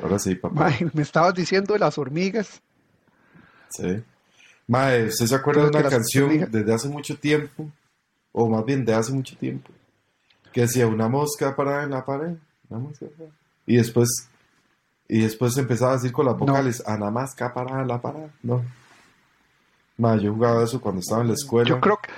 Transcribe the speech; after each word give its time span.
Ahora 0.00 0.18
sí, 0.18 0.34
papá. 0.34 0.54
Mae, 0.60 0.88
me 0.92 1.02
estabas 1.02 1.34
diciendo 1.34 1.72
de 1.74 1.80
las 1.80 1.98
hormigas. 1.98 2.60
Sí. 3.70 4.02
Mae, 4.68 5.06
¿usted 5.06 5.26
se 5.26 5.34
acuerda 5.34 5.62
de 5.64 5.68
una 5.70 5.88
canción 5.88 6.30
hormigas- 6.30 6.50
desde 6.50 6.74
hace 6.74 6.88
mucho 6.88 7.16
tiempo? 7.18 7.68
O 8.32 8.48
más 8.48 8.64
bien 8.64 8.84
de 8.84 8.94
hace 8.94 9.12
mucho 9.12 9.36
tiempo. 9.36 9.70
Que 10.52 10.62
decía 10.62 10.86
una 10.86 11.08
mosca 11.08 11.54
parada 11.56 11.82
en 11.84 11.90
la 11.90 12.04
pared. 12.04 12.34
Una 12.68 12.80
mosca 12.80 13.06
parada. 13.16 13.34
Y 13.66 13.76
después. 13.76 14.08
Y 15.08 15.20
después 15.20 15.56
empezaba 15.58 15.92
a 15.92 15.94
decir 15.96 16.12
con 16.12 16.24
las 16.24 16.38
vocales, 16.38 16.82
Ana 16.86 17.10
Masca 17.10 17.52
parada 17.52 17.82
en 17.82 17.88
la 17.88 18.00
pared. 18.00 18.28
No. 18.42 18.64
Mae, 19.98 20.20
yo 20.20 20.32
jugaba 20.32 20.64
eso 20.64 20.80
cuando 20.80 21.00
estaba 21.00 21.20
en 21.20 21.28
la 21.28 21.34
escuela. 21.34 21.68
Yo 21.68 21.80
creo 21.80 21.98
que 21.98 22.08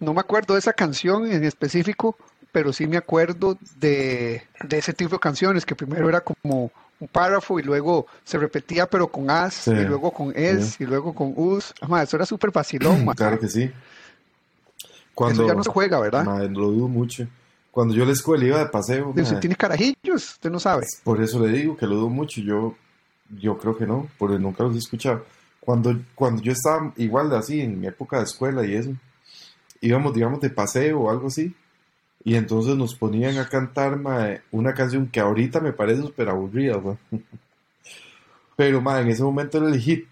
no 0.00 0.12
me 0.12 0.20
acuerdo 0.20 0.54
de 0.54 0.58
esa 0.58 0.72
canción 0.72 1.30
en 1.30 1.44
específico, 1.44 2.16
pero 2.52 2.72
sí 2.72 2.86
me 2.86 2.98
acuerdo 2.98 3.58
de, 3.76 4.42
de 4.62 4.78
ese 4.78 4.92
tipo 4.92 5.16
de 5.16 5.18
canciones 5.18 5.64
que 5.64 5.74
primero 5.74 6.08
era 6.08 6.20
como 6.20 6.70
un 7.00 7.08
párrafo 7.08 7.58
y 7.58 7.62
luego 7.62 8.06
se 8.24 8.38
repetía 8.38 8.86
pero 8.86 9.08
con 9.08 9.28
as 9.28 9.54
Sí, 9.54 9.70
y 9.72 9.84
luego 9.84 10.12
con 10.12 10.32
es 10.36 10.80
y 10.80 10.84
luego 10.84 11.14
con 11.14 11.32
us. 11.34 11.74
Ma, 11.88 12.02
eso 12.02 12.16
era 12.16 12.26
súper 12.26 12.50
vacilón, 12.52 13.04
ma. 13.04 13.14
Claro 13.14 13.40
que 13.40 13.48
sí. 13.48 13.70
Cuando, 15.14 15.42
Eso 15.42 15.48
ya 15.48 15.54
no 15.54 15.64
se 15.64 15.70
juega, 15.70 15.98
¿verdad? 16.00 16.24
Lo 16.50 16.70
dudo 16.70 16.88
mucho. 16.88 17.26
Cuando 17.70 17.94
yo 17.94 18.02
a 18.04 18.06
la 18.06 18.12
escuela 18.12 18.44
iba 18.44 18.58
de 18.58 18.66
paseo, 18.66 19.08
Usted 19.08 19.32
mae, 19.32 19.40
tiene 19.40 19.56
carajillos, 19.56 20.32
usted 20.32 20.50
no 20.50 20.60
sabe. 20.60 20.86
por 21.04 21.22
eso 21.22 21.44
le 21.44 21.52
digo 21.52 21.76
que 21.76 21.86
lo 21.86 21.96
dudo 21.96 22.08
mucho. 22.08 22.40
Yo, 22.40 22.76
yo 23.40 23.58
creo 23.58 23.76
que 23.76 23.86
no, 23.86 24.08
porque 24.18 24.38
nunca 24.38 24.62
los 24.62 24.74
he 24.76 24.78
escuchado. 24.78 25.24
Cuando, 25.58 25.98
cuando 26.14 26.42
yo 26.42 26.52
estaba 26.52 26.92
igual 26.96 27.30
de 27.30 27.36
así, 27.36 27.60
en 27.60 27.80
mi 27.80 27.86
época 27.86 28.18
de 28.18 28.24
escuela 28.24 28.64
y 28.66 28.74
eso, 28.74 28.90
íbamos, 29.80 30.12
digamos, 30.14 30.40
de 30.40 30.50
paseo 30.50 31.00
o 31.00 31.10
algo 31.10 31.28
así, 31.28 31.54
y 32.24 32.36
entonces 32.36 32.76
nos 32.76 32.94
ponían 32.94 33.38
a 33.38 33.48
cantar 33.48 33.98
mae, 33.98 34.42
una 34.52 34.74
canción 34.74 35.08
que 35.08 35.20
ahorita 35.20 35.60
me 35.60 35.72
parece 35.72 36.02
súper 36.02 36.28
aburrida, 36.28 36.78
mae. 36.78 36.96
pero 38.56 38.80
mae, 38.80 39.02
en 39.02 39.08
ese 39.08 39.22
momento 39.22 39.58
era 39.58 39.68
el 39.68 39.80
hit, 39.80 40.06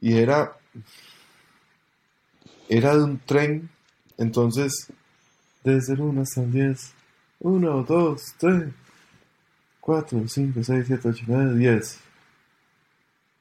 y 0.00 0.16
era, 0.18 0.56
era 2.68 2.96
de 2.96 3.02
un 3.02 3.18
tren, 3.18 3.70
entonces, 4.16 4.92
desde 5.64 5.94
el 5.94 6.00
1 6.00 6.22
hasta 6.22 6.42
el 6.42 6.52
10, 6.52 6.92
1, 7.40 7.82
2, 7.82 8.34
3, 8.38 8.64
4, 9.80 10.28
5, 10.28 10.60
6, 10.62 10.84
7, 10.86 11.08
8, 11.08 11.24
9, 11.26 11.58
10. 11.58 11.98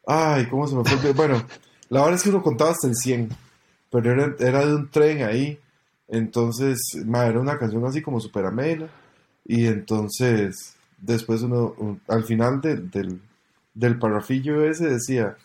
Ay, 0.07 0.45
¿cómo 0.47 0.67
se 0.67 0.75
me 0.75 0.83
fue? 0.83 1.13
Bueno, 1.13 1.45
la 1.89 2.01
verdad 2.01 2.15
es 2.15 2.23
que 2.23 2.29
uno 2.29 2.41
contaba 2.41 2.71
hasta 2.71 2.87
el 2.87 2.95
100, 2.95 3.29
pero 3.91 4.11
era, 4.11 4.35
era 4.39 4.65
de 4.65 4.75
un 4.75 4.89
tren 4.89 5.23
ahí, 5.23 5.59
entonces, 6.13 6.79
ma, 7.05 7.25
era 7.25 7.39
una 7.39 7.57
canción 7.57 7.83
así 7.85 8.01
como 8.01 8.19
súper 8.19 8.45
amena, 8.45 8.87
y 9.45 9.65
entonces, 9.65 10.75
después 10.99 11.41
uno, 11.41 11.73
un- 11.77 12.01
al 12.07 12.23
final 12.23 12.61
del, 12.61 12.89
del, 13.73 13.99
parrafillo 13.99 14.63
ese 14.63 14.87
decía, 14.89 15.35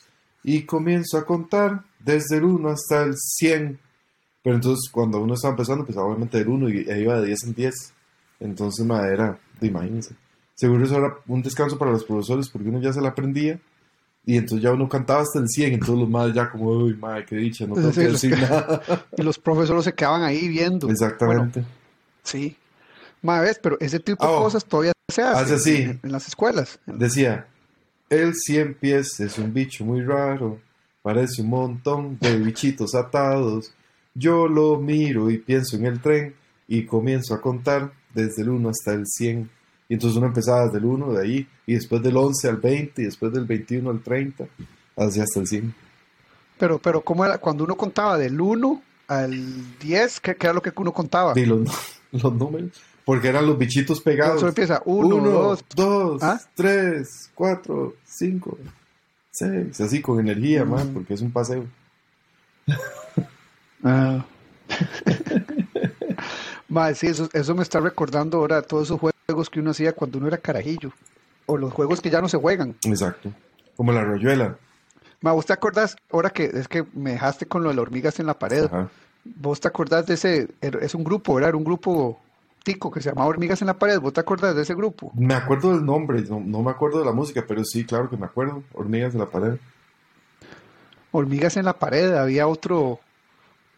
y 0.45 0.63
comienzo 0.63 1.19
a 1.19 1.25
contar 1.27 1.83
desde 1.99 2.37
el 2.37 2.45
1 2.45 2.69
hasta 2.69 3.03
el 3.03 3.15
100, 3.17 3.79
pero 4.43 4.57
entonces 4.57 4.91
cuando 4.91 5.21
uno 5.21 5.35
estaba 5.35 5.53
empezando, 5.53 5.85
pues 5.85 5.97
obviamente 5.99 6.39
del 6.39 6.49
1 6.49 6.69
y 6.69 6.79
e 6.89 7.01
iba 7.01 7.21
de 7.21 7.27
10 7.29 7.45
en 7.45 7.55
10, 7.55 7.75
entonces, 8.41 8.85
ma, 8.87 9.07
era, 9.07 9.39
imagínense. 9.61 10.15
Seguro 10.55 10.85
eso 10.85 10.97
era 10.97 11.15
un 11.29 11.43
descanso 11.43 11.79
para 11.79 11.93
los 11.93 12.05
profesores 12.05 12.49
porque 12.51 12.69
uno 12.69 12.81
ya 12.81 12.93
se 12.93 13.01
la 13.01 13.11
aprendía 13.11 13.59
y 14.31 14.37
entonces 14.37 14.63
ya 14.63 14.73
uno 14.73 14.87
cantaba 14.89 15.23
hasta 15.23 15.39
el 15.39 15.49
100 15.49 15.73
y 15.73 15.79
todos 15.79 15.99
los 16.01 16.09
más 16.09 16.35
ya 16.35 16.51
como, 16.51 16.69
uy, 16.71 16.95
madre, 16.97 17.25
qué 17.25 17.37
dicha, 17.37 17.67
no 17.67 17.75
tengo 17.75 17.91
Sí, 17.93 18.01
que 18.01 18.09
decir 18.09 18.35
que- 18.35 18.41
nada. 18.43 18.83
Y 19.17 19.23
los 19.23 19.39
profesores 19.39 19.85
se 19.85 19.95
quedaban 19.95 20.23
ahí 20.23 20.47
viendo. 20.49 20.91
Exactamente. 20.91 21.65
Sí. 22.23 22.55
Ma, 23.23 23.41
ves, 23.41 23.59
pero 23.63 23.79
ese 23.81 23.99
tipo 23.99 24.23
de 24.27 24.31
Ah, 24.31 24.37
oh. 24.37 24.43
cosas 24.45 24.65
todavía 24.67 24.93
se 25.11 25.23
hace 25.23 25.41
Hace 25.43 25.55
así. 25.55 25.77
en, 25.77 26.01
en 26.03 26.13
las 26.13 26.29
escuelas. 26.29 26.79
Decía, 26.85 27.47
el 28.11 28.35
100 28.35 28.75
pies 28.75 29.19
es 29.21 29.39
un 29.39 29.55
bicho 29.55 29.85
muy 29.87 30.03
raro, 30.03 30.61
parece 31.01 31.41
un 31.41 31.49
montón 31.49 32.19
de 32.21 32.37
bichitos 32.39 32.95
atados. 32.95 33.73
Yo 34.15 34.47
lo 34.47 34.77
miro 34.79 35.31
y 35.31 35.39
pienso 35.39 35.77
en 35.77 35.87
el 35.87 36.01
tren 36.03 36.35
y 36.69 36.85
comienzo 36.85 37.33
a 37.35 37.41
contar 37.41 37.93
desde 38.15 38.43
el 38.43 38.51
1 38.51 38.69
hasta 38.69 38.93
el 38.93 39.07
100. 39.07 39.49
Y 39.89 39.95
entonces 39.95 40.17
uno 40.19 40.27
empezaba 40.27 40.67
desde 40.67 40.79
el 40.79 40.85
1 40.85 41.13
de 41.13 41.23
ahí, 41.23 41.49
y 41.67 41.75
después 41.75 42.03
del 42.03 42.17
11 42.17 42.49
al 42.49 42.57
20, 42.59 43.03
y 43.03 43.05
después 43.07 43.33
del 43.33 43.47
21 43.47 43.91
al 43.91 44.01
30, 44.03 44.45
así 44.97 45.21
hasta 45.21 45.41
el 45.41 45.47
100. 45.47 45.75
Pero, 46.59 46.79
pero 46.79 47.01
¿cómo 47.01 47.25
era? 47.25 47.39
Cuando 47.39 47.65
uno 47.65 47.77
contaba 47.77 48.19
del 48.19 48.39
1 48.41 48.83
al 49.09 49.79
10, 49.79 50.21
¿qué, 50.21 50.37
qué 50.37 50.47
era 50.47 50.53
lo 50.55 50.61
que 50.61 50.73
uno 50.77 50.93
contaba? 50.93 51.33
Y 51.39 51.47
los, 51.47 51.67
los 52.13 52.33
números, 52.35 52.73
porque 53.05 53.29
eran 53.29 53.47
los 53.47 53.57
bichitos 53.57 54.03
pegados. 54.03 54.41
Solo 54.41 54.51
empieza 54.51 54.83
1, 54.85 55.17
1, 55.17 55.31
2, 55.31 55.65
2, 55.75 56.23
¿Ah? 56.23 56.39
3, 56.55 57.31
4, 57.35 57.95
5, 58.05 58.59
6, 59.31 59.81
así 59.81 60.03
con 60.03 60.21
energía, 60.21 60.65
Mm. 60.67 60.71
man, 60.71 60.91
porque 60.93 61.15
es 61.15 61.21
un 61.23 61.33
paseo. 61.33 61.65
Ah. 63.85 64.25
Ma, 66.69 66.93
sí, 66.95 67.07
eso, 67.07 67.29
eso 67.33 67.55
me 67.55 67.63
está 67.63 67.81
recordando 67.81 68.39
ahora 68.39 68.61
todos 68.61 68.89
esos 68.89 69.01
juegos 69.01 69.15
que 69.51 69.61
uno 69.61 69.73
hacía 69.73 69.93
cuando 69.93 70.17
uno 70.19 70.29
era 70.29 70.39
carajillo. 70.39 70.91
O 71.45 71.59
los 71.59 71.73
juegos 71.73 72.01
que 72.01 72.09
ya 72.11 72.21
no 72.23 72.29
se 72.31 72.39
juegan. 72.39 72.75
Exacto. 72.85 73.31
Como 73.77 73.93
la 73.93 74.03
royuela. 74.03 74.57
Ma, 75.21 75.33
¿vos 75.33 75.45
te 75.45 75.53
acordás? 75.53 75.97
Ahora 76.11 76.31
que 76.31 76.45
es 76.45 76.67
que 76.67 76.85
me 76.95 77.13
dejaste 77.13 77.47
con 77.47 77.63
lo 77.63 77.69
de 77.69 77.75
las 77.77 77.83
hormigas 77.83 78.19
en 78.21 78.27
la 78.27 78.39
pared. 78.39 78.65
Ajá. 78.65 78.89
¿Vos 79.25 79.61
te 79.61 79.69
acordás 79.69 80.07
de 80.07 80.15
ese? 80.15 80.49
era- 80.63 80.81
Es 80.81 80.95
un 80.95 81.05
grupo. 81.05 81.39
Era 81.39 81.55
un 81.55 81.65
grupo 81.65 82.19
tico 82.65 82.91
que 82.91 83.01
se 83.03 83.11
llamaba 83.11 83.29
Hormigas 83.29 83.61
en 83.61 83.67
la 83.67 83.79
pared. 83.79 84.01
¿Vos 84.01 84.15
te 84.15 84.21
acordás 84.21 84.55
de 84.57 84.63
ese 84.63 84.75
grupo? 84.75 85.11
Me 85.15 85.35
acuerdo 85.35 85.73
del 85.75 85.85
nombre, 85.85 86.23
no, 86.23 86.41
no 86.41 86.63
me 86.63 86.71
acuerdo 86.71 86.99
de 87.01 87.05
la 87.05 87.13
música, 87.13 87.45
pero 87.47 87.63
sí, 87.65 87.85
claro 87.85 88.09
que 88.09 88.17
me 88.17 88.25
acuerdo. 88.27 88.63
Hormigas 88.73 89.13
de 89.13 89.19
la 89.19 89.27
pared. 89.27 89.59
Hormigas 91.13 91.57
en 91.59 91.67
la 91.67 91.75
pared. 91.79 92.15
Había 92.15 92.47
otro 92.47 93.01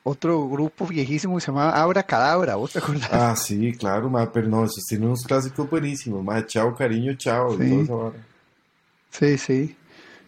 otro 0.03 0.49
grupo 0.49 0.87
viejísimo 0.87 1.37
que 1.37 1.41
se 1.43 1.49
llamaba 1.49 1.73
Abra 1.81 2.03
Cadabra. 2.03 2.55
¿Vos 2.57 2.73
te 2.73 2.79
acordás? 2.79 3.09
Ah, 3.13 3.37
sí, 3.37 3.73
claro, 3.75 4.09
ma, 4.09 4.31
pero 4.33 4.49
no, 4.49 4.65
esos 4.65 4.85
tienen 4.89 5.09
unos 5.09 5.23
clásicos 5.25 5.69
buenísimos, 5.69 6.23
ma, 6.25 6.45
chao, 6.47 6.75
cariño, 6.75 7.15
chao, 7.15 7.55
y 7.55 7.59
Sí. 7.59 7.71
toda 7.71 7.83
esa 7.83 7.95
vara. 7.95 8.27
Sí, 9.11 9.39
sí. 9.39 9.77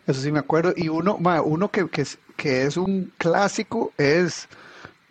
Eso 0.06 0.20
sí 0.20 0.32
me 0.32 0.40
acuerdo. 0.40 0.72
Y 0.76 0.88
uno, 0.88 1.16
ma, 1.18 1.40
uno 1.42 1.70
que, 1.70 1.88
que, 1.88 2.02
es, 2.02 2.18
que 2.36 2.64
es 2.64 2.76
un 2.76 3.12
clásico 3.18 3.92
es, 3.96 4.48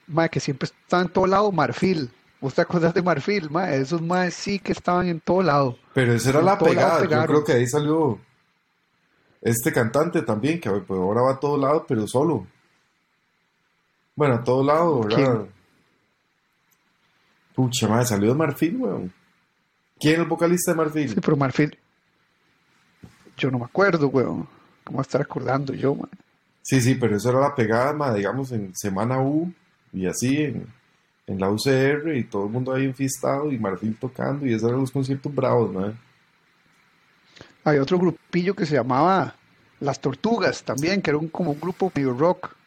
ma, 0.08 0.28
que 0.30 0.40
siempre 0.40 0.68
está 0.68 1.02
en 1.02 1.10
todo 1.10 1.26
lado, 1.28 1.52
Marfil. 1.52 2.12
¿Vos 2.42 2.54
te 2.56 2.62
acordás 2.62 2.94
de 2.94 3.02
Marfil, 3.02 3.50
ma? 3.50 3.72
Esos 3.74 4.02
más 4.02 4.34
sí 4.34 4.60
que 4.60 4.72
estaban 4.74 5.08
en 5.08 5.20
todo 5.22 5.42
lado. 5.44 5.78
Pero 5.94 6.14
esa 6.14 6.32
era 6.32 6.40
En 6.40 6.46
la 6.46 6.58
todo 6.58 6.70
pegada, 6.70 7.02
yo 7.06 7.26
creo 7.26 7.44
que 7.44 7.54
ahí 7.54 7.68
salió 7.68 8.20
este 9.42 9.72
cantante 9.72 10.22
también, 10.24 10.60
que 10.60 10.70
ahora 10.70 11.22
va 11.22 11.32
a 11.34 11.40
todo 11.40 11.58
lado, 11.58 11.86
pero 11.88 12.08
solo. 12.08 12.46
Bueno, 14.22 14.36
a 14.36 14.44
todo 14.44 14.64
lado, 14.64 15.02
¿verdad? 15.02 15.16
¿Quién? 15.16 15.50
Pucha, 17.56 17.88
madre, 17.88 18.06
salió 18.06 18.30
de 18.30 18.36
Marfil, 18.36 18.76
weón. 18.76 19.12
¿Quién 20.00 20.14
es 20.14 20.20
el 20.20 20.26
vocalista 20.28 20.74
de 20.74 20.78
Marfil? 20.78 21.10
Sí, 21.10 21.16
pero 21.20 21.36
Marfil, 21.36 21.76
yo 23.36 23.50
no 23.50 23.58
me 23.58 23.66
acuerdo, 23.66 24.10
weón. 24.10 24.48
¿Cómo 24.84 24.98
voy 24.98 25.00
a 25.00 25.02
estar 25.02 25.22
acordando 25.22 25.74
yo, 25.74 25.96
ma? 25.96 26.08
Sí, 26.62 26.80
sí, 26.82 26.94
pero 26.94 27.16
eso 27.16 27.32
era 27.32 27.40
la 27.40 27.56
pegada, 27.56 27.94
ma, 27.94 28.14
digamos, 28.14 28.52
en 28.52 28.76
Semana 28.76 29.20
U 29.20 29.52
y 29.92 30.06
así, 30.06 30.38
en, 30.38 30.68
en 31.26 31.40
la 31.40 31.50
UCR 31.50 32.16
y 32.16 32.24
todo 32.26 32.46
el 32.46 32.52
mundo 32.52 32.76
ahí 32.76 32.86
enfistado 32.86 33.52
y 33.52 33.58
Marfil 33.58 33.98
tocando 33.98 34.46
y 34.46 34.54
esos 34.54 34.70
eran 34.70 34.82
los 34.82 34.92
conciertos 34.92 35.34
bravos, 35.34 35.72
¿no? 35.72 35.96
Hay 37.64 37.80
otro 37.80 37.98
grupillo 37.98 38.54
que 38.54 38.68
se 38.68 38.76
llamaba 38.76 39.34
Las 39.80 40.00
Tortugas 40.00 40.62
también, 40.62 41.02
que 41.02 41.10
era 41.10 41.18
un, 41.18 41.30
como 41.30 41.54
un 41.54 41.60
grupo 41.60 41.92
medio 41.96 42.14
rock. 42.14 42.61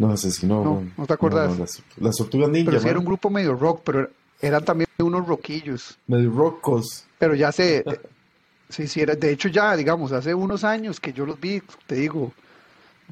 No, 0.00 0.16
sí 0.16 0.46
no. 0.46 0.64
No. 0.64 0.82
¿no 0.96 1.06
te 1.06 1.12
acuerdas? 1.12 1.58
las, 1.58 1.82
las 1.98 2.16
tortugas 2.16 2.48
ninja, 2.48 2.70
Pero 2.70 2.82
sí 2.82 2.88
era 2.88 2.98
un 2.98 3.04
grupo 3.04 3.28
medio 3.28 3.54
rock, 3.54 3.82
pero 3.84 4.08
eran 4.40 4.64
también 4.64 4.88
unos 4.98 5.26
roquillos. 5.26 5.98
medio 6.06 6.30
rockos. 6.30 7.04
Pero 7.18 7.34
ya 7.34 7.52
se, 7.52 7.84
sí, 8.70 8.88
sí, 8.88 9.02
era, 9.02 9.14
de 9.14 9.30
hecho 9.30 9.48
ya, 9.48 9.76
digamos, 9.76 10.12
hace 10.12 10.34
unos 10.34 10.64
años 10.64 11.00
que 11.00 11.12
yo 11.12 11.26
los 11.26 11.38
vi, 11.38 11.62
te 11.86 11.96
digo, 11.96 12.32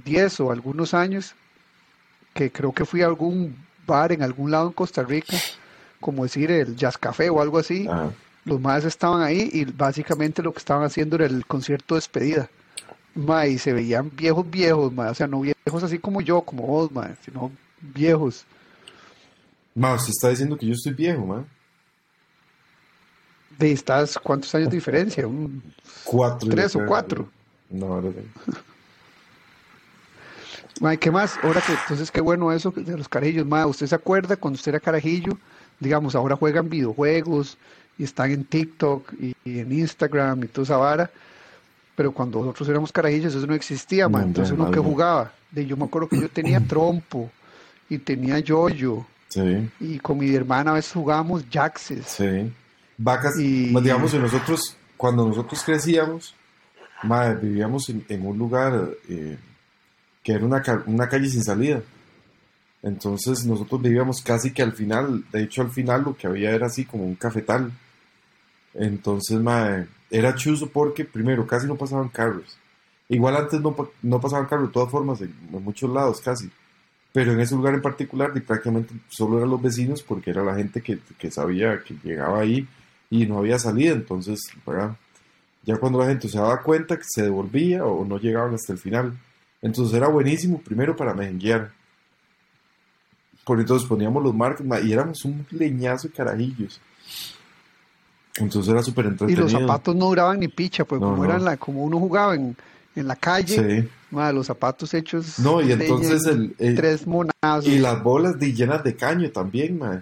10 0.06 0.40
o 0.40 0.50
algunos 0.50 0.94
años, 0.94 1.34
que 2.32 2.50
creo 2.50 2.72
que 2.72 2.86
fui 2.86 3.02
a 3.02 3.06
algún 3.06 3.54
bar 3.86 4.12
en 4.12 4.22
algún 4.22 4.50
lado 4.50 4.68
en 4.68 4.72
Costa 4.72 5.02
Rica, 5.02 5.36
como 6.00 6.22
decir 6.22 6.50
el 6.50 6.74
Jazz 6.74 6.96
Café 6.96 7.28
o 7.28 7.42
algo 7.42 7.58
así, 7.58 7.86
Ajá. 7.86 8.12
los 8.46 8.58
más 8.62 8.86
estaban 8.86 9.20
ahí 9.20 9.50
y 9.52 9.66
básicamente 9.66 10.42
lo 10.42 10.52
que 10.52 10.58
estaban 10.58 10.84
haciendo 10.84 11.16
era 11.16 11.26
el 11.26 11.44
concierto 11.44 11.96
de 11.96 11.98
despedida. 11.98 12.48
Ma, 13.14 13.46
y 13.46 13.58
se 13.58 13.72
veían 13.72 14.10
viejos, 14.14 14.48
viejos, 14.48 14.92
ma, 14.92 15.10
o 15.10 15.14
sea, 15.14 15.26
no 15.26 15.40
viejos 15.40 15.82
así 15.82 15.98
como 15.98 16.20
yo, 16.20 16.40
como 16.42 16.66
vos, 16.66 16.90
ma, 16.92 17.14
sino 17.24 17.50
viejos. 17.80 18.44
Ma, 19.74 19.94
usted 19.94 20.10
está 20.10 20.28
diciendo 20.28 20.56
que 20.56 20.66
yo 20.66 20.72
estoy 20.72 20.92
viejo, 20.92 21.26
man. 21.26 21.46
De 23.58 23.72
estás, 23.72 24.18
¿cuántos 24.18 24.54
años 24.54 24.70
de 24.70 24.76
diferencia? 24.76 25.26
Un- 25.26 25.62
Cuatro. 26.04 26.48
¿Tres 26.48 26.76
o 26.76 26.84
cuatro? 26.86 27.28
No, 27.70 27.86
ahora. 27.86 28.10
Ma, 30.80 30.96
¿qué 30.96 31.10
más? 31.10 31.36
Ahora 31.42 31.60
que, 31.60 31.72
entonces, 31.72 32.10
qué 32.10 32.20
bueno 32.20 32.52
eso 32.52 32.70
de 32.70 32.96
los 32.96 33.08
carajillos. 33.08 33.44
Ma, 33.46 33.66
¿usted 33.66 33.86
se 33.86 33.94
acuerda 33.96 34.36
cuando 34.36 34.56
usted 34.56 34.70
era 34.70 34.80
carajillo? 34.80 35.36
Digamos, 35.80 36.14
ahora 36.14 36.36
juegan 36.36 36.68
videojuegos 36.70 37.58
y 37.98 38.04
están 38.04 38.30
en 38.30 38.44
TikTok 38.44 39.12
y, 39.20 39.34
y 39.44 39.58
en 39.58 39.72
Instagram 39.72 40.44
y 40.44 40.46
toda 40.46 40.64
esa 40.64 40.76
vara. 40.76 41.10
Pero 41.98 42.12
cuando 42.12 42.38
nosotros 42.38 42.68
éramos 42.68 42.92
carajillos 42.92 43.34
eso 43.34 43.44
no 43.44 43.54
existía, 43.54 44.08
ma. 44.08 44.20
No, 44.20 44.26
Entonces 44.28 44.56
no, 44.56 44.62
uno 44.62 44.70
que 44.72 44.78
jugaba. 44.78 45.32
De, 45.50 45.66
yo 45.66 45.76
me 45.76 45.84
acuerdo 45.84 46.08
que 46.08 46.16
yo 46.20 46.28
tenía 46.30 46.60
trompo 46.66 47.28
y 47.90 47.98
tenía 47.98 48.38
yoyo. 48.38 49.04
Sí, 49.28 49.68
Y 49.80 49.98
con 49.98 50.18
mi 50.18 50.32
hermana 50.32 50.70
a 50.70 50.74
veces 50.74 50.92
jugábamos 50.92 51.44
jaxes. 51.50 52.06
sí. 52.06 52.52
Vacas, 52.96 53.34
Y- 53.38 53.72
pues, 53.72 53.82
digamos, 53.84 54.12
que 54.12 54.18
nosotros, 54.20 54.76
cuando 54.96 55.26
nosotros 55.26 55.60
crecíamos, 55.64 56.34
mae, 57.02 57.34
vivíamos 57.34 57.88
en, 57.88 58.04
en 58.08 58.24
un 58.24 58.38
lugar 58.38 58.90
eh, 59.08 59.36
que 60.22 60.32
era 60.32 60.44
una, 60.46 60.62
ca- 60.62 60.84
una 60.86 61.08
calle 61.08 61.28
sin 61.28 61.42
salida. 61.42 61.82
Entonces 62.80 63.44
nosotros 63.44 63.82
vivíamos 63.82 64.22
casi 64.22 64.52
que 64.52 64.62
al 64.62 64.72
final, 64.72 65.24
de 65.32 65.42
hecho 65.42 65.62
al 65.62 65.70
final 65.72 66.02
lo 66.04 66.16
que 66.16 66.28
había 66.28 66.50
era 66.52 66.66
así 66.66 66.84
como 66.84 67.04
un 67.04 67.16
cafetal. 67.16 67.72
Entonces, 68.74 69.40
mae, 69.40 69.86
era 70.10 70.34
chuzo 70.34 70.68
porque 70.68 71.04
primero 71.04 71.46
casi 71.46 71.66
no 71.66 71.76
pasaban 71.76 72.08
carros. 72.08 72.58
Igual 73.08 73.36
antes 73.36 73.60
no, 73.60 73.74
no 74.02 74.20
pasaban 74.20 74.46
carros 74.46 74.68
de 74.68 74.72
todas 74.72 74.90
formas 74.90 75.20
en, 75.20 75.34
muchos 75.50 75.90
lados 75.90 76.20
casi. 76.20 76.50
Pero 77.12 77.32
en 77.32 77.40
ese 77.40 77.54
lugar 77.54 77.74
en 77.74 77.82
particular 77.82 78.32
prácticamente 78.32 78.94
solo 79.08 79.38
eran 79.38 79.50
los 79.50 79.62
vecinos 79.62 80.02
porque 80.02 80.30
era 80.30 80.44
la 80.44 80.54
gente 80.54 80.82
que, 80.82 80.98
que 81.18 81.30
sabía 81.30 81.82
que 81.82 81.96
llegaba 82.02 82.40
ahí 82.40 82.68
y 83.10 83.26
no 83.26 83.38
había 83.38 83.58
salida. 83.58 83.92
Entonces, 83.92 84.40
¿verdad? 84.66 84.96
Ya 85.64 85.76
cuando 85.76 85.98
la 85.98 86.06
gente 86.06 86.28
se 86.28 86.38
daba 86.38 86.62
cuenta 86.62 86.96
que 86.96 87.04
se 87.06 87.22
devolvía 87.22 87.84
o 87.84 88.04
no 88.04 88.18
llegaban 88.18 88.54
hasta 88.54 88.72
el 88.72 88.78
final. 88.78 89.18
Entonces 89.60 89.96
era 89.96 90.08
buenísimo 90.08 90.60
primero 90.60 90.94
para 90.94 91.14
mejenguear. 91.14 91.72
Por 93.44 93.60
entonces 93.60 93.88
poníamos 93.88 94.22
los 94.22 94.34
marcos 94.34 94.64
ma, 94.66 94.80
y 94.80 94.92
éramos 94.92 95.24
un 95.24 95.46
leñazo 95.50 96.08
de 96.08 96.14
carajillos. 96.14 96.80
Entonces 98.40 98.70
era 98.72 98.82
súper 98.82 99.04
Y 99.04 99.08
entretenido. 99.08 99.42
los 99.42 99.52
zapatos 99.52 99.94
no 99.96 100.06
duraban 100.06 100.40
ni 100.40 100.48
picha, 100.48 100.84
pues 100.84 101.00
No, 101.00 101.10
como 101.10 101.24
no. 101.24 101.30
eran 101.30 101.44
la, 101.44 101.56
como 101.56 101.84
uno 101.84 101.98
jugaba 101.98 102.34
en, 102.34 102.56
en 102.96 103.06
la 103.08 103.16
calle, 103.16 103.82
Sí. 103.82 103.88
los 104.10 104.46
zapatos 104.46 104.92
hechos 104.94 105.38
No, 105.38 105.60
y 105.60 105.72
entonces 105.72 106.24
el, 106.26 106.54
el- 106.58 106.74
tres 106.76 107.06
monazos. 107.06 107.66
y 107.66 107.78
las 107.78 108.02
bolas 108.02 108.38
de, 108.38 108.52
llenas 108.52 108.82
de 108.84 108.94
caño 108.96 109.30
también, 109.30 109.78
mae. 109.78 110.00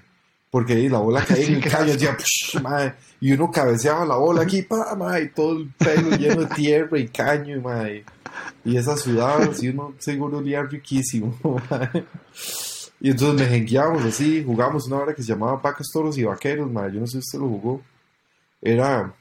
Porque 0.50 0.74
ahí 0.74 0.88
la 0.88 0.98
bola 0.98 1.22
caía 1.24 1.44
Sí, 1.46 1.52
en 1.54 1.62
el 1.62 1.70
caño, 1.70 1.92
psh, 1.94 2.60
mae, 2.62 2.94
y 3.20 3.32
uno 3.32 3.50
cabeceaba 3.50 4.06
la 4.06 4.16
bola 4.16 4.42
aquí, 4.42 4.62
pa, 4.62 4.94
mae, 4.96 5.24
y 5.24 5.28
todo 5.30 5.58
el 5.58 5.68
pelo 5.76 6.16
lleno 6.16 6.42
de 6.42 6.46
tierra 6.54 6.98
y 6.98 7.08
caño, 7.08 7.60
mae. 7.60 8.04
Y 8.64 8.76
esas 8.76 9.00
sudadas, 9.00 9.62
y 9.62 9.68
uno 9.68 9.94
seguro 9.98 10.38
olía 10.38 10.62
riquísimo. 10.62 11.36
Y 12.98 13.10
entonces 13.10 13.38
me 13.38 13.46
jengueábamos 13.54 14.04
así, 14.06 14.42
jugamos 14.42 14.86
una 14.86 14.96
hora 14.96 15.14
que 15.14 15.22
se 15.22 15.28
llamaba 15.28 15.60
Vacas, 15.62 15.86
Toros 15.92 16.16
y 16.16 16.24
Vaqueros, 16.24 16.70
mae. 16.72 16.90
Yo 16.92 17.00
no 17.00 17.06
sé 17.06 17.12
si 17.12 17.18
usted 17.18 17.38
lo 17.38 17.46
jugó. 17.48 17.82
Era 18.62 19.14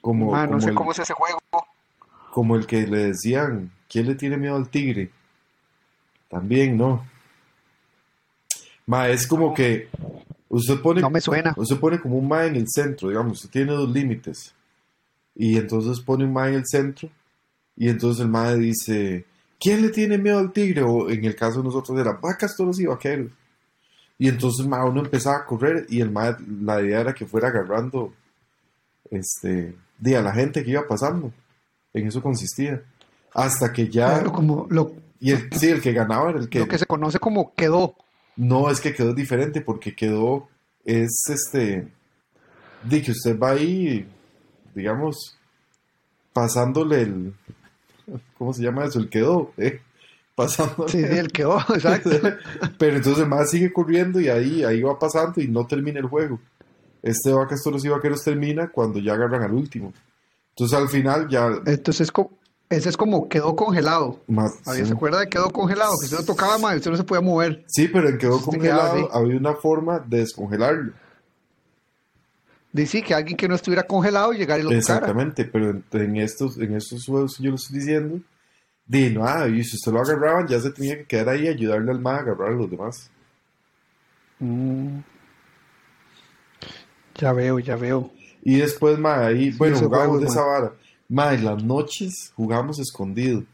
como, 0.00 0.32
Ma, 0.32 0.44
no 0.44 0.50
como 0.52 0.60
sé 0.60 0.68
el, 0.70 0.74
cómo 0.74 0.92
es 0.92 0.98
ese 0.98 1.14
juego. 1.14 1.38
como 2.32 2.56
el 2.56 2.66
que 2.66 2.86
le 2.86 3.06
decían, 3.08 3.70
¿quién 3.88 4.06
le 4.06 4.14
tiene 4.14 4.36
miedo 4.36 4.56
al 4.56 4.68
tigre? 4.68 5.10
También, 6.28 6.76
¿no? 6.76 7.06
Ma, 8.86 9.08
es 9.08 9.26
como 9.26 9.52
que 9.54 9.88
usted 10.48 10.80
pone, 10.80 11.00
No 11.00 11.10
me 11.10 11.20
suena. 11.20 11.52
usted 11.56 11.78
pone 11.78 12.00
como 12.00 12.16
un 12.16 12.26
ma 12.28 12.46
en 12.46 12.56
el 12.56 12.66
centro, 12.68 13.08
digamos, 13.08 13.32
usted 13.38 13.50
tiene 13.50 13.72
dos 13.72 13.90
límites. 13.90 14.54
Y 15.34 15.56
entonces 15.56 16.00
pone 16.00 16.24
un 16.24 16.32
ma 16.32 16.48
en 16.48 16.54
el 16.54 16.66
centro. 16.66 17.08
Y 17.76 17.88
entonces 17.88 18.22
el 18.24 18.28
ma 18.28 18.52
dice, 18.54 19.24
¿quién 19.60 19.82
le 19.82 19.90
tiene 19.90 20.18
miedo 20.18 20.38
al 20.38 20.52
tigre? 20.52 20.82
O 20.82 21.08
en 21.10 21.24
el 21.24 21.36
caso 21.36 21.58
de 21.58 21.64
nosotros 21.64 21.98
era 21.98 22.12
vacas, 22.14 22.56
toros 22.56 22.80
y 22.80 22.86
vaqueros. 22.86 23.30
Y 24.18 24.28
entonces 24.28 24.66
ma, 24.66 24.84
uno 24.84 25.02
empezaba 25.02 25.36
a 25.36 25.44
correr 25.46 25.86
y 25.88 26.00
el 26.00 26.10
ma, 26.10 26.36
la 26.62 26.80
idea 26.82 27.00
era 27.02 27.14
que 27.14 27.26
fuera 27.26 27.48
agarrando 27.48 28.12
este, 29.10 29.74
di, 29.98 30.14
a 30.14 30.22
la 30.22 30.32
gente 30.32 30.64
que 30.64 30.70
iba 30.70 30.86
pasando. 30.86 31.32
En 31.92 32.06
eso 32.06 32.22
consistía. 32.22 32.82
Hasta 33.34 33.72
que 33.72 33.88
ya... 33.88 34.14
Claro, 34.14 34.32
como 34.32 34.66
lo, 34.70 34.92
Y 35.20 35.32
el, 35.32 35.52
sí, 35.52 35.68
el 35.68 35.80
que 35.80 35.92
ganaba 35.92 36.30
era 36.30 36.38
el 36.38 36.48
que... 36.48 36.60
lo 36.60 36.68
que 36.68 36.78
se 36.78 36.86
conoce 36.86 37.18
como 37.18 37.54
quedó. 37.54 37.94
No, 38.36 38.70
es 38.70 38.80
que 38.80 38.94
quedó 38.94 39.14
diferente 39.14 39.60
porque 39.60 39.94
quedó, 39.94 40.48
es 40.84 41.24
este, 41.28 41.88
de 42.84 43.02
que 43.02 43.10
usted 43.10 43.38
va 43.38 43.50
ahí, 43.50 44.06
digamos, 44.74 45.36
pasándole 46.32 47.02
el, 47.02 47.34
¿cómo 48.36 48.52
se 48.52 48.62
llama 48.62 48.84
eso? 48.84 48.98
El 49.00 49.08
quedó, 49.08 49.52
¿eh? 49.56 49.80
Pasándole. 50.34 50.92
Sí, 50.92 50.98
sí, 50.98 51.18
el 51.18 51.32
quedó, 51.32 51.58
exacto. 51.74 52.10
Pero 52.78 52.96
entonces 52.96 53.26
más 53.26 53.50
sigue 53.50 53.72
corriendo 53.72 54.20
y 54.20 54.28
ahí, 54.28 54.62
ahí 54.62 54.82
va 54.82 54.98
pasando 54.98 55.40
y 55.40 55.48
no 55.48 55.66
termina 55.66 55.98
el 55.98 56.06
juego. 56.06 56.38
Este 57.02 57.32
Vacas, 57.32 57.62
Toros 57.62 57.84
y 57.84 57.88
Vaqueros 57.88 58.24
termina 58.24 58.68
cuando 58.68 58.98
ya 58.98 59.14
agarran 59.14 59.42
al 59.42 59.52
último. 59.52 59.92
Entonces 60.50 60.78
al 60.78 60.88
final 60.88 61.28
ya 61.28 61.50
Entonces, 61.66 62.10
ese 62.70 62.88
es 62.88 62.96
como 62.96 63.28
quedó 63.28 63.56
congelado. 63.56 64.20
más... 64.26 64.52
¿Alguien 64.66 64.86
sí. 64.86 64.90
se 64.90 64.96
acuerda 64.96 65.20
de 65.20 65.28
quedó 65.28 65.50
congelado? 65.50 65.92
Que 65.98 66.04
usted 66.04 66.18
lo 66.18 66.24
tocaba, 66.24 66.74
y 66.74 66.76
usted 66.76 66.90
no 66.90 66.96
se 66.96 67.04
podía 67.04 67.22
mover. 67.22 67.64
Sí, 67.66 67.88
pero 67.88 68.08
en 68.08 68.18
quedó 68.18 68.38
quedaba 68.38 68.44
congelado 68.44 68.92
así. 68.94 69.08
había 69.12 69.36
una 69.36 69.54
forma 69.54 70.00
de 70.00 70.18
descongelarlo. 70.18 70.92
Dice 72.70 73.02
que 73.02 73.14
alguien 73.14 73.36
que 73.36 73.48
no 73.48 73.54
estuviera 73.54 73.84
congelado 73.84 74.32
llegara 74.32 74.60
y 74.60 74.64
lo 74.64 74.68
tocara. 74.68 74.96
Exactamente, 74.96 75.44
pero 75.46 75.70
en, 75.70 75.84
en 75.92 76.16
estos, 76.16 76.58
en 76.58 76.76
estos 76.76 77.06
juegos 77.06 77.36
que 77.36 77.44
yo 77.44 77.50
lo 77.50 77.56
estoy 77.56 77.78
diciendo, 77.78 78.20
di, 78.86 79.10
no, 79.10 79.24
ah, 79.24 79.48
y 79.48 79.64
si 79.64 79.76
usted 79.76 79.90
lo 79.90 80.00
agarraban, 80.00 80.46
ya 80.46 80.60
se 80.60 80.70
tenía 80.70 80.98
que 80.98 81.06
quedar 81.06 81.30
ahí 81.30 81.44
y 81.44 81.48
ayudarle 81.48 81.90
al 81.90 82.00
ma 82.00 82.16
a 82.16 82.20
agarrar 82.20 82.48
a 82.48 82.56
los 82.56 82.70
demás. 82.70 83.10
Mm. 84.40 84.98
Ya 87.18 87.32
veo, 87.32 87.58
ya 87.58 87.76
veo. 87.76 88.10
Y 88.42 88.56
después, 88.56 88.98
ma, 88.98 89.26
ahí, 89.26 89.50
bueno, 89.50 89.76
juego, 89.76 90.18
de 90.18 90.26
esa 90.26 90.42
vara. 90.42 90.72
Ma, 91.08 91.34
en 91.34 91.44
las 91.44 91.62
noches 91.62 92.32
jugábamos 92.36 92.78
escondido. 92.78 93.44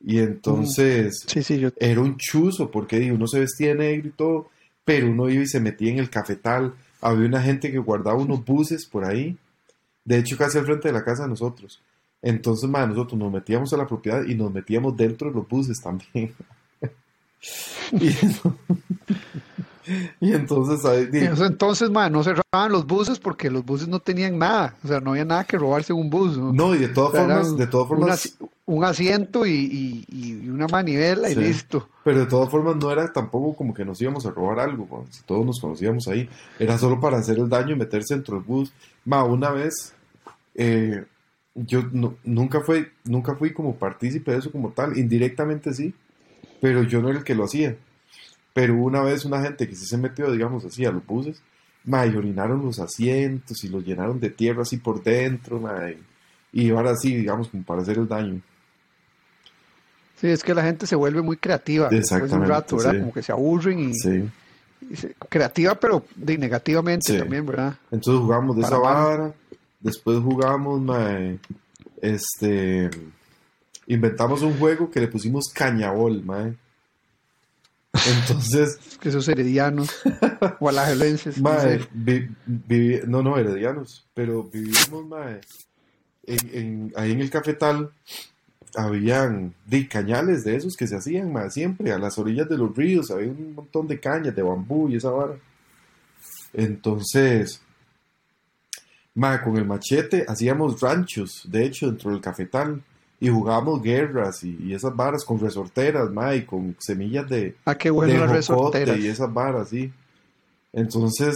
Y 0.00 0.18
entonces 0.18 1.24
Sí, 1.26 1.42
sí, 1.42 1.58
yo. 1.58 1.70
era 1.76 2.00
un 2.00 2.16
chuzo, 2.16 2.70
porque 2.70 3.10
uno 3.10 3.26
se 3.26 3.40
vestía 3.40 3.74
negro 3.74 4.08
y 4.08 4.12
todo, 4.12 4.50
pero 4.84 5.08
uno 5.10 5.28
iba 5.28 5.42
y 5.42 5.46
se 5.46 5.60
metía 5.60 5.92
en 5.92 5.98
el 5.98 6.10
cafetal. 6.10 6.74
Había 7.00 7.26
una 7.26 7.42
gente 7.42 7.70
que 7.70 7.78
guardaba 7.78 8.18
unos 8.18 8.44
buses 8.44 8.86
por 8.86 9.04
ahí, 9.04 9.36
de 10.04 10.18
hecho 10.18 10.36
casi 10.36 10.58
al 10.58 10.64
frente 10.64 10.88
de 10.88 10.94
la 10.94 11.04
casa 11.04 11.24
de 11.24 11.30
nosotros. 11.30 11.80
Entonces, 12.22 12.68
ma, 12.68 12.86
nosotros 12.86 13.18
nos 13.18 13.32
metíamos 13.32 13.72
a 13.72 13.76
la 13.76 13.86
propiedad 13.86 14.24
y 14.24 14.34
nos 14.34 14.52
metíamos 14.52 14.96
dentro 14.96 15.28
de 15.28 15.36
los 15.36 15.48
buses 15.48 15.80
también. 15.80 16.34
y, 17.92 18.10
y 20.20 20.32
entonces, 20.32 20.84
ahí, 20.84 21.08
ese 21.12 21.44
entonces, 21.46 21.90
ma, 21.90 22.08
no 22.10 22.22
cerraban 22.22 22.72
los 22.72 22.86
buses 22.86 23.18
porque 23.18 23.50
los 23.50 23.64
buses 23.64 23.88
no 23.88 24.00
tenían 24.00 24.38
nada. 24.38 24.74
O 24.84 24.88
sea, 24.88 25.00
no 25.00 25.10
había 25.12 25.24
nada 25.24 25.44
que 25.44 25.56
robarse 25.58 25.92
en 25.92 25.98
un 25.98 26.10
bus. 26.10 26.36
¿no? 26.36 26.52
no, 26.52 26.74
y 26.74 26.78
de 26.78 26.88
todas 26.88 27.10
O 27.10 27.12
sea, 27.16 27.24
era 27.24 27.34
formas, 27.36 27.56
de 27.56 27.66
todas 27.66 27.90
un, 27.90 27.96
formas, 27.98 28.38
un 28.66 28.84
asiento 28.84 29.46
y, 29.46 29.52
y- 29.52 30.04
y 30.44 30.48
una 30.48 30.66
manivela 30.68 31.30
y 31.30 31.34
listo. 31.34 31.88
pero 32.04 32.20
de 32.20 32.26
todas 32.26 32.50
formas 32.50 32.76
no 32.76 32.90
era 32.90 33.12
tampoco 33.12 33.54
como 33.56 33.72
que 33.74 33.84
nos 33.84 34.00
íbamos 34.00 34.26
a 34.26 34.30
robar 34.30 34.60
algo, 34.60 35.04
todos 35.26 35.44
nos 35.46 35.58
conocíamos 35.60 36.06
ahí. 36.08 36.28
Era 36.58 36.76
solo 36.78 37.00
para 37.00 37.18
hacer 37.18 37.38
el 37.38 37.48
daño 37.48 37.74
y 37.74 37.78
meterse 37.78 38.14
dentro 38.14 38.36
del 38.36 38.44
bus. 38.44 38.72
Ma, 39.04 39.24
una 39.24 39.50
vez, 39.50 39.94
eh, 40.54 41.04
yo 41.54 41.82
no- 41.92 42.14
nunca, 42.24 42.60
fue, 42.60 42.92
nunca 43.04 43.34
fui 43.34 43.52
como 43.52 43.74
partícipe 43.76 44.30
de 44.32 44.38
eso 44.38 44.52
como 44.52 44.70
tal, 44.70 44.96
indirectamente 44.98 45.72
sí, 45.72 45.94
pero 46.60 46.82
yo 46.82 47.00
no 47.00 47.08
era 47.08 47.18
el 47.18 47.24
que 47.24 47.34
lo 47.34 47.44
hacía. 47.44 47.76
Pero 48.58 48.74
una 48.74 49.02
vez 49.02 49.24
una 49.24 49.40
gente 49.40 49.68
que 49.68 49.76
sí 49.76 49.86
se 49.86 49.96
metió, 49.96 50.32
digamos 50.32 50.64
así, 50.64 50.84
a 50.84 50.90
los 50.90 51.06
buses, 51.06 51.40
ma, 51.84 52.04
y 52.04 52.16
orinaron 52.16 52.60
los 52.64 52.80
asientos 52.80 53.62
y 53.62 53.68
los 53.68 53.84
llenaron 53.86 54.18
de 54.18 54.30
tierra 54.30 54.62
así 54.62 54.78
por 54.78 55.00
dentro, 55.00 55.62
y, 56.52 56.70
ahora 56.70 56.96
sí, 56.96 57.14
digamos, 57.14 57.46
como 57.50 57.62
para 57.62 57.82
hacer 57.82 57.98
el 57.98 58.08
daño. 58.08 58.40
Sí, 60.20 60.26
es 60.26 60.42
que 60.42 60.54
la 60.54 60.64
gente 60.64 60.88
se 60.88 60.96
vuelve 60.96 61.22
muy 61.22 61.36
creativa 61.36 61.88
después 61.88 62.28
de 62.28 62.36
un 62.36 62.48
rato, 62.48 62.78
¿verdad? 62.78 62.94
sí. 62.94 62.98
Como 62.98 63.12
que 63.12 63.22
se 63.22 63.30
aburren 63.30 63.78
y, 63.78 63.94
Sí. 63.94 64.28
y 64.90 64.96
se- 64.96 65.14
creativa, 65.28 65.76
pero 65.76 66.04
de 66.16 66.36
negativamente 66.36 67.12
Sí. 67.12 67.16
también, 67.20 67.46
¿verdad? 67.46 67.76
Entonces 67.92 68.20
jugamos 68.20 68.56
de 68.56 68.62
Para 68.62 68.74
esa 68.76 68.82
vara, 68.82 69.34
después 69.78 70.18
jugamos, 70.18 70.80
mae, 70.80 71.38
este, 72.02 72.90
inventamos 73.86 74.42
un 74.42 74.58
juego 74.58 74.90
que 74.90 74.98
le 74.98 75.06
pusimos 75.06 75.44
cañabol, 75.54 76.24
mae. 76.24 76.54
Entonces, 78.20 78.78
Es 78.88 78.98
que 78.98 79.08
esos 79.08 79.26
heredianos 79.28 79.90
no 80.02 81.40
mae, 81.40 81.80
vi- 81.92 82.28
vivi- 82.46 83.02
no, 83.04 83.22
no, 83.22 83.36
heredianos, 83.38 84.06
pero 84.14 84.44
vivimos, 84.44 85.06
mae, 85.06 85.40
en, 86.26 86.38
en- 86.52 86.92
ahí 86.96 87.12
en 87.12 87.20
el 87.20 87.30
cafetal 87.30 87.90
habían 88.74 89.54
de 89.66 89.88
cañales 89.88 90.44
de 90.44 90.56
esos 90.56 90.76
que 90.76 90.86
se 90.86 90.96
hacían, 90.96 91.32
mae, 91.32 91.50
siempre 91.50 91.92
a 91.92 91.98
las 91.98 92.18
orillas 92.18 92.48
de 92.48 92.58
los 92.58 92.76
ríos, 92.76 93.10
había 93.10 93.28
un 93.30 93.54
montón 93.54 93.86
de 93.88 93.98
cañas 93.98 94.36
de 94.36 94.42
bambú 94.42 94.88
y 94.88 94.96
esa 94.96 95.10
vara. 95.10 95.34
Entonces, 96.52 97.60
mae, 99.14 99.40
con 99.42 99.56
el 99.56 99.64
machete 99.64 100.24
hacíamos 100.28 100.80
ranchos, 100.80 101.42
de 101.50 101.64
hecho, 101.64 101.86
dentro 101.86 102.10
del 102.10 102.20
cafetal. 102.20 102.82
Y 103.20 103.28
jugábamos 103.28 103.82
guerras 103.82 104.44
y, 104.44 104.56
y 104.60 104.74
esas 104.74 104.94
varas 104.94 105.24
con 105.24 105.40
resorteras, 105.40 106.10
mae, 106.10 106.36
y 106.38 106.42
con 106.44 106.76
semillas 106.78 107.28
de, 107.28 107.56
Ah, 107.64 107.74
qué 107.76 107.90
bueno 107.90 108.12
de 108.12 108.18
las 108.20 108.30
resorteras. 108.30 108.96
y 108.98 109.08
esas 109.08 109.32
varas, 109.32 109.70
sí. 109.70 109.92
Entonces, 110.72 111.34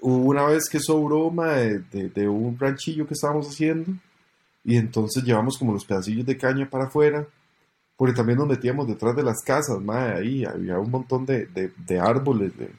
hubo 0.00 0.16
una 0.30 0.44
vez 0.44 0.68
que 0.68 0.80
sobró 0.80 1.30
mae, 1.30 1.78
de, 1.92 2.08
de 2.08 2.28
un 2.28 2.58
ranchillo 2.58 3.06
que 3.06 3.14
estábamos 3.14 3.48
haciendo 3.48 3.92
y 4.64 4.76
entonces 4.76 5.22
llevamos 5.22 5.56
como 5.58 5.72
los 5.72 5.84
pedacillos 5.84 6.26
de 6.26 6.36
caña 6.36 6.68
para 6.68 6.86
afuera 6.86 7.26
porque 7.96 8.14
también 8.14 8.38
nos 8.38 8.48
metíamos 8.48 8.88
detrás 8.88 9.14
de 9.14 9.22
las 9.22 9.40
casas, 9.42 9.80
mae, 9.80 10.14
ahí 10.14 10.44
había 10.44 10.78
un 10.80 10.90
montón 10.90 11.24
de, 11.24 11.46
de, 11.46 11.70
de 11.86 12.00
árboles, 12.00 12.52
de, 12.58 12.70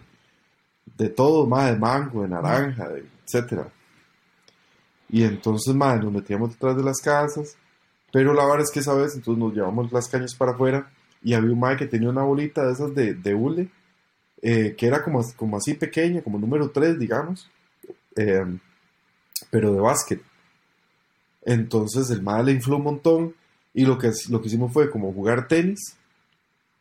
de 0.97 1.09
todo, 1.09 1.47
mae, 1.47 1.71
de 1.71 1.79
mango, 1.79 2.23
de 2.23 2.27
naranja, 2.27 2.89
etcétera. 3.25 3.69
Y 5.07 5.23
entonces, 5.23 5.73
mae, 5.73 5.99
nos 5.99 6.11
metíamos 6.11 6.49
detrás 6.49 6.75
de 6.75 6.83
las 6.83 6.99
casas, 6.99 7.55
pero 8.15 8.33
la 8.33 8.45
verdad 8.45 8.61
es 8.61 8.71
que 8.71 8.79
esa 8.79 8.93
vez, 8.93 9.13
entonces 9.13 9.37
nos 9.43 9.53
llevamos 9.53 9.91
las 9.91 10.07
cañas 10.07 10.33
para 10.35 10.53
afuera 10.53 10.89
y 11.21 11.33
había 11.33 11.51
un 11.51 11.59
mae 11.59 11.75
que 11.75 11.85
tenía 11.85 12.07
una 12.09 12.23
bolita 12.23 12.65
de 12.65 12.71
esas 12.71 12.95
de, 12.95 13.13
de 13.13 13.33
hule, 13.35 13.67
eh, 14.41 14.73
que 14.77 14.87
era 14.87 15.03
como, 15.03 15.21
como 15.35 15.57
así 15.57 15.73
pequeña, 15.73 16.21
como 16.21 16.39
número 16.39 16.69
3, 16.69 16.97
digamos, 16.97 17.49
eh, 18.15 18.45
pero 19.49 19.73
de 19.73 19.81
básquet. 19.81 20.21
Entonces 21.43 22.09
el 22.09 22.21
mae 22.21 22.41
le 22.41 22.53
infló 22.53 22.77
un 22.77 22.83
montón 22.83 23.35
y 23.73 23.85
lo 23.85 23.97
que, 23.97 24.11
lo 24.29 24.39
que 24.41 24.47
hicimos 24.47 24.71
fue 24.71 24.89
como 24.89 25.11
jugar 25.11 25.49
tenis, 25.49 25.97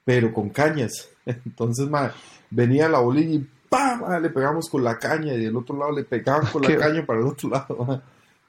pero 0.04 0.32
con 0.32 0.50
cañas. 0.50 1.08
Entonces, 1.26 1.88
mae, 1.88 2.10
venía 2.48 2.88
la 2.88 3.00
bolilla 3.00 3.34
y 3.34 3.48
¡pam! 3.68 4.22
le 4.22 4.30
pegamos 4.30 4.68
con 4.70 4.84
la 4.84 5.00
caña 5.00 5.34
y 5.34 5.42
del 5.44 5.56
otro 5.56 5.76
lado 5.76 5.90
le 5.90 6.04
pegaban 6.04 6.46
con 6.46 6.62
la 6.62 6.68
Qué- 6.68 6.76
caña 6.76 7.04
para 7.04 7.18
el 7.18 7.26
otro 7.26 7.48
lado. 7.48 7.84
mae. 7.88 8.00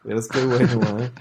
Verás 0.03 0.27
qué 0.31 0.45
bueno, 0.45 0.79
mae. 0.81 1.11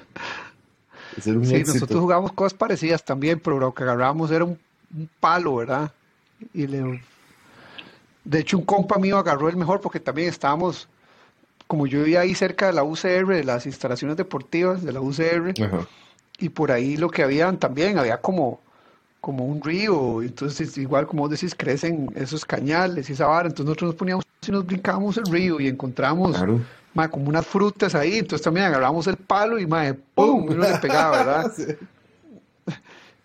Un 1.26 1.44
Sí, 1.46 1.54
éxito. 1.56 1.74
nosotros 1.74 2.00
jugábamos 2.00 2.32
cosas 2.32 2.54
parecidas 2.54 3.04
también, 3.04 3.40
pero 3.40 3.58
lo 3.58 3.72
que 3.74 3.82
agarrábamos 3.82 4.30
era 4.30 4.44
un, 4.44 4.58
un 4.96 5.08
palo, 5.20 5.56
¿verdad? 5.56 5.90
Y 6.52 6.66
le... 6.66 7.02
De 8.24 8.38
hecho, 8.40 8.56
un 8.58 8.64
compa 8.64 8.98
mío 8.98 9.18
agarró 9.18 9.48
el 9.48 9.56
mejor 9.56 9.80
porque 9.80 10.00
también 10.00 10.28
estábamos, 10.28 10.88
como 11.66 11.86
yo 11.86 11.98
vivía 12.00 12.20
ahí 12.20 12.34
cerca 12.34 12.66
de 12.66 12.72
la 12.72 12.82
UCR, 12.82 13.26
de 13.26 13.44
las 13.44 13.66
instalaciones 13.66 14.16
deportivas 14.16 14.82
de 14.82 14.92
la 14.92 15.00
UCR, 15.00 15.52
Ajá. 15.62 15.86
y 16.38 16.48
por 16.48 16.72
ahí 16.72 16.96
lo 16.96 17.10
que 17.10 17.22
habían 17.22 17.58
también, 17.58 17.98
había 17.98 18.16
como, 18.22 18.60
como 19.20 19.44
un 19.44 19.62
río, 19.62 20.22
entonces 20.22 20.76
igual 20.78 21.06
como 21.06 21.22
vos 21.24 21.30
decís, 21.32 21.54
crecen 21.54 22.10
esos 22.14 22.46
cañales 22.46 23.10
y 23.10 23.12
esa 23.12 23.26
vara, 23.26 23.48
entonces 23.48 23.66
nosotros 23.66 23.88
nos 23.90 23.96
poníamos 23.96 24.24
y 24.46 24.50
nos 24.50 24.64
brincábamos 24.66 25.16
el 25.18 25.26
río 25.26 25.60
y 25.60 25.68
encontramos 25.68 26.34
Claro. 26.36 26.60
Ma, 26.94 27.08
como 27.08 27.28
unas 27.28 27.46
frutas 27.46 27.94
ahí, 27.94 28.18
entonces 28.18 28.42
también 28.44 28.66
agarramos 28.66 29.06
el 29.06 29.16
palo 29.16 29.58
y 29.58 29.66
ma, 29.66 29.94
¡pum! 30.14 30.46
Y 30.48 30.54
uno 30.54 30.62
le 30.68 30.78
pegaba, 30.78 31.18
¿verdad? 31.18 31.52
Sí. 31.56 31.64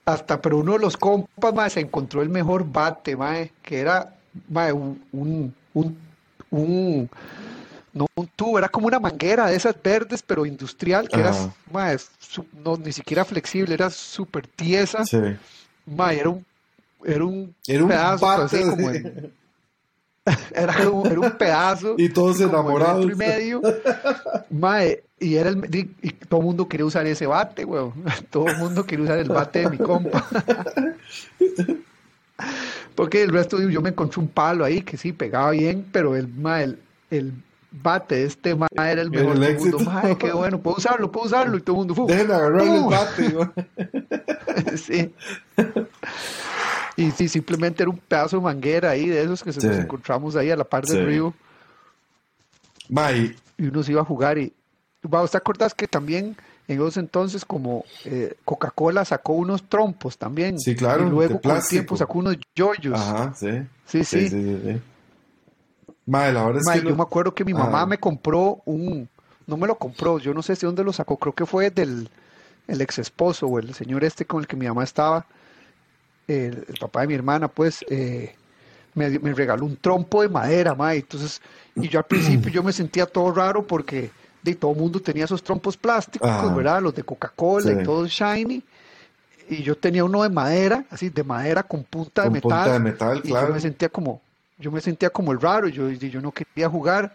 Hasta, 0.06 0.42
pero 0.42 0.58
uno 0.58 0.74
de 0.74 0.80
los 0.80 0.98
compas, 0.98 1.54
ma, 1.54 1.70
se 1.70 1.82
encontró 1.82 2.22
el 2.24 2.30
mejor 2.30 2.66
bate, 2.70 3.16
ma, 3.16 3.36
que 3.62 3.80
era 3.80 4.16
ma, 4.50 4.74
un, 4.74 5.04
un, 5.12 5.54
un, 5.74 5.98
un- 6.50 7.10
no 7.94 8.06
un 8.16 8.28
tubo, 8.36 8.58
era 8.58 8.70
como 8.70 8.88
una 8.88 9.00
manguera 9.00 9.48
de 9.48 9.56
esas 9.56 9.76
verdes, 9.82 10.24
pero 10.24 10.46
industrial, 10.48 11.08
que 11.10 11.20
era, 11.20 11.32
ma, 11.72 11.92
su- 12.20 12.46
no, 12.54 12.76
ni 12.78 12.92
siquiera 12.92 13.24
flexible, 13.24 13.74
era 13.74 13.90
súper 13.92 14.48
tiesa, 14.48 15.06
Sí. 15.06 15.20
ma, 15.86 16.12
era 16.14 16.30
un, 16.30 16.44
era 17.04 17.24
un 17.26 17.54
Era 17.68 17.84
un 17.84 17.90
pedazo, 17.90 18.26
bate 18.26 18.42
así 18.44 18.58
de- 18.58 18.70
como 18.70 18.90
en- 18.90 19.34
era, 20.54 20.74
como- 20.84 21.06
era 21.06 21.20
un 21.20 21.32
pedazo 21.32 21.96
Y 21.98 22.10
todos 22.10 22.40
enamorados. 22.42 23.06
y 23.06 23.16
medio. 23.16 23.62
Mae, 24.50 25.04
y 25.20 25.36
era 25.36 25.50
el 25.50 25.64
y, 25.76 25.92
y 26.02 26.12
todo 26.12 26.40
el 26.42 26.46
mundo 26.46 26.68
quería 26.68 26.86
usar 26.86 27.06
ese 27.08 27.26
bate, 27.28 27.66
weón. 27.66 27.94
Todo 28.30 28.48
el 28.48 28.58
mundo 28.58 28.86
quería 28.86 29.06
usar 29.06 29.20
el 29.20 29.30
bate 29.30 29.60
de 29.60 29.70
mi 29.70 29.78
compa. 29.78 30.26
Porque 32.96 33.22
el 33.24 33.30
resto 33.32 33.60
yo 33.70 33.82
me 33.82 33.90
encontré 33.90 34.20
un 34.22 34.28
palo 34.28 34.64
ahí 34.66 34.82
que 34.82 34.98
sí 34.98 35.14
pegaba 35.14 35.52
bien, 35.52 35.86
pero 35.92 36.16
el 36.16 36.28
mae, 36.28 36.64
el, 36.66 36.80
el 37.12 37.34
bate 37.72 38.16
de 38.16 38.24
este 38.26 38.56
mae 38.56 38.68
era 38.76 39.02
el 39.02 39.10
mejor. 39.12 39.32
el 39.36 39.40
todo 39.40 39.48
el 39.50 39.58
mundo, 39.60 39.80
mae, 39.80 40.18
qué 40.18 40.32
bueno, 40.32 40.60
puedo 40.60 40.78
usarlo, 40.78 41.12
puedo 41.12 41.28
usarlo. 41.28 41.58
Y 41.58 41.62
todo 41.62 41.76
el 41.76 41.78
mundo, 41.80 41.96
¡fu! 41.96 42.08
Dejen 42.08 42.28
de 42.28 42.34
agarrarle 42.34 42.76
el 42.78 42.84
bate. 42.86 44.78
sí. 44.78 45.14
Y 47.00 47.12
sí, 47.12 47.28
simplemente 47.30 47.84
era 47.84 47.90
un 47.90 47.98
pedazo 47.98 48.38
de 48.38 48.44
manguera 48.44 48.90
ahí 48.92 49.08
de 49.08 49.24
esos 49.24 49.44
que 49.44 49.54
se 49.54 49.62
Sí. 49.62 49.68
nos 49.68 49.78
encontramos 49.78 50.36
ahí 50.36 50.52
a 50.52 50.56
la 50.56 50.64
par 50.66 50.86
del 50.86 50.98
Sí. 50.98 51.04
río. 51.06 51.34
Y 53.58 53.68
uno 53.68 53.84
se 53.84 53.92
iba 53.92 54.02
a 54.02 54.06
jugar 54.06 54.38
y 54.38 54.54
¿vos 55.04 55.32
te 55.32 55.38
acordás 55.38 55.74
que 55.74 55.88
también 55.88 56.36
en 56.68 56.76
esos 56.78 56.98
entonces 56.98 57.46
como 57.46 57.86
eh, 58.06 58.36
Coca-Cola 58.46 59.06
sacó 59.06 59.34
unos 59.34 59.64
trompos 59.70 60.18
también 60.18 60.60
Sí, 60.60 60.76
claro, 60.76 61.08
y 61.08 61.10
luego 61.10 61.40
con 61.42 61.56
el 61.56 61.64
tiempo 61.68 61.96
sacó 61.98 62.20
unos 62.20 62.38
yoyos 62.56 63.00
Ajá, 63.00 63.34
sí. 63.36 63.48
sí 63.86 64.04
sí, 64.04 64.22
Sí, 64.22 64.30
sí, 64.30 64.42
sí, 64.44 64.62
sí. 64.74 64.82
Mae, 66.06 66.34
la 66.34 66.44
verdad 66.46 66.62
es 66.66 66.70
que 66.80 66.84
yo 66.84 66.90
no- 66.92 66.96
me 66.98 67.04
acuerdo 67.04 67.34
que 67.36 67.46
mi 67.46 67.54
mamá 67.54 67.84
Ah. 67.84 67.86
me 67.86 67.98
compró 67.98 68.62
un 68.66 69.08
no 69.48 69.58
me 69.58 69.68
lo 69.68 69.78
compró 69.78 70.20
yo 70.20 70.34
no 70.34 70.42
sé 70.42 70.54
de 70.54 70.60
dónde 70.68 70.84
lo 70.84 70.92
sacó 70.94 71.18
creo 71.18 71.34
que 71.34 71.46
fue 71.46 71.70
del 71.72 72.10
el 72.68 72.82
ex 72.82 73.00
esposo 73.00 73.48
o 73.48 73.60
el 73.60 73.74
señor 73.74 74.04
este 74.04 74.26
con 74.26 74.42
el 74.42 74.48
que 74.48 74.56
mi 74.56 74.68
mamá 74.68 74.84
estaba 74.84 75.26
el, 76.30 76.66
el 76.68 76.76
papá 76.80 77.02
de 77.02 77.08
mi 77.08 77.14
hermana 77.16 77.48
pues 77.48 77.84
eh, 77.90 78.36
me, 78.96 79.10
me 79.20 79.34
regaló 79.34 79.66
un 79.66 79.78
trompo 79.78 80.22
de 80.22 80.30
madera, 80.30 80.76
mae. 80.76 80.98
Entonces, 80.98 81.42
y 81.76 81.88
yo 81.90 82.00
al 82.00 82.06
principio 82.06 82.52
yo 82.52 82.64
me 82.64 82.72
sentía 82.74 83.06
todo 83.06 83.32
raro 83.34 83.66
porque 83.66 84.12
de 84.42 84.56
todo 84.56 84.72
el 84.72 84.78
mundo 84.78 85.00
tenía 85.02 85.26
esos 85.26 85.44
trompos 85.44 85.76
plásticos, 85.78 86.30
Ajá. 86.30 86.54
¿verdad? 86.54 86.82
Los 86.82 86.96
de 86.96 87.04
Coca-Cola 87.04 87.72
Sí. 87.74 87.78
y 87.80 87.84
todo 87.84 88.08
shiny. 88.08 88.64
Y 89.50 89.64
yo 89.64 89.76
tenía 89.78 90.04
uno 90.04 90.22
de 90.24 90.30
madera, 90.30 90.86
así 90.92 91.10
de 91.10 91.24
madera 91.24 91.64
con 91.64 91.84
punta 91.84 92.24
de 92.24 92.30
metal. 92.30 92.42
punta 92.52 92.74
de 92.74 92.80
metal, 92.80 93.22
y 93.24 93.30
claro. 93.30 93.48
yo 93.48 93.54
me 93.56 93.60
sentía 93.60 93.90
como, 93.90 94.22
yo 94.60 94.72
me 94.72 94.80
sentía 94.80 95.10
como 95.10 95.32
el 95.32 95.42
raro, 95.42 95.68
yo, 95.68 95.90
y 95.90 95.98
yo 95.98 96.22
no 96.22 96.32
quería 96.32 96.70
jugar. 96.70 97.14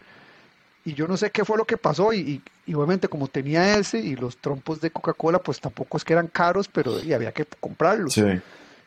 Y 0.84 0.92
yo 0.92 1.06
no 1.08 1.16
sé 1.16 1.30
qué 1.30 1.44
fue 1.46 1.56
lo 1.56 1.64
que 1.64 1.76
pasó. 1.78 2.12
Y, 2.12 2.18
y- 2.18 2.42
y 2.66 2.74
obviamente 2.74 3.08
como 3.08 3.28
tenía 3.28 3.76
ese 3.78 3.98
y 3.98 4.16
los 4.16 4.36
trompos 4.38 4.80
de 4.80 4.90
Coca-Cola, 4.90 5.38
pues 5.38 5.60
tampoco 5.60 5.96
es 5.96 6.04
que 6.04 6.12
eran 6.14 6.26
caros, 6.28 6.66
pero 6.68 6.98
y 7.02 7.12
había 7.12 7.30
que 7.32 7.44
comprarlos. 7.60 8.14
Sí. 8.14 8.22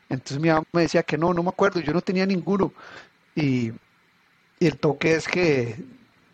Entonces 0.10 0.40
mi 0.40 0.50
mamá 0.50 0.64
me 0.72 0.82
decía 0.84 1.04
que 1.04 1.18
no, 1.18 1.34
no 1.34 1.44
me 1.44 1.50
acuerdo, 1.50 1.80
yo 1.80 1.94
no 1.94 2.02
tenía 2.02 2.26
ninguno. 2.26 2.72
Y, 3.36 3.72
y 4.60 4.66
el 4.66 4.78
toque 4.78 5.16
es 5.16 5.28
que 5.28 5.76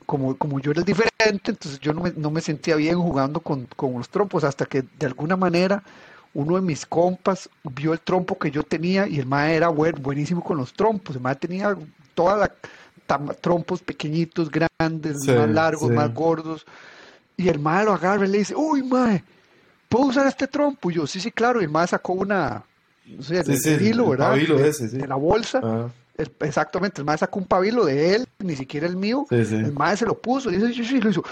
como, 0.06 0.36
como 0.38 0.60
yo 0.60 0.72
era 0.72 0.82
diferente, 0.84 1.52
entonces 1.52 1.80
yo 1.80 1.94
no 1.94 2.02
me, 2.02 2.12
no 2.16 2.30
me 2.30 2.42
sentía 2.42 2.76
bien 2.76 3.00
jugando 3.00 3.40
con, 3.40 3.66
con 3.76 3.94
los 3.94 4.10
trompos, 4.10 4.44
hasta 4.44 4.66
que 4.66 4.84
de 4.84 5.06
alguna 5.06 5.36
manera 5.36 5.82
uno 6.34 6.56
de 6.56 6.62
mis 6.62 6.86
compas 6.86 7.50
vio 7.64 7.94
el 7.94 8.00
trompo 8.00 8.38
que 8.38 8.52
yo 8.52 8.64
tenía 8.64 9.08
y 9.08 9.20
el 9.20 9.26
mae 9.26 9.56
era 9.56 9.70
buen- 9.70 10.02
buenísimo 10.02 10.44
con 10.44 10.58
los 10.58 10.74
trompos. 10.74 11.16
El 11.16 11.22
mae 11.22 11.36
tenía 11.36 11.76
toda 12.16 12.38
la 12.38 12.52
tam- 13.08 13.36
trompos 13.40 13.82
pequeñitos, 13.82 14.50
grandes, 14.52 15.22
Sí, 15.24 15.32
más 15.32 15.50
largos, 15.50 15.90
sí. 15.90 15.96
más 15.96 16.14
gordos. 16.14 16.66
Y 17.38 17.50
el 17.50 17.60
mae 17.60 17.86
lo 17.86 17.94
agarra 17.94 18.26
y 18.26 18.30
le 18.30 18.38
dice, 18.40 18.56
uy 18.56 18.84
mae, 18.84 19.24
¿puedo 19.90 20.06
usar 20.06 20.28
este 20.28 20.48
trompo? 20.48 20.92
Y 20.92 20.96
yo, 20.96 21.08
sí, 21.08 21.20
sí, 21.20 21.32
claro. 21.32 21.62
Y 21.62 21.66
el 21.66 21.70
mae 21.72 21.88
sacó 21.88 22.14
una, 22.14 22.64
no 23.08 23.22
sé, 23.24 23.44
Sí, 23.44 23.52
el 23.70 23.80
sí, 23.80 23.86
hilo, 23.88 24.10
¿verdad? 24.10 24.30
pabilo 24.30 24.58
de, 24.58 24.70
ese, 24.70 24.90
sí. 24.90 24.98
de 24.98 25.08
la 25.08 25.16
bolsa. 25.16 25.60
Ah, 25.64 25.88
El- 26.18 26.32
exactamente, 26.42 27.02
el 27.02 27.06
mae 27.06 27.18
sacó 27.18 27.40
un 27.40 27.46
pabilo 27.46 27.86
de 27.86 28.16
él, 28.16 28.28
ni 28.40 28.56
siquiera 28.56 28.86
el 28.88 28.96
mío. 28.96 29.26
sí, 29.30 29.46
sí. 29.46 29.56
El 29.56 29.74
mae 29.74 29.98
se 29.98 30.06
lo 30.06 30.18
puso, 30.18 30.52
y, 30.52 30.58
dice, 30.58 30.74
sí, 30.74 30.86
sí, 30.86 31.00
lo 31.02 31.10
hizo, 31.10 31.24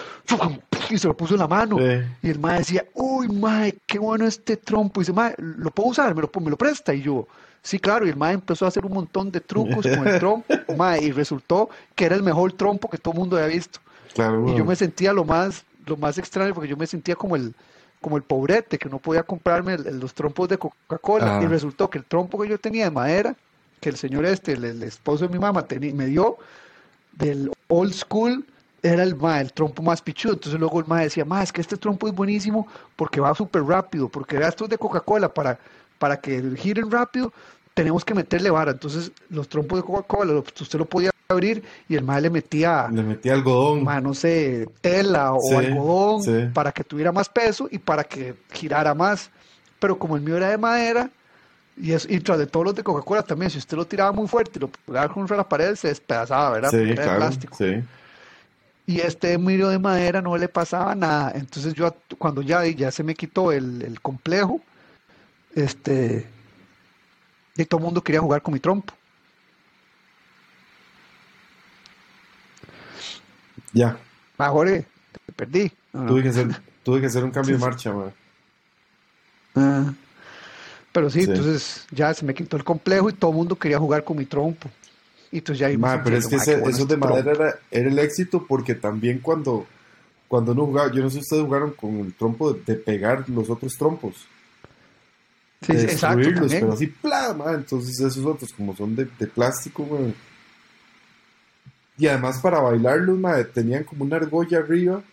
y 0.89 0.97
se 0.97 1.07
lo 1.07 1.15
puso 1.15 1.35
en 1.35 1.39
la 1.39 1.47
mano. 1.47 1.77
Sí. 1.77 1.83
Y 2.23 2.29
el 2.29 2.39
mae 2.39 2.59
decía, 2.59 2.85
uy, 2.95 3.27
mae, 3.29 3.77
qué 3.85 3.99
bueno 3.99 4.25
este 4.25 4.57
trompo. 4.57 4.99
Y 4.99 5.03
dice, 5.03 5.13
mae, 5.13 5.35
¿lo 5.37 5.71
puedo 5.71 5.89
usar? 5.89 6.13
¿Me 6.15 6.21
lo, 6.21 6.31
me 6.41 6.49
lo 6.49 6.57
presta? 6.57 6.93
Y 6.93 7.01
yo, 7.03 7.27
sí, 7.61 7.79
claro. 7.79 8.05
Y 8.05 8.09
el 8.09 8.17
mae 8.17 8.33
empezó 8.33 8.65
a 8.65 8.67
hacer 8.69 8.85
un 8.85 8.93
montón 8.93 9.31
de 9.31 9.39
trucos 9.39 9.85
con 9.87 10.07
el 10.07 10.19
trompo, 10.19 10.45
mae, 10.75 11.01
y 11.03 11.11
resultó 11.11 11.69
que 11.95 12.05
era 12.05 12.15
el 12.15 12.23
mejor 12.23 12.51
trompo 12.53 12.89
que 12.89 12.97
todo 12.97 13.13
el 13.13 13.19
mundo 13.19 13.37
había 13.37 13.47
visto. 13.47 13.79
Claro, 14.13 14.45
Y 14.51 14.57
yo 14.57 14.65
me 14.65 14.75
sentía 14.75 15.13
lo 15.13 15.23
más, 15.23 15.63
lo 15.85 15.95
más 15.95 16.17
extraño, 16.17 16.53
porque 16.53 16.67
yo 16.69 16.75
me 16.75 16.87
sentía 16.87 17.15
como 17.15 17.35
el, 17.37 17.53
como 18.01 18.17
el 18.17 18.23
pobrete, 18.23 18.77
que 18.77 18.89
no 18.89 18.99
podía 18.99 19.23
comprarme 19.23 19.75
el- 19.75 19.99
los 19.99 20.13
trompos 20.13 20.49
de 20.49 20.57
Coca-Cola. 20.57 21.37
Ah. 21.37 21.43
Y 21.43 21.47
resultó 21.47 21.89
que 21.89 21.99
el 21.99 22.05
trompo 22.05 22.41
que 22.41 22.49
yo 22.49 22.57
tenía 22.57 22.85
de 22.85 22.91
madera, 22.91 23.35
que 23.79 23.89
el 23.89 23.95
señor 23.97 24.25
este, 24.25 24.53
el, 24.53 24.63
el 24.65 24.83
esposo 24.83 25.27
de 25.27 25.33
mi 25.33 25.39
mamá, 25.39 25.65
me 25.93 26.05
dio 26.07 26.37
del 27.13 27.51
old 27.67 27.93
school, 27.93 28.45
era 28.83 29.03
el, 29.03 29.15
ma, 29.15 29.39
el 29.39 29.53
trompo 29.53 29.83
más 29.83 30.01
pichudo. 30.01 30.33
Entonces 30.33 30.59
luego 30.59 30.79
el 30.79 30.87
ma 30.87 31.01
decía, 31.01 31.23
ma, 31.23 31.43
es 31.43 31.51
que 31.51 31.61
este 31.61 31.77
trompo 31.77 32.07
es 32.07 32.13
buenísimo 32.15 32.67
porque 32.95 33.19
va 33.21 33.33
súper 33.35 33.63
rápido, 33.63 34.09
porque 34.09 34.35
era 34.37 34.47
estos 34.47 34.67
de 34.69 34.77
Coca-Cola, 34.77 35.31
para, 35.31 35.59
para 35.99 36.19
que 36.19 36.41
giren 36.57 36.89
rápido, 36.89 37.31
tenemos 37.75 38.03
que 38.03 38.15
meterle 38.15 38.49
vara. 38.49 38.71
Entonces 38.71 39.11
los 39.29 39.47
trompos 39.47 39.79
de 39.79 39.83
Coca-Cola, 39.85 40.33
usted 40.39 40.79
lo 40.79 40.85
podía 40.85 41.10
abrir 41.31 41.63
y 41.89 41.95
el 41.95 42.03
ma 42.03 42.19
le 42.19 42.29
metía 42.29 42.87
Le 42.91 43.03
metí 43.03 43.29
algodón. 43.29 43.83
no 44.03 44.13
sé, 44.13 44.67
tela 44.81 45.33
o 45.33 45.39
Sí, 45.41 45.55
algodón 45.55 46.23
sí. 46.23 46.51
para 46.53 46.71
que 46.71 46.83
tuviera 46.83 47.11
más 47.11 47.29
peso 47.29 47.67
y 47.71 47.77
para 47.79 48.03
que 48.03 48.35
girara 48.51 48.93
más. 48.93 49.29
Pero 49.79 49.97
como 49.97 50.15
el 50.15 50.21
mío 50.21 50.37
era 50.37 50.49
de 50.49 50.57
madera, 50.57 51.09
y, 51.75 51.93
es, 51.93 52.05
y 52.09 52.19
tras 52.19 52.37
de 52.37 52.45
todos 52.45 52.65
los 52.67 52.75
de 52.75 52.83
Coca-Cola 52.83 53.23
también, 53.23 53.49
si 53.49 53.57
usted 53.57 53.75
lo 53.77 53.85
tiraba 53.85 54.11
muy 54.11 54.27
fuerte 54.27 54.51
y 54.55 54.59
lo 54.59 54.67
pegaba 54.69 55.11
contra 55.11 55.35
la 55.37 55.47
pared, 55.49 55.73
se 55.75 55.87
despedazaba, 55.87 56.51
¿verdad? 56.51 56.69
Sí, 56.69 56.77
era 56.77 57.05
de 57.11 57.15
plástico. 57.17 57.55
Sí. 57.57 57.83
Y 58.85 58.99
este 58.99 59.37
mío 59.37 59.69
de 59.69 59.79
madera 59.79 60.21
no 60.21 60.35
le 60.37 60.47
pasaba 60.49 60.93
nada. 60.95 61.31
Entonces 61.33 61.73
yo, 61.73 61.95
cuando 62.17 62.41
ya, 62.41 62.65
ya 62.67 62.91
se 62.91 63.03
me 63.03 63.15
quitó 63.15 63.51
el, 63.51 63.81
el 63.81 64.01
complejo, 64.01 64.59
este, 65.55 66.27
y 67.55 67.65
todo 67.65 67.79
el 67.79 67.85
mundo 67.85 68.01
quería 68.01 68.21
jugar 68.21 68.41
con 68.41 68.53
mi 68.53 68.59
trompo. 68.59 68.93
Ya. 73.73 73.97
Ah, 74.37 74.49
Jorge, 74.49 74.85
te 75.25 75.31
perdí. 75.33 75.71
No, 75.93 76.01
no. 76.03 76.07
Tuve, 76.09 76.23
que 76.23 76.29
hacer, 76.29 76.47
tuve 76.83 76.99
que 77.01 77.05
hacer 77.07 77.23
un 77.23 77.31
cambio 77.31 77.55
de 77.55 77.61
marcha, 77.61 77.93
mae. 77.93 78.11
Ah. 79.55 79.93
Pero 80.91 81.09
sí, 81.09 81.23
Sí. 81.23 81.29
entonces 81.31 81.85
ya 81.91 82.13
se 82.13 82.25
me 82.25 82.33
quitó 82.33 82.57
el 82.57 82.63
complejo 82.63 83.09
y 83.09 83.13
todo 83.13 83.31
el 83.31 83.37
mundo 83.37 83.55
quería 83.55 83.79
jugar 83.79 84.03
con 84.03 84.17
mi 84.17 84.25
trompo. 84.25 84.69
Y 85.31 85.37
entonces 85.37 85.59
ya 85.59 85.77
Mae, 85.77 85.99
pero 86.03 86.17
es 86.17 86.27
que 86.27 86.35
ese- 86.35 86.55
"Mae, 86.57 86.63
qué 86.65 86.69
eso 86.71 86.85
de 86.85 86.97
madera 86.97 87.23
trompo". 87.33 87.43
era, 87.43 87.59
era 87.71 87.89
el 87.89 87.99
éxito 87.99 88.45
porque 88.45 88.75
también 88.75 89.19
cuando, 89.19 89.65
cuando 90.27 90.51
uno 90.51 90.65
jugaba, 90.65 90.91
yo 90.91 91.01
no 91.01 91.09
sé 91.09 91.15
si 91.15 91.19
ustedes 91.21 91.43
jugaron 91.43 91.71
con 91.71 91.99
el 91.99 92.13
trompo 92.13 92.51
de, 92.51 92.61
de 92.65 92.75
pegar 92.75 93.23
los 93.29 93.49
otros 93.49 93.73
trompos, 93.77 94.27
Sí, 95.61 95.73
de 95.73 95.79
sí, 95.79 95.85
exacto, 95.85 96.17
destruirlos, 96.17 96.51
pero 96.53 96.73
así, 96.73 96.87
¡plá! 96.87 97.33
mae, 97.33 97.53
entonces 97.55 97.99
esos 97.99 98.25
otros 98.25 98.51
como 98.51 98.75
son 98.75 98.95
de, 98.95 99.07
de 99.19 99.27
plástico. 99.27 99.87
Y 102.01 102.07
además 102.07 102.39
para 102.39 102.59
bailarlos, 102.59 103.19
mae, 103.19 103.43
tenían 103.45 103.83
como 103.83 104.03
una 104.05 104.15
argolla 104.15 104.57
arriba, 104.57 105.03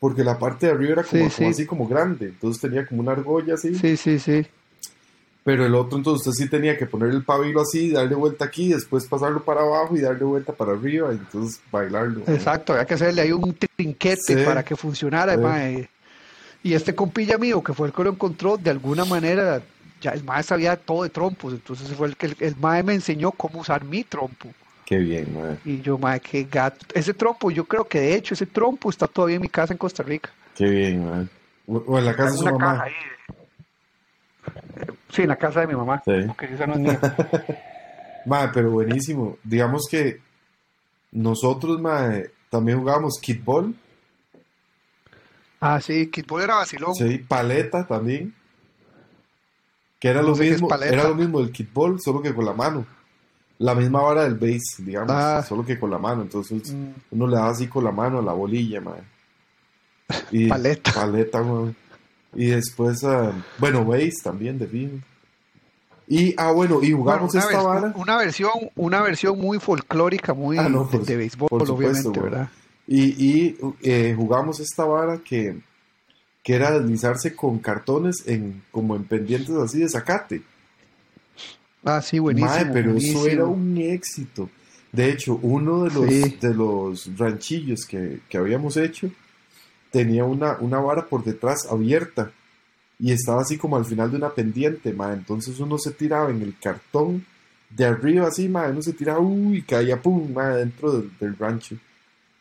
porque 0.00 0.24
la 0.24 0.38
parte 0.38 0.64
de 0.66 0.72
arriba 0.72 0.92
era 0.92 1.02
como, 1.02 1.28
Sí, 1.28 1.36
como 1.36 1.48
sí. 1.48 1.54
así 1.54 1.66
como 1.66 1.86
grande, 1.86 2.26
entonces 2.28 2.58
tenía 2.62 2.86
como 2.86 3.02
una 3.02 3.12
argolla 3.12 3.52
así. 3.52 3.74
Sí, 3.74 3.98
sí, 3.98 4.18
sí. 4.18 4.46
Pero 5.44 5.66
el 5.66 5.74
otro, 5.74 5.98
entonces 5.98 6.26
usted 6.26 6.44
sí 6.44 6.48
tenía 6.48 6.78
que 6.78 6.86
poner 6.86 7.10
el 7.10 7.22
pabilo 7.22 7.60
así, 7.60 7.90
darle 7.90 8.14
vuelta 8.14 8.46
aquí, 8.46 8.72
después 8.72 9.06
pasarlo 9.06 9.42
para 9.44 9.60
abajo 9.60 9.94
y 9.94 10.00
darle 10.00 10.24
vuelta 10.24 10.52
para 10.54 10.72
arriba, 10.72 11.12
y 11.12 11.16
entonces 11.18 11.60
bailarlo. 11.70 12.22
¿no? 12.26 12.32
Exacto, 12.32 12.72
había 12.72 12.86
que 12.86 12.94
hacerle 12.94 13.20
ahí 13.20 13.32
un 13.32 13.54
trinquete 13.76 14.22
Sí. 14.38 14.42
para 14.44 14.64
que 14.64 14.74
funcionara. 14.74 15.36
Mae. 15.36 15.86
Y 16.62 16.72
este 16.72 16.94
compilla 16.94 17.36
mío, 17.36 17.62
que 17.62 17.74
fue 17.74 17.88
el 17.88 17.92
que 17.92 18.04
lo 18.04 18.10
encontró, 18.10 18.56
de 18.56 18.70
alguna 18.70 19.04
manera, 19.04 19.60
ya 20.00 20.12
el 20.12 20.24
mae 20.24 20.42
sabía 20.44 20.76
todo 20.76 21.02
de 21.02 21.10
trompos, 21.10 21.52
entonces 21.52 21.88
fue 21.94 22.06
el 22.06 22.16
que 22.16 22.26
el, 22.26 22.36
el 22.40 22.56
mae 22.56 22.82
me 22.82 22.94
enseñó 22.94 23.32
cómo 23.32 23.60
usar 23.60 23.84
mi 23.84 24.02
trompo. 24.04 24.48
Qué 24.84 24.98
bien, 24.98 25.34
mae. 25.34 25.58
Y 25.64 25.80
yo, 25.80 25.96
mae, 25.98 26.20
qué 26.20 26.44
gato. 26.44 26.84
Ese 26.94 27.14
trompo, 27.14 27.50
yo 27.50 27.64
creo 27.64 27.86
que 27.86 28.00
de 28.00 28.14
hecho 28.14 28.34
ese 28.34 28.46
trompo 28.46 28.90
está 28.90 29.06
todavía 29.06 29.36
en 29.36 29.42
mi 29.42 29.48
casa 29.48 29.72
en 29.72 29.78
Costa 29.78 30.02
Rica. 30.02 30.30
Qué 30.54 30.66
bien, 30.66 31.04
mae. 31.08 31.26
O, 31.66 31.76
o 31.78 31.98
en 31.98 32.04
la 32.04 32.14
casa 32.16 32.32
de 32.32 32.38
su 32.38 32.44
mamá. 32.44 32.58
caja 32.58 32.82
ahí. 32.84 32.92
Eh, 32.92 34.86
Sí, 35.10 35.22
en 35.22 35.28
la 35.28 35.36
casa 35.36 35.60
de 35.60 35.66
mi 35.66 35.74
mamá. 35.74 36.02
Sí. 36.04 36.12
Porque 36.26 36.46
esa 36.46 36.66
no 36.66 36.72
es 36.74 36.80
mía. 36.80 36.98
Mae, 38.26 38.48
pero 38.54 38.70
buenísimo. 38.70 39.36
Digamos 39.44 39.86
que 39.90 40.20
nosotros, 41.10 41.80
mae, 41.80 42.30
también 42.50 42.78
jugábamos 42.78 43.18
kickball, 43.20 43.74
Ah, 45.60 45.80
sí, 45.80 46.08
kickball 46.08 46.42
era 46.42 46.54
vacilón. 46.56 46.94
sí, 46.94 47.18
paleta 47.18 47.86
también. 47.86 48.34
Que 50.00 50.08
era 50.08 50.22
No 50.22 50.28
lo 50.30 50.34
mismo, 50.36 50.68
era 50.82 51.04
lo 51.04 51.14
mismo 51.14 51.40
del 51.40 51.52
kickball, 51.52 52.00
solo 52.00 52.20
que 52.22 52.34
con 52.34 52.44
la 52.44 52.52
mano. 52.52 52.84
La 53.62 53.74
misma 53.74 54.00
vara 54.02 54.24
del 54.24 54.34
base, 54.34 54.82
digamos, 54.82 55.12
Ah. 55.14 55.44
solo 55.48 55.64
que 55.64 55.78
con 55.78 55.90
la 55.90 55.98
mano. 55.98 56.22
Entonces 56.22 56.72
Mm, 56.74 56.88
uno 57.12 57.26
le 57.26 57.36
daba 57.36 57.50
así 57.50 57.66
con 57.68 57.84
la 57.84 57.92
mano 57.92 58.18
a 58.18 58.22
la 58.22 58.32
bolilla, 58.32 58.80
mae. 58.80 59.02
Y 60.32 60.48
Paleta. 60.48 60.92
Paleta, 60.92 61.42
mae. 61.42 61.74
Y 62.34 62.46
después, 62.46 63.04
ah, 63.04 63.32
bueno, 63.58 63.84
base 63.84 64.12
también, 64.22 64.58
de 64.58 64.66
fijo. 64.66 64.94
Y, 66.08 66.34
ah, 66.36 66.50
bueno, 66.50 66.76
y 66.82 66.92
Bueno, 66.92 66.96
jugamos 66.98 67.34
una, 67.34 67.42
esta 67.44 67.62
vara. 67.62 67.92
una 67.94 68.16
versión, 68.16 68.50
una 68.76 69.00
versión 69.02 69.38
muy 69.38 69.58
folclórica, 69.60 70.34
muy 70.34 70.58
Ah, 70.58 70.68
no, 70.68 70.84
de, 70.84 70.98
por- 70.98 71.06
de 71.06 71.16
béisbol, 71.16 71.48
por 71.48 71.66
supuesto, 71.66 72.08
obviamente, 72.08 72.20
güey. 72.20 72.30
¿verdad? 72.32 72.48
Y, 72.86 73.24
y 73.24 73.56
eh, 73.82 74.12
jugamos 74.16 74.58
esta 74.60 74.84
vara 74.84 75.18
que, 75.18 75.58
que 76.42 76.54
era 76.54 76.72
deslizarse 76.78 77.34
con 77.36 77.58
cartones 77.60 78.24
en, 78.26 78.62
como 78.72 78.96
en 78.96 79.04
pendientes 79.04 79.54
así 79.56 79.78
de 79.78 79.88
zacate. 79.88 80.42
Ah, 81.84 82.00
sí, 82.00 82.18
buenísimo. 82.18 82.50
Mae, 82.50 82.66
pero 82.66 82.96
eso 82.96 83.26
era 83.26 83.44
un 83.44 83.76
éxito. 83.78 84.48
De 84.92 85.10
hecho, 85.10 85.38
uno 85.42 85.84
de 85.84 85.90
los, 85.94 86.06
Sí. 86.06 86.38
de 86.40 86.54
los 86.54 87.18
ranchillos 87.18 87.86
que, 87.86 88.20
que 88.28 88.38
habíamos 88.38 88.76
hecho 88.76 89.10
tenía 89.90 90.24
una, 90.24 90.56
una 90.60 90.78
vara 90.80 91.06
por 91.06 91.24
detrás 91.24 91.66
abierta 91.70 92.30
y 92.98 93.10
estaba 93.12 93.42
así 93.42 93.56
como 93.58 93.76
al 93.76 93.84
final 93.84 94.10
de 94.10 94.16
una 94.18 94.30
pendiente, 94.30 94.92
mae. 94.92 95.14
Entonces 95.14 95.58
uno 95.60 95.76
se 95.78 95.90
tiraba 95.92 96.30
en 96.30 96.42
el 96.42 96.56
cartón 96.58 97.24
de 97.70 97.86
arriba 97.86 98.28
así, 98.28 98.48
mae, 98.48 98.70
uno 98.70 98.82
se 98.82 98.92
tiraba, 98.92 99.18
uy, 99.20 99.62
caía 99.62 100.00
pum, 100.00 100.32
mae, 100.32 100.58
dentro 100.58 100.92
del, 100.92 101.10
del 101.18 101.36
rancho. 101.36 101.76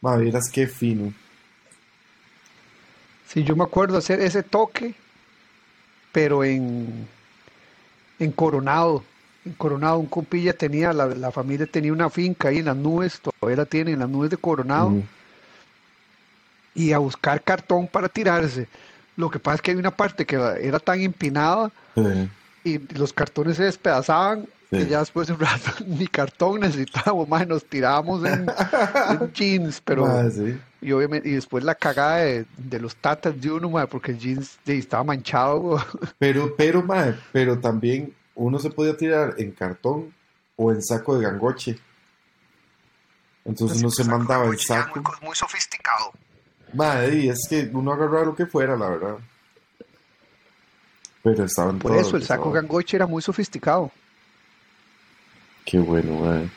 Mae, 0.02 0.20
verás 0.26 0.50
qué 0.52 0.68
fino. 0.68 1.13
Sí, 3.28 3.44
yo 3.44 3.56
me 3.56 3.63
acuerdo 3.63 3.98
hacer 3.98 4.20
ese 4.20 4.44
toque, 4.44 4.94
pero 6.12 6.44
en, 6.44 7.08
en 8.20 8.32
Coronado. 8.34 9.04
En 9.45 9.54
Coronado, 9.54 9.97
un 9.97 10.06
compilla 10.08 10.54
tenía, 10.54 10.93
la, 10.93 11.08
la 11.08 11.32
familia 11.32 11.65
tenía 11.65 11.91
una 11.93 12.10
finca 12.10 12.49
ahí 12.49 12.60
en 12.60 12.65
las 12.65 12.75
nubes, 12.77 13.19
todavía 13.21 13.58
la 13.58 13.65
tiene 13.65 13.91
en 13.91 13.99
las 13.99 14.10
nubes 14.10 14.30
de 14.30 14.38
Coronado, 14.38 14.93
y 16.73 16.91
a 16.93 16.99
buscar 16.99 17.41
cartón 17.41 17.88
para 17.88 18.08
tirarse. 18.08 18.67
Lo 19.17 19.30
que 19.30 19.39
pasa 19.39 19.56
es 19.56 19.62
que 19.62 19.71
hay 19.71 19.77
una 19.77 19.91
parte 19.91 20.25
que 20.25 20.36
era 20.62 20.80
tan 20.80 21.01
empinada 21.01 21.71
y 22.63 22.77
los 22.97 23.12
cartones 23.13 23.58
se 23.58 23.63
despedazaban 23.63 24.45
Sí. 24.71 24.88
ya 24.88 24.99
después 24.99 25.27
de 25.27 25.34
un 25.34 25.39
rato 25.41 25.69
ni 25.86 26.08
cartón 26.08 26.62
necesitábamos, 26.62 27.27
más 27.27 27.45
nos 27.45 27.65
tirábamos 27.65 28.23
en, 28.25 28.47
en 29.10 29.34
jeans, 29.34 29.82
pero 29.84 30.06
mae, 30.08 30.32
sí. 30.32 30.58
y 30.82 30.93
obviamente 30.93 31.27
y 31.27 31.34
después 31.34 31.65
la 31.65 31.75
cagada 31.75 32.19
de, 32.19 32.45
de 32.58 32.80
los 32.80 32.95
tatas 32.95 33.41
de 33.41 33.51
uno, 33.51 33.69
mae, 33.69 33.86
porque 33.88 34.12
el 34.13 34.17
jeans 34.19 34.58
de- 34.63 34.77
estaba 34.77 35.04
manchado. 35.04 35.77
Pero, 36.19 36.56
pero, 36.56 36.82
mae, 36.84 37.15
pero 37.34 37.60
también 37.60 38.13
uno 38.36 38.60
se 38.60 38.70
podía 38.70 38.96
tirar 38.98 39.36
en 39.38 39.52
cartón 39.52 40.13
o 40.56 40.72
en 40.72 40.82
saco 40.82 41.17
de 41.17 41.24
gangoche. 41.26 41.80
Entonces 43.46 43.80
uno 43.80 43.89
se 43.89 44.04
mandaba 44.04 44.46
el 44.46 44.60
saco. 44.60 45.02
muy, 45.22 45.36
sofisticado. 45.36 46.12
Madre, 46.74 47.15
y 47.17 47.30
es 47.30 47.39
que 47.50 47.70
uno 47.74 47.91
agarraba 47.94 48.26
lo 48.26 48.36
que 48.36 48.46
fuera, 48.46 48.78
la 48.78 48.89
verdad. 48.89 49.17
Pero 51.24 51.44
estaban 51.46 51.78
Por 51.80 51.91
todos 51.91 52.08
eso 52.08 52.17
el 52.17 52.24
saco 52.24 52.44
estaban- 52.50 52.63
gangoche 52.67 52.98
era 52.98 53.08
muy 53.08 53.22
sofisticado. 53.22 53.91
Qué 55.65 55.78
bueno, 55.80 56.20
madre. 56.22 56.50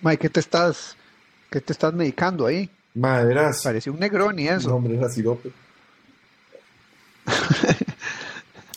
Mae, 0.00 0.18
¿qué 0.18 0.28
te 0.28 0.40
estás, 0.40 0.96
qué 1.50 1.60
te 1.60 1.72
estás 1.72 1.92
medicando 1.94 2.46
ahí? 2.46 2.68
Madre, 2.94 3.32
eras. 3.32 3.62
Parecía 3.62 3.92
un 3.92 3.98
Negroni 4.00 4.44
No, 4.44 4.50
eso. 4.52 4.74
hombre, 4.76 4.96
era 4.96 5.08
sirope. 5.08 5.50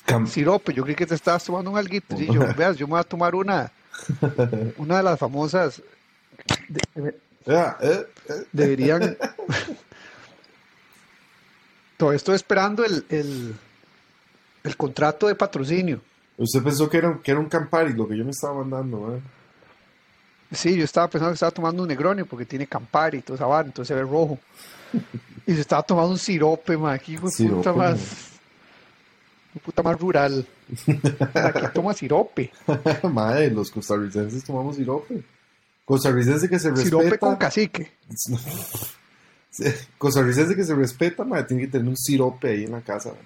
Cam- 0.05 0.27
Sirope, 0.27 0.73
yo 0.73 0.83
creí 0.83 0.95
que 0.95 1.05
te 1.05 1.15
estabas 1.15 1.43
tomando 1.43 1.71
un 1.71 1.77
alguito. 1.77 2.15
Sí, 2.17 2.27
yo, 2.31 2.41
veas, 2.57 2.77
yo 2.77 2.87
me 2.87 2.91
voy 2.91 2.99
a 2.99 3.03
tomar 3.03 3.33
una, 3.35 3.71
una 4.77 4.97
de 4.97 5.03
las 5.03 5.19
famosas. 5.19 5.81
de- 6.67 7.15
eh, 7.47 7.71
eh. 7.81 8.05
deberían. 8.51 9.17
Todavía 11.97 12.17
estoy 12.17 12.35
esperando 12.35 12.83
el, 12.83 13.05
el, 13.09 13.55
el 14.63 14.77
contrato 14.77 15.27
de 15.27 15.35
patrocinio. 15.35 16.01
Usted 16.37 16.61
pensó 16.61 16.89
que 16.89 16.97
era, 16.97 17.17
que 17.23 17.31
era 17.31 17.39
un 17.39 17.47
Campari 17.47 17.93
lo 17.93 18.07
que 18.07 18.17
yo 18.17 18.25
me 18.25 18.31
estaba 18.31 18.55
mandando, 18.55 18.99
madre. 18.99 19.21
Sí, 20.51 20.75
yo 20.75 20.83
estaba 20.83 21.07
pensando 21.07 21.31
que 21.31 21.35
estaba 21.35 21.51
tomando 21.51 21.81
un 21.83 21.87
Negroni 21.87 22.23
porque 22.23 22.45
tiene 22.45 22.67
Campari 22.67 23.19
y 23.19 23.21
todo 23.21 23.35
esa 23.35 23.45
entonces 23.61 23.87
se 23.87 23.93
ve 23.95 24.01
rojo. 24.01 24.37
Y 25.47 25.53
se 25.53 25.61
estaba 25.61 25.83
tomando 25.83 26.11
un 26.11 26.17
sirope, 26.17 26.75
ma, 26.77 26.93
aquí 26.93 27.17
puta 27.17 27.71
más. 27.73 28.31
De 29.55 29.59
puta 29.61 29.81
más 29.81 29.99
rural. 29.99 30.45
Aquí 31.33 31.65
toma 31.73 31.93
sirope. 31.93 32.51
madre, 33.11 33.49
los 33.49 33.71
costarricenses 33.71 34.43
tomamos 34.43 34.75
sirope. 34.75 35.23
Costarricense 35.85 36.47
que 36.49 36.59
se 36.59 36.69
respeta. 36.69 36.99
Sirope 37.01 37.17
con 37.17 37.35
cacique. 37.37 37.91
Costarricense 39.97 40.55
que 40.55 40.63
se 40.63 40.75
respeta, 40.75 41.23
madre, 41.23 41.45
tiene 41.45 41.63
que 41.63 41.69
tener 41.69 41.87
un 41.87 41.95
sirope 41.97 42.49
ahí 42.49 42.65
en 42.65 42.71
la 42.73 42.81
casa. 42.81 43.09
madre. 43.09 43.23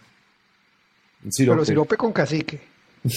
Un 1.25 1.31
sirope. 1.33 1.55
Pero 1.57 1.65
sirope 1.65 1.97
con 1.97 2.13
cacique. 2.13 2.61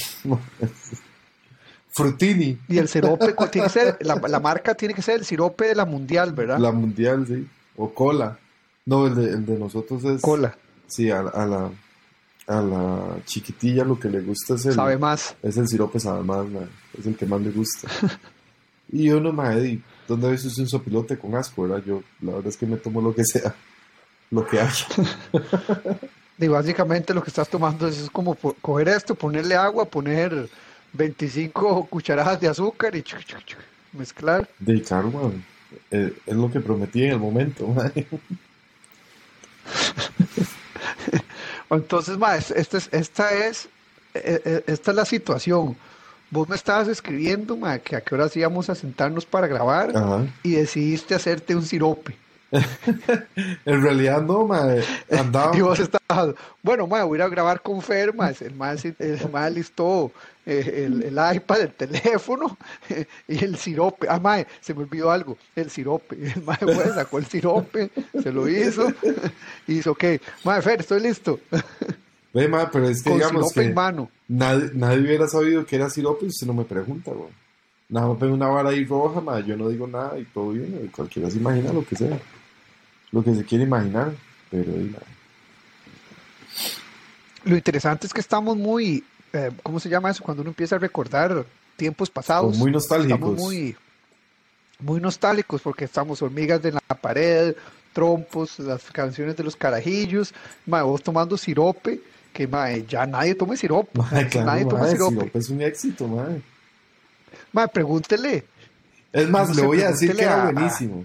Frutini, 1.94 2.58
Y 2.68 2.78
el 2.78 2.88
sirope 2.88 3.34
tiene 3.50 3.66
que 3.66 3.72
ser, 3.72 3.98
la, 4.00 4.14
la 4.14 4.40
marca 4.40 4.74
tiene 4.74 4.94
que 4.94 5.02
ser 5.02 5.16
el 5.18 5.26
sirope 5.26 5.66
de 5.66 5.74
la 5.74 5.84
mundial, 5.84 6.32
¿verdad? 6.32 6.58
la 6.58 6.72
mundial, 6.72 7.26
sí. 7.26 7.46
O 7.76 7.92
cola. 7.92 8.38
No, 8.86 9.06
el 9.06 9.14
de, 9.14 9.24
el 9.24 9.44
de 9.44 9.58
nosotros 9.58 10.02
es. 10.04 10.22
Cola. 10.22 10.56
Sí, 10.86 11.10
a, 11.10 11.20
a 11.20 11.46
la, 11.46 11.70
a 12.58 12.62
la 12.62 13.16
chiquitilla 13.24 13.84
lo 13.84 13.98
que 13.98 14.08
le 14.08 14.20
gusta 14.20 14.54
es 14.54 14.66
el, 14.66 14.74
Sabe 14.74 14.98
más. 14.98 15.34
es 15.42 15.56
el 15.56 15.66
sirope, 15.68 15.98
sabe 16.00 16.22
más. 16.22 16.46
Es 16.98 17.06
el 17.06 17.16
que 17.16 17.26
más 17.26 17.40
le 17.40 17.50
gusta. 17.50 17.88
y 18.92 19.08
uno, 19.10 19.32
madre, 19.32 19.80
¿dónde 20.06 20.30
ves 20.30 20.44
usted 20.44 20.62
un 20.62 20.68
sopilote 20.68 21.18
con 21.18 21.34
asco, 21.34 21.62
verdad? 21.62 21.82
Yo, 21.86 22.02
la 22.20 22.32
verdad 22.32 22.48
es 22.48 22.56
que 22.56 22.66
me 22.66 22.76
tomo 22.76 23.00
lo 23.00 23.14
que 23.14 23.24
sea, 23.24 23.54
lo 24.30 24.46
que 24.46 24.60
haya. 24.60 24.86
Y 26.38 26.48
básicamente 26.48 27.14
lo 27.14 27.22
que 27.22 27.30
estás 27.30 27.48
tomando 27.48 27.86
es, 27.86 27.98
es 27.98 28.10
como 28.10 28.34
po- 28.34 28.56
coger 28.60 28.88
esto, 28.88 29.14
ponerle 29.14 29.54
agua, 29.54 29.84
poner 29.84 30.48
25 30.94 31.86
cucharadas 31.86 32.40
de 32.40 32.48
azúcar 32.48 32.96
y 32.96 33.02
chuc, 33.02 33.20
chuc, 33.20 33.44
chuc, 33.44 33.60
mezclar. 33.92 34.48
De 34.58 34.82
man. 35.12 35.44
Eh, 35.90 36.12
es 36.26 36.34
lo 36.34 36.50
que 36.50 36.58
prometí 36.58 37.04
en 37.04 37.12
el 37.12 37.18
momento, 37.20 37.68
madre. 37.68 38.08
Entonces, 41.72 42.18
ma, 42.18 42.36
es- 42.36 42.50
esta 42.50 42.78
es, 42.78 42.88
esta 42.92 43.32
es, 43.32 43.66
eh, 44.14 44.40
eh, 44.44 44.64
esta 44.66 44.90
es 44.92 44.96
la 44.96 45.04
situación. 45.04 45.76
vos 46.30 46.48
me 46.48 46.56
estabas 46.56 46.88
escribiendo 46.88 47.58
ma, 47.58 47.78
que 47.78 47.94
a 47.94 48.00
qué 48.00 48.14
horas 48.14 48.34
íbamos 48.36 48.70
a 48.70 48.74
sentarnos 48.74 49.26
para 49.26 49.46
grabar 49.46 49.94
Ajá. 49.94 50.24
y 50.42 50.52
decidiste 50.52 51.14
hacerte 51.14 51.54
un 51.54 51.62
sirope. 51.66 52.16
En 53.64 53.82
realidad 53.82 54.22
no, 54.22 54.46
mae. 54.46 54.82
Andaba. 55.10 55.56
Y 55.56 55.60
vos 55.62 55.80
estabas, 55.80 56.34
bueno, 56.62 56.86
ma, 56.86 57.04
voy 57.04 57.16
a 57.16 57.20
ir 57.20 57.22
a 57.22 57.28
grabar 57.28 57.62
con 57.62 57.80
Fer, 57.80 58.14
ma, 58.14 58.30
el 58.30 58.54
más 58.54 58.84
el 58.84 59.54
listó 59.54 60.12
eh, 60.44 60.84
el, 60.86 61.02
el 61.02 61.36
iPad, 61.36 61.60
el 61.62 61.72
teléfono 61.72 62.58
y 63.28 63.44
el 63.44 63.56
sirope. 63.56 64.06
Ah, 64.08 64.20
ma, 64.20 64.44
se 64.60 64.74
me 64.74 64.82
olvidó 64.82 65.10
algo, 65.10 65.38
el 65.56 65.70
sirope. 65.70 66.16
El 66.16 66.42
ma 66.42 66.56
pues, 66.60 66.78
sacó 66.94 67.18
el 67.18 67.26
sirope, 67.26 67.90
se 68.22 68.32
lo 68.32 68.48
hizo 68.48 68.92
y 69.66 69.78
hizo, 69.78 69.92
ok, 69.92 70.04
ma, 70.44 70.60
Fer, 70.60 70.80
estoy 70.80 71.00
listo. 71.00 71.40
Ve, 72.34 72.48
mae, 72.48 72.66
pero 72.72 72.88
es 72.88 73.02
que 73.02 73.10
Con 73.10 73.18
digamos 73.18 73.52
que 73.52 73.62
en 73.62 73.74
mano. 73.74 74.10
nadie, 74.28 74.70
nadie 74.74 75.00
hubiera 75.00 75.28
sabido 75.28 75.66
que 75.66 75.76
era 75.76 75.90
sirope 75.90 76.30
si 76.30 76.46
no 76.46 76.54
me 76.54 76.64
pregunta, 76.64 77.12
güey. 77.12 77.30
Nada 77.88 78.08
más 78.08 78.18
veo 78.18 78.32
una 78.32 78.48
vara 78.48 78.70
ahí 78.70 78.86
roja, 78.86 79.20
mae, 79.20 79.44
yo 79.44 79.54
no 79.54 79.68
digo 79.68 79.86
nada 79.86 80.18
y 80.18 80.24
todo 80.24 80.50
bien, 80.50 80.90
cualquiera 80.94 81.30
se 81.30 81.36
imagina 81.36 81.72
lo 81.72 81.84
que 81.84 81.94
sea. 81.94 82.18
Lo 83.12 83.22
que 83.22 83.34
se 83.34 83.44
quiere 83.44 83.64
imaginar, 83.64 84.12
pero. 84.50 84.72
Lo 87.44 87.56
interesante 87.56 88.06
es 88.06 88.12
que 88.14 88.20
estamos 88.20 88.56
muy, 88.56 89.04
eh, 89.32 89.50
¿cómo 89.62 89.80
se 89.80 89.88
llama 89.88 90.10
eso? 90.10 90.22
Cuando 90.22 90.42
uno 90.42 90.50
empieza 90.50 90.76
a 90.76 90.78
recordar 90.78 91.44
tiempos 91.76 92.08
pasados. 92.10 92.56
Muy 92.56 92.70
nostálgicos. 92.70 93.14
Estamos 93.18 93.38
muy, 93.40 93.76
muy 94.78 95.00
nostálgicos 95.00 95.60
porque 95.60 95.84
estamos 95.84 96.22
hormigas 96.22 96.62
de 96.62 96.72
la 96.72 96.80
pared, 96.80 97.54
trompos, 97.92 98.58
las 98.60 98.82
canciones 98.92 99.36
de 99.36 99.44
los 99.44 99.56
carajillos, 99.56 100.32
mae, 100.66 100.82
vos 100.82 101.02
tomando 101.02 101.36
sirope, 101.36 102.00
que 102.32 102.46
mae, 102.46 102.86
ya 102.86 103.06
nadie 103.06 103.34
toma 103.34 103.56
sirope, 103.56 104.00
claro, 104.30 104.46
nadie 104.46 104.64
toma 104.64 104.88
sirope. 104.88 105.14
sirope 105.16 105.38
es 105.38 105.50
un 105.50 105.60
éxito. 105.62 106.06
Mae, 107.52 107.68
pregúntele. 107.68 108.44
Es 109.12 109.28
más, 109.28 109.48
No 109.50 109.54
le 109.56 109.62
voy 109.62 109.80
a 109.82 109.90
decir 109.90 110.14
que 110.16 110.22
era 110.22 110.48
a- 110.48 110.52
buenísimo. 110.52 111.04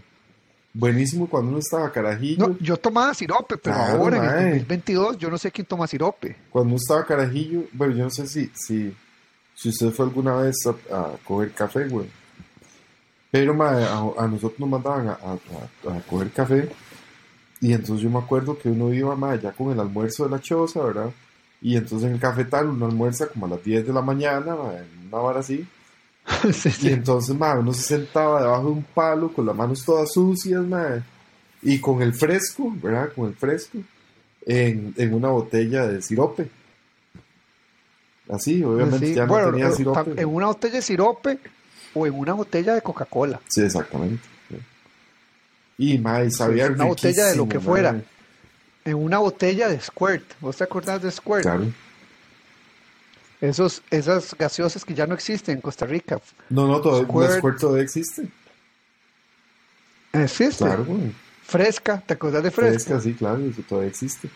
Buenísimo 0.74 1.28
cuando 1.28 1.50
uno 1.50 1.60
estaba 1.60 1.92
carajillo. 1.92 2.48
No, 2.50 2.58
yo 2.60 2.78
tomaba 2.78 3.14
sirope, 3.14 3.58
pero 3.58 3.76
Claro, 3.76 3.98
ahora 4.04 4.18
en 4.18 4.24
el 4.24 4.30
mae. 4.30 4.44
2022 4.60 5.18
yo 5.18 5.30
no 5.32 5.38
sé 5.38 5.52
quién 5.52 5.66
toma 5.66 5.88
sirope. 5.88 6.36
Cuando 6.52 6.70
uno 6.70 6.78
estaba 6.78 7.06
carajillo, 7.06 7.64
bueno, 7.74 7.96
yo 7.96 8.04
no 8.04 8.10
sé 8.12 8.28
si, 8.28 8.52
si, 8.54 8.96
si 9.56 9.70
usted 9.70 9.90
fue 9.92 10.06
alguna 10.06 10.36
vez 10.36 10.56
a, 10.68 10.96
a 10.96 11.12
coger 11.24 11.52
café, 11.54 11.88
güey. 11.88 12.08
Pero 13.32 13.54
mae, 13.56 13.84
a, 13.86 13.98
a 14.24 14.28
nosotros 14.28 14.60
nos 14.60 14.70
mandaban 14.70 15.08
a, 15.10 15.14
a- 15.14 16.02
coger 16.08 16.32
café. 16.32 16.70
Y 17.60 17.74
entonces 17.74 18.04
yo 18.04 18.10
me 18.12 18.20
acuerdo 18.20 18.58
que 18.60 18.70
uno 18.70 18.94
iba 18.94 19.16
mae, 19.16 19.40
ya 19.40 19.52
con 19.54 19.72
el 19.72 19.80
almuerzo 19.80 20.26
de 20.26 20.30
la 20.30 20.40
choza, 20.40 20.84
¿verdad? 20.84 21.10
Y 21.60 21.76
entonces 21.76 22.08
en 22.08 22.14
el 22.14 22.20
cafetal 22.20 22.68
uno 22.70 22.86
almuerza 22.86 23.28
como 23.30 23.48
a 23.48 23.50
las 23.50 23.64
10 23.64 23.88
de 23.88 23.94
la 23.94 24.02
mañana, 24.04 24.56
mae, 24.56 24.78
en 24.78 25.08
una 25.08 25.18
hora 25.18 25.40
así. 25.40 25.68
Sí, 26.54 26.70
Y 26.82 26.90
entonces, 26.90 27.36
mae, 27.36 27.58
uno 27.60 27.74
se 27.74 27.84
sentaba 27.84 28.42
debajo 28.42 28.66
de 28.66 28.72
un 28.72 28.84
palo 28.84 29.32
con 29.32 29.46
las 29.46 29.56
manos 29.56 29.84
todas 29.86 30.12
sucias, 30.12 30.62
mae, 30.64 31.02
y 31.62 31.80
con 31.80 32.02
el 32.02 32.14
fresco, 32.14 32.72
¿verdad? 32.82 33.10
Con 33.16 33.28
el 33.30 33.36
fresco, 33.36 33.78
en, 34.46 34.94
en 34.98 35.14
una 35.14 35.30
botella 35.30 35.88
de 35.88 36.02
sirope. 36.02 36.50
Así, 38.30 38.62
obviamente 38.64 39.08
Sí, 39.08 39.14
ya 39.14 39.26
no 39.26 39.32
bueno, 39.34 39.52
tenía 39.52 39.68
eh, 39.70 39.72
sirope. 39.72 40.22
en 40.22 40.28
una 40.28 40.48
botella 40.48 40.74
de 40.76 40.82
sirope 40.82 41.40
o 41.94 42.06
en 42.06 42.14
una 42.14 42.34
botella 42.34 42.74
de 42.76 42.82
Coca-Cola. 42.82 43.40
Sí, 43.48 43.62
exactamente. 43.62 44.24
Y, 45.78 45.98
mae, 46.00 46.30
sabía 46.32 46.68
Sí, 46.68 46.74
una 46.74 46.86
botella 46.86 47.26
de 47.28 47.36
lo 47.38 47.48
que 47.48 47.60
fuera. 47.60 48.02
En 48.84 48.96
una 48.96 49.20
botella 49.20 49.70
de 49.70 49.80
Squirt. 49.80 50.24
¿Vos 50.42 50.58
te 50.58 50.64
acordás 50.64 51.02
de 51.02 51.12
Squirt? 51.12 51.44
Claro. 51.44 51.66
Esos, 53.40 53.84
esas 53.92 54.36
gaseosas 54.38 54.84
que 54.84 54.94
ya 54.96 55.06
no 55.06 55.14
existen 55.14 55.56
en 55.56 55.62
Costa 55.62 55.86
Rica. 55.86 56.20
No, 56.50 56.68
no, 56.68 56.82
todavía, 56.82 57.08
Squirt. 57.08 57.38
Squirt 57.38 57.60
todavía 57.60 57.84
existe. 57.84 58.28
Existe. 60.14 60.66
Claro, 60.66 60.86
güey. 60.86 61.12
Fresca. 61.44 62.02
¿Te 62.06 62.14
acordás 62.16 62.44
de 62.44 62.52
fresca? 62.52 62.80
Fresca, 62.96 63.00
sí, 63.02 63.14
claro, 63.14 63.40
eso 63.46 63.62
todavía 63.68 63.90
existe. 63.90 64.30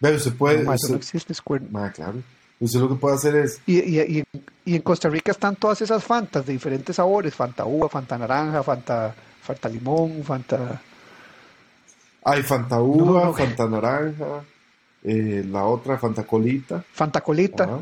Pero 0.00 0.18
se 0.18 0.30
puede... 0.32 0.60
No, 0.60 0.64
ma, 0.70 0.74
eso 0.76 0.88
no 0.88 0.94
usted- 0.94 0.96
existe 1.16 1.34
Squirt. 1.34 1.68
mae, 1.70 1.92
claro. 1.92 2.22
Usted 2.58 2.80
lo 2.80 2.88
que 2.90 2.94
puede 2.96 3.16
hacer 3.16 3.36
es 3.36 3.60
Y, 3.66 3.78
y, 3.78 4.00
y, 4.00 4.24
y 4.66 4.76
en 4.76 4.82
Costa 4.82 5.08
Rica 5.08 5.30
están 5.32 5.56
todas 5.56 5.80
esas 5.82 6.02
fantas 6.04 6.44
de 6.46 6.52
diferentes 6.52 6.96
sabores. 6.96 7.34
Fanta 7.34 7.64
uva, 7.64 7.88
Fanta 7.88 8.16
naranja, 8.18 8.62
Fanta, 8.62 9.14
Fanta 9.42 9.68
limón, 9.68 10.22
Fanta... 10.24 10.80
Hay 12.24 12.42
Fanta 12.42 12.80
uva, 12.80 13.20
No, 13.20 13.24
no. 13.26 13.34
Fanta 13.34 13.66
naranja, 13.66 14.44
eh, 15.04 15.44
la 15.48 15.64
otra 15.64 15.98
Fanta 15.98 16.24
colita. 16.24 16.84
Fanta 16.92 17.20
colita. 17.20 17.64
ajá. 17.64 17.80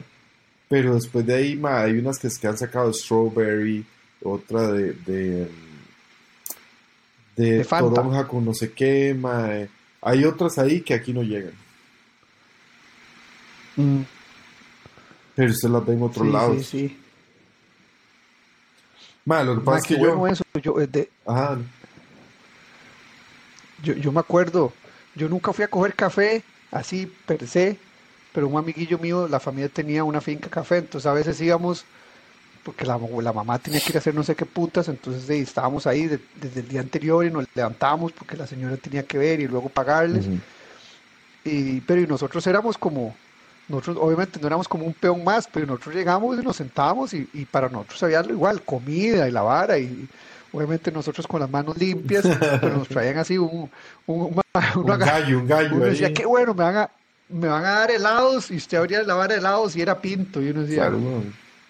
Pero 0.69 0.95
después 0.95 1.25
de 1.27 1.35
ahí 1.35 1.57
ma, 1.57 1.81
hay 1.83 1.93
unas 1.99 2.19
que, 2.19 2.29
que 2.29 2.47
han 2.47 2.59
sacado 2.59 2.93
strawberry, 2.93 3.85
otra 4.23 4.71
de 4.73 4.93
de, 4.93 5.49
de, 7.37 7.59
De 7.59 7.65
toronja 7.65 8.27
con 8.29 8.45
no 8.45 8.53
sé 8.55 8.73
qué. 8.73 9.15
ma, 9.19 9.55
eh. 9.57 9.69
Hay 10.03 10.25
otras 10.25 10.59
ahí 10.59 10.81
que 10.83 10.95
aquí 10.95 11.13
no 11.13 11.23
llegan. 11.23 11.55
Mm, 13.77 14.03
Pero 15.35 15.51
usted 15.53 15.69
las 15.71 15.87
ve 15.87 15.93
en 15.95 16.03
otros 16.03 16.27
sí, 16.27 16.33
lados. 16.33 16.67
sí, 16.67 16.89
sí. 16.89 17.01
Ma, 19.25 19.43
lo 19.43 19.57
que 19.57 19.61
pasa 19.65 19.79
es 19.79 19.85
que 19.85 19.95
yo. 19.95 20.17
bueno 20.17 20.27
eso. 20.33 20.45
Yo, 20.63 20.81
eh, 20.81 20.87
de- 20.87 21.11
Ajá, 21.27 21.59
Yo, 23.83 23.93
yo 23.95 24.11
me 24.11 24.21
acuerdo, 24.21 24.73
yo 25.15 25.29
nunca 25.29 25.53
fui 25.53 25.65
a 25.65 25.69
coger 25.69 25.95
café 25.95 26.43
así 26.71 27.07
per 27.27 27.47
se, 27.47 27.77
pero 28.33 28.49
un 28.49 28.59
amiguillo 28.59 28.99
mío, 28.99 29.29
la 29.29 29.41
familia 29.41 29.69
tenía 29.69 30.05
una 30.05 30.21
finca 30.21 30.49
café, 30.51 30.79
entonces 30.79 31.07
a 31.07 31.13
veces 31.15 31.41
íbamos, 31.41 31.85
porque 32.65 32.85
la, 32.85 32.99
la 33.23 33.33
mamá 33.33 33.59
tenía 33.59 33.81
que 33.81 33.93
ir 33.93 33.97
a 33.97 34.01
hacer 34.01 34.15
no 34.15 34.23
sé 34.23 34.35
qué 34.35 34.45
putas, 34.47 34.89
entonces 34.89 35.29
eh, 35.31 35.41
estábamos 35.41 35.87
ahí 35.87 36.07
de- 36.07 36.21
desde 36.41 36.61
el 36.61 36.69
día 36.69 36.81
anterior 36.81 37.25
y 37.25 37.31
nos 37.31 37.47
levantábamos 37.55 38.13
porque 38.13 38.37
la 38.37 38.47
señora 38.47 38.77
tenía 38.77 39.05
que 39.05 39.19
ver 39.19 39.41
y 39.41 39.49
luego 39.49 39.69
pagarles, 39.71 40.27
y, 41.45 41.81
pero 41.83 42.01
y 42.01 42.07
nosotros 42.07 42.47
éramos 42.47 42.77
como, 42.77 43.15
nosotros 43.69 43.97
obviamente 44.01 44.39
no 44.41 44.47
éramos 44.47 44.69
como 44.69 44.85
un 44.85 44.93
peón 44.95 45.25
más, 45.25 45.49
pero 45.51 45.67
nosotros 45.67 45.95
llegamos 45.95 46.39
y 46.39 46.43
nos 46.43 46.57
sentábamos 46.57 47.15
y, 47.15 47.29
y 47.33 47.45
para 47.45 47.69
nosotros 47.69 48.03
había 48.03 48.21
igual, 48.29 48.63
comida 48.63 49.29
y 49.29 49.33
la 49.33 49.43
vara 49.43 49.79
y 49.79 50.09
obviamente 50.53 50.91
nosotros 50.93 51.27
con 51.27 51.41
las 51.41 51.51
manos 51.51 51.77
limpias, 51.79 52.25
pero 52.61 52.77
nos 52.79 52.89
traían 52.89 53.19
así 53.19 53.37
un, 53.39 53.71
un, 54.07 54.21
un- 54.21 54.43
Un 54.75 54.99
gallo, 54.99 55.39
un 55.41 55.47
gallo. 55.47 55.69
uno 55.77 55.85
decía, 55.85 56.13
qué 56.13 56.25
bueno, 56.27 56.55
me 56.55 56.65
van 56.65 56.77
a, 56.77 56.91
me 57.29 57.47
van 57.49 57.65
a 57.65 57.71
dar 57.81 57.91
helados 57.91 58.51
y 58.51 58.57
usted 58.57 58.79
abría 58.79 59.03
la 59.03 59.15
vara 59.15 59.35
de 59.35 59.41
helados 59.41 59.77
y 59.77 59.83
era 59.83 59.99
pinto 60.01 60.41
y 60.43 60.51
uno 60.51 60.63
decía, 60.63 60.91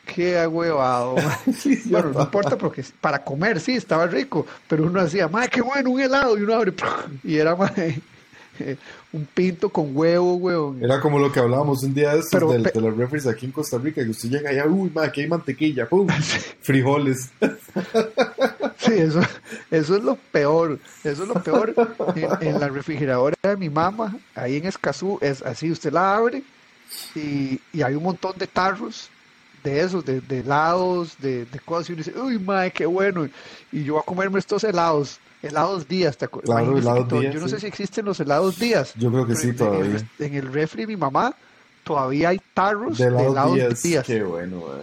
qué 0.07 0.38
agüevado. 0.38 1.17
bueno, 1.87 2.11
no 2.14 2.23
importa 2.23 2.57
porque 2.57 2.85
para 3.01 3.23
comer 3.23 3.61
sí, 3.61 3.73
estaba 3.77 4.07
rico, 4.07 4.47
pero 4.69 4.85
uno 4.85 5.03
decía, 5.05 5.29
madre, 5.29 5.51
qué 5.51 5.61
bueno, 5.61 5.91
un 5.91 6.01
helado 6.01 6.38
y 6.38 6.43
uno 6.43 6.55
abre 6.55 6.73
y 7.25 7.37
era 7.37 7.55
mae, 7.57 8.01
un 9.12 9.27
pinto 9.27 9.68
con 9.71 9.97
huevo, 9.97 10.35
weón. 10.37 10.83
Era 10.85 11.01
como 11.01 11.18
lo 11.18 11.31
que 11.33 11.40
hablábamos 11.40 11.83
un 11.83 11.94
día 11.94 12.12
de 12.14 12.21
estos 12.21 12.33
Pero 12.33 12.53
del- 12.53 12.62
de 12.64 12.81
los 12.81 12.97
refres 12.97 13.27
aquí 13.27 13.47
en 13.47 13.53
Costa 13.53 13.79
Rica, 13.79 14.03
que 14.05 14.11
usted 14.11 14.29
llega 14.29 14.51
allá, 14.51 14.66
uy, 14.66 14.90
ma, 14.94 15.05
aquí 15.05 15.23
hay 15.23 15.29
mantequilla, 15.29 15.88
pum, 15.88 16.07
frijoles. 16.62 17.31
Sí, 18.79 18.92
eso, 18.94 19.21
eso 19.73 19.97
es 19.97 20.03
lo 20.05 20.14
peor. 20.31 20.79
Eso 21.03 21.23
es 21.25 21.29
lo 21.29 21.35
peor. 21.42 21.75
En, 22.14 22.47
en 22.49 22.61
la 22.61 22.68
refrigeradora 22.68 23.37
de 23.42 23.57
mi 23.57 23.68
mamá, 23.68 24.16
ahí 24.37 24.57
en 24.57 24.66
Escazú, 24.66 25.18
es 25.21 25.42
así, 25.42 25.71
usted 25.71 25.92
la 25.92 26.16
abre 26.16 26.42
y, 27.14 27.61
y 27.73 27.83
hay 27.83 27.94
un 27.97 28.05
montón 28.05 28.38
de 28.38 28.47
tarros 28.47 29.11
de 29.64 29.81
esos, 29.81 30.05
de, 30.05 30.21
de 30.21 30.38
helados, 30.40 31.16
de, 31.18 31.44
de 31.44 31.59
cosas, 31.59 31.90
y 31.90 31.92
uno 31.94 32.03
dice, 32.05 32.18
uy, 32.18 32.38
madre, 32.38 32.71
qué 32.71 32.87
bueno. 32.87 33.29
Y 33.73 33.83
yo 33.83 33.94
voy 33.94 34.03
a 34.03 34.07
comerme 34.07 34.38
estos 34.38 34.62
helados, 34.62 35.18
helados 35.42 35.87
días, 35.88 36.16
¿te 36.16 36.24
acuerdas? 36.27 36.57
Claro, 36.57 36.79
helados 36.79 37.09
días, 37.09 37.35
Yo 37.35 37.40
no 37.40 37.48
sé 37.48 37.61
si 37.61 37.66
existen 37.66 38.05
los 38.05 38.18
helados 38.20 38.59
días. 38.59 38.92
Yo 38.96 39.11
creo 39.11 39.27
que 39.27 39.35
sí, 39.37 39.48
en- 39.48 39.57
todavía. 39.57 39.85
En 39.85 39.94
el, 39.96 40.07
en 40.27 40.35
el 40.35 40.53
refri 40.53 40.83
de 40.83 40.87
mi 40.88 40.96
mamá 40.96 41.35
todavía 41.85 42.31
hay 42.31 42.40
tarros 42.55 42.98
De 42.98 43.05
de 43.05 43.11
helados 43.11 43.33
helados 43.33 43.55
días. 43.55 43.83
días. 43.83 44.07
Qué 44.07 44.22
bueno, 44.22 44.57
ma. 44.61 44.74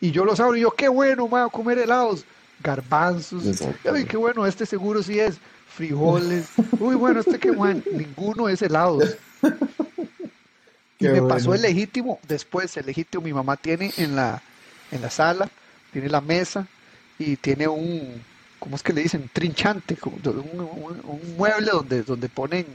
Y 0.00 0.10
yo 0.10 0.24
los 0.24 0.38
abro 0.40 0.56
y 0.56 0.60
yo, 0.60 0.70
qué 0.72 0.88
bueno, 0.88 1.24
me 1.24 1.30
voy 1.30 1.40
a 1.40 1.48
comer 1.48 1.78
helados. 1.78 2.24
Garbanzos. 2.62 3.44
Ay, 3.92 4.04
qué 4.04 4.16
bueno, 4.16 4.46
este 4.46 4.66
seguro 4.66 5.02
sí 5.02 5.18
es. 5.18 5.36
Frijoles. 5.74 6.46
Uy, 6.78 6.94
bueno, 6.94 7.20
este 7.20 7.38
qué 7.38 7.50
bueno. 7.50 7.82
Ninguno 7.92 8.48
es 8.48 8.62
helados. 8.62 9.16
Y 10.98 11.04
Qué 11.04 11.12
me 11.12 11.20
bueno. 11.20 11.34
pasó 11.34 11.54
el 11.54 11.60
legítimo. 11.60 12.18
Después, 12.26 12.74
el 12.78 12.86
legítimo, 12.86 13.22
mi 13.22 13.32
mamá 13.34 13.58
tiene 13.58 13.92
en 13.98 14.16
la, 14.16 14.40
en 14.90 15.02
la 15.02 15.10
sala, 15.10 15.46
tiene 15.92 16.08
la 16.08 16.22
mesa 16.22 16.66
y 17.18 17.36
tiene 17.36 17.68
un, 17.68 18.22
¿cómo 18.66 18.74
es 18.74 18.82
que 18.82 18.92
le 18.92 19.02
dicen? 19.02 19.30
Trinchante, 19.32 19.94
como 19.96 20.16
un, 20.16 20.60
un- 20.60 21.00
un 21.04 21.36
mueble 21.36 21.70
donde, 21.70 22.02
donde 22.02 22.28
ponen 22.28 22.66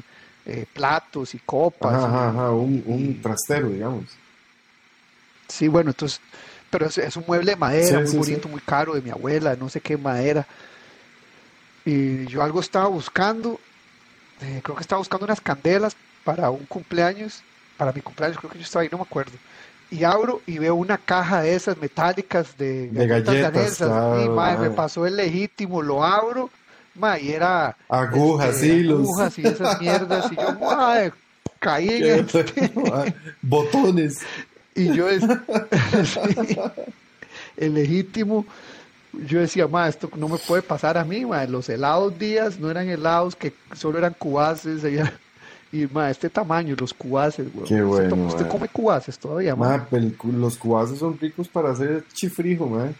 eh, 0.45 0.65
platos 0.73 1.35
y 1.35 1.39
copas. 1.39 1.95
Ajá, 2.01 2.29
ajá, 2.29 2.51
un, 2.51 2.81
un 2.87 3.21
trastero, 3.21 3.67
digamos. 3.69 4.05
Sí, 5.49 5.67
bueno, 5.67 5.89
entonces, 5.89 6.21
pero 6.69 6.85
es, 6.85 6.97
es 6.97 7.17
un 7.17 7.25
mueble 7.27 7.51
de 7.51 7.57
madera, 7.57 7.97
Sí, 7.99 8.03
muy 8.05 8.11
sí, 8.13 8.17
bonito, 8.17 8.47
muy 8.47 8.61
caro, 8.61 8.93
de 8.93 9.01
mi 9.01 9.09
abuela, 9.09 9.57
no 9.57 9.67
sé 9.67 9.81
qué 9.81 9.97
madera. 9.97 10.47
Y 11.85 12.25
yo 12.27 12.41
algo 12.41 12.61
estaba 12.61 12.87
buscando, 12.87 13.59
eh, 14.41 14.61
creo 14.63 14.77
que 14.77 14.81
estaba 14.83 14.99
buscando 14.99 15.25
unas 15.25 15.41
candelas 15.41 15.93
para 16.23 16.49
un 16.49 16.65
cumpleaños, 16.67 17.41
para 17.77 17.91
mi 17.91 17.99
cumpleaños, 17.99 18.37
creo 18.37 18.49
que 18.49 18.59
yo 18.59 18.63
estaba 18.63 18.83
ahí, 18.83 18.89
no 18.89 18.99
me 18.99 19.03
acuerdo. 19.03 19.33
Y 19.91 20.03
abro 20.03 20.41
y 20.47 20.57
veo 20.57 20.73
una 20.75 20.97
caja 20.97 21.41
de 21.41 21.53
esas 21.53 21.77
metálicas 21.77 22.57
de, 22.57 22.87
De 22.89 23.07
galletas 23.07 23.33
galletas, 23.35 23.53
danesas. 23.53 23.87
claro, 23.89 24.23
y 24.25 24.29
mae, 24.29 24.57
me 24.57 24.69
pasó 24.71 25.05
el 25.05 25.17
legítimo, 25.17 25.81
lo 25.81 26.03
abro, 26.03 26.49
mae, 26.95 27.21
y 27.21 27.31
era 27.33 27.75
Agujas, 27.89 28.55
este, 28.55 28.67
hilos. 28.67 29.01
agujas 29.01 29.37
y 29.39 29.47
esas 29.47 29.79
mierdas. 29.81 30.31
Y 30.31 30.35
yo, 30.35 30.59
mae, 30.59 31.11
caí 31.59 31.89
en 31.89 32.19
este. 32.25 32.71
Botones. 33.41 34.19
Y 34.73 34.93
yo, 34.93 35.09
es- 35.09 35.23
sí, 36.05 36.57
el 37.57 37.73
legítimo, 37.73 38.45
yo 39.27 39.39
decía, 39.41 39.67
ma, 39.67 39.87
esto 39.89 40.09
no 40.15 40.29
me 40.29 40.37
puede 40.37 40.61
pasar 40.61 40.97
a 40.97 41.03
mí, 41.03 41.25
ma. 41.25 41.43
Los 41.45 41.67
helados 41.69 42.17
días 42.17 42.57
no 42.59 42.71
eran 42.71 42.87
helados, 42.87 43.35
que 43.35 43.53
solo 43.75 43.97
eran 43.97 44.15
cubaces. 44.17 44.81
Y, 45.73 45.87
ma, 45.87 46.09
este 46.09 46.29
tamaño, 46.29 46.75
los 46.77 46.93
cubaces, 46.93 47.51
güey. 47.53 47.65
Qué 47.65 47.81
¿Usted, 47.81 48.09
bueno, 48.09 48.27
usted 48.27 48.43
ma. 48.43 48.49
come 48.49 48.67
cubaces 48.67 49.17
todavía, 49.17 49.55
ma? 49.55 49.87
Los 50.23 50.57
cubazos 50.57 50.99
son 50.99 51.17
ricos 51.17 51.47
para 51.47 51.71
hacer 51.71 52.03
chifrijo, 52.13 52.67
man. 52.67 52.93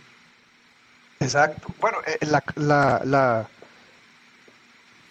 Exacto. 1.20 1.68
Bueno, 1.82 1.98
eh, 2.08 2.26
la, 2.26 2.44
la, 2.56 3.02
la, 3.04 3.48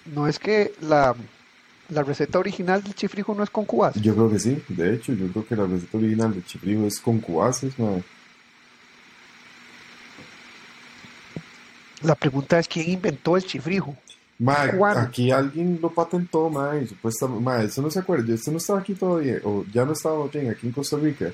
no 0.06 0.26
es 0.26 0.38
que 0.38 0.72
la, 0.80 1.14
la 1.90 2.02
receta 2.02 2.38
original 2.38 2.82
del 2.82 2.94
chifrijo 2.94 3.34
no 3.34 3.42
es 3.42 3.50
con 3.50 3.66
cubaces. 3.66 4.00
Yo 4.02 4.14
creo 4.14 4.30
que 4.30 4.38
sí, 4.38 4.62
de 4.68 4.94
hecho, 4.94 5.12
yo 5.12 5.28
creo 5.30 5.46
que 5.46 5.56
la 5.56 5.66
receta 5.66 5.98
original 5.98 6.34
de 6.34 6.42
chifrijo 6.42 6.86
es 6.86 6.98
con 6.98 7.20
cubaces, 7.20 7.78
man. 7.78 8.02
La 12.02 12.14
pregunta 12.14 12.58
es, 12.58 12.66
¿quién 12.66 12.90
inventó 12.90 13.36
el 13.36 13.44
chifrijo? 13.44 13.94
Ma, 14.40 14.70
¿Cuándo? 14.76 15.00
aquí 15.00 15.30
alguien 15.30 15.78
lo 15.82 15.90
patentó, 15.90 16.48
ma, 16.48 16.76
y 16.78 16.86
supuestamente, 16.86 17.44
ma, 17.44 17.62
eso 17.62 17.82
no 17.82 17.90
se 17.90 17.98
acuerda, 17.98 18.32
usted 18.34 18.50
no 18.52 18.56
estaba 18.58 18.78
aquí 18.80 18.94
todavía, 18.94 19.36
o 19.44 19.64
ya 19.72 19.84
no 19.84 19.92
estaba 19.92 20.26
bien 20.28 20.50
aquí 20.50 20.66
en 20.66 20.72
Costa 20.72 20.96
Rica. 20.96 21.30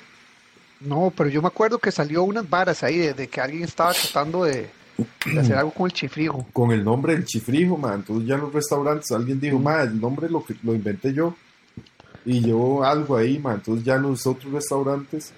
No, 0.81 1.13
pero 1.17 1.31
yo 1.31 1.41
me 1.41 1.47
acuerdo 1.49 1.79
que 1.79 1.93
salió 1.93 2.25
unas 2.25 2.51
varas 2.51 2.83
ahí 2.83 2.99
de, 2.99 3.15
de 3.15 3.29
que 3.29 3.41
alguien 3.41 3.63
estaba 3.63 3.93
tratando 3.93 4.43
de, 4.45 4.69
de 5.25 5.41
hacer 5.41 5.55
algo 5.57 5.71
con 5.71 5.87
el 5.87 5.93
chifrijo. 5.93 6.47
con 6.53 6.73
el 6.73 6.83
nombre 6.85 7.15
del 7.15 7.25
chifrijo, 7.25 7.77
man. 7.77 8.01
Entonces 8.01 8.27
ya 8.29 8.35
en 8.35 8.41
los 8.43 8.53
restaurantes 8.53 9.11
alguien 9.13 9.39
dijo, 9.41 9.59
ma, 9.61 9.83
el 9.83 10.01
nombre 10.01 10.29
lo, 10.29 10.45
que- 10.45 10.57
lo 10.65 10.75
inventé 10.75 11.15
yo. 11.15 11.35
Y 12.25 12.41
llevó 12.41 12.83
algo 12.85 13.17
ahí, 13.17 13.39
man. 13.39 13.55
Entonces 13.55 13.85
ya 13.85 13.95
en 13.95 14.03
los 14.03 14.27
otros 14.27 14.53
restaurantes 14.53 15.33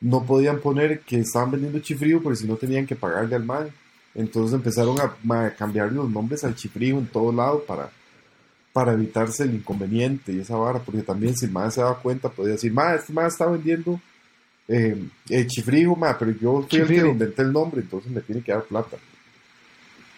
no 0.00 0.24
podían 0.24 0.58
poner 0.58 1.00
que 1.00 1.20
estaban 1.20 1.50
vendiendo 1.50 1.78
chifrijo 1.80 2.20
porque 2.22 2.36
si 2.38 2.46
no 2.48 2.56
tenían 2.56 2.86
que 2.86 2.96
pagarle 2.96 3.36
al 3.36 3.44
man. 3.44 3.68
Entonces 4.14 4.54
empezaron 4.54 5.00
a, 5.00 5.12
ma, 5.22 5.50
cambiar 5.50 5.90
los 5.92 6.08
nombres 6.10 6.44
al 6.44 6.54
chifrijo 6.54 6.98
en 6.98 7.06
todo 7.06 7.32
lado 7.32 7.64
para, 7.64 7.90
para 8.72 8.92
evitarse 8.92 9.42
el 9.44 9.54
inconveniente 9.54 10.32
y 10.32 10.40
esa 10.40 10.56
vara. 10.56 10.78
Porque 10.78 11.02
también 11.02 11.36
si 11.36 11.46
el 11.46 11.52
man 11.52 11.72
se 11.72 11.80
daba 11.80 11.98
cuenta 11.98 12.28
podía 12.28 12.52
decir, 12.52 12.72
ma, 12.72 12.94
este 12.94 13.12
man 13.12 13.26
está 13.26 13.46
vendiendo 13.46 14.00
eh, 14.68 15.02
el 15.28 15.46
chifrijo, 15.48 15.96
ma, 15.96 16.16
pero 16.18 16.30
yo 16.30 16.64
fui 16.68 16.78
el 16.78 16.86
que 16.86 16.94
le 17.02 17.10
inventé 17.10 17.42
el 17.42 17.52
nombre, 17.52 17.80
entonces 17.80 18.10
me 18.10 18.20
tiene 18.20 18.40
que 18.42 18.52
dar 18.52 18.62
plata. 18.64 18.96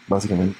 Básicamente. 0.08 0.56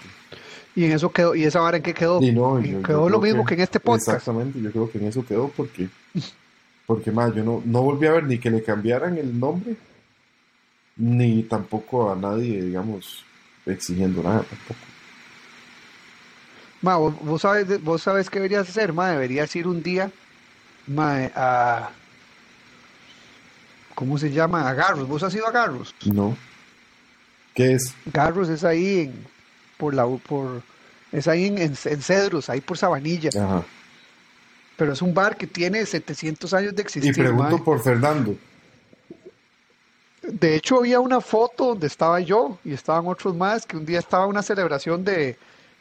Y 0.75 0.85
en 0.85 0.93
eso 0.93 1.11
quedó, 1.11 1.35
y 1.35 1.45
esa 1.45 1.61
vara 1.61 1.77
en 1.79 1.83
qué 1.83 1.95
quedó. 1.95 2.21
Y 2.23 2.33
no, 2.33 2.59
Y 2.61 2.71
yo- 2.71 2.81
yo 2.81 2.83
quedó 2.83 3.09
lo 3.09 3.21
mismo 3.21 3.45
que, 3.45 3.55
en 3.55 3.61
este 3.61 3.81
podcast. 3.81 4.09
Exactamente, 4.09 4.61
yo 4.61 4.71
creo 4.73 4.91
que 4.91 4.99
en 4.99 5.05
eso 5.07 5.25
quedó 5.25 5.49
porque, 5.49 5.89
porque 6.87 7.11
más, 7.13 7.35
yo 7.35 7.45
no, 7.45 7.63
no 7.65 7.83
volví 7.83 8.07
a 8.07 8.13
ver 8.13 8.25
ni 8.25 8.39
que 8.39 8.51
le 8.51 8.63
cambiaran 8.63 9.17
el 9.19 9.39
nombre, 9.39 9.77
ni 10.97 11.43
tampoco 11.45 12.11
a 12.11 12.17
nadie, 12.17 12.63
digamos, 12.63 13.25
exigiendo 13.67 14.23
nada 14.23 14.43
tampoco. 14.43 14.81
Ma, 16.83 16.97
vos, 16.97 17.15
vos 17.21 17.43
sabes, 17.43 17.83
vos 17.83 18.03
sabes 18.03 18.31
qué 18.31 18.39
deberías 18.39 18.69
hacer, 18.69 18.93
ma, 18.93 19.11
deberías 19.11 19.55
ir 19.57 19.67
un 19.67 19.83
día, 19.83 20.11
ma, 20.87 21.31
a, 21.35 21.91
¿cómo 23.95 24.19
se 24.19 24.31
llama? 24.31 24.69
A 24.69 24.75
Garros. 24.75 25.09
¿Vos 25.09 25.23
has 25.23 25.35
ido 25.35 25.47
a 25.47 25.51
Garros? 25.51 25.95
No. 26.05 26.37
¿Qué 27.55 27.73
es? 27.73 27.95
Garros 28.13 28.49
es 28.51 28.63
ahí 28.65 29.01
en, 29.01 29.27
por 29.79 29.95
la, 29.95 30.07
por, 30.07 30.63
es 31.13 31.27
ahí 31.27 31.47
en, 31.47 31.59
en, 31.59 31.75
en 31.85 32.03
Cedros, 32.03 32.51
ahí 32.51 32.61
por 32.61 32.77
Sabanilla. 32.79 33.31
Ajá. 33.31 33.65
Pero 34.77 34.93
es 34.93 35.01
un 35.01 35.15
bar 35.15 35.37
que 35.39 35.47
tiene 35.47 35.87
700 35.87 36.53
años 36.53 36.75
de 36.75 36.83
Y 36.83 36.85
existir, 36.85 37.15
pregunto 37.15 37.59
ma. 37.59 37.65
por 37.65 37.83
Fernando. 37.83 38.37
De 40.29 40.57
hecho, 40.57 40.79
había 40.79 41.01
una 41.01 41.21
foto 41.21 41.67
donde 41.69 41.87
estaba 41.87 42.21
yo 42.21 42.59
y 42.65 42.73
estaban 42.73 43.07
otros 43.07 43.35
más, 43.35 43.65
que 43.67 43.77
un 43.77 43.87
día 43.87 43.99
estaba 44.01 44.27
una 44.27 44.43
celebración 44.43 45.05
de, 45.05 45.37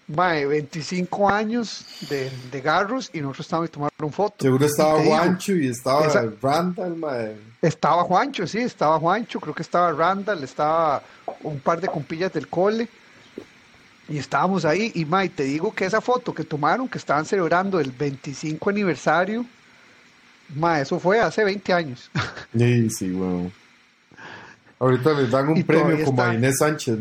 ma, 0.07 0.33
de 0.33 0.45
25 0.45 1.29
años 1.29 1.85
de, 2.09 2.29
de 2.51 2.61
Garros 2.61 3.09
y 3.13 3.21
nosotros 3.21 3.47
estábamos 3.47 3.71
tomando 3.71 4.09
foto. 4.11 4.35
Seguro 4.39 4.65
Y 4.65 4.69
estaba 4.69 4.99
digo, 5.01 5.15
Juancho 5.15 5.53
y 5.55 5.67
estaba 5.67 6.05
esa- 6.07 6.31
Randall, 6.41 6.95
mae. 6.95 7.37
Estaba 7.61 8.03
Juancho, 8.03 8.45
sí, 8.45 8.59
estaba 8.59 8.99
Juancho, 8.99 9.39
creo 9.39 9.55
que 9.55 9.63
estaba 9.63 9.91
Randall, 9.91 10.43
estaba 10.43 11.01
un 11.41 11.59
par 11.59 11.81
de 11.81 11.87
compillas 11.87 12.31
del 12.31 12.47
cole. 12.47 12.87
Y 14.07 14.19
estábamos 14.19 14.65
ahí, 14.65 14.91
y 14.93 15.03
May, 15.05 15.29
te 15.29 15.43
digo 15.45 15.73
que 15.73 15.83
esa 15.85 15.99
foto 15.99 16.31
que 16.31 16.43
tomaron, 16.43 16.87
que 16.87 16.99
estaban 16.99 17.25
celebrando 17.25 17.79
el 17.79 17.91
25 17.91 18.69
aniversario, 18.69 19.43
Ma, 20.55 20.79
eso 20.79 20.99
fue 20.99 21.19
hace 21.19 21.43
20 21.43 21.73
años. 21.73 22.11
Sí, 22.55 22.89
sí. 22.91 23.11
Ahorita 24.79 25.13
les 25.13 25.31
dan 25.31 25.49
un 25.49 25.57
Y 25.57 25.63
premio 25.63 26.03
como 26.05 26.21
a 26.21 26.25
está. 26.25 26.35
Inés 26.35 26.57
Sánchez. 26.57 26.97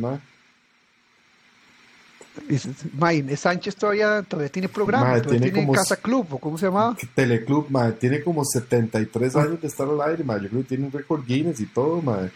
Y, 2.49 2.57
Ma, 2.99 3.15
Inés 3.15 3.41
Sánchez 3.41 3.77
todavía, 3.77 4.23
todavía 4.23 4.51
tiene 4.51 4.69
programa, 4.69 5.05
Ma, 5.05 5.11
todavía 5.23 5.31
tiene 5.41 5.53
tiene, 5.53 5.67
como 5.67 5.73
Casa 5.73 5.97
Club, 5.97 6.27
¿o 6.31 6.39
cómo 6.39 6.59
se 6.59 6.67
llamaba? 6.67 6.97
Teleclub, 7.15 7.71
mae, 7.71 7.93
tiene 7.93 8.23
como 8.23 8.45
73 8.45 9.37
años 9.37 9.61
de 9.61 9.69
estar 9.69 9.89
al 9.89 10.01
aire, 10.03 10.25
mae. 10.25 10.41
Yo 10.43 10.49
creo 10.49 10.63
que 10.63 10.69
tiene 10.69 10.87
un 10.87 10.93
récord 10.93 11.25
Guinness 11.25 11.61
y 11.61 11.67
todo, 11.67 12.03
mae. 12.03 12.31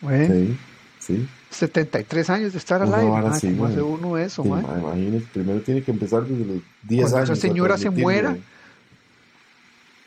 Bueno, 0.00 0.34
Sí, 0.34 0.56
sí. 1.00 1.28
73 1.50 2.30
años 2.30 2.52
de 2.52 2.58
estar 2.58 2.80
al 2.82 2.94
aire, 2.94 3.10
vara 3.10 3.28
ma, 3.30 3.34
así, 3.34 3.48
¿cómo 3.48 3.66
hace 3.66 3.82
uno 3.82 4.16
eso, 4.16 4.42
Sí, 4.44 4.48
ma? 4.48 4.60
mae, 4.62 4.78
imagínese, 4.80 5.26
primero 5.32 5.60
tiene 5.62 5.82
que 5.82 5.90
empezar 5.90 6.22
desde 6.22 6.44
los 6.44 6.62
10 6.84 7.00
Cuando 7.02 7.16
años. 7.18 7.30
esa 7.30 7.32
a 7.32 7.48
señora 7.50 7.78
se 7.78 7.90
muera. 7.90 8.36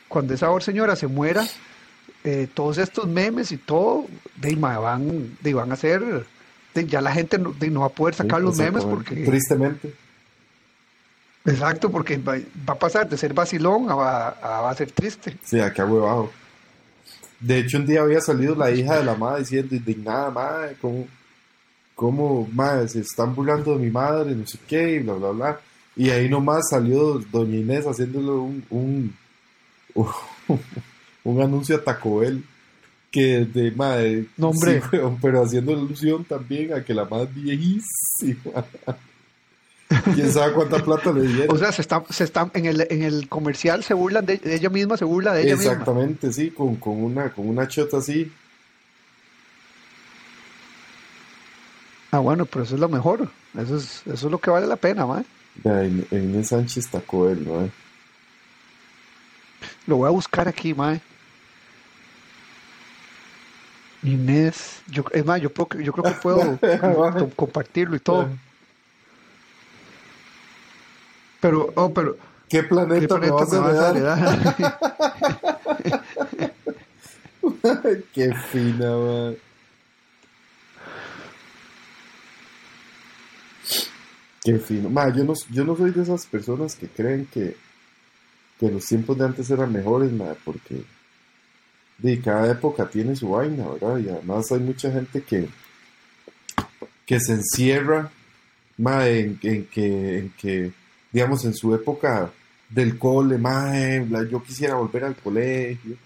Cuando 0.08 0.32
esa 0.34 0.60
señora 0.60 0.96
se 0.96 1.06
muera, 1.08 1.46
eh, 2.24 2.48
todos 2.52 2.78
estos 2.78 3.06
memes 3.06 3.52
y 3.52 3.58
todo, 3.58 4.06
de, 4.36 4.54
van, 4.56 5.36
de, 5.40 5.54
van 5.54 5.70
a 5.72 5.76
ser, 5.76 6.26
de, 6.74 6.86
ya 6.86 7.00
la 7.00 7.12
gente 7.12 7.38
no, 7.38 7.52
de, 7.52 7.70
no 7.70 7.80
va 7.80 7.86
a 7.86 7.90
poder 7.90 8.14
sacar 8.14 8.40
Sí, 8.40 8.46
los 8.46 8.56
memes 8.58 8.84
porque, 8.84 9.14
Tristemente. 9.24 9.94
exacto, 11.44 11.90
porque 11.90 12.16
va, 12.16 12.36
va 12.68 12.74
a 12.74 12.78
pasar 12.78 13.08
de 13.08 13.16
ser 13.16 13.34
vacilón 13.34 13.86
a, 13.90 13.94
a, 13.94 14.70
a 14.70 14.74
ser 14.74 14.90
triste. 14.92 15.36
Sí, 15.44 15.60
acá 15.60 15.84
huevado. 15.84 16.30
De 17.40 17.58
hecho, 17.58 17.76
un 17.78 17.86
día 17.86 18.00
había 18.00 18.20
salido 18.20 18.54
la 18.54 18.70
hija 18.70 18.96
de 18.96 19.04
la 19.04 19.14
madre 19.16 19.40
diciendo 19.40 19.74
indignada, 19.74 20.30
madre, 20.30 20.76
¿cómo, 20.80 21.06
cómo 21.94 22.48
madre, 22.52 22.88
se 22.88 23.00
están 23.00 23.34
burlando 23.34 23.76
de 23.76 23.84
mi 23.84 23.90
madre, 23.90 24.34
no 24.34 24.46
sé 24.46 24.58
qué, 24.66 24.92
y 24.94 24.98
bla, 25.00 25.12
bla, 25.14 25.30
bla. 25.30 25.60
Y 25.96 26.10
ahí 26.10 26.28
nomás 26.28 26.70
salió 26.70 27.18
doña 27.30 27.56
Inés 27.56 27.84
haciéndole 27.86 28.30
un, 28.30 28.64
un, 28.70 29.14
un 30.48 30.60
anuncio 31.42 31.76
a 31.76 31.82
Taco 31.84 32.18
Bell 32.18 32.44
que 33.10 33.44
de 33.44 33.70
madre, 33.70 34.26
No, 34.36 34.48
hombre. 34.50 34.80
sí, 34.80 34.88
weón, 34.96 35.18
pero 35.20 35.42
haciendo 35.44 35.72
alusión 35.72 36.24
también 36.24 36.72
a 36.74 36.84
que 36.84 36.92
la 36.94 37.04
es 37.04 37.34
viejísima. 37.34 38.64
Quién 40.14 40.32
sabe 40.32 40.52
cuánta 40.54 40.82
plata 40.82 41.12
le 41.12 41.22
dieron. 41.22 41.54
O 41.54 41.58
sea, 41.58 41.70
se 41.70 41.82
está, 41.82 42.02
se 42.10 42.24
está, 42.24 42.50
en 42.54 42.66
el, 42.66 42.86
en 42.90 43.02
el 43.02 43.28
comercial 43.28 43.84
se 43.84 43.94
burlan 43.94 44.26
de, 44.26 44.38
de 44.38 44.56
ella 44.56 44.68
misma, 44.70 44.96
se 44.96 45.04
burla 45.04 45.32
de 45.34 45.42
ella 45.42 45.54
misma. 45.56 45.72
Exactamente, 45.72 46.32
sí, 46.32 46.50
con, 46.50 46.76
con 46.76 47.00
una, 47.04 47.30
con 47.30 47.48
una 47.48 47.68
chota 47.68 47.98
así. 47.98 48.32
Ah, 52.10 52.18
bueno, 52.18 52.46
pero 52.46 52.64
eso 52.64 52.74
es 52.74 52.80
lo 52.80 52.88
mejor. 52.88 53.28
Eso 53.58 53.76
es, 53.76 54.02
eso 54.06 54.26
es 54.26 54.30
lo 54.32 54.38
que 54.38 54.50
vale 54.50 54.66
la 54.66 54.76
pena, 54.76 55.06
ma. 55.06 55.24
Vea, 55.62 55.84
In- 55.84 56.06
Inés 56.10 56.48
Sánchez 56.48 56.88
Taco 56.88 57.28
¿no? 57.30 57.70
Lo 59.86 59.96
voy 59.96 60.08
a 60.08 60.10
buscar 60.10 60.48
aquí, 60.48 60.74
mae. 60.74 61.00
Inés, 64.04 64.82
yo, 64.90 65.04
es 65.12 65.24
más, 65.24 65.40
yo, 65.40 65.50
puedo- 65.50 65.80
yo 65.80 65.92
creo 65.92 66.04
que 66.04 66.14
puedo 66.14 66.58
co- 67.18 67.30
compartirlo 67.36 67.96
y 67.96 68.00
todo. 68.00 68.28
Pero, 71.40 71.72
oh, 71.76 71.92
pero, 71.92 72.16
¿Qué 72.48 72.62
¿qué 72.62 72.66
planeta, 72.68 73.16
me 73.16 73.30
vas 73.30 73.50
me 73.50 73.58
vas 73.58 73.80
a 73.80 73.90
heredar? 73.90 73.96
heredar? 73.96 74.78
Qué 78.14 78.32
fina, 78.34 78.96
man. 78.96 79.36
Qué 84.42 84.58
fino. 84.58 84.90
Ma, 84.90 85.08
yo 85.14 85.24
no, 85.24 85.32
yo 85.50 85.64
no 85.64 85.76
soy 85.76 85.90
de 85.90 86.02
esas 86.02 86.26
personas 86.26 86.74
que 86.76 86.86
creen 86.88 87.26
que, 87.32 87.56
que 88.60 88.70
los 88.70 88.84
tiempos 88.86 89.16
de 89.18 89.24
antes 89.24 89.50
eran 89.50 89.72
mejores, 89.72 90.12
ma, 90.12 90.34
porque 90.44 90.82
de 91.98 92.20
cada 92.20 92.50
época 92.50 92.88
tiene 92.88 93.16
su 93.16 93.30
vaina, 93.30 93.68
¿verdad? 93.68 93.98
Y 93.98 94.08
además 94.08 94.50
hay 94.52 94.60
mucha 94.60 94.90
gente 94.90 95.22
que, 95.22 95.48
que 97.06 97.20
se 97.20 97.32
encierra 97.32 98.10
ma, 98.78 99.06
en, 99.08 99.38
en 99.42 99.66
que, 99.66 100.18
en 100.18 100.30
que, 100.30 100.72
digamos, 101.12 101.44
en 101.44 101.54
su 101.54 101.74
época 101.74 102.30
del 102.68 102.98
cole, 102.98 103.38
ma, 103.38 103.72
yo 104.30 104.42
quisiera 104.42 104.74
volver 104.74 105.04
al 105.04 105.14
colegio 105.16 105.96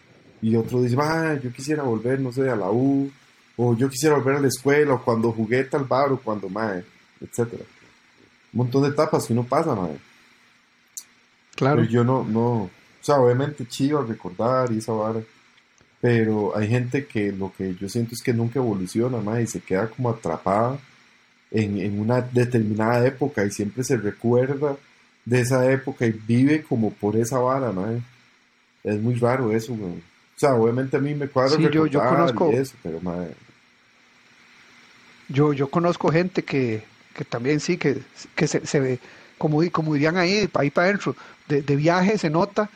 Y 0.42 0.55
otro 0.57 0.83
dice, 0.83 0.96
ah, 1.01 1.38
yo 1.42 1.53
quisiera 1.53 1.83
volver, 1.83 2.20
no 2.20 2.33
sé, 2.33 2.48
a 2.48 2.57
la 2.57 2.70
U, 2.70 3.11
o 3.57 3.77
yo 3.77 3.88
quisiera 3.88 4.16
volver 4.16 4.37
a 4.37 4.40
la 4.40 4.48
escuela, 4.48 4.94
o 4.94 5.03
cuando 5.03 5.33
jugué 5.33 5.64
tal 5.64 5.85
bar, 5.85 6.12
o 6.12 6.18
cuando, 6.18 6.48
mae, 6.48 6.85
etcétera. 7.20 7.64
Un 8.53 8.59
montón 8.59 8.83
de 8.83 8.90
etapas 8.90 9.27
que 9.27 9.33
uno 9.33 9.44
pasa, 9.44 9.74
mae. 9.74 9.98
Claro. 11.57 11.81
Pero 11.81 11.90
yo 11.90 12.05
no, 12.05 12.24
no, 12.24 12.53
o 12.62 12.70
sea, 13.01 13.16
obviamente 13.16 13.66
chido 13.66 14.05
recordar 14.05 14.70
y 14.72 14.79
esa 14.79 14.92
vara, 14.92 15.20
pero 16.00 16.56
hay 16.56 16.68
gente 16.68 17.06
que 17.06 17.32
lo 17.32 17.52
que 17.56 17.74
yo 17.74 17.88
siento 17.88 18.14
es 18.14 18.22
que 18.22 18.32
nunca 18.32 18.58
evoluciona, 18.58 19.18
mae, 19.18 19.42
y 19.42 19.46
se 19.46 19.61
queda 19.61 19.88
como 19.88 20.11
atrapada 20.11 20.78
en, 21.50 21.78
en 21.78 21.98
una 22.00 22.20
determinada 22.20 23.06
época 23.06 23.44
y 23.44 23.50
siempre 23.50 23.82
se 23.84 23.96
recuerda 23.96 24.76
de 25.24 25.40
esa 25.40 25.70
época 25.70 26.06
y 26.06 26.12
vive 26.12 26.62
como 26.62 26.92
por 26.92 27.16
esa 27.16 27.38
vara, 27.38 27.72
mae. 27.72 28.00
Es 28.84 29.00
muy 29.00 29.14
raro 29.16 29.52
eso, 29.52 29.74
güey. 29.74 29.92
O 29.92 30.40
sea, 30.40 30.54
obviamente 30.54 30.96
a 30.96 31.00
mí 31.00 31.14
me 31.14 31.26
cuadra 31.28 31.56
Sí, 31.56 31.68
yo- 31.72 31.87
yo 31.87 32.00
conozco- 32.00 32.50
eso, 32.52 32.74
pero 32.82 33.00
mae, 33.00 33.28
Yo, 35.28 35.52
yo 35.52 35.68
conozco 35.68 36.11
gente 36.11 36.42
que, 36.44 36.82
que 37.14 37.24
también 37.24 37.61
sí, 37.61 37.76
que, 37.76 37.98
que 38.34 38.46
se, 38.46 38.66
se 38.66 38.80
ve, 38.80 38.98
como, 39.37 39.61
como 39.70 39.92
dirían 39.94 40.16
ahí, 40.16 40.48
ahí 40.54 40.70
para 40.70 40.87
adentro, 40.88 41.14
de, 41.48 41.61
de 41.62 41.76
viaje 41.76 42.16
se 42.18 42.30
nota 42.30 42.70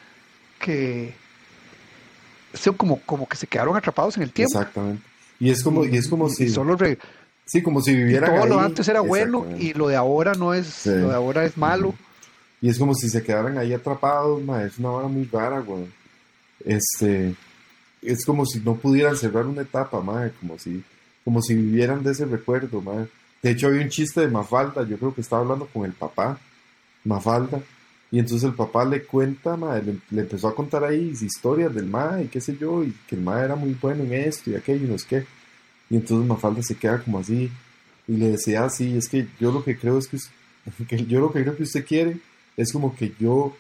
que 0.59 1.15
son 2.55 2.75
como, 2.75 3.01
como 3.03 3.29
que 3.29 3.37
se 3.37 3.47
quedaron 3.47 3.77
atrapados 3.77 4.17
en 4.17 4.25
el 4.25 4.33
tiempo. 4.33 4.59
exactamente. 4.59 5.03
Y 5.41 5.51
es 5.51 5.63
como, 5.63 5.85
y 5.85 5.97
es 5.97 6.09
como 6.09 6.29
si, 6.29 6.49
solo 6.49 6.77
re- 6.77 6.99
sí, 7.47 7.63
como 7.63 7.81
si 7.83 7.95
vivieran 7.97 8.35
todo 8.35 8.47
lo 8.47 8.59
ahí. 8.61 8.67
antes 8.67 8.87
era 8.89 9.01
bueno 9.01 9.47
y 9.59 9.73
lo 9.75 9.89
de 9.89 9.97
ahora 9.97 10.35
no 10.35 10.55
es, 10.55 10.67
Sí. 10.67 10.91
lo 10.91 11.09
de 11.09 11.15
ahora 11.15 11.45
es 11.45 11.57
malo. 11.57 11.95
Y 12.61 12.69
es 12.69 12.79
como 12.79 12.95
si 12.95 13.09
se 13.09 13.23
quedaran 13.25 13.59
ahí 13.59 13.73
atrapados, 13.73 14.41
ma, 14.43 14.63
es 14.63 14.79
una 14.79 14.91
vara 14.91 15.09
muy 15.09 15.25
rara, 15.33 15.59
güey. 15.61 15.85
Este, 16.65 17.35
es 18.01 18.25
como 18.25 18.47
si 18.47 18.61
no 18.61 18.77
pudieran 18.77 19.17
cerrar 19.17 19.47
una 19.47 19.63
etapa, 19.63 20.01
ma, 20.01 20.31
como 20.41 20.59
si, 20.59 20.83
como 21.25 21.43
si 21.43 21.55
vivieran 21.55 22.03
de 22.05 22.13
ese 22.13 22.25
recuerdo, 22.25 22.81
ma. 22.81 23.07
De 23.43 23.51
hecho, 23.51 23.67
había 23.67 23.83
un 23.83 23.89
chiste 23.89 24.21
de 24.21 24.29
Mafalda, 24.29 24.87
yo 24.87 24.97
creo 24.97 25.13
que 25.13 25.21
estaba 25.23 25.43
hablando 25.43 25.67
con 25.67 25.85
el 25.85 25.93
papá, 25.93 26.39
Mafalda, 27.05 27.61
y 28.13 28.19
entonces 28.21 28.45
el 28.49 28.55
papá 28.55 28.85
le 28.85 29.03
cuenta, 29.03 29.57
le, 29.57 29.97
le 30.11 30.21
empezó 30.23 30.47
a 30.47 30.55
contar 30.55 30.85
ahí 30.85 31.13
historias 31.21 31.75
del 31.75 31.87
ma 31.87 32.21
y 32.23 32.29
qué 32.29 32.41
sé 32.41 32.57
yo, 32.57 32.85
y 32.85 32.93
que 33.09 33.17
el 33.17 33.23
ma 33.23 33.43
era 33.43 33.57
muy 33.57 33.73
bueno 33.81 34.05
en 34.05 34.13
esto 34.13 34.51
y 34.51 34.55
aquello 34.55 34.85
y 34.85 34.89
no 34.89 34.95
es 34.95 35.05
qué. 35.05 35.27
Y 35.91 35.97
entonces 35.97 36.27
Mafalda 36.29 36.63
se 36.63 36.77
queda 36.77 37.03
como 37.03 37.19
así, 37.19 37.51
y 38.07 38.17
le 38.17 38.31
decía, 38.31 38.69
sí, 38.71 38.97
es 38.97 39.09
que 39.09 39.27
yo 39.41 39.51
lo 39.51 39.65
que 39.65 39.77
creo 39.77 39.99
es 39.99 40.07
que, 40.09 40.17
us- 40.17 40.31
que 40.89 41.05
yo 41.07 41.19
lo 41.21 41.33
que 41.33 41.43
creo 41.43 41.57
que 41.57 41.63
usted 41.65 41.85
quiere 41.85 42.19
es 42.57 42.71
como 42.73 42.95
que 42.95 43.13
yo 43.19 43.57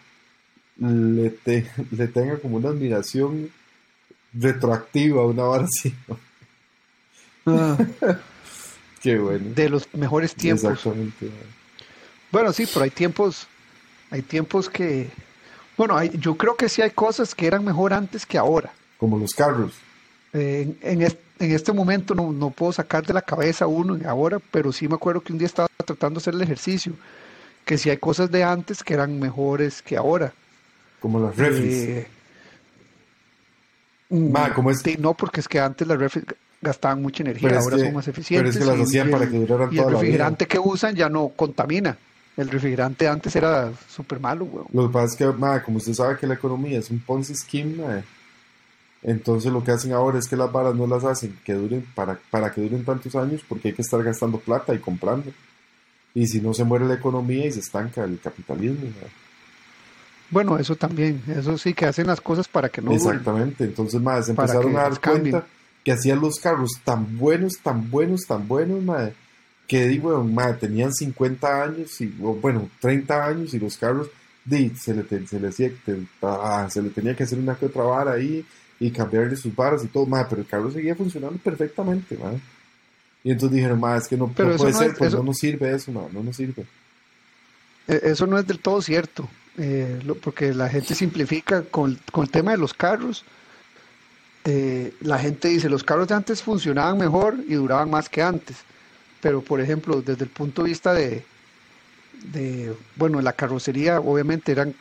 le, 0.78 1.30
te- 1.30 1.66
le 1.90 2.06
tenga 2.08 2.38
como 2.38 2.58
una 2.58 2.68
admiración 2.68 3.50
retroactiva, 4.34 5.26
una 5.26 5.42
vara 5.44 5.64
así. 5.64 5.94
Qué 9.02 9.18
bueno. 9.18 9.52
de 9.54 9.68
los 9.68 9.88
mejores 9.94 10.34
tiempos. 10.34 10.64
Exactamente. 10.70 11.28
Bueno, 12.30 12.52
sí, 12.52 12.66
pero 12.72 12.84
hay 12.84 12.90
tiempos, 12.90 13.46
hay 14.12 14.22
tiempos 14.22 14.68
que, 14.70 15.10
bueno, 15.76 15.96
hay, 15.96 16.10
yo 16.18 16.36
creo 16.36 16.54
que 16.54 16.68
sí 16.68 16.80
hay 16.82 16.90
cosas 16.90 17.34
que 17.34 17.46
eran 17.48 17.64
mejor 17.64 17.92
antes 17.92 18.24
que 18.24 18.38
ahora. 18.38 18.70
Como 18.98 19.18
los 19.18 19.32
carros. 19.32 19.72
Eh, 20.32 20.76
en, 20.82 21.00
en, 21.00 21.02
est- 21.02 21.18
en 21.40 21.50
este 21.50 21.72
momento 21.72 22.14
no, 22.14 22.30
no 22.32 22.50
puedo 22.50 22.72
sacar 22.72 23.04
de 23.04 23.12
la 23.12 23.22
cabeza 23.22 23.66
uno 23.66 23.96
y 23.98 24.04
ahora, 24.04 24.38
pero 24.52 24.70
sí 24.72 24.86
me 24.86 24.94
acuerdo 24.94 25.20
que 25.22 25.32
un 25.32 25.38
día 25.38 25.46
estaba 25.46 25.68
tratando 25.84 26.20
de 26.20 26.22
hacer 26.22 26.34
el 26.34 26.42
ejercicio, 26.42 26.92
que 27.64 27.76
sí 27.78 27.90
hay 27.90 27.96
cosas 27.96 28.30
de 28.30 28.44
antes 28.44 28.84
que 28.84 28.94
eran 28.94 29.18
mejores 29.18 29.82
que 29.82 29.96
ahora. 29.96 30.32
Como 31.00 31.18
las 31.18 31.36
refris. 31.36 31.74
Eh, 31.74 32.06
Ma, 34.10 34.48
mm, 34.48 34.52
¿cómo 34.54 34.70
es? 34.70 34.82
no, 35.00 35.14
porque 35.14 35.40
es 35.40 35.48
que 35.48 35.58
antes 35.58 35.88
las 35.88 35.98
refri 35.98 36.22
gastaban 36.60 37.02
mucha 37.02 37.22
energía, 37.24 37.48
Pero 37.48 37.60
ahora 37.60 37.76
que- 37.76 37.82
son 37.84 37.94
más 37.94 38.04
pero 38.04 38.12
eficientes. 38.18 38.54
es 38.56 38.60
que 38.60 38.66
las 38.66 38.80
hacían 38.80 39.08
y 39.08 39.10
para 39.10 39.28
que 39.28 39.36
duraran 39.38 39.68
y 39.72 39.76
toda 39.76 39.88
el 39.88 39.94
la 39.94 40.00
vida. 40.00 40.00
refrigerante 40.00 40.46
que 40.46 40.58
usan 40.60 40.94
ya 40.94 41.08
no 41.08 41.28
contamina. 41.30 41.96
El 42.36 42.48
refrigerante 42.48 43.06
antes 43.06 43.36
era 43.36 43.70
súper 43.88 44.18
malo, 44.18 44.46
weón. 44.46 44.66
Lo 44.72 44.86
que 44.86 44.92
pasa 44.92 45.06
es 45.06 45.16
que, 45.16 45.26
ma, 45.26 45.62
como 45.62 45.76
usted 45.76 45.92
sabe 45.92 46.16
que 46.16 46.26
la 46.26 46.34
economía 46.34 46.78
es 46.78 46.90
un 46.90 46.98
Ponzi 47.00 47.34
scheme, 47.34 47.76
ma, 47.76 48.02
entonces 49.02 49.52
lo 49.52 49.64
que 49.64 49.72
hacen 49.72 49.92
ahora 49.92 50.18
es 50.18 50.28
que 50.28 50.36
las 50.36 50.50
varas 50.50 50.74
no 50.74 50.86
las 50.86 51.04
hacen 51.04 51.36
que 51.44 51.54
duren 51.54 51.84
para, 51.94 52.18
para 52.30 52.52
que 52.52 52.60
duren 52.60 52.84
tantos 52.84 53.14
años 53.16 53.42
porque 53.48 53.68
hay 53.68 53.74
que 53.74 53.82
estar 53.82 54.02
gastando 54.02 54.38
plata 54.38 54.74
y 54.74 54.78
comprando. 54.78 55.32
Y 56.14 56.26
si 56.26 56.40
no 56.40 56.54
se 56.54 56.64
muere 56.64 56.84
la 56.84 56.94
economía 56.94 57.46
y 57.46 57.52
se 57.52 57.60
estanca 57.60 58.04
el 58.04 58.20
capitalismo. 58.20 58.88
Bueno, 60.30 60.56
eso 60.58 60.76
también, 60.76 61.22
eso 61.28 61.58
sí, 61.58 61.74
que 61.74 61.86
hacen 61.86 62.06
las 62.06 62.20
cosas 62.20 62.46
para 62.48 62.68
que 62.68 62.80
no 62.80 62.92
duren. 62.92 63.00
Exactamente, 63.00 63.64
entonces 63.64 64.00
más 64.00 64.26
se 64.26 64.32
empezaron 64.32 64.76
a 64.76 64.82
dar 64.82 65.00
cuenta 65.00 65.46
que 65.84 65.92
hacían 65.92 66.20
los 66.20 66.36
carros 66.36 66.70
tan 66.84 67.18
buenos, 67.18 67.54
tan 67.62 67.90
buenos, 67.90 68.22
tan 68.26 68.46
buenos, 68.46 68.82
madre, 68.82 69.14
que 69.66 69.86
digo, 69.86 70.22
madre, 70.24 70.54
tenían 70.60 70.92
50 70.92 71.62
años 71.64 72.00
y 72.00 72.14
o, 72.22 72.34
bueno, 72.34 72.68
30 72.80 73.24
años 73.26 73.54
y 73.54 73.58
los 73.58 73.76
carros 73.76 74.08
di, 74.44 74.70
se, 74.70 74.94
le, 74.94 75.04
se, 75.26 75.40
le 75.40 75.50
ah, 76.22 76.68
se 76.70 76.82
le 76.82 76.90
tenía 76.90 77.14
que 77.16 77.22
hacer 77.22 77.38
una 77.38 77.54
que 77.54 77.66
otra 77.66 77.82
vara 77.84 78.12
ahí 78.12 78.44
y 78.80 78.90
cambiarle 78.90 79.36
sus 79.36 79.54
varas 79.54 79.84
y 79.84 79.86
todo, 79.88 80.04
madre, 80.06 80.26
pero 80.30 80.42
el 80.42 80.48
carro 80.48 80.70
seguía 80.70 80.94
funcionando 80.96 81.38
perfectamente, 81.38 82.16
madre. 82.18 82.40
Y 83.24 83.30
entonces 83.30 83.54
dijeron, 83.56 83.78
madre, 83.78 84.00
es 84.00 84.08
que 84.08 84.16
no, 84.16 84.32
Pero 84.36 84.48
no 84.48 84.54
eso 84.56 84.62
puede 84.64 84.72
no 84.72 84.78
ser, 84.80 84.90
es- 84.90 84.98
pues 84.98 85.08
eso- 85.08 85.16
no 85.18 85.22
nos 85.24 85.38
sirve 85.38 85.74
eso, 85.74 85.92
madre, 85.92 86.08
no 86.12 86.22
nos 86.24 86.36
sirve. 86.36 86.66
Eh, 87.88 88.00
Eso 88.04 88.26
no 88.26 88.38
es 88.38 88.46
del 88.46 88.58
todo 88.58 88.82
cierto, 88.82 89.28
eh, 89.58 90.00
lo- 90.04 90.16
porque 90.16 90.52
la 90.52 90.68
gente 90.68 90.94
simplifica 90.94 91.62
con, 91.62 91.98
con 92.10 92.24
el 92.24 92.30
tema 92.30 92.50
de 92.52 92.58
los 92.58 92.74
carros. 92.74 93.24
eh, 94.44 94.92
la 95.02 95.20
gente 95.20 95.46
dice, 95.48 95.68
los 95.68 95.84
carros 95.84 96.08
de 96.08 96.14
antes 96.16 96.42
funcionaban 96.42 96.98
mejor 96.98 97.36
y 97.46 97.54
duraban 97.54 97.88
más 97.90 98.08
que 98.08 98.22
antes. 98.22 98.56
Pero, 99.22 99.40
por 99.40 99.60
ejemplo, 99.60 100.02
desde 100.02 100.24
el 100.24 100.30
punto 100.30 100.62
de 100.62 100.68
vista 100.68 100.92
de, 100.92 101.22
de 102.32 102.74
bueno, 102.96 103.20
la 103.22 103.32
carrocería, 103.32 104.00
obviamente 104.00 104.52
eran, 104.52 104.74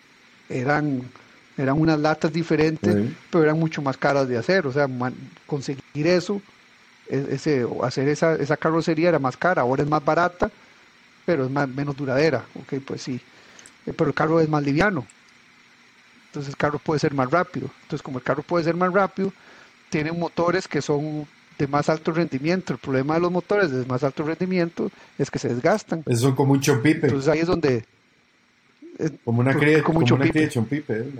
eran, 0.49 1.03
eran 1.57 1.79
unas 1.79 1.99
latas 1.99 2.33
diferentes, 2.33 2.95
Sí. 2.95 3.15
pero 3.29 3.43
eran 3.43 3.59
mucho 3.59 3.81
más 3.81 3.95
caras 3.97 4.27
de 4.27 4.37
hacer. 4.37 4.65
O 4.67 4.71
sea, 4.71 4.87
man- 4.87 5.15
conseguir 5.45 6.07
eso, 6.07 6.41
e- 7.07 7.27
ese, 7.29 7.65
hacer 7.83 8.07
esa, 8.09 8.33
esa 8.35 8.57
carrocería 8.57 9.09
era 9.09 9.19
más 9.19 9.37
cara, 9.37 9.61
ahora 9.61 9.83
es 9.83 9.89
más 9.89 10.03
barata, 10.03 10.49
pero 11.25 11.45
es 11.45 11.51
más, 11.51 11.69
menos 11.69 11.95
duradera. 11.95 12.43
Ok, 12.55 12.81
pues 12.85 13.03
sí. 13.03 13.21
Eh, 13.85 13.93
Pero 13.95 14.07
el 14.09 14.15
carro 14.15 14.41
es 14.41 14.49
más 14.49 14.63
liviano. 14.63 15.05
Entonces 16.29 16.49
el 16.49 16.57
carro 16.57 16.79
puede 16.79 16.99
ser 16.99 17.13
más 17.13 17.29
rápido. 17.29 17.69
Entonces, 17.83 18.01
como 18.01 18.17
el 18.17 18.23
carro 18.23 18.41
puede 18.41 18.63
ser 18.63 18.75
más 18.75 18.91
rápido, 18.91 19.31
tienen 19.89 20.17
motores 20.17 20.67
que 20.67 20.81
son 20.81 21.27
de 21.61 21.67
más 21.67 21.89
alto 21.89 22.11
rendimiento. 22.11 22.73
El 22.73 22.79
problema 22.79 23.13
de 23.15 23.21
los 23.21 23.31
motores 23.31 23.71
de 23.71 23.85
más 23.85 24.03
alto 24.03 24.23
rendimiento 24.23 24.89
es 25.17 25.29
que 25.29 25.39
se 25.39 25.49
desgastan. 25.49 26.03
Eso 26.07 26.21
son 26.23 26.35
como 26.35 26.53
un 26.53 26.59
chompipe, 26.61 27.07
Entonces 27.07 27.29
ahí 27.29 27.39
es 27.39 27.47
donde 27.47 27.85
es 28.97 29.11
como 29.23 29.39
una 29.41 29.51
¿por 29.53 29.61
cría, 29.61 29.83
como 29.83 30.01
como 30.01 30.15
una 30.15 30.29
cría 30.29 30.41
de 30.43 30.49
chompipe, 30.49 30.93
eh, 30.99 31.11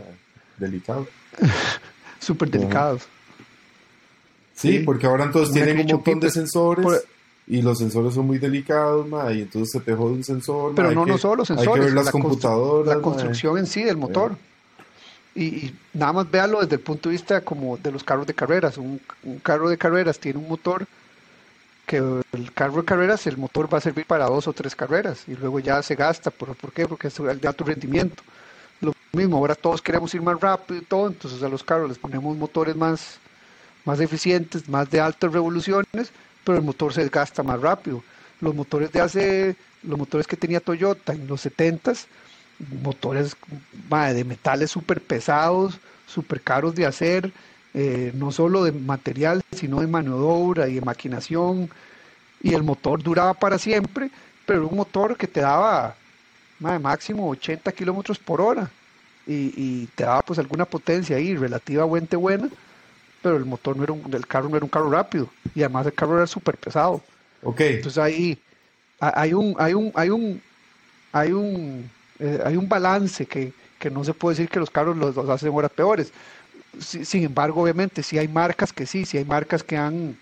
delicado. 0.58 1.08
súper 2.20 2.50
delicados. 2.50 3.04
Sí, 4.56 4.78
Sí. 4.78 4.80
porque 4.80 5.08
ahora 5.08 5.24
entonces 5.26 5.56
Una 5.56 5.64
tienen 5.66 5.86
un 5.86 5.92
montón 5.94 6.20
de 6.20 6.30
sensores 6.30 6.84
Por- 6.84 7.04
y 7.48 7.62
los 7.62 7.78
sensores 7.80 8.14
son 8.14 8.28
muy 8.28 8.38
delicados, 8.38 9.08
ma, 9.08 9.32
y 9.34 9.42
entonces 9.42 9.70
se 9.72 9.80
te 9.80 9.94
jode 9.96 10.14
un 10.14 10.24
sensor. 10.24 10.74
Pero 10.76 10.92
no, 10.92 11.06
que- 11.06 11.12
no 11.12 11.18
solo 11.18 11.38
los 11.38 11.50
Hay 11.52 11.58
que 11.58 11.62
sensores, 11.64 11.86
ver 11.86 11.94
las 11.94 12.06
la, 12.06 12.12
constru- 12.12 12.22
computadoras. 12.22 12.88
la 12.88 12.96
ma. 12.96 13.02
construcción 13.02 13.58
en 13.58 13.66
sí 13.66 13.84
del 13.84 13.98
motor. 13.98 14.36
Y, 15.34 15.44
y 15.44 15.80
nada 15.94 16.14
más 16.14 16.30
véalo 16.30 16.62
desde 16.62 16.76
el 16.76 16.82
punto 16.82 17.10
de 17.10 17.14
vista 17.14 17.42
como 17.42 17.78
de 17.78 17.92
los 17.92 18.04
carros 18.04 18.28
de 18.28 18.34
carreras. 18.34 18.78
Un, 18.78 19.02
carro 19.44 19.70
de 19.70 19.78
carreras 19.78 20.20
tiene 20.20 20.40
un 20.40 20.48
motor 20.48 20.86
que 21.86 21.98
el 21.98 22.54
carro 22.54 22.78
de 22.78 22.86
carreras, 22.86 23.28
el 23.28 23.38
motor 23.38 23.74
va 23.74 23.78
a 23.78 23.82
servir 23.82 24.06
para 24.06 24.26
dos 24.26 24.48
o 24.48 24.54
tres 24.54 24.76
carreras 24.76 25.24
y 25.28 25.36
luego 25.36 25.60
ya 25.60 25.82
se 25.82 25.96
gasta. 25.96 26.32
¿Por, 26.32 26.56
¿por 26.56 26.72
qué? 26.72 26.88
Porque 26.88 27.08
es 27.08 27.16
de 27.16 27.48
alto 27.48 27.64
rendimiento. 27.64 28.24
Lo 28.82 28.94
mismo, 29.14 29.38
ahora 29.38 29.56
todos 29.56 29.82
queremos 29.82 30.14
ir 30.16 30.22
más 30.22 30.40
rápido 30.40 30.80
y 30.80 30.84
todo, 30.84 31.08
entonces 31.08 31.44
a 31.44 31.50
los 31.50 31.64
carros 31.64 31.90
les 31.90 32.00
ponemos 32.00 32.36
motores 32.36 32.76
más, 32.76 33.20
más 33.86 34.00
eficientes, 34.00 34.68
más 34.68 34.90
de 34.90 35.00
altas 35.00 35.32
revoluciones, 35.32 36.12
pero 36.44 36.58
el 36.58 36.64
motor 36.64 36.92
se 36.94 37.02
desgasta 37.02 37.44
más 37.44 37.62
rápido. 37.62 38.04
Los 38.40 38.56
motores 38.56 38.92
de 38.92 39.02
hace, 39.02 39.56
los 39.84 40.00
motores 40.00 40.26
que 40.26 40.36
tenía 40.36 40.60
Toyota 40.60 41.14
en 41.14 41.28
los 41.28 41.46
70s, 41.46 42.08
motores 42.70 43.38
mae, 43.72 44.14
de 44.14 44.24
metales 44.26 44.72
súper 44.72 45.06
pesados, 45.06 45.82
súper 46.06 46.42
caros 46.44 46.76
de 46.76 46.86
hacer, 46.86 47.34
eh, 47.74 48.12
no 48.16 48.32
solo 48.32 48.64
de 48.64 48.72
material, 48.74 49.42
sino 49.52 49.82
de 49.82 49.88
mano 49.88 50.18
de 50.18 50.24
obra 50.26 50.70
y 50.70 50.76
de 50.76 50.82
maquinación, 50.82 51.70
y 52.40 52.54
el 52.54 52.64
motor 52.64 53.04
duraba 53.04 53.34
para 53.36 53.58
siempre, 53.60 54.12
pero 54.46 54.60
era 54.62 54.68
un 54.70 54.78
motor 54.78 55.18
que 55.18 55.28
te 55.28 55.42
daba 55.42 56.02
mae, 56.60 56.80
máximo 56.80 57.30
80 57.30 57.72
kilómetros 57.74 58.20
por 58.20 58.42
hora, 58.42 58.72
y, 59.26 59.54
y 59.84 59.88
te 59.90 60.04
daba 60.06 60.22
pues 60.24 60.40
alguna 60.40 60.66
potencia 60.66 61.18
ahí 61.18 61.36
relativamente 61.36 62.16
buena, 62.18 62.50
pero 63.22 63.38
el 63.38 63.46
motor 63.46 63.78
no 63.78 63.84
era 63.84 63.94
un, 63.94 64.14
el 64.14 64.28
carro 64.28 64.50
no 64.50 64.58
era 64.58 64.66
un 64.66 64.70
carro 64.72 64.90
rápido, 64.92 65.36
y 65.54 65.62
además 65.64 65.86
el 65.88 65.94
carro 65.96 66.18
era 66.18 66.28
súper 66.28 66.58
pesado. 66.58 67.06
Ok, 67.42 67.62
Entonces 67.70 67.98
ahí 68.04 68.44
ha- 69.00 69.22
hay 69.22 69.34
un, 69.34 69.56
hay 69.60 69.74
un, 69.76 69.92
hay 69.96 70.10
un, 70.12 70.44
hay 71.12 71.32
un, 71.34 71.92
eh, 72.22 72.40
hay 72.46 72.56
un 72.56 72.70
balance 72.70 73.26
que, 73.26 73.52
que 73.80 73.90
no 73.90 74.04
se 74.04 74.14
puede 74.14 74.36
decir 74.36 74.50
que 74.50 74.60
los 74.60 74.70
carros 74.70 74.96
los, 74.96 75.16
los 75.16 75.30
hacen 75.30 75.50
ahora 75.50 75.70
peores. 75.70 76.14
sin 76.80 77.24
embargo, 77.24 77.64
obviamente, 77.64 78.04
si 78.04 78.18
hay 78.18 78.28
marcas 78.28 78.72
que 78.72 78.86
sí, 78.86 79.06
si 79.06 79.18
hay 79.18 79.26
marcas 79.26 79.64
que 79.64 79.76
han, 79.76 80.16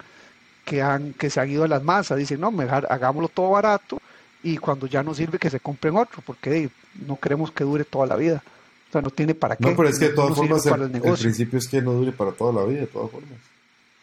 que 0.63 0.81
han, 0.81 1.13
que 1.13 1.29
se 1.29 1.41
han 1.41 1.49
ido 1.49 1.65
a 1.65 1.67
las 1.67 1.83
masas, 1.83 2.17
dicen, 2.17 2.39
no, 2.39 2.51
mejor 2.51 2.87
hagámoslo 2.89 3.27
todo 3.27 3.51
barato 3.51 3.99
y 4.41 4.57
cuando 4.57 4.87
ya 4.87 5.03
no 5.03 5.13
sirve 5.13 5.37
que 5.37 5.49
se 5.49 5.59
compren 5.59 5.97
otro, 5.97 6.23
porque 6.25 6.69
no 7.05 7.19
queremos 7.19 7.51
que 7.51 7.65
dure 7.65 7.83
toda 7.83 8.07
la 8.07 8.15
vida. 8.15 8.41
O 8.87 8.91
sea, 8.91 9.01
no 9.01 9.09
tiene 9.09 9.35
para 9.35 9.55
qué. 9.55 9.69
No, 9.69 9.75
pero 9.75 9.89
es 9.89 9.99
que 9.99 10.09
de 10.09 10.13
todas 10.15 10.35
formas 10.35 10.65
el, 10.65 10.81
el, 10.81 11.01
principio 11.01 11.59
es 11.59 11.67
que 11.67 11.81
no 11.81 11.91
dure 11.91 12.11
para 12.11 12.31
toda 12.31 12.53
la 12.53 12.65
vida, 12.65 12.81
de 12.81 12.87
todas 12.87 13.11
formas. 13.11 13.31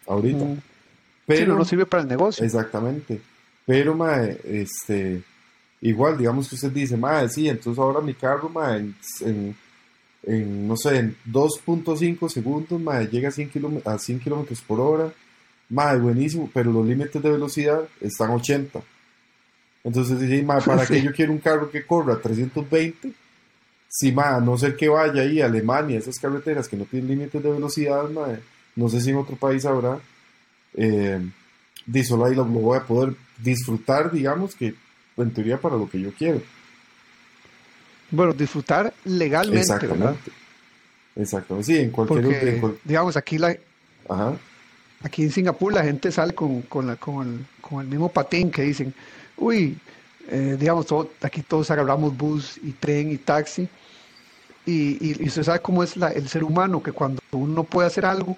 Ahorita. 0.07 0.45
Mm. 0.45 0.61
Pero 1.27 1.57
no 1.57 1.65
sirve 1.65 1.87
para 1.87 2.03
el 2.03 2.09
negocio. 2.09 2.45
Exactamente. 2.45 3.21
Pero, 3.65 3.97
mae, 3.97 4.39
este, 4.45 5.23
igual, 5.81 6.19
digamos 6.19 6.49
que 6.49 6.55
usted 6.55 6.71
dice, 6.71 6.97
mae, 6.97 7.29
sí, 7.29 7.49
entonces 7.49 7.79
ahora 7.79 8.01
mi 8.01 8.15
carro, 8.15 8.49
mae, 8.49 8.79
en, 9.21 9.57
en, 10.23 10.69
no 10.69 10.77
sé, 10.77 10.99
en 10.99 11.17
2.5 11.27 12.29
segundos, 12.29 12.81
mae, 12.81 13.07
llega 13.07 13.29
a 13.29 13.33
100 13.33 13.51
kilómetros, 13.51 13.95
a 13.95 13.99
100 13.99 14.21
kilómetros 14.21 14.61
por 14.63 14.81
hora, 14.81 15.13
mae, 15.69 15.99
buenísimo, 15.99 16.51
pero 16.53 16.73
los 16.73 16.87
límites 16.87 17.23
de 17.23 17.31
velocidad 17.31 17.89
están 18.01 18.31
80. 18.31 18.81
Entonces 19.85 20.19
dice, 20.19 20.43
mae, 20.43 20.61
¿para 20.63 20.87
qué 20.89 21.01
yo 21.01 21.13
quiero 21.13 21.33
un 21.33 21.39
carro 21.39 21.71
que 21.71 21.87
corra 21.87 22.15
a 22.15 22.21
320? 22.21 23.13
Si, 23.89 24.13
mae, 24.13 24.37
a 24.37 24.41
no 24.41 24.59
ser 24.59 24.77
que 24.77 24.89
vaya 24.89 25.23
ahí 25.23 25.41
a 25.41 25.47
Alemania, 25.47 25.99
esas 25.99 26.19
carreteras 26.19 26.69
que 26.69 26.77
no 26.77 26.85
tienen 26.85 27.09
límites 27.09 27.43
de 27.43 27.51
velocidad, 27.51 28.09
mae, 28.11 28.41
no 28.75 28.89
sé 28.89 29.01
si 29.01 29.11
en 29.11 29.17
otro 29.17 29.37
país 29.37 29.65
habrá, 29.65 29.99
eh, 30.75 31.21
solo 32.05 32.27
ahí 32.27 32.35
lo, 32.35 32.45
voy 32.45 32.77
a 32.77 32.85
poder 32.85 33.15
disfrutar, 33.39 34.11
digamos, 34.11 34.55
que 34.55 34.75
en 35.17 35.31
teoría 35.33 35.61
para 35.61 35.77
lo 35.77 35.89
que 35.89 36.01
yo 36.01 36.13
quiero. 36.13 36.43
Bueno, 38.11 38.33
disfrutar 38.33 38.93
legalmente, 39.05 39.61
Exactamente. 39.61 40.31
Exactamente, 41.17 41.73
sí, 41.73 41.79
en 41.79 41.91
cualquier... 41.91 42.61
digamos, 42.85 43.17
aquí 43.17 43.39
la... 43.39 43.57
Aquí 45.03 45.23
en 45.23 45.31
Singapur 45.31 45.73
la 45.73 45.83
gente 45.83 46.11
sale 46.11 46.35
con, 46.35 46.63
con, 46.63 46.87
la, 46.87 46.97
con, 46.97 47.27
el, 47.27 47.47
con 47.61 47.81
el 47.81 47.87
mismo 47.87 48.09
patín 48.09 48.51
que 48.51 48.63
dicen, 48.63 48.95
uy, 49.37 49.77
eh, 50.29 50.57
digamos, 50.59 50.87
aquí 51.23 51.43
todos 51.43 51.71
agarramos 51.71 52.17
bus 52.17 52.59
y 52.63 52.73
tren 52.73 53.11
y 53.13 53.19
taxi, 53.19 53.69
y, 54.65 55.23
y, 55.23 55.27
usted 55.29 55.45
sabe 55.45 55.61
cómo 55.61 55.85
es 55.85 55.97
la, 55.97 56.09
el 56.09 56.29
ser 56.29 56.43
humano, 56.43 56.83
que 56.83 56.93
cuando 56.93 57.21
uno 57.33 57.63
puede 57.63 57.87
hacer 57.87 58.05
algo, 58.05 58.37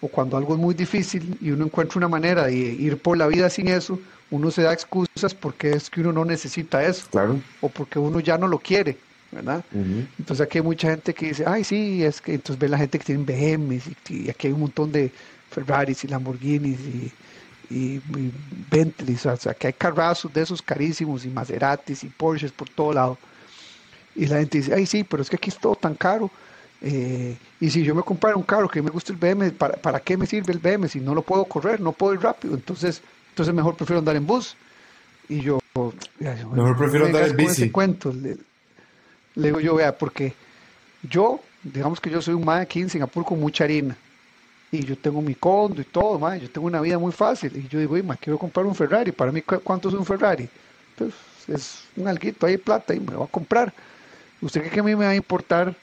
o 0.00 0.08
cuando 0.08 0.36
algo 0.36 0.54
es 0.54 0.60
muy 0.60 0.74
difícil 0.74 1.36
y 1.40 1.50
uno 1.50 1.66
encuentra 1.66 1.98
una 1.98 2.08
manera 2.08 2.46
de 2.46 2.54
ir 2.54 2.96
por 2.98 3.16
la 3.16 3.26
vida 3.26 3.50
sin 3.50 3.68
eso, 3.68 3.98
uno 4.30 4.50
se 4.50 4.62
da 4.62 4.72
excusas 4.72 5.34
porque 5.34 5.72
es 5.72 5.90
que 5.90 6.00
uno 6.00 6.12
no 6.12 6.24
necesita 6.24 6.84
eso. 6.84 7.06
Claro. 7.10 7.40
O 7.60 7.68
porque 7.68 7.98
uno 7.98 8.20
ya 8.20 8.38
no 8.38 8.46
lo 8.46 8.58
quiere, 8.58 8.96
¿verdad? 9.32 9.64
Entonces 9.72 10.44
aquí 10.44 10.58
hay 10.58 10.64
mucha 10.64 10.90
gente 10.90 11.14
que 11.14 11.28
dice, 11.28 11.44
ay, 11.46 11.64
sí, 11.64 12.04
es 12.04 12.20
que 12.20 12.34
entonces 12.34 12.58
ven 12.58 12.70
la 12.70 12.78
gente 12.78 12.98
que 12.98 13.04
tiene 13.04 13.24
BMWs 13.24 13.84
y, 14.08 14.30
aquí 14.30 14.48
hay 14.48 14.52
un 14.52 14.60
montón 14.60 14.92
de 14.92 15.10
Ferraris 15.50 16.04
y 16.04 16.08
Lamborghinis 16.08 16.78
y, 16.80 17.12
y, 17.74 18.00
Bentleys, 18.70 19.26
o 19.26 19.36
sea, 19.36 19.54
que 19.54 19.68
hay 19.68 19.72
carrazos 19.72 20.32
de 20.32 20.42
esos 20.42 20.62
carísimos 20.62 21.24
y 21.24 21.28
Maseratis 21.28 22.04
y 22.04 22.08
Porsches 22.08 22.52
por 22.52 22.68
todo 22.68 22.92
lado. 22.92 23.18
Y 24.14 24.26
la 24.26 24.38
gente 24.38 24.58
dice, 24.58 24.74
ay, 24.74 24.86
sí, 24.86 25.04
pero 25.04 25.22
es 25.22 25.30
que 25.30 25.36
aquí 25.36 25.50
es 25.50 25.58
todo 25.58 25.76
tan 25.76 25.94
caro 25.94 26.30
eh, 26.82 27.36
y 27.60 27.70
si 27.70 27.82
yo 27.82 27.94
me 27.94 28.02
comprara 28.02 28.36
un 28.36 28.42
carro 28.42 28.68
que 28.68 28.80
me 28.80 28.90
gusta 28.90 29.12
el 29.12 29.18
BM, 29.18 29.52
¿para, 29.52 29.76
¿para 29.76 30.00
qué 30.00 30.16
me 30.16 30.26
sirve 30.26 30.52
el 30.52 30.58
BM 30.58 30.88
si 30.88 31.00
no 31.00 31.14
lo 31.14 31.22
puedo 31.22 31.44
correr, 31.44 31.80
no 31.80 31.92
puedo 31.92 32.14
ir 32.14 32.20
rápido? 32.20 32.54
Entonces, 32.54 33.02
entonces 33.30 33.54
mejor 33.54 33.76
prefiero 33.76 33.98
andar 33.98 34.16
en 34.16 34.26
bus. 34.26 34.56
Y 35.28 35.40
yo, 35.40 35.58
mejor 35.74 36.76
prefiero 36.76 37.06
andar 37.06 37.28
en 37.28 37.36
bici. 37.36 37.70
cuento, 37.70 38.12
le, 38.12 38.36
digo 39.34 39.60
yo, 39.60 39.76
vea, 39.76 39.96
porque 39.96 40.34
yo, 41.08 41.40
digamos 41.62 42.00
que 42.00 42.10
yo 42.10 42.20
soy 42.20 42.34
un 42.34 42.44
man 42.44 42.60
aquí 42.62 42.80
en 42.80 42.90
Singapur 42.90 43.24
con 43.24 43.40
mucha 43.40 43.64
harina. 43.64 43.96
Y 44.72 44.84
yo 44.84 44.96
tengo 44.96 45.20
mi 45.20 45.34
condo 45.34 45.80
y 45.80 45.84
todo, 45.84 46.18
man, 46.18 46.38
yo 46.38 46.50
tengo 46.50 46.66
una 46.66 46.80
vida 46.80 46.98
muy 46.98 47.12
fácil. 47.12 47.56
Y 47.56 47.68
yo 47.68 47.78
digo, 47.78 47.96
ma, 48.04 48.16
quiero 48.16 48.38
comprar 48.38 48.66
un 48.66 48.74
Ferrari. 48.74 49.12
Para 49.12 49.32
mí, 49.32 49.42
¿cuánto 49.42 49.88
es 49.88 49.94
un 49.94 50.04
Ferrari? 50.04 50.48
Pues 50.96 51.14
es 51.48 51.84
un 51.96 52.06
alguito, 52.06 52.46
hay 52.46 52.56
plata 52.56 52.94
y 52.94 53.00
me 53.00 53.12
lo 53.12 53.18
voy 53.18 53.26
a 53.26 53.30
comprar. 53.30 53.72
¿Usted 54.40 54.60
cree 54.60 54.72
que 54.72 54.80
a 54.80 54.82
mí 54.82 54.94
me 54.96 55.04
va 55.04 55.10
a 55.10 55.16
importar 55.16 55.74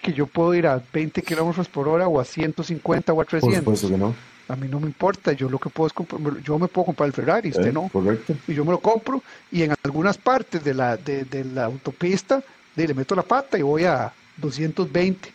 que 0.00 0.12
yo 0.12 0.26
puedo 0.26 0.54
ir 0.54 0.66
a 0.66 0.80
20 0.92 1.22
kilómetros 1.22 1.68
por 1.68 1.88
hora 1.88 2.08
o 2.08 2.20
a 2.20 2.24
150 2.24 3.12
o 3.12 3.20
a 3.20 3.24
300. 3.24 3.64
Por 3.64 3.76
supuesto 3.76 3.88
que 3.88 3.98
no. 3.98 4.14
A 4.48 4.56
mí 4.56 4.66
no 4.66 4.80
me 4.80 4.86
importa, 4.86 5.32
yo 5.32 5.48
lo 5.48 5.58
que 5.58 5.68
puedo 5.68 5.88
es 5.88 5.92
comprar, 5.92 6.40
yo 6.42 6.58
me 6.58 6.68
puedo 6.68 6.86
comprar 6.86 7.06
el 7.08 7.12
Ferrari, 7.12 7.50
usted 7.50 7.66
eh, 7.66 7.72
no. 7.72 7.88
Correcto. 7.90 8.34
Y 8.46 8.54
yo 8.54 8.64
me 8.64 8.72
lo 8.72 8.80
compro 8.80 9.22
y 9.52 9.62
en 9.62 9.74
algunas 9.82 10.16
partes 10.16 10.64
de 10.64 10.74
la, 10.74 10.96
de, 10.96 11.24
de 11.24 11.44
la 11.44 11.66
autopista 11.66 12.42
le 12.74 12.94
meto 12.94 13.14
la 13.14 13.22
pata 13.22 13.58
y 13.58 13.62
voy 13.62 13.84
a 13.84 14.12
220. 14.36 15.32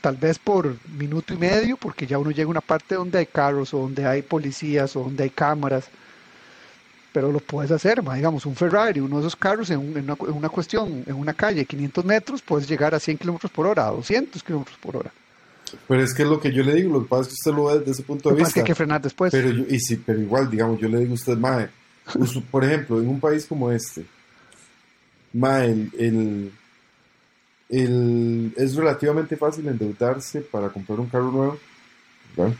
Tal 0.00 0.16
vez 0.16 0.38
por 0.38 0.76
minuto 0.96 1.34
y 1.34 1.36
medio, 1.36 1.76
porque 1.76 2.06
ya 2.06 2.18
uno 2.18 2.30
llega 2.30 2.46
a 2.46 2.50
una 2.50 2.60
parte 2.60 2.94
donde 2.94 3.18
hay 3.18 3.26
carros 3.26 3.74
o 3.74 3.78
donde 3.78 4.06
hay 4.06 4.22
policías 4.22 4.94
o 4.96 5.04
donde 5.04 5.24
hay 5.24 5.30
cámaras 5.30 5.88
pero 7.12 7.32
lo 7.32 7.40
puedes 7.40 7.70
hacer, 7.72 8.00
digamos, 8.14 8.46
un 8.46 8.54
Ferrari, 8.54 9.00
uno 9.00 9.16
de 9.16 9.22
esos 9.22 9.34
carros 9.34 9.70
en, 9.70 9.78
una, 9.78 10.48
cuestión, 10.48 11.02
en 11.04 11.14
una 11.14 11.34
calle, 11.34 11.64
500 11.64 12.04
metros, 12.04 12.42
puedes 12.42 12.68
llegar 12.68 12.94
a 12.94 13.00
100 13.00 13.18
kilómetros 13.18 13.50
por 13.50 13.66
hora, 13.66 13.88
a 13.88 13.90
200 13.90 14.40
kilómetros 14.42 14.78
por 14.78 14.96
hora. 14.96 15.10
Pero 15.86 16.02
es 16.02 16.14
que 16.14 16.22
es 16.22 16.28
lo 16.28 16.40
que 16.40 16.52
yo 16.52 16.62
le 16.62 16.74
digo, 16.74 16.92
lo 16.92 17.02
que 17.02 17.08
pasa 17.08 17.22
es 17.22 17.28
que 17.28 17.34
usted 17.34 17.52
lo 17.52 17.64
ve 17.66 17.78
desde 17.78 17.92
ese 17.92 18.02
punto 18.02 18.30
de 18.30 18.36
vista. 18.36 18.54
que 18.54 18.60
hay 18.60 18.66
que 18.66 18.74
frenar 18.74 19.02
después. 19.02 19.32
Pero, 19.32 19.50
y 19.50 19.78
sí, 19.80 20.02
pero 20.04 20.20
igual, 20.20 20.50
digamos, 20.50 20.80
yo 20.80 20.88
le 20.88 20.98
digo 20.98 21.12
a 21.12 21.14
usted, 21.14 21.36
Mae, 21.36 21.68
por 22.50 22.64
ejemplo, 22.64 23.00
en 23.00 23.08
un 23.08 23.20
país 23.20 23.46
como 23.46 23.70
este, 23.70 24.04
Mae, 25.32 25.70
el, 25.98 26.52
el, 27.68 28.52
es 28.56 28.74
relativamente 28.74 29.36
fácil 29.36 29.68
endeudarse 29.68 30.40
para 30.40 30.68
comprar 30.70 31.00
un 31.00 31.08
carro 31.08 31.30
nuevo, 31.30 31.58
¿verdad? 32.36 32.54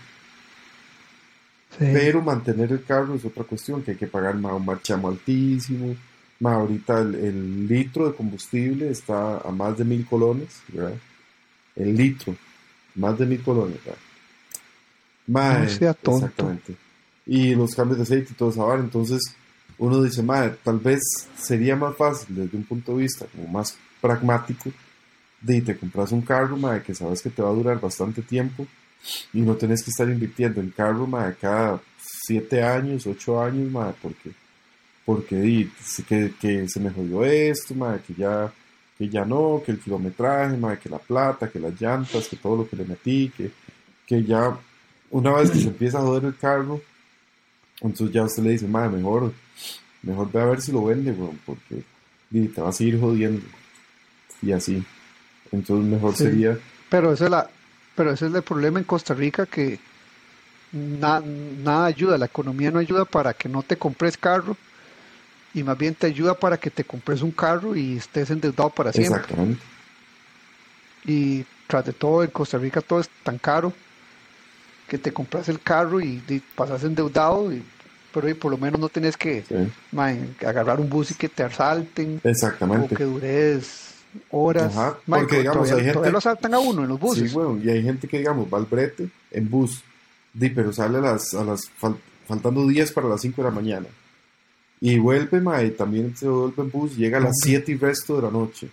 Pero 1.78 2.22
mantener 2.22 2.72
el 2.72 2.84
carro 2.84 3.14
es 3.14 3.24
otra 3.24 3.44
cuestión, 3.44 3.82
que 3.82 3.92
hay 3.92 3.96
que 3.96 4.06
pagar 4.06 4.34
un 4.36 4.64
marchamo 4.64 5.09
altísimo. 5.09 5.94
Más 6.40 6.54
ahorita 6.54 7.00
el, 7.00 7.66
litro 7.66 8.09
de 8.09 8.14
combustible 8.14 8.90
está 8.90 9.38
a 9.38 9.50
más 9.50 9.76
de 9.78 9.84
mil 9.84 10.04
colones, 10.06 10.61
¿verdad? 10.68 10.94
El 11.76 11.96
litro, 11.96 12.34
más 12.99 13.18
de 13.18 13.26
mil 13.26 13.42
colones, 13.42 13.78
¿verdad? 13.84 14.01
Más, 15.26 15.72
sea 15.72 15.94
tonto. 15.94 16.26
Exactamente. 16.26 16.76
Y 17.26 17.55
los 17.55 17.74
cambios 17.74 17.99
de 17.99 18.03
aceite 18.05 18.32
y 18.32 18.34
todo 18.34 18.51
eso. 18.51 18.74
Entonces, 18.74 19.22
uno 19.78 20.03
dice, 20.03 20.22
madre, 20.22 20.57
tal 20.62 20.78
vez 20.78 21.01
sería 21.36 21.76
más 21.76 21.96
fácil 21.96 22.34
desde 22.34 22.57
un 22.57 22.64
punto 22.64 22.96
de 22.96 23.03
vista 23.03 23.26
como 23.26 23.46
más 23.49 23.76
pragmático 24.01 24.70
de 25.40 25.61
te 25.61 25.76
compras 25.76 26.12
un 26.12 26.22
carro, 26.22 26.57
madre, 26.57 26.82
que 26.82 26.94
sabes 26.94 27.22
que 27.22 27.30
te 27.30 27.42
va 27.42 27.51
a 27.51 27.55
durar 27.55 27.80
bastante 27.80 28.22
tiempo 28.22 28.66
y 29.32 29.40
no 29.40 29.55
tenés 29.55 29.82
que 29.82 29.90
estar 29.90 30.09
invirtiendo 30.09 30.61
en 30.61 30.70
carro 30.70 31.07
madre, 31.07 31.36
cada 31.40 31.80
7 32.26 32.62
años, 32.62 33.07
8 33.07 33.42
años, 33.42 33.70
madre, 33.70 33.94
porque, 34.03 34.30
porque 35.05 35.68
que, 36.09 36.34
que 36.40 36.68
se 36.68 36.80
me 36.80 36.90
jodió 36.90 37.24
esto, 37.24 37.74
madre, 37.74 38.01
que 38.07 38.14
ya, 38.14 38.53
que 38.99 39.09
ya 39.09 39.24
no, 39.24 39.62
que 39.64 39.70
el 39.70 39.78
kilometraje, 39.78 40.57
madre, 40.57 40.80
que 40.80 40.88
la 40.88 40.99
plata, 40.99 41.49
que 41.49 41.61
las 41.61 41.80
llantas, 41.80 42.26
que 42.26 42.36
todo 42.36 42.57
lo 42.57 42.68
que 42.68 42.74
le 42.74 42.84
metí, 42.84 43.32
que, 43.34 43.53
que 44.05 44.24
ya 44.24 44.59
una 45.11 45.32
vez 45.34 45.53
que 45.53 45.61
se 45.61 45.68
empieza 45.68 45.99
a 45.99 46.03
joder 46.03 46.24
el 46.24 46.36
carro, 46.36 46.80
entonces 47.80 48.12
ya 48.12 48.24
usted 48.24 48.42
le 48.42 48.51
dice, 48.51 48.66
madre, 48.66 48.96
mejor, 48.96 49.32
mejor 50.03 50.32
ve 50.32 50.40
a 50.40 50.46
ver 50.46 50.61
si 50.61 50.72
lo 50.72 50.84
vende, 50.84 51.14
porque 51.46 51.84
te 52.30 52.61
va 52.61 52.70
a 52.70 52.72
seguir 52.72 53.01
jodiendo. 53.01 53.46
Y 54.42 54.51
así. 54.51 54.84
Entonces 55.53 55.88
mejor 55.88 56.16
sería... 56.16 56.59
Pero 56.90 57.12
esa 57.12 57.26
es 57.26 57.30
la, 57.30 57.51
pero 57.94 58.11
ese 58.12 58.26
es 58.26 58.34
el 58.34 58.42
problema 58.42 58.80
en 58.80 58.84
Costa 58.84 59.14
Rica 59.14 59.46
que 59.46 59.78
nada 60.72 61.86
ayuda, 61.86 62.18
la 62.18 62.26
economía 62.26 62.70
no 62.70 62.80
ayuda 62.80 63.05
para 63.05 63.32
que 63.32 63.49
no 63.49 63.62
te 63.62 63.76
compres 63.76 64.18
carro 64.18 64.57
y 65.55 65.62
más 65.62 65.78
bien 65.78 65.94
te 65.94 66.07
ayuda 66.07 66.34
para 66.34 66.57
que 66.57 66.70
te 66.70 66.84
compres 66.84 67.22
un 67.22 67.30
carro 67.30 67.74
y 67.74 67.96
estés 67.96 68.30
endeudado 68.30 68.70
para 68.70 68.92
siempre. 68.92 69.20
Exactamente. 69.20 69.62
Y 71.05 71.44
tras 71.66 71.86
de 71.86 71.92
todo, 71.92 72.22
en 72.22 72.30
Costa 72.30 72.59
Rica 72.59 72.80
todo 72.80 73.01
es 73.01 73.09
tan 73.22 73.38
caro 73.38 73.72
que 74.88 74.99
te 74.99 75.12
compras 75.12 75.49
el 75.49 75.61
carro 75.61 76.01
y, 76.01 76.42
pasas 76.55 76.82
endeudado, 76.82 77.53
y, 77.53 77.62
pero 78.12 78.34
por 78.36 78.51
lo 78.51 78.59
menos 78.59 78.80
no 78.80 78.88
tienes 78.88 79.16
que 79.16 79.44
agarrar 80.44 80.80
un 80.80 80.88
bus 80.88 81.11
y 81.11 81.14
que 81.14 81.28
te 81.28 81.42
asalten. 81.42 82.20
Exactamente. 82.24 82.94
O 82.94 82.99
que 82.99 83.05
dures 83.05 83.94
horas. 84.30 84.72
porque 85.07 85.38
digamos, 85.38 85.70
hay 85.70 85.84
gente. 85.84 86.11
lo 86.11 86.20
saltan 86.20 86.55
a 86.55 86.59
uno 86.59 86.82
en 86.82 86.88
los 86.88 86.99
buses. 86.99 87.30
Sí, 87.30 87.34
bueno, 87.34 87.59
y 87.62 87.68
hay 87.68 87.82
gente 87.82 88.09
que, 88.09 88.18
digamos, 88.18 88.53
va 88.53 88.59
al 88.59 88.64
brete 88.64 89.09
en 89.30 89.51
bus, 89.51 89.82
pero 90.55 90.72
sale 90.72 90.99
a 90.99 91.03
las, 91.03 91.34
a 91.34 91.44
las 91.44 91.70
faltando 92.26 92.66
días 92.66 92.90
para 92.90 93.09
las 93.09 93.20
5 93.20 93.42
de 93.42 93.49
la 93.49 93.55
mañana. 93.55 93.86
Y 94.80 94.98
vuelve, 94.98 95.40
mae, 95.40 95.70
también 95.70 96.16
se 96.16 96.28
vuelve 96.28 96.62
en 96.62 96.70
bus, 96.70 96.96
llega 96.96 97.18
a 97.18 97.22
las 97.22 97.36
7 97.42 97.72
y 97.72 97.76
resto 97.76 98.16
de 98.16 98.22
la 98.22 98.30
noche. 98.30 98.68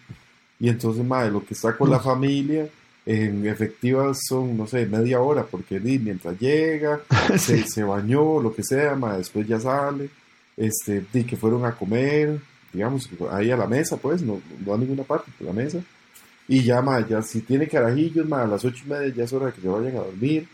Y 0.59 0.69
entonces, 0.69 1.03
mae, 1.03 1.31
lo 1.31 1.43
que 1.43 1.53
está 1.53 1.75
con 1.75 1.89
la 1.89 1.99
familia, 1.99 2.67
en 3.05 3.45
efectivas 3.47 4.19
son, 4.27 4.57
no 4.57 4.67
sé, 4.67 4.85
media 4.85 5.19
hora, 5.19 5.43
porque 5.43 5.79
mientras 5.79 6.39
llega, 6.39 7.01
se, 7.37 7.67
se, 7.67 7.83
bañó, 7.83 8.39
lo 8.39 8.53
que 8.53 8.63
sea, 8.63 8.95
mae, 8.95 9.17
después 9.17 9.47
ya 9.47 9.59
sale, 9.59 10.09
este, 10.55 11.05
di, 11.11 11.23
que 11.23 11.37
fueron 11.37 11.65
a 11.65 11.71
comer, 11.75 12.39
digamos, 12.71 13.09
ahí 13.31 13.51
a 13.51 13.57
la 13.57 13.67
mesa, 13.67 13.97
pues, 13.97 14.21
no, 14.21 14.41
no 14.65 14.73
a 14.73 14.77
ninguna 14.77 15.03
parte, 15.03 15.31
a 15.41 15.43
la 15.43 15.53
mesa. 15.53 15.79
Y 16.47 16.61
ya, 16.63 16.81
ma, 16.81 17.05
ya 17.07 17.21
si 17.21 17.41
tiene 17.41 17.67
carajillos, 17.67 18.27
ma, 18.27 18.43
a 18.43 18.47
las 18.47 18.63
ocho 18.63 18.83
y 18.85 18.89
media 18.89 19.13
ya 19.15 19.23
es 19.23 19.33
hora 19.33 19.47
de 19.47 19.53
que 19.53 19.61
se 19.61 19.67
vayan 19.67 19.97
a 19.97 20.01
dormir. 20.01 20.47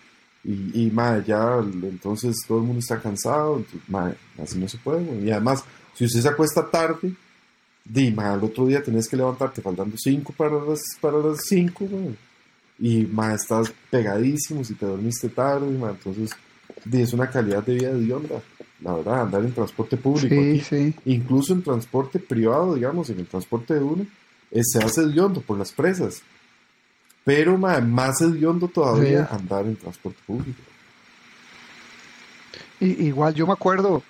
Y, 0.43 0.85
y 0.87 0.91
ma, 0.91 1.23
ya 1.23 1.59
entonces 1.59 2.35
todo 2.47 2.59
el 2.59 2.63
mundo 2.65 2.79
está 2.79 2.99
cansado. 2.99 3.57
Entonces, 3.57 3.89
ma, 3.89 4.13
así 4.41 4.57
no 4.57 4.67
se 4.67 4.77
puede. 4.77 5.03
Y 5.23 5.31
además, 5.31 5.63
si 5.93 6.05
usted 6.05 6.21
se 6.21 6.29
acuesta 6.29 6.69
tarde, 6.69 7.13
di, 7.85 8.11
ma, 8.11 8.33
al 8.33 8.43
otro 8.43 8.65
día 8.65 8.81
tenés 8.81 9.07
que 9.07 9.17
levantarte 9.17 9.61
faltando 9.61 9.95
cinco 9.97 10.33
para 10.35 10.59
las, 10.63 10.81
para 10.99 11.17
las 11.19 11.41
cinco. 11.47 11.87
Y 12.79 13.05
ma, 13.05 13.33
estás 13.33 13.71
pegadísimo 13.89 14.63
si 14.63 14.73
te 14.73 14.85
dormiste 14.85 15.29
tarde, 15.29 15.69
ma, 15.77 15.91
entonces 15.91 16.31
di, 16.85 17.01
es 17.01 17.13
una 17.13 17.29
calidad 17.29 17.63
de 17.63 17.75
vida 17.75 17.93
de 17.93 18.13
onda. 18.13 18.41
La 18.81 18.93
verdad, 18.95 19.21
andar 19.21 19.45
en 19.45 19.53
transporte 19.53 19.95
público 19.95 20.33
Sí, 20.33 20.59
sí. 20.61 20.95
incluso 21.05 21.53
en 21.53 21.61
transporte 21.61 22.17
privado, 22.17 22.73
digamos, 22.73 23.11
en 23.11 23.19
el 23.19 23.27
transporte 23.27 23.75
de 23.75 23.81
uno, 23.83 24.07
eh, 24.49 24.61
se 24.63 24.79
hace 24.79 25.03
hediondo 25.03 25.41
por 25.41 25.59
las 25.59 25.71
presas. 25.71 26.23
Pero 27.24 27.57
ma, 27.57 27.80
más 27.82 28.22
hediondo 28.22 28.67
todavía 28.67 29.28
Sí. 29.28 29.36
andar 29.36 29.65
en 29.65 29.76
transporte 29.76 30.19
público. 30.26 30.61
Y, 32.80 33.05
igual 33.07 33.34
yo 33.36 33.45
me 33.45 33.53
acuerdo, 33.53 34.01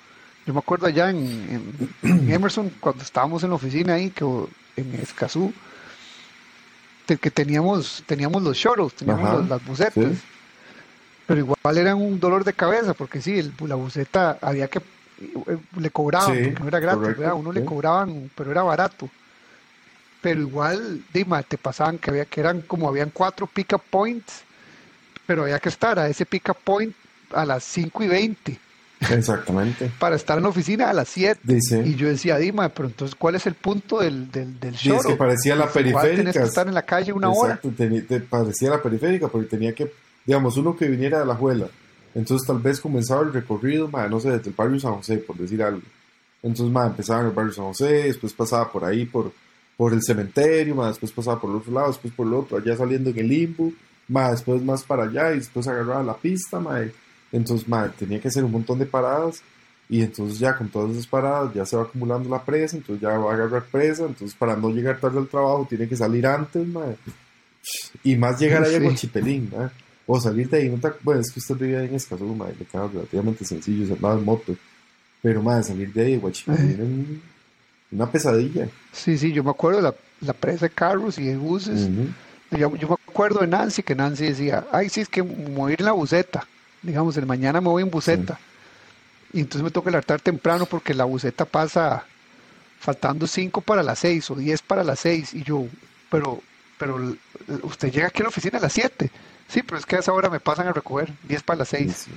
yo 0.46 0.54
me 0.54 0.60
acuerdo 0.60 0.88
allá 0.88 1.10
en, 1.10 1.18
en- 1.18 1.90
en 2.04 2.30
Emerson, 2.34 2.72
cuando 2.80 3.04
estábamos 3.04 3.44
en 3.44 3.50
la 3.50 3.56
oficina 3.58 3.96
ahí, 3.96 4.10
que, 4.12 4.24
en 4.78 4.96
Escazú, 4.96 5.54
que 7.06 7.30
teníamos, 7.30 8.04
teníamos 8.06 8.42
los 8.42 8.56
shuttles, 8.56 8.94
teníamos 8.94 9.26
Ajá, 9.28 9.38
los- 9.40 9.50
las 9.50 9.66
bucetas. 9.66 9.94
sí. 10.06 10.18
Pero 11.28 11.40
igual 11.42 11.78
eran 11.78 11.98
un 11.98 12.20
dolor 12.22 12.46
de 12.46 12.54
cabeza, 12.54 12.94
porque 12.94 13.22
sí, 13.22 13.38
el- 13.40 13.54
la 13.68 13.76
buceta 13.76 14.38
había 14.42 14.70
que, 14.70 14.80
eh, 15.20 15.58
le 15.78 15.90
cobraban, 15.90 16.34
Sí, 16.38 16.44
porque 16.46 16.60
no 16.62 16.68
era 16.70 16.80
gratis, 16.80 17.00
correcto, 17.02 17.22
¿verdad? 17.22 17.36
Uno 17.38 17.52
le 17.52 17.66
cobraban, 17.66 18.32
pero 18.36 18.52
era 18.52 18.64
barato. 18.64 19.10
Pero 20.22 20.42
igual, 20.42 21.04
dime, 21.14 21.44
te 21.44 21.58
pasaban 21.58 21.98
que 21.98 22.12
había 22.12 22.26
que 22.26 22.40
eran 22.40 22.62
como 22.62 22.88
habían 22.88 23.10
cuatro 23.10 23.48
pick-up 23.48 23.82
points, 23.90 24.42
pero 25.26 25.44
había 25.44 25.60
que 25.60 25.70
estar 25.70 25.98
a 25.98 26.08
ese 26.08 26.26
pick-up 26.26 26.58
point 26.64 26.96
a 27.34 27.46
las 27.46 27.64
5 27.64 28.04
y 28.04 28.08
20 28.08 28.60
Exactamente. 29.10 29.92
para 30.00 30.16
estar 30.16 30.38
en 30.38 30.44
la 30.44 30.50
oficina 30.50 30.90
a 30.90 30.94
las 30.94 31.10
7. 31.10 31.40
Dice. 31.44 31.82
Y 31.86 31.96
yo 31.96 32.08
decía, 32.08 32.38
Dima, 32.38 32.70
pero 32.70 32.88
entonces, 32.88 33.16
¿cuál 33.16 33.36
es 33.36 33.48
el 33.48 33.56
punto 33.56 34.00
del, 34.00 34.32
del, 34.32 34.60
del 34.60 34.78
Sí, 34.78 34.92
es 34.92 35.06
que 35.06 35.16
parecía 35.16 35.56
la 35.56 35.68
tenés 35.68 35.94
periférica. 35.94 36.32
que 36.32 36.40
estar 36.40 36.68
en 36.68 36.74
la 36.74 36.84
calle 36.84 37.14
una 37.14 37.30
hora. 37.30 37.60
Te 37.60 38.20
parecía 38.20 38.70
la 38.70 38.82
periférica 38.82 39.28
porque 39.28 39.48
tenía 39.48 39.74
que, 39.74 39.92
digamos, 40.26 40.58
uno 40.58 40.76
que 40.76 40.88
viniera 40.88 41.20
de 41.20 41.26
la 41.26 41.36
Juela. 41.36 41.68
Entonces 42.14 42.46
tal 42.46 42.60
vez 42.60 42.80
comenzaba 42.80 43.24
el 43.24 43.34
recorrido, 43.34 43.88
ma, 43.88 44.08
no 44.08 44.20
sé, 44.20 44.32
desde 44.32 44.50
el 44.50 44.56
barrio 44.56 44.80
San 44.80 44.94
José, 44.96 45.18
por 45.18 45.38
decir 45.38 45.64
algo. 45.64 45.82
Entonces, 46.44 46.72
ma, 46.72 46.88
empezaba 46.88 47.22
en 47.22 47.28
el 47.28 47.32
barrio 47.32 47.54
San 47.54 47.66
José, 47.66 48.04
después 48.04 48.34
pasaba 48.34 48.70
por 48.72 48.84
ahí, 48.84 49.06
por, 49.06 49.32
por 49.82 49.94
el 49.94 50.04
cementerio, 50.04 50.76
ma, 50.76 50.90
después 50.90 51.12
pasaba 51.12 51.42
por 51.42 51.50
el 51.50 51.56
otro 51.56 51.72
lado, 51.74 51.88
después 51.88 52.14
por 52.14 52.28
el 52.28 52.36
otro, 52.36 52.58
allá 52.58 52.76
saliendo 52.78 53.10
en 53.10 53.18
el 53.18 53.28
limbo, 53.28 53.72
ma, 54.10 54.30
después 54.30 54.62
más 54.64 54.84
para 54.84 55.06
allá 55.06 55.34
y 55.34 55.38
después 55.40 55.68
agarraba 55.68 56.04
la 56.04 56.16
pista, 56.16 56.62
y- 56.86 56.92
Entonces, 57.36 57.68
ma, 57.68 57.90
tenía 57.98 58.20
que 58.22 58.28
hacer 58.28 58.44
un 58.44 58.52
montón 58.52 58.78
de 58.78 58.86
paradas 58.86 59.42
y 59.90 60.04
entonces 60.04 60.38
ya 60.38 60.56
con 60.56 60.70
todas 60.70 60.92
esas 60.92 61.08
paradas 61.08 61.52
ya 61.56 61.66
se 61.66 61.76
va 61.78 61.82
acumulando 61.84 62.30
la 62.30 62.44
presa, 62.46 62.78
entonces 62.78 63.02
ya 63.02 63.18
va 63.18 63.32
a 63.32 63.34
agarrar 63.34 63.64
presa, 63.72 64.06
entonces 64.06 64.38
para 64.38 64.56
no 64.56 64.70
llegar 64.70 65.00
tarde 65.00 65.18
al 65.18 65.28
trabajo 65.28 65.66
tiene 65.68 65.88
que 65.88 65.96
salir 65.96 66.28
antes, 66.28 66.68
ma. 66.68 66.86
Y 68.04 68.16
más 68.18 68.40
llegar 68.40 68.64
ahí 68.64 68.76
a 68.76 68.78
Sí. 68.78 68.84
Guachipelín, 68.84 69.50
ma. 69.52 69.72
O 70.06 70.20
salir 70.22 70.48
de 70.48 70.58
ahí, 70.58 70.70
no 70.70 70.78
te- 70.78 70.96
bueno, 71.02 71.22
es 71.22 71.32
que 71.32 71.40
usted 71.40 71.56
vive 71.56 71.84
en 71.86 71.96
Escazú, 71.96 72.36
ma, 72.36 72.48
le 72.50 72.66
queda 72.66 72.88
relativamente 72.88 73.46
sencillo, 73.46 73.88
se 73.88 73.94
andaba 73.94 74.14
en 74.20 74.26
moto. 74.26 74.56
Pero, 75.24 75.42
ma, 75.42 75.64
salir 75.64 75.92
de 75.92 76.02
ahí 76.06 76.18
Guachipelín 76.18 77.22
una 77.92 78.10
pesadilla. 78.10 78.68
Sí, 78.92 79.18
sí, 79.18 79.32
yo 79.34 79.44
me 79.44 79.52
acuerdo 79.52 79.78
de 79.78 79.84
la, 79.84 79.96
la 80.22 80.34
presa 80.34 80.68
de 80.68 80.72
carros 80.74 81.18
y 81.18 81.26
de 81.26 81.38
buses. 81.38 81.90
Yo, 82.52 82.76
yo 82.76 82.88
me 82.90 82.96
acuerdo 83.08 83.40
de 83.40 83.48
Nancy, 83.48 83.84
que 83.84 83.96
Nancy 83.96 84.26
decía, 84.26 84.66
ay, 84.72 84.90
sí, 84.90 85.02
es 85.02 85.10
que 85.10 85.22
ir 85.22 85.76
en 85.80 85.86
la 85.86 85.92
buceta. 85.94 86.48
Digamos, 86.82 87.16
el 87.18 87.26
mañana 87.26 87.62
me 87.62 87.68
voy 87.70 87.84
en 87.84 87.90
buceta. 87.92 88.40
Y 89.34 89.40
entonces 89.40 89.64
me 89.64 89.72
toca 89.72 89.90
levantar 89.90 90.20
temprano 90.20 90.66
porque 90.66 90.94
la 90.94 91.06
buceta 91.06 91.46
pasa 91.46 92.06
faltando 92.80 93.28
5 93.28 93.62
para 93.62 93.84
las 93.84 94.00
6 94.00 94.32
o 94.32 94.36
10 94.36 94.62
para 94.64 94.84
las 94.84 95.00
6. 95.00 95.34
Y 95.36 95.44
yo, 95.44 95.66
pero, 96.10 96.42
pero 96.78 96.98
usted 97.64 97.92
llega 97.92 98.08
aquí 98.08 98.22
a 98.22 98.24
la 98.24 98.30
oficina 98.30 98.58
a 98.58 98.62
las 98.62 98.74
7. 98.74 99.10
Sí, 99.48 99.64
pero 99.64 99.78
es 99.78 99.86
que 99.86 99.98
a 99.98 100.00
esa 100.00 100.12
hora 100.14 100.30
me 100.30 100.40
pasan 100.40 100.68
a 100.68 100.74
recoger 100.74 101.12
10 101.28 101.44
para 101.44 101.60
las 101.60 101.70
6. 101.70 102.08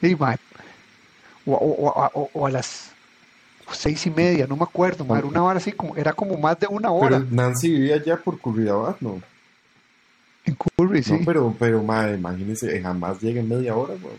Sí. 0.00 0.06
Y, 0.08 0.16
mae, 0.16 0.36
o, 1.46 1.52
o- 1.54 1.88
o- 1.88 2.10
o- 2.14 2.30
o 2.32 2.46
a 2.46 2.50
las 2.50 2.91
seis 3.70 4.06
y 4.06 4.10
media, 4.10 4.46
no 4.46 4.56
me 4.56 4.64
acuerdo, 4.64 5.04
mae, 5.04 5.18
era 5.18 5.28
una 5.28 5.44
hora 5.44 5.58
así, 5.58 5.72
como, 5.72 5.96
era 5.96 6.12
como 6.12 6.36
más 6.36 6.58
de 6.58 6.66
una 6.66 6.90
hora 6.90 7.18
Pero 7.18 7.30
Nancy 7.30 7.70
vivía 7.70 7.94
allá 7.96 8.16
por 8.16 8.38
Curridabat, 8.38 9.00
¿no? 9.00 9.20
en 10.44 10.56
Curry, 10.76 11.02
sí. 11.02 11.20
Pero, 11.24 11.54
pero, 11.58 11.82
ma, 11.82 12.10
imagínese, 12.10 12.76
eh, 12.76 12.82
jamás 12.82 13.20
llega 13.20 13.40
en 13.40 13.48
media 13.48 13.76
hora, 13.76 13.94
güey. 13.94 14.14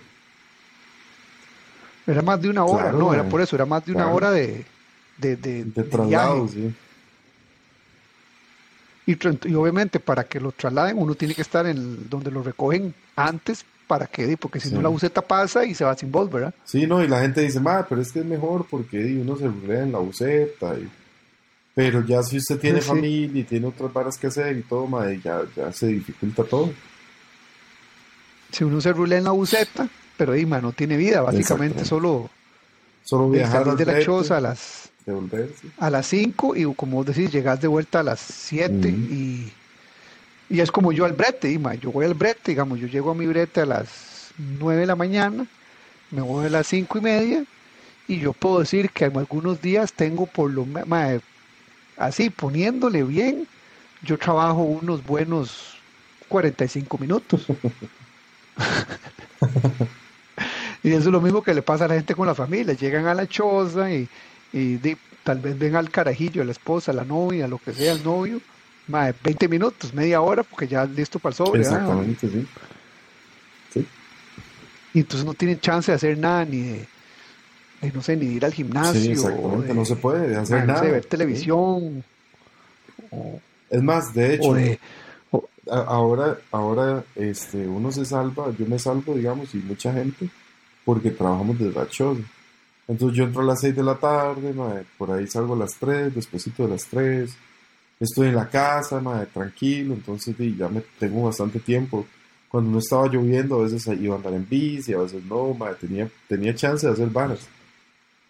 Era 2.08 2.22
más 2.22 2.41
de 2.41 2.50
una 2.50 2.64
hora, 2.66 2.84
Claro, 2.84 3.00
no, 3.00 3.14
era 3.14 3.24
por 3.24 3.41
eso, 3.41 3.56
era 3.56 3.66
más 3.66 3.86
de 3.86 3.91
una 3.94 4.04
Claro. 4.04 4.16
hora 4.16 4.32
de, 4.32 4.66
de, 5.18 5.36
de- 5.36 5.84
traslado, 5.84 6.48
sí. 6.48 6.74
Y, 9.06 9.18
y 9.50 9.54
obviamente 9.56 10.00
para 10.00 10.24
que 10.24 10.39
lo 10.39 10.52
trasladen 10.54 10.98
uno 10.98 11.14
tiene 11.16 11.36
que 11.36 11.41
estar 11.41 11.66
en 11.66 12.10
donde 12.10 12.32
lo 12.32 12.41
recogen 12.41 12.94
antes 13.18 13.66
para 13.88 14.07
que, 14.07 14.38
porque 14.38 14.59
si 14.59 14.71
no 14.73 14.81
la 14.81 14.89
buceta 14.89 15.21
pasa 15.21 15.65
y 15.65 15.73
se 15.75 15.84
va 15.84 15.95
sin 15.95 16.11
voz, 16.11 16.31
¿verdad? 16.31 16.53
Sí, 16.63 16.88
no, 16.88 17.03
y 17.03 17.07
la 17.07 17.21
gente 17.21 17.41
dice, 17.41 17.59
ma, 17.59 17.86
pero 17.88 18.01
es 18.01 18.11
que 18.11 18.19
es 18.19 18.25
mejor 18.25 18.65
porque 18.69 18.97
uno 19.21 19.36
se 19.36 19.47
rulea 19.47 19.84
en 19.84 19.91
la 19.91 19.99
buceta. 19.99 20.75
y- 20.77 20.89
Pero 21.75 22.05
ya 22.05 22.21
si 22.21 22.38
usted 22.38 22.59
tiene 22.59 22.81
Sí. 22.81 22.88
familia 22.88 23.41
y 23.41 23.43
tiene 23.43 23.65
otras 23.67 23.91
varas 23.91 24.17
que 24.17 24.27
hacer 24.27 24.55
y 24.57 24.61
todo, 24.61 24.86
ma, 24.88 25.11
ya, 25.13 25.41
ya 25.55 25.71
se 25.73 25.88
dificulta 25.88 26.43
todo. 26.43 26.71
Si 28.51 28.63
uno 28.63 28.79
se 28.79 28.93
rulea 28.93 29.17
en 29.17 29.23
la 29.23 29.31
buceta, 29.31 29.88
pero 30.15 30.34
mae, 30.47 30.61
no 30.61 30.71
tiene 30.71 30.95
vida, 30.97 31.21
básicamente 31.21 31.84
solo 31.86 32.29
Solo 33.03 33.29
viajar 33.31 33.63
salir 33.65 33.77
de 33.86 33.86
la 33.93 33.99
choza 34.01 34.38
a 34.38 34.41
las 34.41 34.89
a 35.79 35.89
las 35.89 36.07
5 36.07 36.55
y 36.55 36.63
como 36.75 36.97
vos 36.97 37.05
decís, 37.07 37.29
llegas 37.31 37.59
de 37.59 37.67
vuelta 37.67 37.99
a 37.99 38.03
las 38.03 38.19
7 38.21 38.88
Ujú. 38.89 39.13
y, 39.13 39.51
y 40.54 40.62
es 40.62 40.72
como 40.72 40.91
yo 40.91 41.06
al 41.06 41.14
brete, 41.14 41.49
y, 41.51 41.60
yo 41.80 41.91
voy 41.91 42.06
al 42.06 42.14
brete, 42.14 42.51
digamos, 42.51 42.80
yo 42.80 42.86
llego 42.86 43.10
a 43.10 43.16
mi 43.16 43.26
brete 43.26 43.62
a 43.62 43.66
las 43.66 44.30
9 44.38 44.82
de 44.82 44.86
la 44.86 44.95
mañana, 44.95 45.47
me 46.12 46.22
voy 46.22 46.45
a 46.45 46.49
las 46.49 46.68
5 46.68 46.99
y 46.99 47.01
media 47.01 47.43
y 48.08 48.20
yo 48.20 48.34
puedo 48.34 48.60
decir 48.60 48.91
que 48.91 49.06
en 49.06 49.18
algunos 49.18 49.64
días 49.64 49.93
tengo 49.93 50.28
por 50.28 50.51
lo 50.51 50.68
menos, 50.68 51.24
así 51.97 52.30
poniéndole 52.30 53.01
bien, 53.01 53.47
yo 54.04 54.20
trabajo 54.20 54.62
unos 54.62 55.04
buenos 55.04 55.74
45 56.28 56.99
minutos. 56.99 57.47
Y 60.86 60.89
eso 60.89 60.99
es 60.99 61.06
lo 61.06 61.22
mismo 61.22 61.41
que 61.41 61.54
le 61.54 61.62
pasa 61.62 61.86
a 61.86 61.88
la 61.88 61.93
gente 61.93 62.14
con 62.14 62.28
la 62.28 62.36
familia. 62.36 62.74
Llegan 62.74 63.08
a 63.08 63.14
la 63.14 63.26
choza 63.26 63.89
y, 63.89 64.10
tal 65.24 65.39
vez 65.39 65.58
ven 65.58 65.78
al 65.78 65.89
carajillo, 65.89 66.41
a 66.41 66.45
la 66.45 66.51
esposa, 66.51 66.91
a 66.91 66.93
la 66.93 67.06
novia, 67.06 67.47
lo 67.47 67.58
que 67.58 67.74
sea, 67.74 67.93
el 67.93 68.04
novio. 68.04 68.41
Mae, 68.88 69.13
20 69.23 69.47
minutos, 69.47 69.93
media 69.93 70.21
hora, 70.21 70.43
porque 70.43 70.67
ya 70.67 70.86
listo 70.86 71.19
para 71.19 71.31
el 71.31 71.38
sobre. 71.38 71.59
¿verdad? 71.61 71.79
Exactamente, 71.81 72.29
sí. 72.29 72.47
Sí. 73.73 73.88
Y 74.93 74.99
entonces 74.99 75.25
no 75.25 75.34
tienen 75.34 75.59
chance 75.59 75.91
de 75.91 75.95
hacer 75.95 76.17
nada, 76.17 76.45
ni 76.45 76.61
de, 76.61 76.88
de, 77.81 77.91
no 77.91 78.01
sé, 78.01 78.15
ni 78.15 78.27
de 78.27 78.34
ir 78.34 78.45
al 78.45 78.53
gimnasio. 78.53 78.99
Sí, 79.01 79.11
exactamente, 79.11 79.67
de- 79.67 79.73
no 79.73 79.86
se 79.86 79.95
puede 79.95 80.36
hacer 80.36 80.57
mae, 80.59 80.67
no 80.67 80.73
sé, 80.75 80.81
nada. 80.81 80.91
ver 80.93 81.03
Sí. 81.03 81.09
televisión. 81.09 82.03
O, 83.11 83.39
Es 83.69 83.81
más, 83.81 84.13
de 84.13 84.36
hecho, 84.36 84.53
de, 84.53 84.79
o- 85.31 85.47
ahora, 85.71 86.38
ahora 86.51 87.03
este, 87.15 87.67
uno 87.67 87.91
se 87.91 88.05
salva, 88.05 88.53
yo 88.57 88.65
me 88.67 88.77
salvo, 88.77 89.15
digamos, 89.15 89.53
y 89.55 89.57
mucha 89.57 89.91
gente, 89.93 90.29
porque 90.86 91.09
trabajamos 91.11 91.57
desde 91.57 91.73
la 91.79 91.88
choza. 91.88 92.21
Entonces 92.88 93.17
yo 93.17 93.23
entro 93.23 93.41
a 93.41 93.45
las 93.45 93.61
6 93.61 93.75
de 93.75 93.81
la 93.81 93.95
tarde, 93.95 94.53
por 94.97 95.11
ahí 95.11 95.25
salgo 95.25 95.53
a 95.55 95.57
las 95.57 95.73
3, 95.75 96.13
despuesito 96.13 96.63
de 96.63 96.69
las 96.69 96.86
3, 96.86 97.34
estoy 98.04 98.30
en 98.30 98.36
la 98.36 98.47
casa, 98.47 98.99
mae, 98.99 99.26
tranquilo, 99.28 99.93
entonces 99.93 100.36
ya 100.58 100.68
me 100.68 100.82
tengo 100.99 101.24
bastante 101.24 101.60
tiempo. 101.60 102.06
Cuando 102.49 102.72
no 102.72 102.80
estaba 102.80 103.08
lloviendo, 103.08 103.60
a 103.60 103.64
veces 103.64 103.88
iba 103.99 104.14
a 104.14 104.18
andar 104.18 104.34
en 104.34 104.47
bici, 104.47 104.93
a 104.93 104.99
veces 104.99 105.24
no, 105.26 105.54
mae, 105.54 105.76
tenía, 105.76 106.10
tenía 106.28 106.54
chance 106.54 106.86
de 106.86 106.93
hacer 106.93 107.10
varas. 107.10 107.47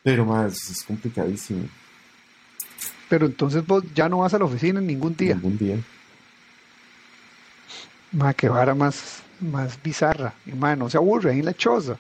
Pero 0.04 0.26
mae, 0.26 0.48
es, 0.48 0.84
complicadísimo 0.86 1.68
pero 3.10 3.28
entonces 3.28 3.64
vos 3.68 3.84
ya 3.94 4.10
no 4.10 4.20
vas 4.20 4.34
a 4.34 4.40
la 4.40 4.46
oficina 4.46 4.80
en 4.80 4.88
ningún 4.88 5.16
día. 5.16 5.36
algún 5.36 5.56
día. 5.56 5.78
Mae, 8.12 8.34
qué 8.34 8.50
vara 8.50 8.74
más, 8.74 9.22
más 9.40 9.78
bizarra. 9.84 10.34
Y 10.48 10.52
no 10.52 10.90
se 10.90 10.98
aburre 10.98 11.30
ahí 11.30 11.38
en 11.38 11.46
la 11.46 11.54
choza. 11.54 11.96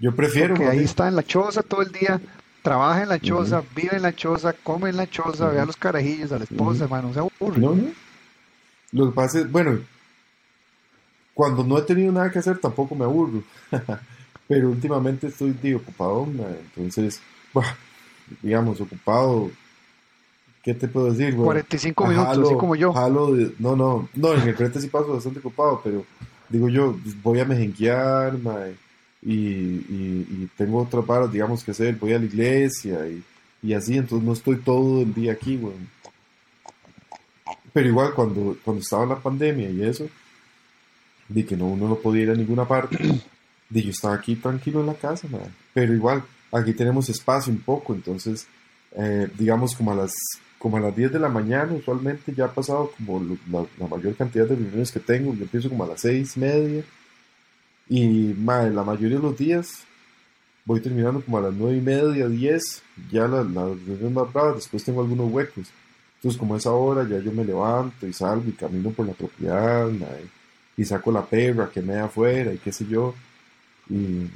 Yo 0.00 0.12
prefiero, 0.16 0.56
Porque 0.56 0.70
ahí 0.70 0.82
está 0.82 1.06
en 1.06 1.14
la 1.14 1.22
choza 1.22 1.62
todo 1.62 1.82
el 1.82 1.92
día, 1.92 2.20
trabaja 2.64 3.02
en 3.02 3.10
la 3.10 3.20
choza, 3.20 3.62
vive 3.76 3.96
en 3.96 4.02
la 4.02 4.16
choza, 4.16 4.54
come 4.54 4.88
en 4.88 4.96
la 4.96 5.06
choza, 5.06 5.50
ve 5.50 5.60
a 5.60 5.66
los 5.66 5.76
carajillos, 5.76 6.32
a 6.32 6.38
la 6.38 6.44
esposa, 6.44 6.84
hermano, 6.84 7.08
no 7.08 7.12
se 7.14 7.20
aburre. 7.20 7.60
No, 7.60 7.74
no. 7.74 7.84
Lo 8.92 9.10
que 9.10 9.14
pasa 9.14 9.40
es, 9.40 9.52
bueno, 9.52 9.80
cuando 11.34 11.62
no 11.62 11.76
he 11.76 11.82
tenido 11.82 12.10
nada 12.10 12.30
que 12.30 12.38
hacer 12.38 12.56
tampoco 12.56 12.94
me 12.94 13.04
aburro. 13.04 13.42
Pero 14.48 14.70
últimamente 14.70 15.26
estoy 15.26 15.74
ocupado, 15.74 16.26
entonces, 16.74 17.20
bah, 17.52 17.76
digamos, 18.40 18.80
ocupado 18.80 19.50
¿qué 20.62 20.72
te 20.72 20.88
puedo 20.88 21.12
decir, 21.12 21.34
güey? 21.34 21.44
45 21.44 22.06
minutos, 22.06 22.38
así 22.38 22.54
como 22.56 22.74
yo. 22.76 22.94
no, 23.58 23.76
no, 23.76 24.08
no, 24.14 24.34
en 24.34 24.48
el 24.48 24.56
frente 24.56 24.80
sí 24.80 24.88
paso 24.88 25.12
bastante 25.12 25.40
ocupado, 25.40 25.82
pero 25.84 26.06
digo 26.48 26.70
yo, 26.70 26.96
voy 27.22 27.40
a 27.40 27.44
mejenquear, 27.44 28.38
mae, 28.38 28.74
y, 29.24 29.32
y, 29.32 30.50
tengo 30.56 30.82
otras 30.82 31.06
varas, 31.06 31.32
digamos, 31.32 31.64
que 31.64 31.70
hacer, 31.70 31.96
voy 31.96 32.12
a 32.12 32.18
la 32.18 32.26
iglesia 32.26 33.08
y, 33.08 33.22
y 33.62 33.72
así, 33.72 33.96
entonces 33.96 34.26
no 34.26 34.34
estoy 34.34 34.56
todo 34.56 35.00
el 35.00 35.14
día 35.14 35.32
aquí, 35.32 35.56
güey. 35.56 35.74
Pero 37.72 37.88
igual 37.88 38.12
cuando, 38.14 38.56
cuando 38.62 38.82
estaba 38.82 39.06
la 39.06 39.16
pandemia 39.16 39.70
y 39.70 39.82
eso, 39.82 40.06
di 41.28 41.44
que 41.44 41.56
no, 41.56 41.66
uno 41.66 41.88
no 41.88 41.96
podía 41.96 42.24
ir 42.24 42.30
a 42.30 42.34
ninguna 42.34 42.68
parte, 42.68 42.98
di 43.70 43.82
yo 43.82 43.90
estaba 43.90 44.14
aquí 44.14 44.36
tranquilo 44.36 44.80
en 44.80 44.86
la 44.86 44.94
casa, 44.94 45.26
man. 45.28 45.54
pero 45.72 45.94
igual 45.94 46.22
aquí 46.52 46.74
tenemos 46.74 47.08
espacio 47.08 47.52
un 47.52 47.60
poco, 47.60 47.94
entonces 47.94 48.46
eh, 48.92 49.28
digamos 49.36 49.74
como 49.74 49.92
a 49.92 49.96
las 49.96 50.14
como 50.58 50.78
a 50.78 50.80
las 50.80 50.96
10 50.96 51.12
de 51.12 51.18
la 51.18 51.28
mañana, 51.28 51.72
usualmente 51.72 52.32
ya 52.32 52.46
ha 52.46 52.52
pasado 52.52 52.90
como 52.96 53.20
la, 53.50 53.86
mayor 53.86 54.14
cantidad 54.16 54.46
de 54.46 54.54
reuniones 54.54 54.90
que 54.90 55.00
tengo, 55.00 55.34
yo 55.34 55.42
empiezo 55.42 55.68
como 55.68 55.84
a 55.84 55.88
las 55.88 56.00
6 56.00 56.38
media 56.38 56.84
y 57.88 58.34
la 58.34 58.82
mayoría 58.84 59.16
de 59.16 59.22
los 59.22 59.36
días 59.36 59.84
voy 60.64 60.80
terminando 60.80 61.20
como 61.20 61.38
a 61.38 61.42
las 61.42 61.54
9 61.54 61.76
y 61.76 61.80
media, 61.80 62.28
10, 62.28 62.82
ya 63.10 63.28
las 63.28 63.46
la 63.50 63.64
reuniones 63.64 64.12
más 64.12 64.32
bravas, 64.32 64.56
después 64.56 64.84
tengo 64.84 65.02
algunos 65.02 65.30
huecos. 65.30 65.66
Entonces, 66.16 66.38
como 66.38 66.56
es 66.56 66.64
ahora, 66.66 67.06
ya 67.06 67.18
yo 67.18 67.32
me 67.32 67.44
levanto 67.44 68.06
y 68.06 68.12
salgo 68.12 68.48
y 68.48 68.52
camino 68.52 68.90
por 68.90 69.06
la 69.06 69.12
propiedad 69.12 69.90
y, 70.76 70.84
saco 70.84 71.12
la 71.12 71.24
perra 71.24 71.70
que 71.70 71.82
me 71.82 71.94
da 71.94 72.04
afuera 72.04 72.52
y 72.52 72.58
qué 72.58 72.72
sé 72.72 72.86
yo. 72.86 73.14
Y, 73.90 74.30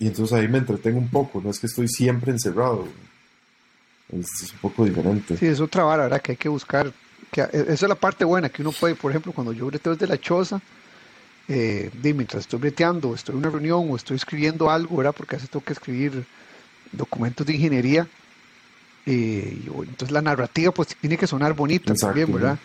entonces 0.00 0.32
ahí 0.32 0.48
me 0.48 0.58
entretengo 0.58 0.98
un 0.98 1.08
poco, 1.08 1.40
no 1.40 1.50
es 1.50 1.60
que 1.60 1.66
estoy 1.66 1.86
siempre 1.86 2.32
encerrado. 2.32 2.88
Es, 4.10 4.52
un 4.54 4.58
poco 4.60 4.84
diferente. 4.86 5.36
Sí, 5.36 5.46
es 5.46 5.60
otra 5.60 5.84
vara, 5.84 6.04
¿verdad? 6.04 6.22
Que 6.22 6.32
hay 6.32 6.36
que 6.36 6.48
buscar. 6.48 6.90
Que, 7.30 7.42
e, 7.42 7.48
esa 7.52 7.72
es 7.72 7.88
la 7.88 7.94
parte 7.94 8.24
buena, 8.24 8.48
que 8.48 8.62
uno 8.62 8.72
puede, 8.72 8.94
por 8.94 9.10
ejemplo, 9.10 9.32
cuando 9.32 9.52
yo 9.52 9.66
breteo 9.66 9.92
desde 9.92 10.06
la 10.06 10.18
choza, 10.18 10.62
eh, 11.48 11.90
mientras 12.02 12.42
estoy 12.42 12.60
breteando, 12.60 13.14
estoy 13.14 13.34
en 13.34 13.38
una 13.38 13.50
reunión 13.50 13.86
o 13.90 13.96
estoy 13.96 14.16
escribiendo 14.16 14.70
algo, 14.70 14.96
¿verdad? 14.96 15.14
Porque 15.16 15.36
a 15.36 15.38
veces 15.38 15.50
tengo 15.50 15.64
que 15.64 15.72
escribir 15.72 16.24
documentos 16.92 17.46
de 17.46 17.54
ingeniería 17.54 18.08
eh, 19.06 19.58
entonces 19.66 20.10
la 20.10 20.22
narrativa 20.22 20.72
pues 20.72 20.96
tiene 21.00 21.16
que 21.16 21.26
sonar 21.26 21.52
bonita 21.52 21.94
también, 21.94 22.32
¿verdad? 22.32 22.58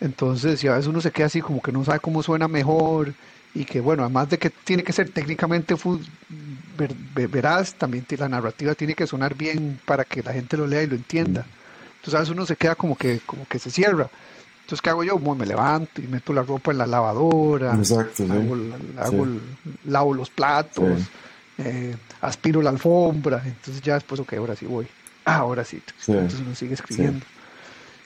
Entonces, 0.00 0.60
si 0.60 0.68
a 0.68 0.72
veces 0.72 0.86
uno 0.86 1.00
se 1.00 1.10
queda 1.10 1.26
así 1.26 1.40
como 1.40 1.60
que 1.60 1.72
no 1.72 1.84
sabe 1.84 2.00
cómo 2.00 2.22
suena 2.22 2.48
mejor 2.48 3.12
y 3.54 3.64
que 3.64 3.80
bueno, 3.80 4.04
además 4.04 4.30
de 4.30 4.38
que 4.38 4.50
tiene 4.50 4.82
que 4.82 4.92
ser 4.92 5.10
técnicamente 5.10 5.74
veraz, 7.30 7.74
también 7.74 8.06
la 8.16 8.28
narrativa 8.28 8.74
tiene 8.74 8.94
que 8.94 9.06
sonar 9.06 9.34
bien 9.34 9.80
para 9.84 10.04
que 10.04 10.22
la 10.22 10.32
gente 10.32 10.56
lo 10.56 10.66
lea 10.66 10.82
y 10.82 10.86
lo 10.86 10.94
entienda. 10.94 11.44
Entonces 11.96 12.14
a 12.14 12.20
veces 12.20 12.34
uno 12.34 12.46
se 12.46 12.56
queda 12.56 12.74
como 12.74 12.96
que, 12.96 13.20
como 13.26 13.46
que 13.46 13.58
se 13.58 13.70
cierra. 13.70 14.08
Entonces, 14.68 14.82
¿qué 14.82 14.90
hago 14.90 15.02
yo? 15.02 15.18
me 15.18 15.46
levanto 15.46 16.02
y 16.02 16.06
meto 16.06 16.34
la 16.34 16.42
ropa 16.42 16.72
en 16.72 16.76
la 16.76 16.86
lavadora, 16.86 17.72
hago, 17.72 19.26
lavo 19.86 20.12
los 20.12 20.28
platos, 20.28 20.98
eh, 21.56 21.96
aspiro 22.20 22.60
la 22.60 22.68
alfombra, 22.68 23.40
entonces 23.46 23.80
ya 23.80 23.94
después, 23.94 24.20
ok, 24.20 24.34
ahora 24.34 24.54
sí 24.54 24.66
voy. 24.66 24.86
Ah, 25.24 25.36
ahora 25.36 25.64
sí. 25.64 25.80
Entonces 26.06 26.40
uno 26.40 26.54
sigue 26.54 26.74
escribiendo. 26.74 27.24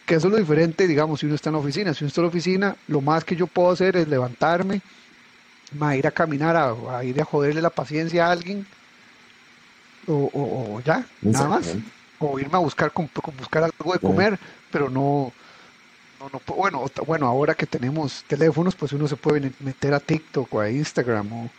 Que 0.06 0.14
eso 0.14 0.28
es 0.28 0.32
lo 0.32 0.38
diferente, 0.38 0.86
digamos, 0.86 1.18
si 1.18 1.26
uno 1.26 1.34
está 1.34 1.50
en 1.50 1.54
la 1.54 1.58
oficina. 1.58 1.94
Si 1.94 2.04
uno 2.04 2.08
está 2.10 2.20
en 2.20 2.26
la 2.26 2.28
oficina, 2.28 2.76
lo 2.86 3.00
más 3.00 3.24
que 3.24 3.34
yo 3.34 3.48
puedo 3.48 3.72
hacer 3.72 3.96
es 3.96 4.06
levantarme, 4.06 4.82
ir 5.96 6.06
a 6.06 6.12
caminar, 6.12 6.56
a, 6.56 7.02
ir 7.02 7.20
a 7.20 7.24
joderle 7.24 7.60
la 7.60 7.70
paciencia 7.70 8.28
a 8.28 8.30
alguien, 8.30 8.64
o, 10.06 10.80
ya, 10.84 11.04
nada 11.22 11.48
más. 11.48 11.74
O 12.20 12.38
irme 12.38 12.54
a 12.54 12.60
buscar, 12.60 12.92
buscar 13.36 13.64
algo 13.64 13.92
de 13.94 13.98
comer, 13.98 14.38
pero 14.70 14.88
no, 14.88 15.32
no, 16.30 16.40
bueno, 16.54 16.84
bueno, 17.06 17.26
ahora 17.26 17.54
que 17.54 17.66
tenemos 17.66 18.24
teléfonos, 18.26 18.74
pues 18.74 18.92
uno 18.92 19.08
se 19.08 19.16
puede 19.16 19.52
meter 19.60 19.94
a 19.94 20.00
TikTok 20.00 20.52
o 20.54 20.60
a 20.60 20.70
Instagram 20.70 21.50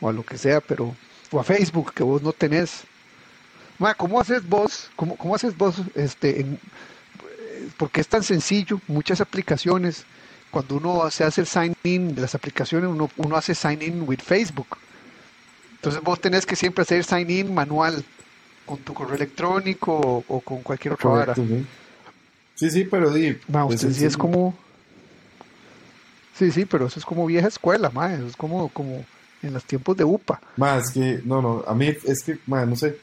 o, 0.00 0.08
a 0.08 0.12
lo 0.12 0.24
que 0.24 0.38
sea, 0.38 0.60
pero 0.60 0.94
o 1.30 1.40
a 1.40 1.44
Facebook 1.44 1.92
que 1.92 2.02
vos 2.02 2.22
no 2.22 2.32
tenés. 2.32 2.84
¿cómo 3.96 4.20
haces 4.20 4.48
vos? 4.48 4.90
¿Cómo, 4.96 5.16
cómo 5.16 5.34
haces 5.34 5.56
vos? 5.56 5.76
Este, 5.94 6.46
porque 7.76 8.00
es 8.00 8.08
tan 8.08 8.22
sencillo, 8.22 8.80
muchas 8.88 9.20
aplicaciones, 9.20 10.04
cuando 10.50 10.76
uno 10.76 11.10
se 11.10 11.24
hace 11.24 11.42
el 11.42 11.46
sign 11.46 11.74
in 11.82 12.14
de 12.14 12.22
las 12.22 12.34
aplicaciones, 12.34 12.88
uno, 12.88 13.10
uno 13.16 13.36
hace 13.36 13.54
sign 13.54 13.82
in 13.82 14.04
with 14.06 14.20
Facebook. 14.20 14.78
Entonces 15.74 16.02
vos 16.02 16.20
tenés 16.20 16.46
que 16.46 16.56
siempre 16.56 16.82
hacer 16.82 17.04
sign 17.04 17.30
in 17.30 17.54
manual 17.54 18.02
con 18.64 18.78
tu 18.78 18.94
correo 18.94 19.16
electrónico 19.16 20.24
o, 20.26 20.40
con 20.40 20.62
cualquier 20.62 20.94
otra. 20.94 21.34
Sí. 21.34 21.66
Sí, 22.56 22.84
pero 22.84 23.10
di, 23.10 23.38
pues 23.48 23.80
sí 23.80 24.04
es 24.04 24.16
como 24.16 24.56
Sí, 26.38 26.50
sí, 26.50 26.66
pero 26.66 26.86
eso 26.86 26.98
es 26.98 27.06
como 27.06 27.24
vieja 27.24 27.48
escuela, 27.48 27.90
ma, 27.90 28.12
eso 28.12 28.26
es 28.26 28.36
como 28.36 28.68
como 28.68 29.04
en 29.42 29.54
los 29.54 29.64
tiempos 29.64 29.96
de 29.96 30.04
UPA. 30.04 30.40
Más 30.56 30.90
que 30.90 31.20
no, 31.24 31.40
no, 31.40 31.64
a 31.66 31.74
mí 31.74 31.94
es 32.04 32.22
que, 32.22 32.38
ma, 32.46 32.66
no 32.66 32.76
sé, 32.76 32.98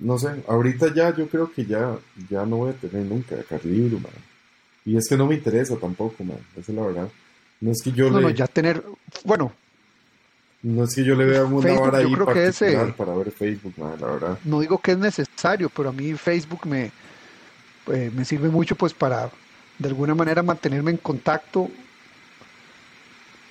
no 0.00 0.18
sé, 0.18 0.28
ahorita 0.48 0.92
ya 0.92 1.14
yo 1.14 1.28
creo 1.28 1.52
que 1.52 1.64
ya, 1.64 1.96
ya 2.28 2.44
no 2.46 2.56
voy 2.56 2.70
a 2.70 2.74
tener 2.74 3.04
nunca 3.04 3.36
Carlibro, 3.48 4.00
man. 4.00 4.12
Y 4.84 4.96
es 4.96 5.06
que 5.08 5.16
no 5.16 5.26
me 5.26 5.36
interesa 5.36 5.76
tampoco, 5.76 6.24
man. 6.24 6.38
Esa 6.56 6.72
es 6.72 6.76
la 6.76 6.86
verdad. 6.86 7.08
No 7.60 7.70
es 7.70 7.82
que 7.82 7.92
yo 7.92 8.10
no, 8.10 8.20
No, 8.20 8.30
ya 8.30 8.46
tener, 8.46 8.82
bueno. 9.24 9.52
No 10.62 10.84
es 10.84 10.94
que 10.94 11.04
yo 11.04 11.14
le 11.14 11.24
vea 11.26 11.44
una 11.44 11.80
hora 11.80 11.98
ahí 11.98 12.16
particular 12.16 12.94
para 12.96 13.14
ver 13.14 13.30
Facebook, 13.30 13.74
man, 13.76 13.96
la 14.00 14.06
verdad. 14.08 14.38
No 14.44 14.60
digo 14.60 14.78
que 14.78 14.92
es 14.92 14.98
necesario, 14.98 15.70
pero 15.70 15.90
a 15.90 15.92
mí 15.92 16.14
Facebook 16.14 16.66
me, 16.66 16.90
eh, 17.92 18.10
me 18.14 18.24
sirve 18.24 18.48
mucho 18.48 18.76
pues 18.76 18.94
para 18.94 19.30
de 19.78 19.88
alguna 19.88 20.14
manera 20.14 20.42
mantenerme 20.42 20.90
en 20.90 20.96
contacto. 20.96 21.70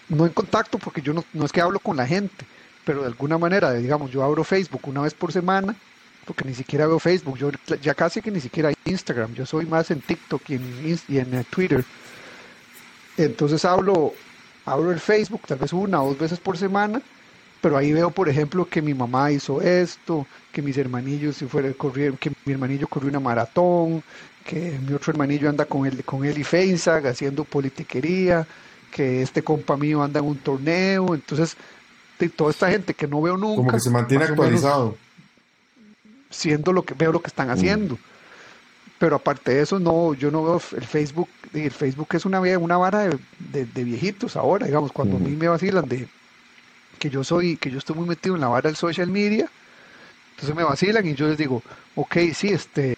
No 0.09 0.25
en 0.25 0.31
contacto 0.31 0.79
porque 0.79 1.01
yo 1.01 1.13
no, 1.13 1.23
no 1.33 1.45
es 1.45 1.51
que 1.51 1.61
hablo 1.61 1.79
con 1.79 1.97
la 1.97 2.07
gente, 2.07 2.45
pero 2.83 3.01
de 3.01 3.07
alguna 3.07 3.37
manera, 3.37 3.73
digamos, 3.73 4.11
yo 4.11 4.23
abro 4.23 4.43
Facebook 4.43 4.81
una 4.85 5.01
vez 5.01 5.13
por 5.13 5.31
semana 5.31 5.75
porque 6.29 6.45
ni 6.45 6.53
siquiera 6.53 6.85
veo 6.85 6.99
Facebook, 6.99 7.39
yo 7.39 7.49
ya 7.81 7.95
casi 7.95 8.21
que 8.21 8.29
ni 8.29 8.39
siquiera 8.39 8.71
Instagram, 8.85 9.33
yo 9.33 9.47
soy 9.47 9.65
más 9.65 9.89
en 9.89 9.99
TikTok 9.99 10.47
y 10.49 10.55
en, 10.55 10.99
y 11.07 11.17
en 11.17 11.33
eh, 11.33 11.43
Twitter. 11.49 11.83
Entonces 13.17 13.65
hablo, 13.65 14.13
hablo 14.63 14.91
el 14.91 14.99
Facebook 14.99 15.41
tal 15.47 15.57
vez 15.57 15.73
una 15.73 16.03
o 16.03 16.09
dos 16.09 16.19
veces 16.19 16.39
por 16.39 16.55
semana, 16.55 17.01
pero 17.61 17.77
ahí 17.77 17.93
veo, 17.93 18.11
por 18.11 18.29
ejemplo, 18.29 18.65
que 18.65 18.81
mi 18.81 18.93
mamá 18.93 19.31
hizo 19.31 19.61
esto, 19.61 20.25
que 20.51 20.61
mis 20.61 20.77
hermanillos 20.77 21.37
si 21.37 21.45
fuera 21.45 21.71
correr, 21.73 22.13
que 22.13 22.31
mi 22.45 22.53
hermanillo 22.53 22.87
corrió 22.87 23.09
una 23.09 23.19
maratón, 23.19 24.03
que 24.45 24.79
mi 24.87 24.93
otro 24.93 25.11
hermanillo 25.11 25.49
anda 25.49 25.65
con 25.65 25.85
él, 25.85 26.03
con 26.03 26.25
él 26.25 26.37
y 26.37 26.43
Feisag 26.43 27.05
haciendo 27.07 27.43
politiquería, 27.43 28.47
que 28.91 29.21
este 29.21 29.43
compa 29.43 29.77
mío 29.77 30.01
anda 30.01 30.19
en 30.19 30.25
un 30.25 30.37
torneo, 30.37 31.13
entonces 31.13 31.55
toda 32.35 32.51
esta 32.51 32.69
gente 32.69 32.93
que 32.93 33.07
no 33.07 33.21
veo 33.21 33.37
nunca. 33.37 33.57
Como 33.57 33.71
que 33.71 33.79
se 33.79 33.89
mantiene 33.89 34.25
actualizado 34.25 34.97
siendo 36.29 36.71
lo 36.73 36.83
que 36.83 36.93
veo 36.93 37.11
lo 37.11 37.21
que 37.21 37.27
están 37.27 37.49
haciendo. 37.49 37.97
Pero 38.97 39.15
aparte 39.15 39.53
de 39.53 39.61
eso, 39.61 39.79
no, 39.79 40.13
yo 40.13 40.29
no 40.29 40.43
veo 40.43 40.61
el 40.75 40.83
Facebook, 40.83 41.29
el 41.53 41.71
Facebook 41.71 42.09
es 42.13 42.25
una, 42.25 42.41
una 42.41 42.77
vara 42.77 43.07
de, 43.07 43.65
de, 43.65 43.83
viejitos 43.83 44.35
ahora, 44.35 44.65
digamos, 44.65 44.91
cuando 44.91 45.17
a 45.17 45.19
mí 45.19 45.31
me 45.31 45.47
vacilan 45.47 45.87
de 45.87 46.07
que 46.99 47.09
yo 47.09 47.23
soy, 47.23 47.57
que 47.57 47.71
yo 47.71 47.79
estoy 47.79 47.95
muy 47.95 48.07
metido 48.07 48.35
en 48.35 48.41
la 48.41 48.47
vara 48.47 48.69
del 48.69 48.75
social 48.75 49.07
media, 49.07 49.49
entonces 50.31 50.55
me 50.55 50.63
vacilan 50.63 51.05
y 51.05 51.15
yo 51.15 51.27
les 51.27 51.37
digo, 51.37 51.61
ok, 51.95 52.17
sí, 52.33 52.47
este, 52.49 52.95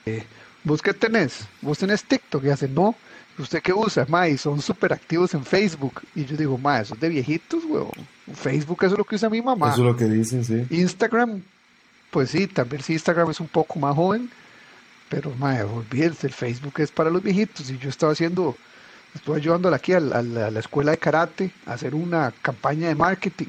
¿vos 0.64 0.82
qué 0.82 0.94
tenés? 0.94 1.48
¿Vos 1.62 1.80
tenés 1.80 2.04
TikTok? 2.04 2.44
Y 2.44 2.50
hacen, 2.50 2.76
no, 2.76 2.96
¿usted 3.40 3.62
qué 3.64 3.74
usa? 3.74 4.06
Ma, 4.08 4.28
y 4.28 4.38
son 4.38 4.62
súper 4.62 4.94
activos 4.94 5.34
en 5.34 5.44
Facebook. 5.44 6.02
Y 6.14 6.26
yo 6.26 6.38
digo, 6.38 6.58
ma, 6.60 6.82
eso 6.82 6.94
es 6.94 7.00
de 7.00 7.10
viejitos, 7.10 7.66
weón. 7.66 7.90
Facebook 8.36 8.78
eso 8.84 8.94
es 8.94 8.98
lo 9.00 9.06
que 9.06 9.16
usa 9.16 9.30
mi 9.30 9.42
mamá. 9.42 9.72
Eso 9.72 9.82
es 9.82 9.88
lo 9.88 9.98
que 9.98 10.06
dicen, 10.06 10.46
sí. 10.46 10.68
Instagram, 10.70 11.42
pues 12.12 12.30
sí, 12.30 12.46
también 12.46 12.84
sí 12.84 12.94
Instagram 12.94 13.32
es 13.32 13.40
un 13.40 13.48
poco 13.48 13.80
más 13.80 13.96
joven, 13.96 14.30
pero 15.10 15.32
madre, 15.40 15.64
olvídense, 15.64 16.28
el 16.28 16.34
Facebook 16.34 16.74
es 16.78 16.92
para 16.92 17.10
los 17.10 17.24
viejitos 17.24 17.70
y 17.70 17.78
yo 17.80 17.90
estaba 17.90 18.12
haciendo, 18.14 18.56
estoy 19.16 19.38
ayudando 19.38 19.74
aquí 19.74 19.94
a 19.94 20.00
la, 20.00 20.60
escuela 20.60 20.92
de 20.92 20.98
karate 20.98 21.52
a 21.66 21.74
hacer 21.74 21.96
una 21.96 22.32
campaña 22.42 22.88
de 22.88 22.96
marketing 22.96 23.48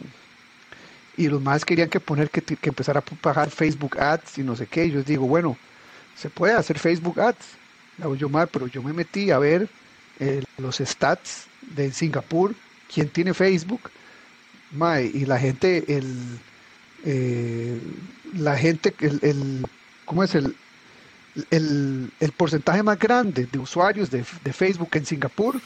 y 1.17 1.29
los 1.29 1.43
más 1.43 1.65
querían 1.65 1.89
que 1.89 2.01
poner 2.01 2.31
que, 2.31 2.43
que 2.43 2.69
empezara 2.69 3.01
a 3.01 3.03
pagar 3.03 3.51
Facebook 3.51 3.99
Ads 3.99 4.39
y 4.39 4.43
no 4.43 4.57
sé 4.57 4.67
qué, 4.67 4.87
y 4.87 4.93
yo 4.93 5.03
digo, 5.03 5.27
bueno, 5.27 5.57
se 6.17 6.31
puede 6.31 6.55
hacer 6.55 6.79
Facebook 6.79 7.21
Ads, 7.21 7.47
hago 8.03 8.15
yo 8.15 8.29
mal, 8.29 8.49
pero 8.49 8.67
yo 8.67 8.83
me 8.83 8.93
metí 8.93 9.31
a 9.31 9.39
ver 9.39 9.69
eh, 10.21 10.43
los 10.59 10.77
stats 10.79 11.47
de 11.75 11.93
Singapur, 11.93 12.55
quién 12.93 13.09
tiene 13.09 13.35
Facebook, 13.35 13.91
y 15.13 15.27
la 15.27 15.39
gente, 15.39 15.85
el 15.89 16.41
eh, 17.05 17.81
la 18.35 18.57
gente, 18.57 18.95
el, 19.01 19.19
el, 19.23 19.67
¿cómo 20.05 20.25
es 20.25 20.35
el, 20.35 20.57
el, 21.51 22.11
el, 22.21 22.33
porcentaje 22.33 22.83
más 22.83 22.99
grande 22.99 23.47
de 23.51 23.59
usuarios 23.59 24.11
de, 24.11 24.25
de 24.45 24.53
Facebook 24.53 24.91
en 24.93 25.05
Singapur 25.05 25.61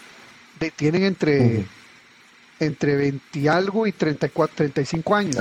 de, 0.59 0.71
tienen 0.71 1.05
entre, 1.05 1.67
entre 2.61 2.97
20 2.97 3.39
y 3.39 3.49
algo 3.49 3.87
y 3.87 3.93
34, 3.93 4.55
35 4.57 5.15
años. 5.15 5.37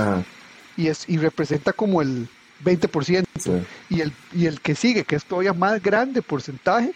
Y, 0.77 0.87
es, 0.87 1.07
y 1.07 1.17
representa 1.17 1.71
como 1.73 2.01
el 2.01 2.27
20%. 2.63 3.25
Y, 3.89 4.01
el, 4.01 4.11
y 4.33 4.45
el 4.47 4.59
que 4.61 4.75
sigue, 4.75 5.03
que 5.05 5.15
es 5.15 5.25
todavía 5.25 5.53
más 5.53 5.81
grande 5.81 6.21
porcentaje, 6.21 6.91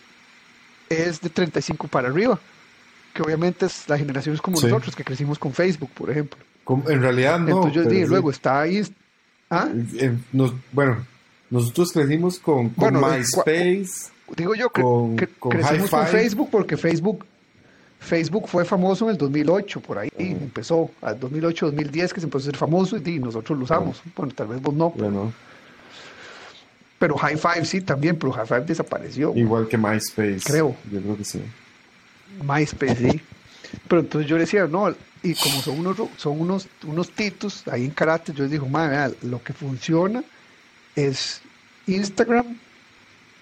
es 0.90 1.22
de 1.22 1.30
35 1.30 1.88
para 1.88 2.08
arriba, 2.10 2.40
que 3.14 3.22
obviamente 3.22 3.66
es 3.68 3.88
la 3.88 3.98
generación 3.98 4.36
es 4.36 4.42
como 4.42 4.58
Sí. 4.58 4.66
nosotros, 4.68 4.96
que 4.96 5.04
crecimos 5.04 5.38
con 5.40 5.54
Facebook, 5.54 5.92
por 5.92 6.10
ejemplo. 6.10 6.40
Como- 6.64 6.90
En 6.90 7.02
realidad 7.02 7.40
no. 7.40 7.48
Entonces 7.48 7.74
yo 7.74 7.84
dije, 7.90 8.04
sí. 8.04 8.10
luego 8.10 8.32
está 8.32 8.62
ahí. 8.62 8.82
¿Ah? 9.50 9.68
Eh, 9.96 10.16
nos- 10.34 10.54
bueno, 10.72 11.06
nosotros 11.50 11.92
crecimos 11.92 12.38
con, 12.40 12.70
con 12.70 12.94
Bueno, 12.94 13.08
MySpace. 13.08 14.12
Digo 14.36 14.54
yo 14.56 14.70
que, 14.70 14.82
Con- 14.82 15.18
con 15.40 15.52
crecimos 15.52 15.90
con. 15.90 16.06
Facebook 16.08 16.50
porque 16.52 16.78
Facebook 16.78 17.26
Facebook 18.00 18.48
fue 18.48 18.64
famoso 18.66 19.06
en 19.06 19.12
el 19.12 19.18
2008, 19.18 19.82
por 19.82 20.00
ahí 20.00 20.10
empezó, 20.18 20.90
al 21.02 21.20
2008, 21.20 21.66
2010 21.68 22.14
que 22.14 22.22
se 22.22 22.26
empezó 22.26 22.44
a 22.44 22.52
ser 22.52 22.58
famoso 22.58 22.98
y 22.98 23.20
nosotros 23.20 23.58
lo 23.58 23.66
usamos. 23.66 24.02
Bueno, 24.16 24.34
tal 24.34 24.48
vez 24.48 24.62
vos 24.62 24.74
no, 24.74 24.92
Bueno, 24.92 25.34
pero 26.98 27.18
High 27.18 27.38
Five 27.38 27.66
sí 27.66 27.82
también, 27.82 28.18
pero 28.18 28.32
High 28.32 28.48
Five 28.48 28.62
desapareció. 28.62 29.34
igual 29.36 29.68
que 29.68 29.78
MySpace. 29.78 30.42
Creo. 30.44 30.76
Yo 30.92 31.02
creo 31.02 31.18
que 31.18 31.26
sí. 31.26 31.42
MySpace, 32.42 32.96
sí. 32.96 33.22
Pero 33.88 34.02
entonces 34.02 34.30
yo 34.30 34.38
le 34.38 34.42
decía, 34.44 34.66
no, 34.66 34.94
y 35.22 35.36
como 35.36 35.62
son 35.62 35.80
unos, 35.80 35.98
son 36.18 36.40
unos, 36.40 36.68
unos 36.86 37.12
titos 37.12 37.68
ahí 37.68 37.86
en 37.86 37.92
karate, 37.92 38.34
yo 38.34 38.44
les 38.44 38.52
digo, 38.52 38.68
madre, 38.68 39.16
lo 39.24 39.44
que 39.44 39.54
funciona 39.54 40.24
es 40.96 41.42
Instagram 41.88 42.58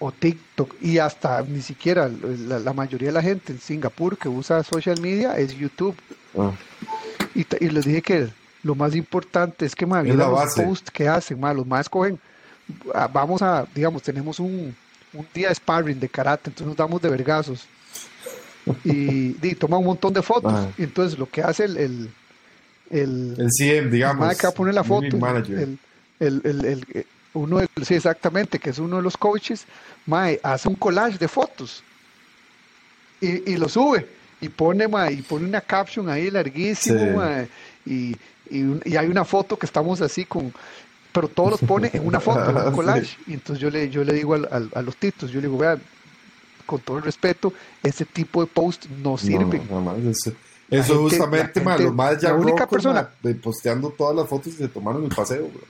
o 0.00 0.12
TikTok, 0.12 0.74
y 0.80 0.98
hasta 0.98 1.42
ni 1.42 1.60
siquiera 1.60 2.08
la, 2.46 2.58
la 2.60 2.72
mayoría 2.72 3.08
de 3.08 3.12
la 3.14 3.22
gente 3.22 3.52
en 3.52 3.58
Singapur 3.60 4.16
que 4.16 4.28
usa 4.28 4.62
social 4.62 5.00
media 5.00 5.36
es 5.38 5.56
YouTube. 5.56 5.96
Ah, 6.38 6.52
Y, 7.34 7.44
les 7.68 7.84
dije 7.84 8.02
que 8.02 8.28
lo 8.62 8.74
más 8.74 8.94
importante 8.94 9.66
es 9.66 9.74
que 9.74 9.86
más 9.86 10.04
la 10.06 10.28
los 10.28 10.38
posts 10.66 10.90
que 10.90 11.08
hacen, 11.08 11.38
ma, 11.40 11.52
los 11.52 11.66
más 11.66 11.88
cogen, 11.88 12.18
ah, 12.94 13.08
vamos 13.12 13.42
a, 13.42 13.66
digamos, 13.74 14.02
tenemos 14.02 14.38
un, 14.40 14.74
un 15.12 15.26
día 15.34 15.48
de 15.48 15.54
sparring 15.54 15.98
de 15.98 16.08
karate, 16.08 16.50
entonces 16.50 16.66
nos 16.68 16.76
damos 16.76 17.00
de 17.02 17.08
vergazos. 17.08 17.66
Y, 18.84 19.36
y 19.42 19.54
toma 19.54 19.78
un 19.78 19.86
montón 19.86 20.12
de 20.12 20.22
fotos. 20.22 20.52
Ajá. 20.52 20.68
Y 20.78 20.82
entonces 20.84 21.18
lo 21.18 21.28
que 21.28 21.42
hace 21.42 21.64
el, 21.64 21.76
el, 21.76 22.10
el, 22.90 23.34
el 23.38 23.50
CM, 23.50 23.90
digamos. 23.90 24.26
mae 24.26 24.36
que 24.36 24.46
va 24.46 24.50
a 24.50 24.54
poner 24.54 24.74
la 24.74 24.84
foto, 24.84 25.06
el, 25.06 25.78
el, 26.20 26.40
el, 26.44 26.64
el- 26.64 27.06
uno 27.34 27.58
de, 27.58 27.68
sí, 27.84 27.94
exactamente, 27.94 28.58
que 28.58 28.70
es 28.70 28.78
uno 28.78 28.96
de 28.96 29.02
los 29.02 29.16
coaches, 29.16 29.64
mae, 30.06 30.40
hace 30.42 30.68
un 30.68 30.74
collage 30.74 31.18
de 31.18 31.28
fotos 31.28 31.82
y, 33.20 33.52
y 33.52 33.56
lo 33.56 33.68
sube 33.68 34.06
y 34.40 34.48
pone, 34.48 34.86
mae, 34.88 35.12
y 35.14 35.22
pone 35.22 35.44
una 35.46 35.60
caption 35.60 36.08
ahí 36.08 36.30
larguísimo, 36.30 36.98
Sí. 36.98 37.06
mae, 37.16 37.48
y, 37.86 38.16
y, 38.50 38.80
y 38.84 38.96
hay 38.96 39.08
una 39.08 39.24
foto 39.24 39.58
que 39.58 39.66
estamos 39.66 40.00
así 40.00 40.24
con, 40.24 40.52
pero 41.12 41.28
todos 41.28 41.50
los 41.52 41.60
pone 41.60 41.90
en 41.92 42.06
una 42.06 42.20
foto, 42.20 42.48
en 42.50 42.56
un 42.56 42.62
Sí. 42.70 42.72
collage. 42.76 43.16
Y 43.26 43.32
entonces 43.34 43.60
yo 43.60 43.70
le, 43.70 43.90
yo 43.90 44.04
le 44.04 44.12
digo 44.12 44.34
al- 44.34 44.48
al- 44.50 44.70
a 44.74 44.82
los 44.82 44.96
titos, 44.96 45.30
yo 45.30 45.40
le 45.40 45.48
digo, 45.48 45.58
vean, 45.58 45.80
con 46.66 46.80
todo 46.80 46.98
el 46.98 47.02
respeto, 47.02 47.52
ese 47.82 48.04
tipo 48.04 48.40
de 48.42 48.46
post 48.46 48.86
no 49.02 49.16
sirve. 49.18 49.60
No. 49.70 49.94
Eso, 49.96 50.32
eso 50.70 50.94
gente- 50.94 50.94
justamente, 50.94 51.60
ma, 51.62 51.70
gente- 51.72 51.84
los 51.84 51.94
más 51.94 52.20
ya 52.20 52.28
la 52.30 52.34
única 52.36 52.66
persona- 52.68 53.10
ma, 53.22 53.30
posteando 53.42 53.90
todas 53.90 54.14
las 54.14 54.28
fotos 54.28 54.48
y 54.48 54.56
se 54.56 54.68
tomaron 54.68 55.02
el 55.04 55.08
paseo, 55.14 55.48
bro. 55.48 55.62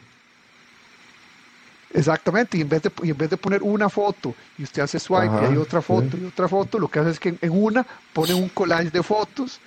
Exactamente, 1.95 2.59
y 2.59 2.61
en 2.61 2.69
vez 2.69 2.83
de, 2.83 2.93
y 3.03 3.11
en 3.11 3.17
vez 3.17 3.31
de 3.31 3.37
poner 3.37 3.63
una 3.63 3.89
foto 3.89 4.35
y 4.59 4.63
usted 4.63 4.83
hace 4.83 4.99
swipe 5.01 5.27
Ajá, 5.29 5.43
y 5.45 5.53
hay 5.53 5.57
otra 5.57 5.81
foto 5.81 6.17
sí. 6.17 6.23
y 6.23 6.27
otra 6.27 6.47
foto, 6.47 6.79
lo 6.79 6.89
que 6.89 6.99
hace 6.99 7.11
es 7.11 7.21
que 7.21 7.35
en, 7.41 7.51
una 7.51 7.87
pone 8.13 8.35
un 8.35 8.49
collage 8.51 8.91
de 8.91 9.03
fotos 9.03 9.59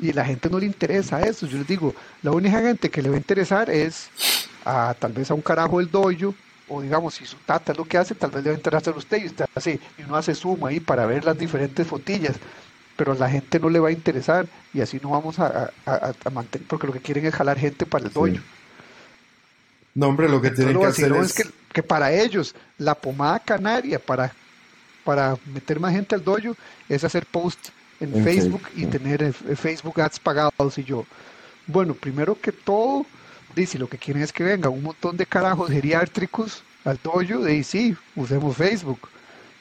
y 0.00 0.12
la 0.12 0.24
gente 0.24 0.48
no 0.50 0.58
le 0.58 0.66
interesa 0.66 1.20
eso. 1.22 1.46
Yo 1.46 1.58
les 1.58 1.66
digo, 1.66 1.94
la 2.22 2.32
única 2.32 2.60
gente 2.60 2.90
que 2.90 3.00
le 3.02 3.08
va 3.10 3.14
a 3.14 3.18
interesar 3.18 3.70
es 3.70 4.10
a 4.64 4.94
tal 4.98 5.12
vez 5.12 5.30
a 5.30 5.34
un 5.34 5.40
carajo 5.42 5.78
del 5.78 5.90
dojo 5.90 6.34
o 6.68 6.82
digamos, 6.82 7.14
si 7.14 7.24
su 7.24 7.36
tata 7.38 7.72
es 7.72 7.78
lo 7.78 7.84
que 7.84 7.96
hace, 7.96 8.14
tal 8.14 8.30
vez 8.30 8.44
le 8.44 8.50
va 8.50 8.54
a 8.56 8.58
interesar 8.58 8.94
a 8.94 8.98
usted 8.98 9.22
y 9.22 9.26
usted 9.26 9.46
hace, 9.54 9.80
y 9.96 10.02
uno 10.02 10.16
hace 10.16 10.34
zoom 10.34 10.64
ahí 10.66 10.80
para 10.80 11.06
ver 11.06 11.24
las 11.24 11.38
diferentes 11.38 11.86
fotillas, 11.86 12.36
pero 12.96 13.12
a 13.12 13.14
la 13.14 13.30
gente 13.30 13.58
no 13.58 13.70
le 13.70 13.78
va 13.78 13.88
a 13.88 13.92
interesar 13.92 14.46
y 14.74 14.80
así 14.80 15.00
no 15.02 15.10
vamos 15.10 15.38
a, 15.38 15.70
a- 15.86 16.30
mantener, 16.30 16.66
porque 16.68 16.86
lo 16.88 16.92
que 16.92 17.00
quieren 17.00 17.24
es 17.24 17.34
jalar 17.34 17.58
gente 17.58 17.86
para 17.86 18.04
el 18.06 18.12
dojo. 18.12 18.26
Sí. 18.26 18.40
No, 19.98 20.06
hombre, 20.06 20.28
lo 20.28 20.40
que 20.40 20.52
tienen 20.52 20.74
lo 20.74 20.82
que 20.82 20.86
hacer 20.86 21.10
es... 21.10 21.26
es 21.26 21.32
que, 21.34 21.50
que 21.72 21.82
para 21.82 22.12
ellos 22.12 22.54
la 22.78 22.94
pomada 22.94 23.40
canaria 23.40 23.98
para, 23.98 24.32
para 25.02 25.36
meter 25.52 25.80
más 25.80 25.92
gente 25.92 26.14
al 26.14 26.22
dojo 26.22 26.54
es 26.88 27.02
hacer 27.02 27.26
post 27.26 27.70
en, 27.98 28.16
En 28.16 28.22
Facebook 28.22 28.60
Facebook, 28.60 28.68
y 28.76 28.80
sí. 28.82 28.86
tener 28.86 29.22
eh, 29.24 29.32
Facebook 29.32 30.00
ads 30.00 30.20
pagados 30.20 30.78
y 30.78 30.84
yo. 30.84 31.04
Bueno, 31.66 31.94
primero 31.94 32.40
que 32.40 32.52
todo, 32.52 33.06
dice 33.56 33.76
lo 33.76 33.88
que 33.88 33.98
quieren 33.98 34.22
es 34.22 34.32
que 34.32 34.44
venga 34.44 34.68
un 34.68 34.84
montón 34.84 35.16
de 35.16 35.26
carajos 35.26 35.68
geriátricos 35.68 36.62
al 36.84 37.00
dojo, 37.02 37.42
de 37.42 37.64
sí, 37.64 37.96
usemos 38.14 38.56
Facebook. 38.56 39.00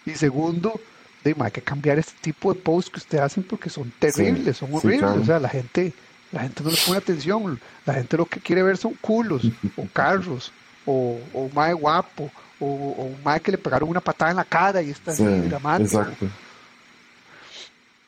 Y 0.06 0.12
segundo, 0.12 0.80
de, 1.24 1.36
hay 1.40 1.52
que 1.52 1.64
cambiar 1.64 1.98
este 1.98 2.14
tipo 2.22 2.54
de 2.54 2.60
posts 2.60 2.92
que 2.92 3.00
ustedes 3.00 3.24
hacen 3.24 3.42
porque 3.42 3.72
son 3.72 3.92
terribles, 3.98 4.58
son 4.58 4.70
sí, 4.70 4.76
horribles. 4.76 5.00
claro. 5.00 5.22
O 5.22 5.26
sea, 5.26 5.40
la 5.40 5.50
gente, 5.50 5.94
la 6.32 6.42
gente 6.42 6.64
no 6.64 6.70
le 6.72 6.78
pone 6.86 6.98
atención. 6.98 7.60
La 7.86 7.94
gente 7.94 8.18
lo 8.18 8.26
que 8.26 8.40
quiere 8.40 8.64
ver 8.64 8.78
son 8.78 8.94
culos, 9.02 9.44
o 9.76 9.88
carros, 9.94 10.52
o, 10.86 11.20
o 11.34 11.42
un 11.44 11.52
mae 11.54 11.74
guapo, 11.74 12.32
o, 12.60 12.66
o 12.66 13.04
un 13.06 13.24
mae 13.24 13.40
que 13.40 13.52
le 13.52 13.58
pegaron 13.58 13.90
una 13.90 14.02
patada 14.02 14.32
en 14.32 14.38
la 14.38 14.46
cara 14.46 14.82
y 14.82 14.90
está 14.90 15.14
Sí, 15.14 15.24
así 15.24 15.48
dramático. 15.48 16.02
exacto. 16.02 16.28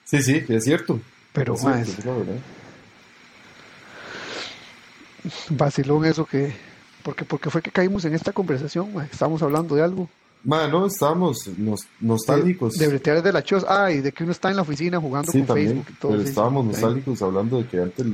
Sí, 0.05 0.21
sí, 0.23 0.43
es 0.49 0.63
cierto. 0.63 0.99
Pero, 1.33 1.53
es 1.53 1.61
cierto, 1.61 2.17
verdad. 2.19 2.39
vacilón 5.49 6.05
eso 6.05 6.25
que. 6.25 6.53
Porque, 7.03 7.23
porque 7.25 7.49
fue 7.49 7.61
que 7.61 7.71
caímos 7.71 8.03
en 8.05 8.13
esta 8.13 8.33
conversación, 8.33 8.93
mae. 8.93 9.07
Estábamos 9.11 9.41
hablando 9.41 9.75
de 9.75 9.83
algo. 9.83 10.09
Ma, 10.43 10.67
no, 10.67 10.85
estábamos 10.85 11.47
nos- 11.57 11.85
nostálgicos. 11.99 12.73
De, 12.73 12.85
de 12.85 12.87
bretear 12.91 13.21
de 13.21 13.33
la 13.33 13.43
choza. 13.43 13.67
Ah, 13.85 13.91
y 13.91 13.99
de 13.99 14.11
que 14.13 14.23
uno 14.23 14.31
está 14.31 14.49
en 14.49 14.55
la 14.55 14.61
oficina 14.61 14.99
jugando 14.99 15.31
Sí, 15.31 15.39
con 15.39 15.47
también, 15.47 15.67
Facebook 15.69 15.87
y 15.89 15.93
todo. 15.99 16.11
pero 16.11 16.23
sí, 16.23 16.29
estábamos 16.29 16.63
sí. 16.65 16.71
nostálgicos 16.71 17.21
hablando 17.21 17.57
de 17.61 17.67
que 17.67 17.77
antes 17.81 18.05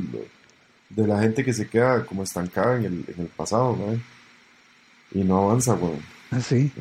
de 0.89 1.07
la 1.07 1.19
gente 1.21 1.43
que 1.45 1.53
se 1.53 1.67
queda 1.67 2.03
como 2.05 2.23
estancada 2.23 2.77
en 2.77 2.85
el, 2.85 3.05
en 3.15 3.21
el 3.21 3.27
pasado, 3.27 3.75
¿no? 3.77 3.99
Y 5.19 5.23
no 5.23 5.37
avanza, 5.49 5.75
weón. 5.75 5.99
Ah, 6.31 6.39
sí. 6.41 6.71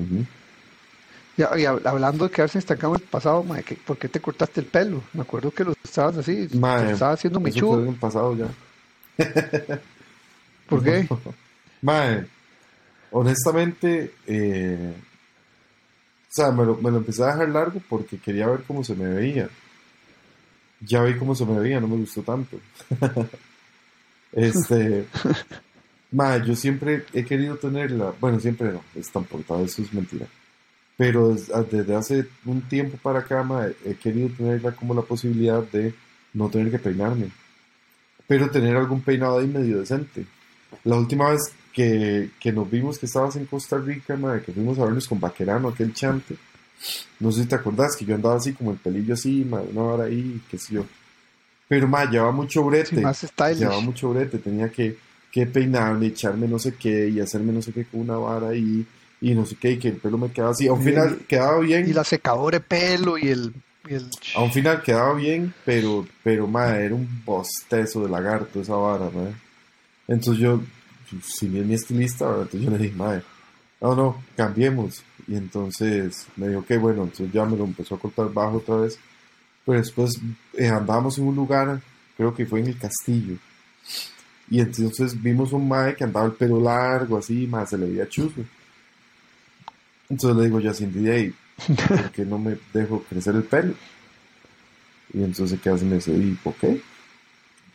Y, 1.36 1.42
y 1.42 1.45
hab- 1.45 1.86
hablando 1.86 2.24
de 2.24 2.30
quedarse 2.30 2.59
estancado 2.59 2.95
en 2.95 3.03
el 3.03 3.07
pasado, 3.09 3.42
mae, 3.45 3.62
que- 3.62 3.74
¿por 3.76 3.99
qué 3.99 4.09
te 4.09 4.20
cortaste 4.20 4.61
el 4.61 4.66
pelo? 4.66 5.03
Me 5.12 5.22
acuerdo 5.22 5.51
que 5.51 5.64
lo 5.64 5.74
estabas 5.84 6.16
así, 6.16 6.49
Mae, 6.55 6.78
te 6.80 6.84
lo 6.86 6.90
estabas 6.92 7.18
haciendo 7.18 7.38
mechudo. 7.40 7.82
en 7.82 7.88
el 7.88 7.95
pasado 7.97 8.34
ya. 8.36 8.47
¿Por 10.68 10.82
qué? 10.82 11.07
Mae, 11.82 12.24
honestamente, 13.11 14.14
eh, 14.26 14.95
sea, 16.35 16.51
me 16.51 16.64
lo, 16.64 16.76
me 16.76 16.91
lo 16.91 16.97
empecé 16.97 17.22
a 17.22 17.28
dejar 17.28 17.49
largo 17.49 17.80
porque 17.89 18.18
quería 18.18 18.49
ver 18.49 18.64
cómo 18.66 18.82
se 18.82 18.97
me 18.97 19.07
veía. 19.07 19.49
Ya 20.80 21.03
vi 21.05 21.16
cómo 21.16 21.35
se 21.35 21.47
me 21.47 21.59
veía, 21.61 21.80
no 21.80 21.87
me 21.87 21.97
gustó 21.97 22.22
tanto. 22.22 22.59
este, 24.32 25.07
mae, 26.11 26.45
yo 26.45 26.57
siempre 26.57 27.05
he 27.12 27.24
querido 27.24 27.57
tenerla, 27.57 28.12
bueno, 28.20 28.41
siempre 28.41 28.72
no, 28.72 28.82
es 28.97 29.11
tan 29.11 29.24
portado, 29.24 29.64
eso 29.64 29.82
es 29.82 29.93
mentira. 29.93 30.26
Pero 30.97 31.35
desde 31.35 31.95
hace 31.95 32.26
un 32.45 32.62
tiempo 32.62 32.97
para 33.01 33.20
acá, 33.20 33.43
mae, 33.45 33.76
he 33.85 33.95
querido 33.95 34.28
tenerla 34.37 34.72
como 34.72 34.93
la 34.93 35.03
posibilidad 35.03 35.62
de 35.62 35.95
no 36.32 36.49
tener 36.49 36.70
que 36.70 36.80
peinarme, 36.80 37.30
pero 38.26 38.51
tener 38.51 38.76
algún 38.76 39.03
peinado 39.03 39.39
ahí 39.39 39.47
medio 39.47 39.78
decente. 39.78 40.26
La 40.82 40.97
última 40.97 41.30
vez 41.30 41.53
que, 41.75 42.31
que 42.41 42.53
nos 42.53 42.70
vimos 42.70 42.99
que 42.99 43.07
estabas 43.07 43.37
en 43.37 43.47
Costa 43.47 43.77
Rica, 43.79 44.16
mae, 44.16 44.41
que 44.43 44.53
fuimos 44.53 44.79
a 44.79 44.85
vernos 44.85 45.07
con 45.09 45.20
Vaquerano, 45.20 45.68
aquel 45.68 45.93
chante, 45.93 46.37
no 47.20 47.33
sé 47.33 47.43
si 47.43 47.49
te 47.49 47.55
acordás 47.57 47.97
que 47.97 48.05
yo 48.05 48.14
andaba 48.14 48.37
así 48.37 48.53
como 48.53 48.70
el 48.70 48.79
pelillo 48.79 49.14
así, 49.14 49.45
mae, 49.45 49.64
una 49.72 49.83
hora 49.83 50.05
ahí, 50.05 50.41
qué 50.51 50.57
sé 50.59 50.75
yo. 50.75 50.87
Pero 51.68 51.89
mae, 51.89 52.07
llevaba 52.09 52.31
mucho 52.33 52.62
brete, 52.64 52.91
Sí, 52.91 52.97
más 52.97 53.25
llevaba 53.59 53.81
mucho 53.81 54.11
brete, 54.11 54.39
tenía 54.39 54.68
que, 54.70 54.97
que 55.33 55.47
peinarme, 55.47 56.07
echarme 56.07 56.47
no 56.47 56.59
sé 56.59 56.75
qué 56.75 57.09
y 57.09 57.20
hacerme 57.20 57.53
no 57.53 57.61
sé 57.62 57.72
qué 57.72 57.85
con 57.87 58.01
una 58.01 58.16
vara 58.16 58.49
ahí 58.49 58.87
y 59.20 59.35
no 59.35 59.45
sé 59.47 59.57
qué, 59.57 59.72
y 59.72 59.79
que 59.79 59.89
el 59.89 59.97
pelo 59.97 60.18
me 60.18 60.31
quedaba 60.31 60.53
así. 60.53 60.68
A 60.68 60.72
un 60.75 60.83
Y 60.83 60.85
final 60.85 61.09
el- 61.09 61.27
quedaba 61.27 61.59
bien, 61.61 61.89
Y 61.89 61.93
la 61.93 62.05
secadora 62.05 62.59
de 62.59 62.64
pelo 62.64 63.16
y 63.18 63.29
el. 63.29 63.53
y 63.89 63.95
el- 63.95 64.11
a 64.37 64.43
un 64.43 64.53
final 64.53 64.83
quedaba 64.83 65.14
bien, 65.14 65.53
pero, 65.64 66.07
pero 66.22 66.47
mae, 66.47 66.85
era 66.85 66.95
un 66.95 67.22
bostezo 67.25 68.03
de 68.03 68.11
lagarto 68.11 68.61
esa 68.61 68.75
vara, 68.75 69.11
mae. 69.11 69.33
Entonces 70.07 70.43
yo, 70.43 70.61
si 71.22 71.48
bien 71.48 71.68
mi 71.68 71.74
estilista, 71.74 72.26
entonces 72.26 72.62
yo 72.62 72.70
le 72.70 72.78
dije, 72.78 72.94
mae, 72.96 73.22
no, 73.80 73.94
no, 73.94 74.22
cambiemos. 74.36 75.02
Y 75.26 75.36
entonces 75.36 76.26
me 76.36 76.48
dijo, 76.48 76.60
ok, 76.60 76.78
bueno, 76.80 77.02
entonces 77.04 77.32
ya 77.32 77.44
me 77.44 77.56
lo 77.56 77.64
empezó 77.64 77.94
a 77.94 77.98
cortar 77.98 78.32
bajo 78.32 78.58
otra 78.58 78.76
vez. 78.76 78.98
Pero 79.64 79.78
después 79.78 80.20
eh, 80.54 80.68
andábamos 80.68 81.18
en 81.18 81.24
un 81.24 81.36
lugar, 81.36 81.80
creo 82.16 82.34
que 82.34 82.46
fue 82.46 82.60
en 82.60 82.68
el 82.68 82.78
castillo. 82.78 83.36
Y 84.50 84.60
entonces 84.60 85.20
vimos 85.20 85.52
un 85.52 85.66
mae 85.66 85.96
que 85.96 86.04
andaba 86.04 86.26
el 86.26 86.32
pelo 86.32 86.60
largo, 86.60 87.16
así, 87.16 87.46
mae, 87.46 87.66
se 87.66 87.78
le 87.78 87.86
veía 87.86 88.08
chuzo. 88.08 88.42
Entonces 90.08 90.36
le 90.36 90.44
digo 90.44 90.60
yo 90.60 90.70
a 90.70 90.74
Cindy, 90.74 91.08
"Ey, 91.08 91.34
¿por 91.88 92.10
qué 92.10 92.24
no 92.24 92.38
me 92.38 92.58
dejo 92.72 93.02
crecer 93.08 93.34
el 93.36 93.44
pelo? 93.44 93.74
Y 95.12 95.22
entonces 95.22 95.58
así 95.70 95.84
y 95.84 95.88
me 95.88 95.94
dice, 95.96 96.12
¿y 96.12 96.36
qué? 96.56 96.80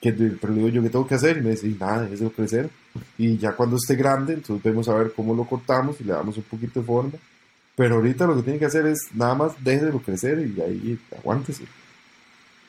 ¿Qué 0.02 0.14
te- 0.14 0.30
pero 0.40 0.54
le 0.54 0.60
digo 0.60 0.70
yo, 0.70 0.82
¿qué 0.84 0.90
tengo 0.90 1.08
que 1.08 1.16
hacer? 1.16 1.38
Y 1.38 1.42
me 1.42 1.50
dice, 1.52 1.68
"Y 1.68 1.76
nada, 1.80 2.04
déjelo 2.08 2.32
crecer. 2.32 2.70
Y 3.18 3.38
ya 3.38 3.52
cuando 3.54 3.76
esté 3.76 3.96
grande, 3.96 4.34
entonces 4.34 4.64
vemos 4.64 4.88
a 4.88 4.94
ver 4.96 5.12
cómo 5.16 5.34
lo 5.36 5.44
cortamos 5.46 6.00
y 6.00 6.06
le 6.06 6.14
damos 6.14 6.38
un 6.38 6.44
poquito 6.44 6.80
de 6.80 6.86
forma 6.86 7.12
Pero 7.76 7.96
ahorita 7.96 8.26
lo 8.28 8.36
que 8.38 8.44
tiene 8.44 8.60
que 8.60 8.66
hacer 8.66 8.86
es 8.88 9.08
nada 9.14 9.36
más 9.36 9.64
déjelo 9.64 10.00
crecer 10.02 10.40
y 10.40 10.60
ahí 10.62 11.00
aguántese. 11.18 11.64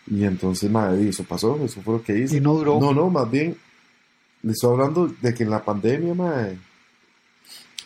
Y 0.06 0.24
entonces, 0.24 0.70
madre, 0.70 1.08
eso 1.08 1.24
pasó, 1.24 1.58
eso 1.64 1.80
fue 1.82 1.94
lo 1.94 2.02
que 2.02 2.16
hice. 2.18 2.36
Y 2.36 2.40
no 2.40 2.54
duró. 2.54 2.78
No, 2.80 2.92
no, 2.92 3.10
más 3.10 3.28
bien, 3.30 3.56
le 4.42 4.52
estoy 4.52 4.70
hablando 4.72 5.06
de 5.20 5.34
que 5.34 5.42
en 5.44 5.50
la 5.50 5.64
pandemia, 5.64 6.14
madre, 6.14 6.58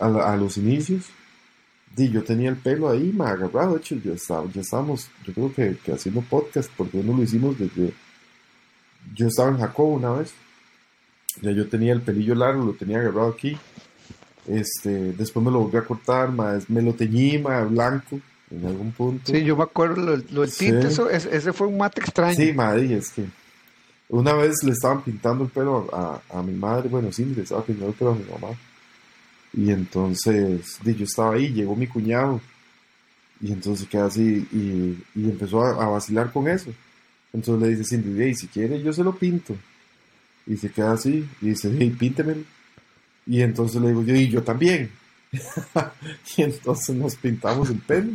a, 0.01 0.09
la- 0.09 0.33
a 0.33 0.37
los 0.37 0.57
inicios, 0.59 1.05
di, 1.97 2.11
yo 2.11 2.23
tenía 2.25 2.51
el 2.51 2.57
pelo 2.57 2.89
ahí, 2.91 3.13
me 3.15 3.25
agarrado, 3.25 3.73
de 3.75 3.79
hecho, 3.81 3.97
yo 3.97 4.13
estaba, 4.15 4.45
ya 4.53 4.61
estábamos, 4.61 5.09
yo 5.27 5.33
creo 5.33 5.55
que, 5.55 5.77
que 5.85 5.93
haciendo 5.93 6.21
podcast, 6.23 6.71
porque 6.77 6.99
no 7.03 7.17
lo 7.17 7.23
hicimos 7.23 7.59
desde, 7.59 7.93
yo 9.15 9.27
estaba 9.29 9.51
en 9.51 9.59
Jacobo 9.59 9.95
una 9.95 10.11
vez, 10.13 10.33
ya 11.43 11.51
yo 11.51 11.69
tenía 11.69 11.93
el 11.93 12.01
pelillo 12.01 12.35
largo, 12.35 12.65
lo 12.65 12.73
tenía 12.75 12.99
agarrado 13.01 13.29
aquí, 13.29 13.57
este, 14.47 15.13
después 15.13 15.45
me 15.45 15.51
lo 15.51 15.61
volví 15.61 15.77
a 15.79 15.83
cortar, 15.85 16.31
más, 16.31 16.69
me 16.71 16.83
lo 16.83 16.95
teñí, 16.95 17.39
más 17.39 17.69
blanco, 17.71 18.21
en 18.51 18.67
algún 18.67 18.93
punto. 18.93 19.33
Sí, 19.33 19.43
yo 19.43 19.57
me 19.57 19.65
acuerdo 19.65 19.97
lo, 20.03 20.17
lo 20.17 20.41
del 20.43 20.51
Sí. 20.51 20.67
tinte, 20.67 20.89
eso, 20.89 21.09
es- 21.11 21.27
ese 21.27 21.53
fue 21.53 21.67
un 21.67 21.79
mate 21.79 22.01
extraño. 22.01 22.37
Sí, 22.37 22.53
madre, 22.53 22.95
es 22.97 23.11
que 23.11 23.25
una 24.09 24.35
vez 24.35 24.63
le 24.63 24.73
estaban 24.73 25.03
pintando 25.03 25.45
el 25.45 25.51
pelo 25.51 25.89
a, 25.93 26.21
a 26.31 26.43
mi 26.43 26.53
madre, 26.55 26.89
bueno, 26.89 27.11
sí, 27.11 27.25
le 27.25 27.43
estaba 27.43 27.65
pintando 27.65 27.91
el 27.91 27.95
pelo 27.97 28.13
a 28.13 28.15
mi 28.15 28.25
mamá. 28.25 28.55
Y 29.57 29.71
entonces, 29.71 30.79
yo 30.85 31.05
estaba 31.05 31.35
ahí, 31.35 31.49
llegó 31.53 31.75
mi 31.77 31.87
cuñado, 31.87 32.41
y 33.41 33.53
entonces 33.53 33.89
queda 33.89 34.07
así, 34.07 34.47
y, 34.53 35.03
y 35.15 35.25
empezó 35.31 35.63
a, 35.63 35.71
a 35.85 35.89
vacilar 35.89 36.33
con 36.33 36.49
eso. 36.49 36.71
Entonces 37.35 37.69
le 37.69 37.77
dice 37.77 37.97
Cindy, 37.97 38.23
"Ey, 38.23 38.35
si 38.35 38.47
quiere 38.47 38.81
yo 38.83 38.93
se 38.93 39.05
lo 39.05 39.15
pinto. 39.15 39.55
Y 40.47 40.57
se 40.57 40.71
queda 40.71 40.93
así, 40.93 41.29
y 41.41 41.49
dice, 41.49 41.75
hey, 41.79 41.95
píntemelo. 41.99 42.43
Y 43.27 43.41
entonces 43.43 43.81
le 43.81 43.89
digo 43.89 44.03
yo, 44.03 44.15
y 44.15 44.29
yo 44.29 44.43
también. 44.43 44.91
y 46.37 46.43
entonces 46.43 46.95
nos 46.95 47.17
pintamos 47.17 47.71
el 47.71 47.79
pelo. 47.79 48.13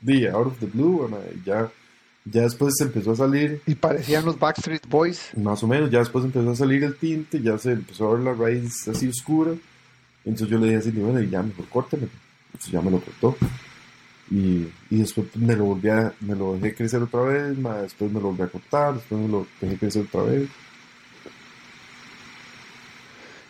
Di, 0.00 0.26
out 0.26 0.46
of 0.48 0.58
the 0.58 0.66
blue, 0.66 1.08
y 1.34 1.46
ya, 1.46 1.70
ya 2.24 2.42
después 2.42 2.74
se 2.76 2.84
empezó 2.84 3.12
a 3.12 3.16
salir 3.16 3.60
Y 3.66 3.76
parecían 3.76 4.24
los 4.24 4.36
Backstreet 4.38 4.88
Boys. 4.88 5.30
más 5.36 5.62
o 5.62 5.68
menos, 5.68 5.90
ya 5.90 6.00
después 6.00 6.24
empezó 6.24 6.50
a 6.50 6.56
salir 6.56 6.82
el 6.82 6.96
tinte, 6.96 7.40
ya 7.40 7.56
se 7.58 7.72
empezó 7.72 8.08
a 8.08 8.14
ver 8.14 8.24
la 8.24 8.34
raíz 8.34 8.88
así 8.88 9.06
oscura. 9.08 9.52
Entonces 10.24 10.48
yo 10.48 10.58
le 10.58 10.66
dije 10.66 10.78
así, 10.78 10.90
bueno, 10.90 11.20
y 11.20 11.28
ya 11.30 11.42
mejor 11.42 11.68
córtemelo. 11.68 12.10
Entonces 12.46 12.72
ya 12.72 12.80
me 12.80 12.90
lo 12.90 13.00
cortó. 13.00 13.36
Y, 14.34 14.66
y 14.88 14.98
después 15.00 15.26
me 15.36 15.54
lo 15.54 15.64
volví 15.66 15.90
a, 15.90 16.14
me 16.20 16.34
lo 16.34 16.54
dejé 16.54 16.74
crecer 16.74 17.02
otra 17.02 17.20
vez, 17.20 17.58
ma, 17.58 17.82
después 17.82 18.10
me 18.10 18.18
lo 18.18 18.28
volví 18.28 18.42
a 18.42 18.46
cortar, 18.48 18.94
después 18.94 19.20
me 19.20 19.28
lo 19.28 19.46
dejé 19.60 19.76
crecer 19.76 20.06
otra 20.08 20.22
vez. 20.22 20.48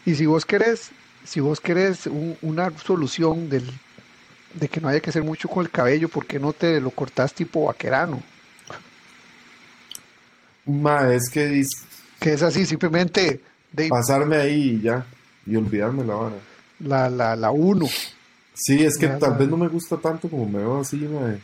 Y 0.04 0.14
si 0.16 0.26
vos 0.26 0.44
querés, 0.44 0.90
si 1.24 1.38
vos 1.38 1.60
querés 1.60 2.06
un- 2.08 2.36
una 2.42 2.76
solución 2.78 3.48
del, 3.48 3.70
de 4.54 4.68
que 4.68 4.80
no 4.80 4.88
haya 4.88 4.98
que 5.00 5.10
hacer 5.10 5.22
mucho 5.22 5.48
con 5.48 5.64
el 5.64 5.70
cabello, 5.70 6.08
¿por 6.08 6.26
qué 6.26 6.40
no 6.40 6.52
te 6.52 6.80
lo 6.80 6.90
cortás 6.90 7.32
tipo 7.32 7.66
vaquerano? 7.66 8.20
Ma, 10.66 11.12
es 11.14 11.28
que 11.30 11.48
dis- 11.48 11.84
Que 12.18 12.32
es 12.34 12.42
así, 12.42 12.66
simplemente 12.66 13.40
de 13.72 13.88
pasarme 13.88 14.36
ahí 14.36 14.70
y 14.78 14.80
ya, 14.80 15.04
y 15.46 15.54
olvidarme 15.56 16.04
la 16.04 16.14
vara. 16.14 16.36
la, 16.80 17.08
la, 17.08 17.36
la 17.36 17.50
uno. 17.52 17.86
Sí, 18.54 18.84
es 18.84 18.98
que 18.98 19.06
Ya, 19.06 19.18
tal 19.18 19.36
vez 19.36 19.48
no 19.48 19.56
me 19.56 19.68
gusta 19.68 19.96
tanto 19.96 20.28
como 20.28 20.46
me 20.46 20.58
veo 20.58 20.80
así, 20.80 20.96
ma, 20.96 21.34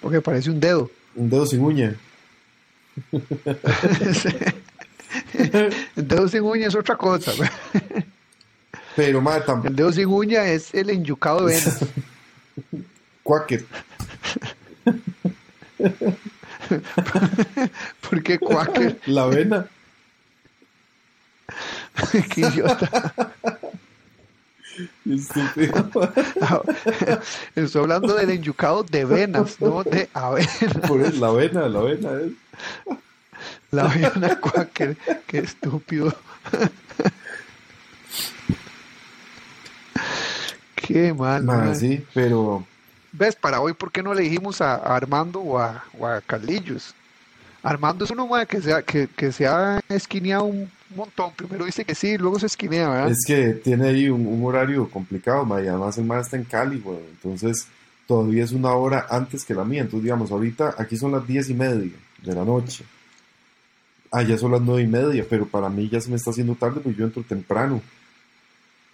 Porque 0.00 0.20
parece 0.20 0.50
un 0.50 0.60
dedo. 0.60 0.90
un 1.14 1.30
dedo 1.30 1.46
sin 1.46 1.60
uña. 1.60 1.96
El 5.32 6.08
dedo 6.08 6.28
sin 6.28 6.42
uña 6.42 6.68
es 6.68 6.74
otra 6.74 6.96
cosa. 6.96 7.32
Pero, 8.94 9.20
ma, 9.20 9.40
tampoco. 9.40 9.68
El 9.68 9.76
dedo 9.76 9.92
sin 9.92 10.08
uña 10.08 10.44
es 10.46 10.72
el 10.74 10.90
enyucado 10.90 11.46
de 11.46 11.54
venas. 11.54 11.78
Quaker. 13.22 13.64
¿Por 18.08 18.22
qué? 18.22 18.38
La 19.06 19.26
vena. 19.26 19.66
Qué 22.32 22.40
idiota. 22.40 23.32
Estúpido. 25.04 25.90
Estoy 27.54 27.82
hablando 27.82 28.14
del 28.14 28.30
enyucado 28.30 28.82
de 28.82 29.04
venas, 29.04 29.60
no 29.60 29.82
de 29.84 30.08
avena. 30.12 30.80
Por 30.86 31.14
la 31.14 31.30
vena, 31.30 31.68
la 31.68 31.80
vena. 31.80 32.10
¿eh? 32.12 32.32
La 33.70 33.84
avena 33.84 34.40
Quaker. 34.40 34.96
Qué 35.26 35.38
estúpido. 35.38 36.12
Qué 40.74 41.12
mal. 41.12 41.42
Ma, 41.42 41.56
mae. 41.56 41.74
sí, 41.74 42.04
pero 42.14 42.64
¿Ves? 43.18 43.34
Para 43.34 43.60
hoy, 43.60 43.72
¿por 43.72 43.90
qué 43.90 44.02
no 44.02 44.12
le 44.12 44.22
dijimos 44.22 44.60
a, 44.60 44.74
a 44.74 44.94
Armando 44.94 45.40
o 45.40 45.58
a, 45.58 45.84
o 45.98 46.06
a 46.06 46.20
Carlillos? 46.20 46.94
Armando 47.62 48.04
es 48.04 48.10
uno 48.10 48.26
mae, 48.26 48.46
que, 48.46 48.60
se 48.60 48.74
ha, 48.74 48.82
que, 48.82 49.08
que 49.08 49.32
se 49.32 49.46
ha 49.46 49.80
esquineado 49.88 50.44
un 50.44 50.70
montón. 50.94 51.32
Primero 51.34 51.64
dice 51.64 51.84
que 51.84 51.94
sí, 51.94 52.16
luego 52.18 52.38
se 52.38 52.46
esquinea, 52.46 52.88
¿verdad? 52.88 53.10
es 53.10 53.24
que 53.26 53.54
tiene 53.54 53.88
ahí 53.88 54.08
un, 54.08 54.26
un 54.26 54.44
horario 54.44 54.88
complicado, 54.88 55.44
ma, 55.44 55.60
y 55.62 55.66
además 55.66 55.98
el 55.98 56.04
más 56.04 56.26
está 56.26 56.36
en 56.36 56.44
Cali, 56.44 56.78
güey. 56.78 56.98
Entonces, 57.10 57.66
todavía 58.06 58.44
es 58.44 58.52
una 58.52 58.70
hora 58.72 59.06
antes 59.10 59.44
que 59.44 59.54
la 59.54 59.64
mía. 59.64 59.80
Entonces, 59.80 60.04
digamos, 60.04 60.30
ahorita 60.30 60.74
aquí 60.78 60.96
son 60.96 61.12
las 61.12 61.26
diez 61.26 61.50
y 61.50 61.54
media 61.54 61.90
de 62.22 62.34
la 62.34 62.44
noche. 62.44 62.84
Allá 64.12 64.38
son 64.38 64.52
las 64.52 64.60
nueve 64.60 64.82
y 64.82 64.86
media, 64.86 65.24
pero 65.28 65.46
para 65.46 65.68
mí 65.68 65.88
ya 65.88 66.00
se 66.00 66.08
me 66.10 66.16
está 66.16 66.30
haciendo 66.30 66.54
tarde 66.54 66.80
porque 66.80 66.98
yo 66.98 67.06
entro 67.06 67.22
temprano. 67.24 67.82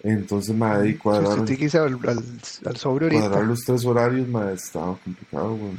Entonces, 0.01 0.53
ma, 0.55 0.77
ahí 0.77 0.93
Si 0.93 0.97
cuadrar, 0.97 1.39
usted 1.39 1.55
tiene 1.55 1.71
que 1.71 1.77
al, 1.77 1.93
al, 2.09 2.23
al 2.65 2.75
sobre 2.77 3.05
ahorita. 3.05 3.21
cuadrar 3.21 3.43
los 3.45 3.61
tres 3.63 3.85
horarios, 3.85 4.27
ma, 4.27 4.51
estaba 4.51 4.97
complicado, 4.97 5.55
güey. 5.55 5.71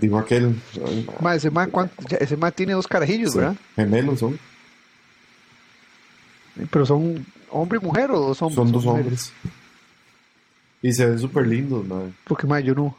Digo 0.00 0.18
aquel, 0.18 0.56
ay, 0.86 1.06
ma, 1.06 1.12
Ma, 1.20 1.34
ese 1.34 1.50
man, 1.50 1.70
ese 2.18 2.36
man 2.36 2.52
tiene 2.56 2.72
dos 2.72 2.88
carajillos, 2.88 3.32
sí, 3.32 3.38
¿verdad? 3.38 3.56
gemelos 3.76 4.20
son, 4.20 4.38
Pero 6.70 6.84
son 6.86 7.24
hombre 7.50 7.78
y 7.80 7.84
mujer 7.84 8.10
o 8.10 8.20
dos 8.20 8.42
hombres. 8.42 8.56
son 8.56 8.72
dos 8.72 8.86
hombres. 8.86 9.32
Y 10.82 10.92
se 10.92 11.06
ven 11.06 11.18
súper 11.18 11.46
lindos, 11.46 11.86
ma. 11.86 12.02
Porque 12.24 12.46
ma, 12.46 12.60
yo 12.60 12.74
no, 12.74 12.96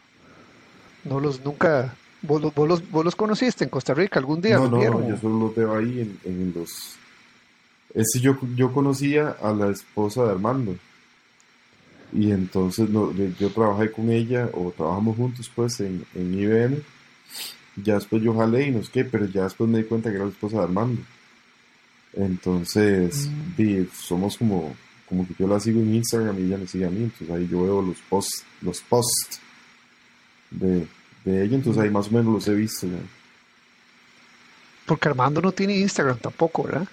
no 1.04 1.20
los 1.20 1.44
nunca. 1.44 1.94
¿Vos, 2.22 2.42
los- 2.42 2.54
vos 2.56 2.68
los, 2.68 2.90
vos 2.90 3.04
los 3.04 3.16
conociste 3.16 3.66
en 3.66 3.70
Costa 3.70 3.94
Rica 3.94 4.20
algún 4.20 4.40
día? 4.42 4.56
No, 4.56 4.62
¿Los 4.64 4.72
no, 4.72 4.78
vieron? 4.80 5.08
yo 5.10 5.18
solo 5.18 5.40
los 5.40 5.56
veo 5.56 5.76
ahí 5.76 6.00
en, 6.02 6.20
en 6.24 6.54
los... 6.56 6.96
Ese 7.94 8.20
yo, 8.22 8.38
yo 8.56 8.72
conocía 8.72 9.36
a 9.42 9.52
la 9.54 9.70
esposa 9.70 10.24
de 10.24 10.32
Armando. 10.32 10.76
Y 12.14 12.32
entonces 12.32 12.90
no, 12.90 13.12
yo 13.14 13.50
trabajé 13.50 13.92
con 13.92 14.10
ella, 14.10 14.50
o 14.54 14.72
trabajamos 14.76 15.18
juntos 15.18 15.52
pues 15.54 15.80
en, 15.82 16.06
en 16.16 16.34
IBM. 16.34 16.78
Ya 17.84 17.96
después 17.96 18.22
yo 18.24 18.34
jalé 18.36 18.68
y 18.68 18.72
no 18.72 18.84
sé 18.84 18.90
qué, 18.92 19.04
pero 19.04 19.26
ya 19.26 19.44
después 19.44 19.70
me 19.70 19.80
di 19.80 19.84
cuenta 19.84 20.10
que 20.10 20.16
era 20.16 20.26
la 20.26 20.32
esposa 20.32 20.58
de 20.58 20.64
Armando. 20.64 21.02
Entonces, 22.14 23.28
Mm. 23.28 23.56
di, 23.58 23.90
somos 23.94 24.38
como, 24.38 24.76
como 25.10 25.28
que 25.28 25.34
yo 25.40 25.48
la 25.48 25.60
sigo 25.60 25.80
en 25.80 25.96
Instagram 25.96 26.40
y 26.40 26.44
ella 26.44 26.58
me 26.58 26.68
sigue 26.68 26.86
a 26.86 26.90
mí. 26.90 27.04
Entonces 27.04 27.30
ahí 27.30 27.48
yo 27.50 27.64
veo 27.64 27.82
los 27.82 27.98
posts, 28.10 28.44
los 28.62 28.82
posts 28.82 29.40
de, 30.52 30.88
de 31.26 31.44
ella, 31.44 31.56
entonces 31.56 31.82
ahí 31.84 31.90
más 31.90 32.08
o 32.08 32.12
menos 32.12 32.34
los 32.34 32.48
he 32.48 32.54
visto. 32.54 32.88
ya. 32.88 32.98
Porque 34.86 35.08
Armando 35.08 35.42
no 35.42 35.52
tiene 35.52 35.78
Instagram 35.78 36.18
tampoco, 36.20 36.64
¿verdad? 36.64 36.88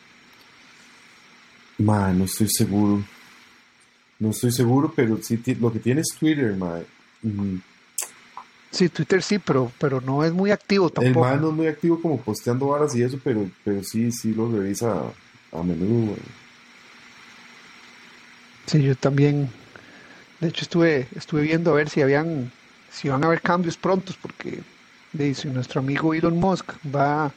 Ma, 1.79 2.13
no 2.13 2.25
estoy 2.25 2.49
seguro. 2.49 3.03
No 4.19 4.31
estoy 4.31 4.53
seguro, 4.53 4.93
pero 4.95 5.19
sí 5.23 5.41
lo 5.59 5.73
que 5.73 5.79
tiene 5.79 6.03
es 6.03 6.09
Twitter, 6.19 6.55
ma. 6.57 6.81
Sí, 8.71 8.89
Twitter 8.89 9.23
sí, 9.23 9.39
pero, 9.39 9.73
pero 9.79 10.01
no 10.01 10.25
es 10.25 10.33
muy 10.33 10.53
activo 10.53 10.87
El 10.87 10.93
tampoco. 10.93 11.27
ma 11.27 11.35
no 11.37 11.49
es 11.49 11.55
muy 11.55 11.67
activo 11.67 12.01
como 12.01 12.21
posteando 12.21 12.69
varas 12.69 12.95
y 12.95 13.03
eso, 13.03 13.19
pero, 13.23 13.51
pero 13.65 13.83
sí, 13.83 14.13
sí 14.13 14.33
lo 14.33 14.51
revisa 14.51 15.03
a, 15.53 15.63
menudo. 15.63 16.15
Sí, 18.67 18.83
yo 18.83 18.95
también. 18.95 19.51
De 20.39 20.49
hecho, 20.49 20.63
estuve, 20.63 21.09
estuve 21.17 21.43
viendo 21.43 21.73
a 21.73 21.75
ver 21.75 21.89
si 21.91 22.01
habían, 22.01 22.53
si 22.91 23.09
van 23.09 23.25
a 23.25 23.27
haber 23.27 23.43
cambios 23.43 23.77
prontos, 23.77 24.17
porque 24.17 24.61
dice 25.13 25.49
nuestro 25.49 25.81
amigo 25.81 26.15
Elon 26.15 26.39
Musk 26.39 26.71
va, 26.95 27.33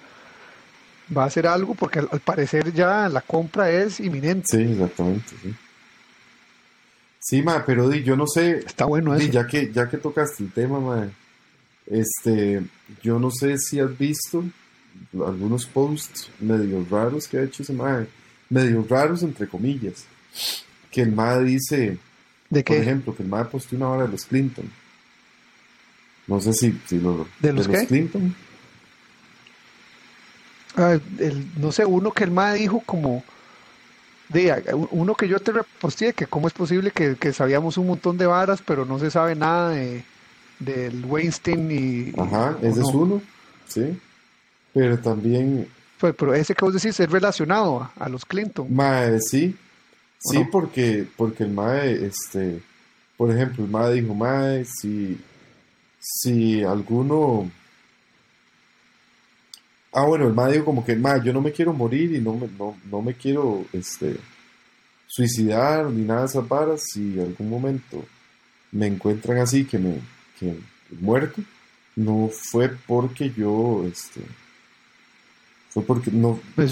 va 1.15 1.23
a 1.23 1.25
hacer 1.25 1.47
algo, 1.47 1.73
porque 1.73 1.99
al, 1.99 2.09
al 2.11 2.19
parecer 2.19 2.71
ya 2.73 3.09
la 3.09 3.21
compra 3.21 3.71
es 3.71 3.99
inminente. 3.99 4.45
Sí, 4.49 4.61
exactamente, 4.71 5.35
sí. 5.41 5.53
Sí, 7.19 7.41
ma, 7.41 7.63
pero 7.65 7.89
di, 7.89 8.03
yo 8.03 8.15
no 8.15 8.27
sé, 8.27 8.59
Está 8.59 8.85
bueno 8.85 9.15
di, 9.15 9.23
eso. 9.23 9.33
ya 9.33 9.47
que, 9.47 9.71
ya 9.71 9.89
que 9.89 9.97
tocaste 9.97 10.43
el 10.43 10.51
tema, 10.51 10.79
ma, 10.79 11.07
este, 11.87 12.63
yo 13.01 13.19
no 13.19 13.29
sé 13.31 13.57
si 13.57 13.79
has 13.79 13.97
visto 13.97 14.43
algunos 15.25 15.65
posts 15.65 16.29
medio 16.39 16.85
raros 16.89 17.27
que 17.27 17.37
ha 17.37 17.43
hecho 17.43 17.63
ese 17.63 17.73
ma, 17.73 18.05
medio 18.49 18.85
raros 18.89 19.23
entre 19.23 19.47
comillas, 19.47 20.05
que 20.91 21.01
el 21.01 21.11
ma 21.11 21.39
dice, 21.39 21.97
¿De 22.49 22.63
Por 22.63 22.75
qué? 22.75 22.81
ejemplo, 22.83 23.15
que 23.15 23.23
el 23.23 23.29
MAE 23.29 23.45
posteó 23.45 23.77
una 23.77 23.89
hora 23.89 24.03
de 24.03 24.09
los 24.09 24.25
Clinton. 24.25 24.69
No 26.27 26.39
sé 26.39 26.53
si, 26.53 26.79
si 26.85 26.99
lo, 26.99 27.27
¿De 27.39 27.51
los 27.51 27.67
qué? 27.67 27.87
Clinton. 27.87 28.35
Ah, 30.75 30.99
el- 31.17 31.47
no 31.57 31.71
sé, 31.71 31.83
uno 31.83 32.11
que 32.11 32.23
el 32.23 32.31
MAE 32.31 32.59
dijo 32.59 32.79
como 32.85 33.23
de, 34.29 34.63
uno 34.91 35.15
que 35.15 35.27
yo 35.27 35.39
te 35.39 35.51
reposté, 35.51 36.13
que 36.13 36.27
cómo 36.27 36.47
es 36.47 36.53
posible 36.53 36.91
que, 36.91 37.15
que, 37.15 37.33
sabíamos 37.33 37.77
un 37.77 37.87
montón 37.87 38.17
de 38.19 38.27
varas, 38.27 38.61
pero 38.65 38.85
no 38.85 38.99
se 38.99 39.09
sabe 39.09 39.35
nada 39.35 39.69
de 39.71 40.03
del 40.63 41.05
Weinstein 41.05 41.71
y... 41.71 42.19
Ajá, 42.19 42.57
ese 42.61 42.81
es 42.81 42.87
uno, 42.87 43.21
sí. 43.67 43.99
Pero 44.73 44.97
también... 44.99 45.67
Pues, 45.99 46.15
pero 46.17 46.33
ese 46.33 46.53
que 46.53 46.65
vos 46.65 46.73
decís 46.73 46.99
es 46.99 47.09
relacionado 47.09 47.89
a, 47.97 48.09
los 48.09 48.25
Clinton. 48.25 48.67
Mae, 48.73 49.19
sí. 49.19 49.55
Sí, 50.19 50.39
porque, 50.51 51.05
porque 51.17 51.43
el 51.43 51.51
Mae, 51.51 52.05
este, 52.05 52.61
por 53.17 53.31
ejemplo, 53.31 53.63
el 53.65 53.69
Mae 53.69 53.93
dijo, 53.93 54.13
Mae, 54.13 54.65
si, 54.65 55.19
si 55.99 56.63
alguno... 56.63 57.49
Ah, 59.91 60.05
bueno, 60.05 60.27
el 60.27 60.33
Mae 60.33 60.53
dijo 60.53 60.65
como 60.65 60.83
que, 60.83 60.95
Mae, 60.95 61.21
yo 61.23 61.33
no 61.33 61.41
me 61.41 61.51
quiero 61.51 61.73
morir 61.73 62.13
y 62.13 62.19
no 62.19 62.35
me, 62.35 62.47
no, 62.47 62.75
no 62.89 63.01
me 63.01 63.13
quiero, 63.13 63.65
este, 63.73 64.17
suicidar 65.13 65.85
ni 65.91 66.05
nada 66.05 66.21
de 66.21 66.25
esas 66.25 66.47
varas 66.47 66.81
si 66.91 67.19
algún 67.19 67.47
momento 67.47 68.03
me 68.71 68.87
encuentran 68.87 69.37
así 69.37 69.63
que 69.63 69.77
me, 69.77 69.99
que 70.51 70.95
muerto, 70.99 71.41
no 71.95 72.29
fue 72.31 72.69
porque 72.87 73.31
yo, 73.31 73.85
este, 73.87 74.21
fue 75.69 75.83
porque 75.83 76.11
no, 76.11 76.29
no, 76.29 76.39
fue 76.55 76.65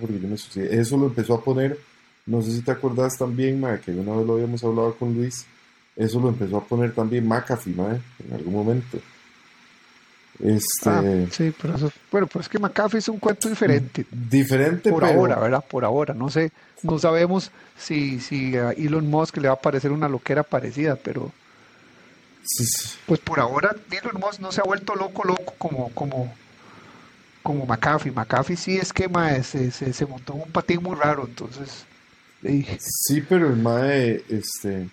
porque, 0.00 0.20
yo 0.20 0.28
me 0.28 0.36
suicidé. 0.36 0.80
Eso 0.80 0.96
lo 0.96 1.06
empezó 1.06 1.34
a 1.34 1.44
poner, 1.44 1.78
no 2.26 2.42
sé 2.42 2.52
si 2.52 2.62
te 2.62 2.70
acordás 2.70 3.16
también, 3.16 3.60
que 3.84 3.92
una 3.92 4.16
vez 4.16 4.26
lo 4.26 4.34
habíamos 4.34 4.62
hablado 4.64 4.94
con 4.96 5.14
Luis, 5.14 5.46
eso 5.96 6.20
lo 6.20 6.28
empezó 6.28 6.58
a 6.58 6.64
poner 6.64 6.94
también 6.94 7.26
McAfee, 7.26 7.74
en 7.74 8.34
algún 8.34 8.54
momento. 8.54 8.98
Este, 10.40 10.88
ah, 10.88 11.02
sí, 11.32 11.52
pero 11.60 11.74
eso, 11.74 11.90
bueno, 12.12 12.28
pues 12.28 12.44
es 12.46 12.48
que 12.48 12.60
McAfee 12.60 12.98
es 12.98 13.08
un 13.08 13.18
cuento 13.18 13.48
diferente. 13.48 14.06
Diferente, 14.10 14.88
por 14.88 15.04
ahora, 15.04 15.36
¿verdad? 15.40 15.64
Por 15.68 15.84
ahora, 15.84 16.14
no 16.14 16.30
sé, 16.30 16.52
no 16.84 16.98
sabemos 17.00 17.50
si, 17.76 18.20
si 18.20 18.56
a 18.56 18.70
Elon 18.70 19.10
Musk 19.10 19.38
le 19.38 19.48
va 19.48 19.54
a 19.54 19.60
parecer 19.60 19.90
una 19.90 20.08
loquera 20.08 20.44
parecida, 20.44 20.94
pero 20.94 21.32
pues 23.06 23.20
por 23.20 23.40
ahora 23.40 23.74
Elon 23.90 24.20
Musk 24.20 24.40
no 24.40 24.52
se 24.52 24.60
ha 24.60 24.64
vuelto 24.64 24.94
loco, 24.94 25.24
loco 25.24 25.54
como, 25.58 25.90
como, 25.90 26.32
como 27.42 27.66
McAfee. 27.66 28.10
McAfee 28.10 28.56
sí 28.56 28.76
es 28.76 28.92
que 28.92 29.08
se, 29.42 29.70
se, 29.70 30.06
montó 30.06 30.34
un 30.34 30.50
patín 30.50 30.82
muy 30.82 30.96
raro, 30.96 31.26
entonces... 31.26 31.84
Sí, 32.78 33.20
pero 33.28 33.48
el 33.48 33.56
mae, 33.56 34.22
este, 34.28 34.88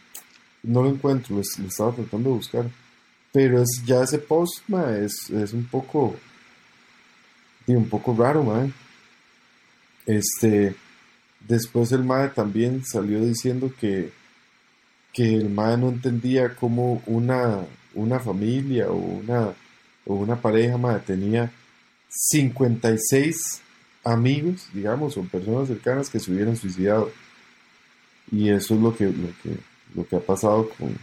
no 0.64 0.82
lo 0.82 0.90
encuentro, 0.90 1.36
lo, 1.36 1.42
estaba 1.42 1.94
tratando 1.94 2.30
de 2.32 2.36
buscar. 2.36 2.66
Pero 3.32 3.62
es, 3.62 3.84
ya 3.86 4.02
ese 4.02 4.18
post, 4.18 4.64
mae, 4.68 5.06
es, 5.06 5.30
es 5.30 5.54
un 5.54 5.66
poco, 5.66 6.16
un 7.68 7.88
poco 7.88 8.16
raro, 8.18 8.44
mae. 8.44 8.72
Este, 10.08 10.76
después 11.48 11.92
el 11.92 12.04
mae 12.04 12.30
también 12.30 12.84
salió 12.86 13.20
diciendo 13.22 13.72
que 13.80 14.12
que 15.16 15.34
el 15.34 15.50
mae 15.50 15.78
no 15.78 15.88
entendía 15.88 16.54
cómo 16.56 17.02
una, 17.06 17.62
una 17.94 18.20
familia 18.20 18.90
o 18.90 18.98
una, 18.98 19.54
o 20.06 20.16
una 20.16 20.36
pareja 20.36 20.78
mae, 20.78 21.00
tenía 21.00 21.50
56 22.10 23.62
amigos, 24.04 24.68
digamos, 24.74 25.16
o 25.16 25.24
personas 25.24 25.70
cercanas 25.70 26.10
que 26.10 26.20
se 26.20 26.32
hubieran 26.32 26.58
suicidado. 26.58 27.10
Y 28.30 28.50
eso 28.50 28.76
es 28.76 28.82
lo 28.82 28.94
que, 28.94 29.06
lo 29.06 29.30
que, 29.42 29.58
lo 29.96 30.06
que 30.06 30.18
ha 30.18 30.20
pasado 30.20 30.70
con, 30.78 30.98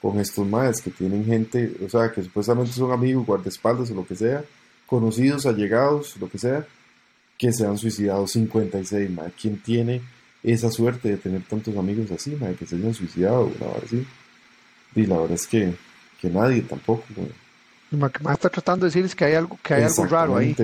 con 0.00 0.18
estos 0.18 0.46
maes, 0.48 0.80
que 0.80 0.90
tienen 0.90 1.26
gente, 1.26 1.76
o 1.84 1.88
sea, 1.90 2.10
que 2.10 2.22
supuestamente 2.22 2.72
son 2.72 2.92
amigos, 2.92 3.26
guardaespaldas 3.26 3.90
o 3.90 3.94
lo 3.94 4.06
que 4.06 4.16
sea, 4.16 4.42
conocidos, 4.86 5.44
allegados, 5.44 6.16
lo 6.18 6.30
que 6.30 6.38
sea, 6.38 6.66
que 7.36 7.52
se 7.52 7.66
han 7.66 7.76
suicidado 7.76 8.26
56, 8.26 9.10
mae. 9.10 9.32
¿Quién 9.38 9.58
tiene 9.58 10.00
esa 10.44 10.70
suerte 10.70 11.08
de 11.08 11.16
tener 11.16 11.42
tantos 11.42 11.76
amigos 11.76 12.10
así, 12.10 12.34
de 12.34 12.54
que 12.54 12.66
se 12.66 12.76
hayan 12.76 12.92
suicidado, 12.92 13.50
verdad, 13.50 13.82
sí. 13.88 14.06
Y 14.94 15.06
la 15.06 15.16
verdad 15.16 15.34
es 15.34 15.46
que, 15.46 15.74
que 16.20 16.28
nadie 16.28 16.60
tampoco. 16.62 17.04
Lo 17.90 18.12
que 18.12 18.22
más 18.22 18.34
está 18.34 18.50
tratando 18.50 18.84
de 18.84 18.90
decir 18.90 19.04
es 19.04 19.14
que 19.14 19.24
hay 19.24 19.34
algo, 19.34 19.58
que 19.62 19.74
hay 19.74 19.84
algo 19.84 20.04
raro 20.04 20.36
ahí. 20.36 20.54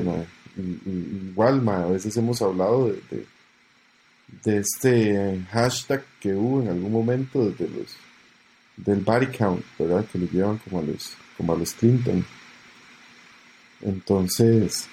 igual, 0.86 1.66
a 1.68 1.86
veces 1.86 2.16
hemos 2.16 2.42
hablado 2.42 2.88
de, 2.88 3.26
de, 4.44 4.58
este 4.58 5.42
hashtag 5.50 6.04
que 6.20 6.34
hubo 6.34 6.60
en 6.60 6.68
algún 6.68 6.92
momento 6.92 7.50
de 7.50 7.68
los 7.68 7.96
del 8.76 9.00
body 9.00 9.26
count, 9.26 9.64
¿verdad? 9.78 10.04
Que 10.12 10.18
lo 10.18 10.26
llevan 10.26 10.58
como 10.58 10.80
a 10.80 10.82
los, 10.82 11.14
como 11.36 11.52
a 11.52 11.56
los 11.56 11.72
Clinton. 11.72 12.24
Entonces, 13.82 14.88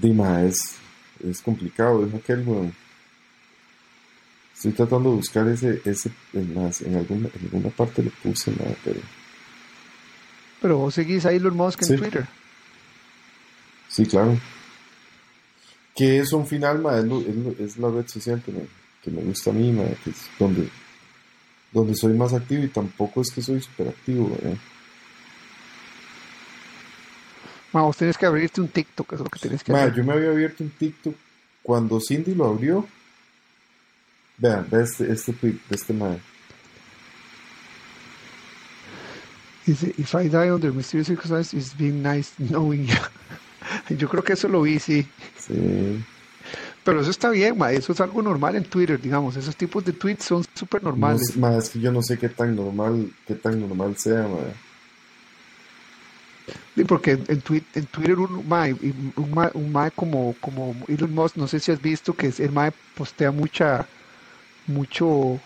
Dima, 0.00 0.42
es, 0.44 0.76
es 1.22 1.40
complicado, 1.40 2.06
es 2.06 2.14
aquel, 2.14 2.42
bueno. 2.42 2.72
Estoy 4.54 4.72
tratando 4.72 5.10
de 5.10 5.16
buscar 5.16 5.48
ese, 5.48 5.80
ese 5.84 6.10
en, 6.32 6.52
en, 6.56 6.96
alguna, 6.96 7.28
en 7.34 7.40
alguna 7.42 7.70
parte 7.70 8.02
le 8.02 8.10
puse 8.10 8.52
nada, 8.52 8.74
pero. 8.84 9.00
Pero 10.60 10.78
vos 10.78 10.94
seguís 10.94 11.26
a 11.26 11.32
Elon 11.32 11.56
Musk 11.56 11.82
en 11.82 11.98
Twitter. 11.98 12.28
Sí, 13.88 14.06
claro. 14.06 14.38
Que 15.94 16.20
es 16.20 16.32
un 16.32 16.46
final, 16.46 16.82
es, 17.58 17.76
la 17.76 17.90
red 17.90 18.06
social 18.06 18.40
que 18.42 18.52
me, 18.52 18.60
que 19.02 19.10
me 19.10 19.22
gusta 19.22 19.50
a 19.50 19.52
mí, 19.52 19.76
que 20.04 20.10
es 20.10 20.30
donde, 20.38 20.68
donde 21.72 21.94
soy 21.94 22.14
más 22.14 22.32
activo 22.32 22.62
y 22.62 22.68
tampoco 22.68 23.20
es 23.20 23.30
que 23.30 23.42
soy 23.42 23.60
súper 23.60 23.88
activo, 23.88 24.34
¿eh? 24.42 24.56
Vamos, 27.72 27.96
tienes 27.96 28.18
que 28.18 28.26
abrirte 28.26 28.60
un 28.60 28.68
TikTok, 28.68 29.12
es 29.14 29.20
lo 29.20 29.26
que 29.26 29.38
tienes 29.38 29.64
que 29.64 29.72
hacer. 29.72 29.94
Yo 29.94 30.04
me 30.04 30.12
había 30.12 30.30
abierto 30.30 30.62
un 30.62 30.70
TikTok 30.70 31.14
cuando 31.62 32.00
Cindy 32.00 32.34
lo 32.34 32.46
abrió. 32.46 32.86
Vean, 34.38 34.66
ve 34.70 34.82
este, 34.82 35.10
este 35.10 35.32
tweet 35.32 35.58
de 35.68 35.76
este 35.76 35.92
man. 35.92 36.20
Dice, 39.64 39.94
if 39.96 40.14
I 40.14 40.28
die 40.28 40.50
under 40.50 40.72
mysterious 40.72 41.06
circumstances, 41.06 41.54
it's 41.54 41.78
been 41.78 42.02
nice 42.02 42.32
knowing 42.38 42.86
you. 42.86 42.96
Yo 43.96 44.08
creo 44.08 44.24
que 44.24 44.32
eso 44.32 44.48
lo 44.48 44.62
vi, 44.62 44.78
sí. 44.78 45.06
Sí. 45.38 46.04
Pero 46.84 47.00
eso 47.00 47.10
está 47.10 47.30
bien, 47.30 47.56
ma. 47.56 47.70
eso 47.70 47.92
es 47.92 48.00
algo 48.00 48.20
normal 48.22 48.56
en 48.56 48.64
Twitter, 48.64 49.00
digamos. 49.00 49.36
Esos 49.36 49.54
tipos 49.54 49.84
de 49.84 49.92
tweets 49.92 50.24
son 50.24 50.44
súper 50.52 50.82
normales. 50.82 51.36
No, 51.36 51.56
es 51.56 51.70
que 51.70 51.78
yo 51.78 51.92
no 51.92 52.02
sé 52.02 52.18
qué 52.18 52.28
tan 52.28 52.56
normal, 52.56 53.12
qué 53.24 53.34
tan 53.36 53.60
normal 53.60 53.96
sea, 53.96 54.22
ma. 54.22 54.38
Sí, 56.76 56.84
porque 56.84 57.12
en, 57.12 57.24
en 57.28 57.40
Twitter 57.86 58.18
un 58.18 58.48
mae, 58.48 58.74
un 58.74 59.72
mae, 59.72 59.90
como, 59.92 60.34
como 60.40 60.84
Elon 60.88 61.14
Musk, 61.14 61.36
no 61.36 61.46
sé 61.46 61.60
si 61.60 61.72
has 61.72 61.80
visto 61.80 62.14
que 62.14 62.32
el 62.38 62.52
mae 62.52 62.72
postea 62.94 63.30
mucha, 63.30 63.88
mucho, 64.66 65.40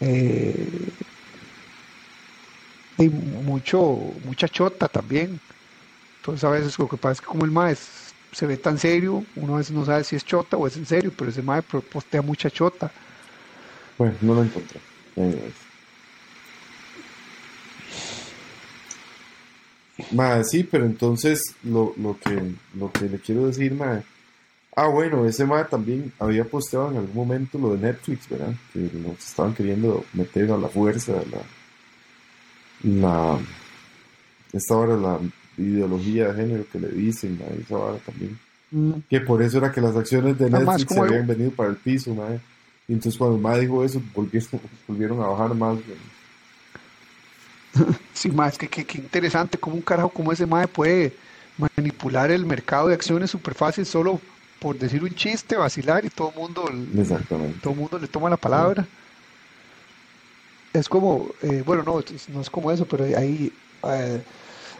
eh, 0.00 0.92
mucho, 2.98 3.80
mucha 4.24 4.48
chota 4.48 4.88
también. 4.88 5.40
Entonces 6.16 6.44
a 6.44 6.50
veces 6.50 6.78
lo 6.78 6.88
que 6.88 6.96
pasa 6.96 7.12
es 7.12 7.20
que 7.20 7.26
como 7.26 7.44
el 7.44 7.52
mae 7.52 7.76
se 7.76 8.46
ve 8.46 8.56
tan 8.56 8.78
serio, 8.78 9.24
uno 9.36 9.54
a 9.54 9.58
veces 9.58 9.72
no 9.72 9.84
sabe 9.84 10.04
si 10.04 10.16
es 10.16 10.24
chota 10.24 10.56
o 10.56 10.66
es 10.66 10.76
en 10.76 10.86
serio, 10.86 11.12
pero 11.16 11.30
ese 11.30 11.42
mae 11.42 11.62
postea 11.62 12.22
mucha 12.22 12.50
chota. 12.50 12.92
Bueno, 13.98 14.16
no 14.22 14.34
lo 14.34 14.42
encontré. 14.42 14.80
Madre, 20.12 20.44
sí, 20.44 20.64
pero 20.64 20.86
entonces 20.86 21.54
lo, 21.62 21.94
lo, 21.96 22.18
que, 22.18 22.54
lo 22.76 22.90
que 22.90 23.08
le 23.08 23.18
quiero 23.18 23.46
decir, 23.46 23.74
madre. 23.74 24.02
Ah, 24.76 24.88
bueno, 24.88 25.24
ese 25.24 25.44
madre 25.44 25.68
también 25.70 26.12
había 26.18 26.44
posteado 26.44 26.90
en 26.90 26.96
algún 26.96 27.14
momento 27.14 27.58
lo 27.58 27.76
de 27.76 27.86
Netflix, 27.86 28.28
¿verdad? 28.28 28.54
Que 28.72 28.90
nos 28.92 29.18
estaban 29.18 29.54
queriendo 29.54 30.04
meter 30.12 30.50
a 30.50 30.56
la 30.56 30.68
fuerza, 30.68 31.12
la. 31.12 31.40
la 32.90 33.38
esta 34.52 34.74
ahora 34.74 34.96
la 34.96 35.20
ideología 35.56 36.32
de 36.32 36.42
género 36.42 36.66
que 36.70 36.80
le 36.80 36.88
dicen, 36.88 37.38
madre, 37.38 37.60
esa 37.62 37.76
ahora 37.76 37.98
también. 37.98 38.38
Mm. 38.72 38.92
Que 39.08 39.20
por 39.20 39.42
eso 39.42 39.58
era 39.58 39.70
que 39.70 39.80
las 39.80 39.94
acciones 39.94 40.36
de 40.38 40.50
Netflix 40.50 40.92
se 40.92 41.00
habían 41.00 41.26
venido 41.26 41.52
para 41.52 41.70
el 41.70 41.76
piso, 41.76 42.12
madre. 42.12 42.40
Y 42.88 42.94
entonces 42.94 43.16
cuando 43.16 43.36
el 43.36 43.42
madre 43.42 43.60
dijo 43.62 43.84
eso, 43.84 44.02
volvieron, 44.12 44.60
volvieron 44.88 45.22
a 45.22 45.28
bajar 45.28 45.54
más. 45.54 45.78
Sí, 48.14 48.30
más 48.30 48.56
que, 48.56 48.68
que, 48.68 48.98
interesante 48.98 49.58
cómo 49.58 49.76
un 49.76 49.82
carajo 49.82 50.08
como 50.08 50.32
ese 50.32 50.46
mae 50.46 50.68
puede 50.68 51.12
manipular 51.76 52.30
el 52.30 52.46
mercado 52.46 52.88
de 52.88 52.94
acciones 52.94 53.30
súper 53.30 53.54
fácil 53.54 53.84
solo 53.86 54.20
por 54.58 54.78
decir 54.78 55.02
un 55.02 55.14
chiste, 55.14 55.56
vacilar 55.56 56.04
y 56.04 56.10
todo 56.10 56.30
el 56.30 56.36
mundo, 56.36 56.64
todo 57.62 57.74
mundo 57.74 57.98
le 57.98 58.08
toma 58.08 58.30
la 58.30 58.38
palabra. 58.38 58.86
Es 60.72 60.88
como, 60.88 61.28
eh, 61.42 61.62
bueno, 61.66 61.82
no, 61.82 62.02
no 62.32 62.40
es 62.40 62.48
como 62.48 62.72
eso, 62.72 62.86
pero 62.86 63.04
ahí... 63.04 63.52
Eh, 63.82 64.22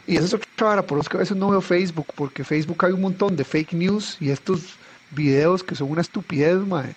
y 0.06 0.16
eso 0.16 0.24
es 0.24 0.34
otra 0.34 0.68
vara, 0.68 0.82
por 0.82 0.98
eso 0.98 1.10
que 1.10 1.18
a 1.18 1.20
veces 1.20 1.36
no 1.36 1.50
veo 1.50 1.60
Facebook, 1.60 2.06
porque 2.14 2.44
Facebook 2.44 2.82
hay 2.84 2.92
un 2.92 3.02
montón 3.02 3.36
de 3.36 3.44
fake 3.44 3.74
news 3.74 4.16
y 4.20 4.30
estos 4.30 4.76
videos 5.10 5.62
que 5.62 5.74
son 5.74 5.90
una 5.90 6.00
estupidez, 6.00 6.58
mae. 6.66 6.94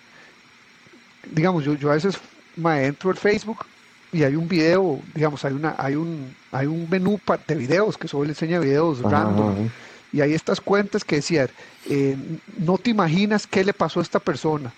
Digamos, 1.32 1.66
yo, 1.66 1.74
yo 1.74 1.91
a 1.91 1.95
veces 1.95 2.18
entro 2.58 3.12
al 3.12 3.18
Facebook 3.18 3.66
y 4.12 4.24
hay 4.24 4.36
un 4.36 4.47
video, 4.47 5.01
digamos, 5.14 5.43
hay 5.43 5.53
una, 5.53 5.76
hay 5.78 5.95
un, 5.95 6.34
hay 6.51 6.66
un 6.66 6.88
menú 6.89 7.20
de 7.47 7.55
videos 7.55 7.97
que 7.97 8.08
solo 8.08 8.24
le 8.24 8.30
enseña 8.30 8.60
videos 8.60 9.01
random. 9.01 9.70
Y 10.14 10.22
hay 10.22 10.34
estas 10.34 10.62
cuentas 10.62 11.03
que 11.03 11.18
decían, 11.18 11.49
eh, 11.89 12.16
no 12.58 12.78
te 12.78 12.91
imaginas 12.91 13.45
qué 13.45 13.64
le 13.64 13.74
pasó 13.74 13.99
a 13.99 14.03
esta 14.03 14.20
persona. 14.20 14.72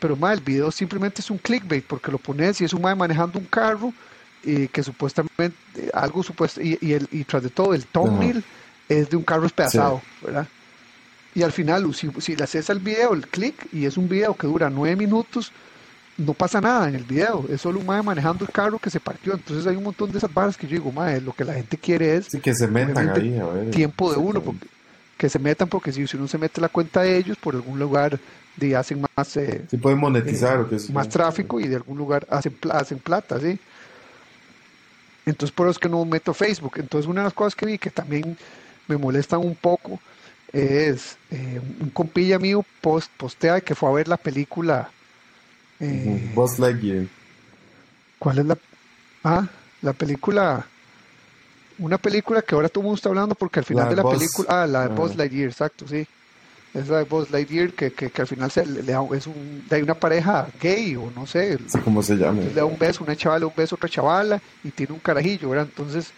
Pero 0.00 0.16
mae, 0.16 0.34
el 0.34 0.40
video 0.40 0.70
simplemente 0.70 1.20
es 1.20 1.30
un 1.30 1.38
clickbait 1.38 1.84
porque 1.84 2.10
lo 2.10 2.18
pones 2.18 2.60
y 2.60 2.64
es 2.64 2.72
un 2.72 2.82
mae 2.82 2.94
manejando 2.94 3.38
un 3.38 3.44
carro 3.44 3.92
y 4.42 4.68
que 4.68 4.82
supuestamente 4.82 5.56
algo 5.92 6.22
supuesto 6.22 6.60
y, 6.60 6.78
y, 6.80 6.92
el, 6.94 7.08
y 7.10 7.24
tras 7.24 7.42
de 7.42 7.50
todo 7.50 7.74
el 7.74 7.84
thumbnail 7.86 8.42
es 8.88 9.08
de 9.10 9.16
un 9.16 9.22
carro 9.22 9.42
despedazado, 9.42 10.02
¿verdad? 10.22 10.46
Y 11.34 11.42
al 11.42 11.52
final, 11.52 11.92
si, 11.94 12.10
si 12.18 12.36
le 12.36 12.44
haces 12.44 12.70
al 12.70 12.78
video 12.78 13.12
el 13.12 13.26
clic 13.26 13.54
y 13.72 13.86
es 13.86 13.96
un 13.96 14.08
video 14.08 14.34
que 14.34 14.46
dura 14.46 14.70
nueve 14.70 14.96
minutos, 14.96 15.52
no 16.16 16.32
pasa 16.32 16.60
nada 16.60 16.88
en 16.88 16.94
el 16.94 17.02
video, 17.02 17.44
es 17.48 17.60
solo 17.60 17.80
un 17.80 17.86
mae 17.86 18.02
manejando 18.02 18.44
el 18.44 18.52
carro 18.52 18.78
que 18.78 18.90
se 18.90 19.00
partió. 19.00 19.34
Entonces 19.34 19.66
hay 19.66 19.76
un 19.76 19.84
montón 19.84 20.12
de 20.12 20.18
esas 20.18 20.32
barras 20.32 20.56
que 20.56 20.66
yo 20.66 20.76
digo, 20.76 20.92
mae, 20.92 21.20
lo 21.20 21.32
que 21.32 21.44
la 21.44 21.54
gente 21.54 21.76
quiere 21.76 22.16
es 22.16 22.26
sí, 22.26 22.40
que 22.40 22.54
se 22.54 22.68
metan 22.68 23.10
ahí, 23.10 23.38
a 23.38 23.46
ver, 23.46 23.70
tiempo 23.70 24.12
de 24.12 24.18
uno, 24.18 24.40
porque, 24.40 24.66
que 25.16 25.28
se 25.28 25.38
metan, 25.38 25.68
porque 25.68 25.92
si, 25.92 26.06
si 26.06 26.16
uno 26.16 26.28
se 26.28 26.38
mete 26.38 26.60
la 26.60 26.68
cuenta 26.68 27.02
de 27.02 27.16
ellos, 27.16 27.36
por 27.36 27.54
algún 27.54 27.78
lugar 27.78 28.18
de, 28.56 28.76
hacen 28.76 29.04
más, 29.16 29.36
eh, 29.36 29.64
sí, 29.68 29.76
pueden 29.76 29.98
monetizar, 29.98 30.60
eh, 30.60 30.66
que 30.70 30.76
es, 30.76 30.90
más 30.90 31.08
tráfico 31.08 31.58
y 31.58 31.66
de 31.66 31.76
algún 31.76 31.98
lugar 31.98 32.26
hacen, 32.30 32.56
hacen 32.70 32.98
plata, 32.98 33.40
¿sí? 33.40 33.58
Entonces 35.26 35.54
por 35.54 35.66
eso 35.66 35.72
es 35.72 35.78
que 35.78 35.88
no 35.88 36.04
meto 36.04 36.34
Facebook. 36.34 36.74
Entonces 36.76 37.08
una 37.08 37.22
de 37.22 37.24
las 37.24 37.32
cosas 37.32 37.54
que 37.54 37.66
vi 37.66 37.78
que 37.78 37.90
también 37.90 38.36
me 38.86 38.96
molestan 38.98 39.40
un 39.40 39.54
poco 39.54 39.98
es 40.52 41.16
eh, 41.30 41.60
un 41.80 41.90
compilla 41.90 42.38
mío 42.38 42.64
post, 42.80 43.10
postea 43.16 43.60
que 43.60 43.74
fue 43.74 43.88
a 43.88 43.92
ver 43.92 44.06
la 44.06 44.18
película 44.18 44.90
eh, 45.80 46.30
Buzz 46.34 46.58
Lightyear. 46.58 47.06
¿Cuál 48.18 48.38
es 48.38 48.46
la 48.46 48.58
ah, 49.24 49.46
la 49.82 49.92
película 49.92 50.66
una 51.78 51.98
película 51.98 52.40
que 52.40 52.54
ahora 52.54 52.68
todo 52.68 52.80
el 52.82 52.84
mundo 52.84 52.96
está 52.96 53.08
hablando 53.08 53.34
porque 53.34 53.58
al 53.58 53.64
final 53.64 53.84
La 53.84 53.90
de 53.90 53.96
la 53.96 54.02
Buzz- 54.02 54.12
película 54.18 54.62
ah, 54.62 54.66
la 54.66 54.88
de. 54.88 54.94
Buzz 54.94 55.16
Lightyear, 55.16 55.48
exacto, 55.50 55.86
sí. 55.88 56.06
Es 56.72 56.88
la 56.88 56.98
de 56.98 57.04
Buzz 57.04 57.30
Lightyear 57.30 57.70
que, 57.72 57.92
que, 57.92 58.10
que 58.10 58.22
al 58.22 58.28
final 58.28 58.50
se, 58.50 58.64
le, 58.66 58.82
le 58.82 58.92
da- 58.92 59.06
es 59.14 59.26
un, 59.26 59.64
hay 59.70 59.82
una 59.82 59.94
pareja 59.94 60.48
gay 60.60 60.94
o 60.96 61.10
no 61.14 61.26
sé, 61.26 61.58
Sí, 61.68 61.78
como 61.80 62.02
se 62.02 62.14
llama. 62.16 62.40
le 62.42 62.52
da 62.52 62.64
un 62.64 62.78
beso, 62.78 63.04
una 63.04 63.14
chavala, 63.16 63.46
un 63.46 63.52
beso 63.56 63.74
a 63.74 63.76
otra 63.76 63.88
chavala 63.88 64.40
y 64.62 64.70
tiene 64.70 64.92
un 64.92 64.98
carajillo, 65.00 65.50
¿verdad? 65.50 65.66
Entonces, 65.68 66.12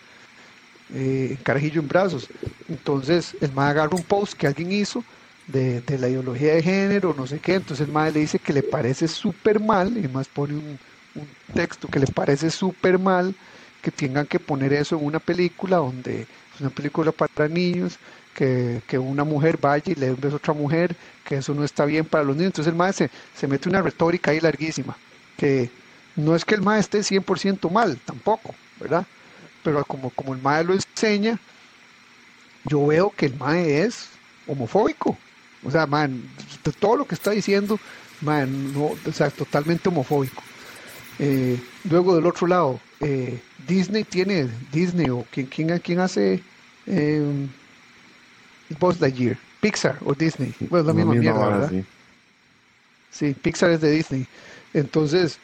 eh, 0.94 1.36
carajillo 1.42 1.80
en 1.80 1.88
brazos. 1.88 2.28
Entonces, 2.68 3.34
el 3.40 3.52
mae 3.52 3.70
agarra 3.70 3.96
un 3.96 4.02
post 4.04 4.34
que 4.34 4.46
alguien 4.46 4.72
hizo 4.72 5.02
de, 5.46 5.82
la 5.98 6.08
ideología 6.08 6.54
de 6.54 6.62
género, 6.62 7.14
no 7.16 7.26
sé 7.26 7.38
qué. 7.38 7.54
Entonces, 7.54 7.86
el 7.86 7.92
mae 7.92 8.12
le 8.12 8.20
dice 8.20 8.38
que 8.38 8.52
le 8.52 8.62
parece 8.62 9.08
súper 9.08 9.60
mal, 9.60 9.96
y 9.96 10.08
más 10.08 10.28
pone 10.28 10.54
un, 10.54 10.78
texto 11.54 11.88
que 11.88 11.98
le 11.98 12.06
parece 12.06 12.50
súper 12.50 12.98
mal 12.98 13.34
que 13.80 13.90
tengan 13.90 14.26
que 14.26 14.38
poner 14.38 14.74
eso 14.74 14.98
en 14.98 15.04
una 15.06 15.18
película 15.18 15.78
donde 15.78 16.22
es 16.22 16.60
una 16.60 16.68
película 16.68 17.10
para 17.10 17.48
niños, 17.48 17.98
que, 18.34 18.82
que 18.86 18.98
una 18.98 19.24
mujer 19.24 19.56
vaya 19.58 19.92
y 19.92 19.94
le 19.94 20.14
dé 20.14 20.28
a 20.28 20.34
otra 20.34 20.52
mujer, 20.52 20.94
que 21.24 21.36
eso 21.36 21.54
no 21.54 21.64
está 21.64 21.86
bien 21.86 22.04
para 22.04 22.24
los 22.24 22.36
niños. 22.36 22.48
Entonces 22.48 22.72
el 22.72 22.76
mae 22.76 22.92
se, 22.92 23.08
mete 23.46 23.68
una 23.68 23.80
retórica 23.80 24.32
ahí 24.32 24.40
larguísima, 24.40 24.96
que 25.38 25.70
no 26.16 26.36
es 26.36 26.44
que 26.44 26.56
el 26.56 26.62
mae 26.62 26.80
esté 26.80 26.98
100% 26.98 27.70
mal, 27.70 27.98
tampoco, 28.04 28.54
¿verdad? 28.78 29.06
Pero 29.62 29.84
como, 29.84 30.10
como 30.10 30.34
el 30.34 30.42
mae 30.42 30.64
lo 30.64 30.74
enseña, 30.74 31.38
yo 32.64 32.86
veo 32.86 33.10
que 33.10 33.26
el 33.26 33.36
mae 33.36 33.82
es 33.84 34.10
homofóbico. 34.46 35.16
O 35.66 35.70
sea, 35.70 35.86
man, 35.86 36.22
todo 36.78 36.96
lo 36.96 37.06
que 37.06 37.14
está 37.16 37.32
diciendo, 37.32 37.78
man, 38.20 38.72
no, 38.72 38.92
o 39.04 39.12
sea, 39.12 39.30
totalmente 39.30 39.88
homofóbico. 39.88 40.42
Eh, 41.18 41.58
luego 41.90 42.14
del 42.14 42.26
otro 42.26 42.46
lado, 42.46 42.80
eh, 43.00 43.40
Disney 43.66 44.04
tiene, 44.04 44.48
Disney 44.72 45.08
o 45.10 45.24
quien, 45.30 45.46
quién, 45.46 45.78
quién 45.80 45.98
hace 46.00 46.42
eh, 46.86 47.46
Buzz 48.78 49.00
Lightyear, 49.00 49.38
Pixar 49.60 49.98
o 50.04 50.14
Disney, 50.14 50.54
bueno, 50.70 50.86
la 50.88 50.92
misma 50.92 51.14
mierda, 51.14 51.48
¿verdad? 51.48 51.70
sí. 51.70 51.84
Sí, 53.10 53.34
Pixar 53.34 53.70
es 53.70 53.80
de 53.80 53.90
Disney. 53.92 54.26
Entonces, 54.74 55.38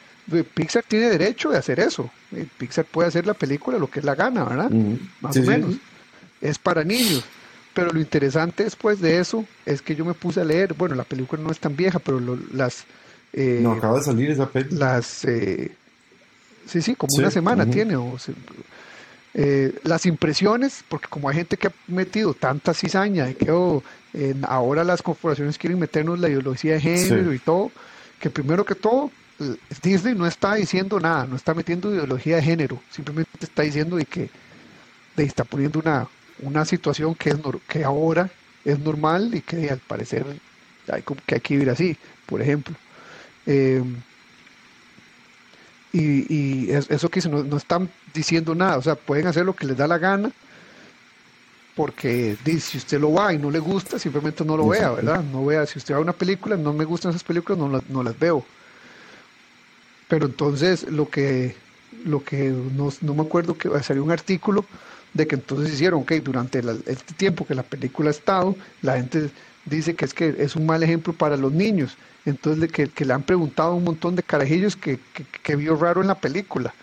Pixar 0.53 0.83
tiene 0.87 1.09
derecho 1.09 1.49
de 1.49 1.57
hacer 1.57 1.79
eso. 1.79 2.07
Eh, 2.31 2.45
Pixar 2.57 2.85
puede 2.85 3.07
hacer 3.07 3.25
la 3.25 3.33
película 3.33 3.79
lo 3.79 3.89
que 3.89 3.97
es 3.99 4.05
la 4.05 4.13
gana, 4.13 4.43
¿verdad? 4.43 4.69
Más 5.21 5.33
Sí, 5.33 5.39
o 5.39 5.43
menos. 5.43 5.73
sí. 5.73 5.81
Es 6.39 6.59
para 6.59 6.83
niños. 6.83 7.23
Pero 7.73 7.91
lo 7.91 7.99
interesante 7.99 8.63
después 8.63 8.99
de 9.01 9.19
eso 9.19 9.45
es 9.65 9.81
que 9.81 9.95
yo 9.95 10.05
me 10.05 10.13
puse 10.13 10.41
a 10.41 10.45
leer, 10.45 10.73
bueno, 10.75 10.93
la 10.95 11.03
película 11.03 11.41
no 11.41 11.51
es 11.51 11.59
tan 11.59 11.75
vieja, 11.75 11.99
pero 11.99 12.19
lo- 12.19 12.37
las... 12.53 12.83
eh, 13.33 13.59
No, 13.63 13.71
acaba 13.71 13.97
de 13.97 14.03
salir 14.05 14.29
esa 14.31 14.47
peli. 14.47 14.69
las 14.75 15.25
eh, 15.25 15.71
sí 16.67 16.81
sí 16.83 16.93
como 16.95 17.09
Sí, 17.11 17.19
una 17.19 17.31
semana 17.31 17.65
tiene 17.69 17.95
o 17.95 18.17
se- 18.19 18.33
eh, 19.33 19.73
las 19.83 20.05
impresiones 20.05 20.83
porque 20.87 21.07
como 21.09 21.27
hay 21.27 21.35
gente 21.37 21.57
que 21.57 21.67
ha 21.67 21.73
metido 21.87 22.35
tanta 22.35 22.73
cizaña 22.75 23.25
de 23.25 23.35
que 23.35 23.49
oh, 23.51 23.83
en- 24.13 24.45
ahora 24.45 24.83
las 24.83 25.01
corporaciones 25.01 25.57
quieren 25.57 25.79
meternos 25.79 26.19
la 26.19 26.29
ideología 26.29 26.73
de 26.73 26.81
género 26.81 27.31
Sí. 27.31 27.35
y 27.35 27.39
todo 27.39 27.71
que 28.19 28.29
primero 28.29 28.63
que 28.63 28.75
todo 28.75 29.09
Disney 29.81 30.13
no 30.13 30.27
está 30.27 30.53
diciendo 30.53 30.99
nada 30.99 31.25
no 31.25 31.35
está 31.35 31.55
metiendo 31.55 31.91
ideología 31.91 32.35
de 32.35 32.43
género 32.43 32.79
simplemente 32.91 33.31
está 33.41 33.63
diciendo 33.63 33.95
de 33.95 34.05
que 34.05 34.29
de, 35.15 35.23
está 35.23 35.43
poniendo 35.43 35.79
una 35.79 36.07
una 36.43 36.65
situación 36.65 37.15
que 37.15 37.29
es 37.31 37.37
que 37.67 37.83
ahora 37.83 38.29
es 38.65 38.79
normal 38.79 39.33
y 39.33 39.41
que 39.41 39.69
al 39.69 39.79
parecer 39.79 40.25
hay 40.91 41.01
que 41.01 41.35
hay 41.35 41.41
que 41.41 41.53
vivir 41.55 41.69
así 41.69 41.95
por 42.25 42.41
ejemplo 42.41 42.75
eh, 43.47 43.81
y, 45.93 46.33
y 46.33 46.71
es- 46.71 46.89
eso 46.89 47.09
que 47.09 47.21
no, 47.29 47.43
no 47.43 47.57
están 47.57 47.89
diciendo 48.13 48.55
nada, 48.55 48.77
o 48.77 48.81
sea, 48.81 48.95
pueden 48.95 49.27
hacer 49.27 49.45
lo 49.45 49.55
que 49.55 49.67
les 49.67 49.77
da 49.77 49.87
la 49.87 49.99
gana, 49.99 50.31
porque 51.75 52.35
si 52.59 52.77
usted 52.77 52.99
lo 52.99 53.13
va 53.13 53.33
y 53.33 53.37
no 53.37 53.49
le 53.51 53.59
gusta, 53.59 53.97
simplemente 53.99 54.43
no 54.43 54.57
lo 54.57 54.67
vea. 54.67 54.89
¿verdad? 54.91 55.23
No 55.31 55.45
vea, 55.45 55.65
si 55.65 55.77
usted 55.79 55.93
va 55.93 55.99
a 55.99 56.01
una 56.01 56.13
película, 56.13 56.57
no 56.57 56.73
me 56.73 56.83
gustan 56.85 57.11
esas 57.11 57.23
películas, 57.23 57.59
no 57.59 57.69
las, 57.69 57.87
no 57.89 58.03
las 58.03 58.17
veo. 58.19 58.43
Pero 60.07 60.25
entonces 60.25 60.89
lo 60.91 61.09
que, 61.09 61.55
lo 62.05 62.23
que 62.23 62.49
no, 62.49 62.89
no 63.01 63.13
me 63.13 63.21
acuerdo 63.21 63.57
que 63.57 63.69
salió 63.83 64.03
un 64.03 64.11
artículo 64.11 64.65
de 65.13 65.27
que 65.27 65.35
entonces 65.35 65.73
hicieron, 65.73 66.01
ok, 66.01 66.13
durante 66.23 66.61
la- 66.63 66.77
este 66.87 67.13
tiempo 67.13 67.45
que 67.45 67.55
la 67.55 67.63
película 67.67 68.09
ha 68.09 68.11
estado, 68.11 68.57
la 68.81 68.97
gente 68.97 69.31
dice 69.65 69.95
que 69.95 70.05
es 70.05 70.13
que 70.13 70.35
es 70.39 70.55
un 70.55 70.65
mal 70.65 70.83
ejemplo 70.83 71.15
para 71.17 71.37
los 71.37 71.53
niños. 71.53 71.97
Entonces 72.25 72.59
le- 72.61 72.67
que, 72.69 72.91
que 72.91 73.05
le 73.05 73.13
han 73.13 73.23
preguntado 73.25 73.71
a 73.73 73.75
un 73.75 73.83
montón 73.83 74.15
de 74.15 74.23
carajillos 74.23 74.75
que, 74.75 75.01
que, 75.11 75.55
vio 75.55 75.75
raro 75.75 76.01
en 76.01 76.07
la 76.07 76.19
película. 76.21 76.75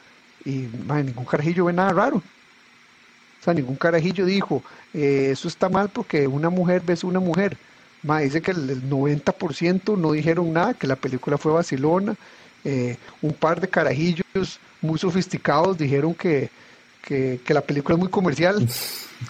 Y 0.44 0.68
man, 0.68 1.06
ningún 1.06 1.24
carajillo 1.26 1.64
ve 1.66 1.72
nada 1.72 1.92
raro. 1.92 2.18
O 2.18 3.42
sea, 3.44 3.54
ningún 3.54 3.76
carajillo 3.76 4.26
dijo, 4.26 4.64
eh, 4.92 5.30
eso 5.30 5.48
está 5.48 5.68
mal 5.70 5.90
porque 5.92 6.26
una 6.28 6.50
mujer 6.50 6.82
ves 6.84 7.04
una 7.04 7.20
mujer. 7.20 7.58
Ma, 8.02 8.20
dice 8.20 8.42
que 8.42 8.50
el, 8.50 8.68
el 8.70 8.88
90% 8.88 9.96
no 9.96 10.12
dijeron 10.12 10.52
nada, 10.52 10.74
que 10.74 10.86
la 10.86 10.96
película 10.96 11.38
fue 11.38 11.52
vacilona. 11.52 12.16
Eh, 12.64 12.98
un 13.20 13.32
par 13.32 13.60
de 13.60 13.68
carajillos 13.70 14.60
muy 14.80 14.98
sofisticados 14.98 15.78
dijeron 15.78 16.14
que, 16.14 16.52
que, 17.02 17.40
que 17.44 17.54
la 17.54 17.60
película 17.60 17.94
es 17.94 18.00
muy 18.00 18.08
comercial, 18.08 18.66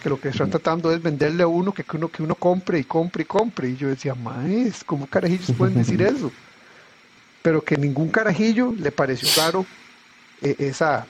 que 0.03 0.09
lo 0.09 0.20
que 0.20 0.28
están 0.28 0.51
tratando 0.51 0.93
es 0.93 1.03
venderle 1.03 1.43
a 1.43 1.47
uno 1.47 1.73
que, 1.73 1.85
que 1.85 1.97
uno 1.97 2.09
que 2.09 2.23
uno 2.23 2.35
compre 2.35 2.78
y 2.78 2.85
compre 2.85 3.23
y 3.23 3.27
compre. 3.27 3.70
Y 3.70 3.77
yo 3.77 3.89
decía, 3.89 4.15
maes, 4.15 4.85
¿cómo 4.85 5.07
carajillos 5.07 5.53
pueden 5.57 5.74
decir 5.78 6.03
eso? 6.03 6.31
Pero 7.43 7.62
que 7.62 7.77
ningún 7.77 8.09
carajillo 8.09 8.74
le 8.78 8.93
pareció 8.93 9.28
raro 9.43 9.66
eh, 10.43 10.57
esa, 10.59 11.07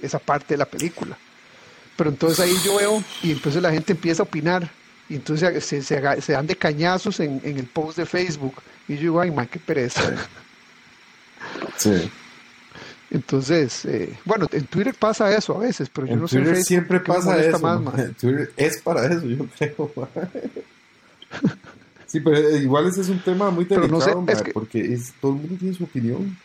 esa 0.00 0.18
parte 0.18 0.54
de 0.54 0.58
la 0.58 0.66
película. 0.66 1.16
Pero 1.96 2.10
entonces 2.10 2.40
ahí 2.40 2.54
yo 2.64 2.76
veo 2.76 3.04
y 3.22 3.32
entonces 3.32 3.62
la 3.62 3.70
gente 3.70 3.92
empieza 3.92 4.22
a 4.22 4.24
opinar 4.24 4.70
y 5.08 5.16
entonces 5.16 5.64
se, 5.64 5.82
se 5.82 6.32
dan 6.32 6.46
de 6.46 6.56
cañazos 6.56 7.20
en, 7.20 7.40
en 7.44 7.58
el 7.58 7.66
post 7.66 7.98
de 7.98 8.06
Facebook 8.06 8.62
y 8.88 8.94
yo 8.94 9.00
digo, 9.00 9.20
ay, 9.20 9.30
man, 9.30 9.46
qué 9.46 9.58
pereza. 9.58 10.02
Sí. 11.76 12.10
Entonces, 13.14 13.84
eh, 13.84 14.18
bueno, 14.24 14.46
en 14.50 14.64
Twitter 14.66 14.94
pasa 14.98 15.36
eso 15.36 15.54
a 15.54 15.58
veces, 15.60 15.90
pero 15.92 16.06
yo 16.06 16.14
En 16.14 16.20
no 16.20 16.28
sé 16.28 16.38
en 16.38 16.44
Twitter 16.44 16.62
siempre 16.64 16.98
pasa 17.00 17.36
eso. 17.40 17.58
Twitter 18.18 18.52
es 18.56 18.80
para 18.80 19.06
eso, 19.06 19.26
yo 19.26 19.46
creo. 19.58 19.92
Sí, 22.06 22.20
pero 22.20 22.36
eh, 22.36 22.58
igual 22.62 22.86
ese 22.88 23.00
es 23.00 23.08
un 23.08 23.20
tema 23.20 23.50
muy 23.50 23.64
no 23.64 23.70
delicado, 23.70 24.00
sé, 24.26 24.32
es 24.32 24.38
ma, 24.38 24.44
que- 24.44 24.52
porque 24.52 24.92
es, 24.92 25.14
todo 25.18 25.32
el 25.32 25.38
mundo 25.38 25.56
tiene 25.58 25.74
su 25.74 25.84
opinión. 25.84 26.36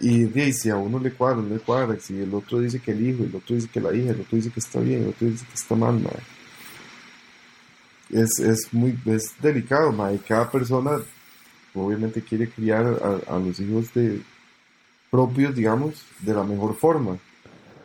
Y 0.00 0.24
ahí, 0.40 0.52
si 0.54 0.70
a 0.70 0.76
uno 0.76 0.98
le 0.98 1.12
cuadra, 1.12 1.42
no 1.42 1.54
le 1.54 1.60
cuadra, 1.60 1.98
si 2.00 2.18
el 2.18 2.32
otro 2.34 2.60
dice 2.60 2.78
que 2.80 2.92
el 2.92 3.06
hijo, 3.06 3.24
el 3.24 3.34
otro 3.36 3.54
dice 3.54 3.68
que 3.70 3.80
la 3.80 3.92
hija, 3.94 4.12
el 4.12 4.20
otro 4.22 4.36
dice 4.36 4.50
que 4.50 4.60
está 4.60 4.80
bien, 4.80 5.02
el 5.02 5.08
otro 5.10 5.26
dice 5.28 5.44
que 5.46 5.54
está 5.54 5.74
mal, 5.74 6.00
ma. 6.00 6.10
Es, 8.10 8.38
es 8.38 8.72
muy 8.72 8.98
es 9.06 9.34
delicado, 9.40 9.92
ma, 9.92 10.12
y 10.12 10.18
cada 10.18 10.50
persona 10.50 10.92
obviamente 11.74 12.22
quiere 12.22 12.48
criar 12.48 12.86
a, 13.28 13.34
a 13.36 13.38
los 13.38 13.58
hijos 13.60 13.92
de 13.92 14.20
propios, 15.14 15.54
digamos, 15.54 15.94
de 16.20 16.34
la 16.34 16.42
mejor 16.42 16.74
forma. 16.74 17.16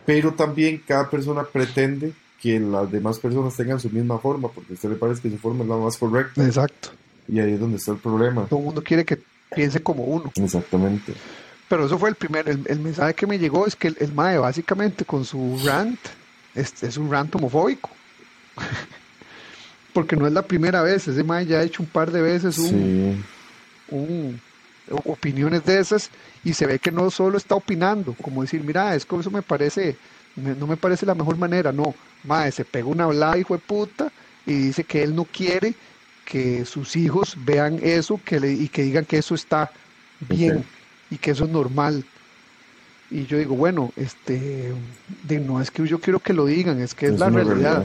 Pero 0.04 0.34
también 0.34 0.82
cada 0.88 1.08
persona 1.08 1.44
pretende 1.44 2.14
que 2.42 2.60
las 2.60 2.92
demás 2.92 3.20
personas 3.20 3.56
tengan 3.56 3.80
su 3.80 3.92
misma 3.92 4.18
forma, 4.18 4.48
porque 4.48 4.74
a 4.74 4.76
usted 4.76 4.90
le 4.90 4.96
parece 4.96 5.22
que 5.22 5.30
su 5.30 5.38
forma 5.38 5.64
es 5.64 5.70
la 5.70 5.78
más 5.78 5.96
correcta. 5.96 6.44
Exacto. 6.44 6.90
Y 7.28 7.40
ahí 7.40 7.54
es 7.54 7.60
donde 7.60 7.78
está 7.78 7.92
el 7.92 8.00
problema. 8.00 8.46
Todo 8.46 8.60
el 8.60 8.66
mundo 8.66 8.84
quiere 8.84 9.06
que 9.06 9.20
piense 9.54 9.84
como 9.84 10.06
uno. 10.06 10.32
Exactamente. 10.36 11.14
Pero 11.68 11.86
eso 11.86 12.00
fue 12.00 12.10
el 12.10 12.16
primer, 12.16 12.50
el, 12.50 12.64
el 12.66 12.80
mensaje 12.80 13.14
que 13.14 13.28
me 13.28 13.38
llegó 13.38 13.68
es 13.68 13.76
que 13.76 13.90
el, 13.90 13.98
el 14.00 14.12
MAE 14.12 14.40
básicamente 14.40 15.06
con 15.06 15.24
su 15.24 15.60
rant, 15.64 16.00
es, 16.56 16.82
es 16.82 16.98
un 16.98 17.12
rant 17.12 17.36
homofóbico. 17.36 17.92
porque 19.94 20.16
no 20.16 20.26
es 20.28 20.34
la 20.34 20.44
primera 20.44 20.82
vez, 20.82 21.08
ese 21.08 21.24
mae 21.24 21.46
ya 21.46 21.60
ha 21.60 21.64
hecho 21.64 21.84
un 21.84 21.90
par 21.90 22.12
de 22.12 22.22
veces 22.22 22.58
un, 22.58 23.24
un, 23.90 24.42
opiniones 25.06 25.66
de 25.66 25.80
esas 25.80 26.10
y 26.44 26.54
se 26.54 26.66
ve 26.66 26.80
que 26.80 26.92
no 26.92 27.10
solo 27.12 27.38
está 27.38 27.56
opinando, 27.56 28.14
como 28.22 28.42
decir, 28.42 28.64
mira, 28.64 28.96
es 28.96 29.06
que 29.06 29.16
eso 29.16 29.32
me 29.32 29.42
parece, 29.42 29.96
no 30.36 30.68
me 30.68 30.78
parece 30.78 31.06
la 31.06 31.16
mejor 31.16 31.38
manera, 31.38 31.72
no, 31.72 31.94
mae, 32.24 32.52
se 32.52 32.66
pega 32.66 32.88
una 32.88 33.06
hablada 33.06 33.38
hijo 33.38 33.54
de 33.54 33.60
puta 33.60 34.12
y 34.46 34.54
dice 34.54 34.84
que 34.84 35.04
él 35.04 35.16
no 35.16 35.26
quiere 35.26 35.74
que 36.26 36.64
sus 36.66 36.96
hijos 36.96 37.36
vean 37.44 37.80
eso 37.82 38.20
que 38.24 38.40
le, 38.40 38.52
y 38.52 38.68
que 38.68 38.84
digan 38.84 39.06
que 39.06 39.18
eso 39.18 39.36
está 39.36 39.72
bien 40.28 40.64
y 41.10 41.18
que 41.18 41.32
eso 41.32 41.46
es 41.46 41.50
normal. 41.50 42.06
Y 43.12 43.26
yo 43.26 43.40
digo, 43.40 43.56
bueno, 43.56 43.92
este, 43.96 44.72
de, 45.24 45.40
no 45.40 45.60
es 45.60 45.72
que 45.72 45.88
yo 45.88 46.00
quiero 46.00 46.20
que 46.20 46.34
lo 46.34 46.46
digan, 46.46 46.80
es 46.80 46.94
que 46.94 47.08
es, 47.08 47.20
la 47.20 47.30
realidad. 47.30 47.84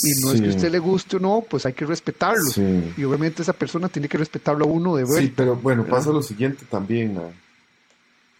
Y 0.00 0.20
no 0.22 0.32
es 0.32 0.40
que 0.40 0.46
a 0.46 0.50
usted 0.50 0.72
le 0.72 0.78
guste 0.78 1.16
o 1.16 1.20
no, 1.20 1.44
pues 1.48 1.66
hay 1.66 1.74
que 1.74 1.84
respetarlo. 1.84 2.50
Y 2.96 3.04
obviamente 3.04 3.42
esa 3.42 3.52
persona 3.52 3.88
tiene 3.88 4.08
que 4.08 4.16
respetarlo 4.18 4.64
a 4.64 4.68
uno 4.68 4.96
de 4.96 5.04
vuelta. 5.04 5.22
Sí, 5.22 5.32
pero 5.36 5.56
bueno, 5.56 5.84
pasa 5.84 6.10
lo 6.10 6.22
siguiente 6.22 6.64
también. 6.68 7.16
O 7.18 7.30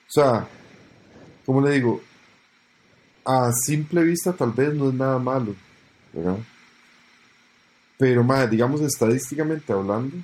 sea, 0.09 0.47
como 1.45 1.61
le 1.61 1.73
digo, 1.73 2.01
a 3.25 3.53
simple 3.53 4.03
vista 4.03 4.33
tal 4.33 4.53
vez 4.53 4.75
no 4.75 4.89
es 4.89 4.95
nada 4.95 5.19
malo, 5.19 5.55
¿verdad? 6.13 6.39
Pero, 7.99 8.25
más 8.25 8.51
digamos, 8.51 8.81
estadísticamente 8.81 9.73
hablando, 9.73 10.17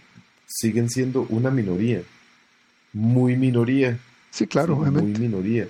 siguen 0.47 0.89
siendo 0.91 1.27
una 1.29 1.51
minoría. 1.51 2.03
Muy 2.93 3.37
minoría. 3.37 3.99
Sí, 4.31 4.47
claro, 4.47 4.77
Muy 4.77 5.13
minoría. 5.13 5.69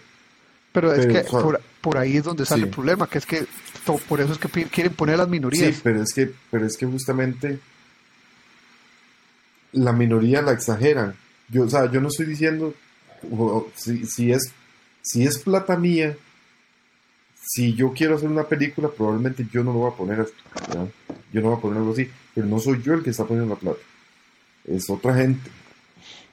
Pero, 0.72 0.93
es 0.93 1.06
que 1.06 1.20
por, 1.30 1.60
ahí 1.97 2.16
es 2.16 2.24
donde 2.24 2.44
sale 2.44 2.65
el 2.65 2.70
problema, 2.70 3.09
que 3.09 3.19
es 3.19 3.27
que 3.27 3.47
por 4.09 4.20
eso 4.20 4.32
es 4.32 4.39
que 4.39 4.48
quieren 4.66 4.93
poner 4.93 5.16
las 5.16 5.28
minorías. 5.28 5.74
Sí, 5.74 5.81
pero 5.82 6.02
es 6.02 6.12
que, 6.12 6.31
pero 6.51 6.66
es 6.66 6.77
que 6.77 6.86
justamente 6.86 7.59
la 9.73 9.93
minoría 9.93 10.43
la 10.43 10.52
exageran. 10.52 11.15
Yo, 11.48 11.65
o 11.65 11.70
sea, 11.70 11.90
yo 11.90 12.01
no 12.01 12.09
estoy 12.09 12.27
diciendo 12.27 12.74
si, 13.74 14.05
si, 14.05 14.32
es, 14.32 14.52
si 15.02 15.24
es 15.24 15.39
plata 15.39 15.77
mía, 15.77 16.16
si 17.40 17.74
yo 17.74 17.93
quiero 17.93 18.16
hacer 18.16 18.28
una 18.28 18.44
película, 18.44 18.89
probablemente 18.89 19.47
yo 19.51 19.65
no 19.65 19.73
lo 19.73 19.78
voy 19.81 19.93
a 19.93 19.97
poner 19.97 20.20
así. 20.20 20.32
Yo 21.32 21.40
no 21.40 21.48
voy 21.48 21.59
a 21.59 21.60
poner 21.60 21.78
algo 21.78 21.93
así, 21.93 22.09
pero 22.35 22.47
no 22.47 22.59
soy 22.59 22.82
yo 22.82 22.94
el 22.94 23.02
que 23.02 23.10
está 23.10 23.24
poniendo 23.24 23.55
la 23.55 23.60
plata. 23.60 23.81
Es 24.66 24.89
otra 24.90 25.15
gente. 25.15 25.51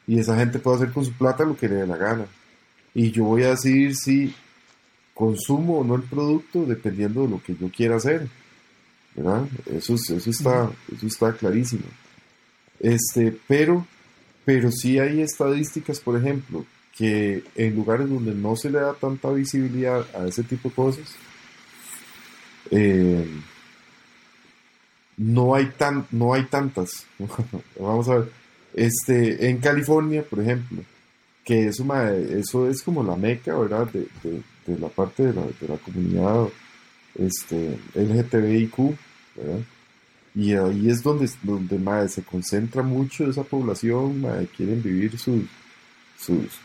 Y 0.08 0.20
esa 0.20 0.38
gente 0.38 0.60
puede 0.60 0.78
hacer 0.78 0.92
con 0.92 1.06
su 1.06 1.14
plata 1.14 1.46
lo 1.46 1.56
que 1.56 1.68
le 1.68 1.76
dé 1.76 1.88
la 1.88 1.98
gana. 1.98 2.26
Y 2.94 3.12
yo 3.12 3.24
voy 3.26 3.44
a 3.44 3.50
decir 3.52 3.96
si 3.96 4.34
consumo 5.16 5.80
o 5.80 5.84
no 5.84 5.96
el 5.96 6.04
producto 6.04 6.66
dependiendo 6.66 7.24
de 7.24 7.30
lo 7.30 7.42
que 7.42 7.56
yo 7.56 7.72
quiera 7.72 7.96
hacer. 7.96 8.28
¿verdad? 9.16 9.48
Eso, 9.66 9.96
eso, 9.96 10.30
está, 10.30 10.70
eso 10.94 11.08
está 11.08 11.34
clarísimo. 11.34 11.86
Este, 12.80 13.36
pero, 13.48 13.88
pero 14.44 14.72
sí 14.72 15.00
hay 15.00 15.22
estadísticas, 15.22 16.00
por 16.00 16.18
ejemplo, 16.18 16.66
que 16.96 17.44
en 17.56 17.76
lugares 17.76 18.10
donde 18.10 18.36
no 18.36 18.56
se 18.56 18.70
le 18.70 18.80
da 18.80 18.94
tanta 18.94 19.32
visibilidad 19.32 20.06
a 20.16 20.28
ese 20.28 20.44
tipo 20.44 20.70
de 20.70 20.76
cosas, 20.76 21.16
eh, 22.72 23.26
no 25.18 25.56
hay 25.56 25.68
tan, 25.78 26.06
no 26.12 26.34
hay 26.34 26.44
tantas. 26.44 27.06
Vamos 27.80 28.10
a 28.10 28.16
ver. 28.16 28.32
Este, 28.74 29.50
en 29.50 29.60
California, 29.60 30.24
por 30.24 30.42
ejemplo, 30.42 30.84
que 31.46 31.68
eso, 31.68 31.86
eso 32.04 32.70
es 32.70 32.82
como 32.82 33.02
la 33.02 33.16
meca, 33.16 33.58
¿verdad? 33.58 33.88
De, 33.88 34.08
la 34.68 34.88
parte 34.88 35.24
de 35.24 35.34
la, 35.34 35.78
comunidad 35.78 36.48
este, 37.16 37.78
LGTBIQ. 37.94 38.96
Y 40.36 40.54
ahí 40.54 40.90
es 40.90 41.02
donde, 41.02 41.30
donde 41.44 42.10
se 42.10 42.24
concentra 42.24 42.84
mucho 42.84 43.30
esa 43.30 43.44
población, 43.44 44.22
madre, 44.22 44.48
quieren 44.48 44.84
vivir 44.84 45.18
su, 45.18 45.46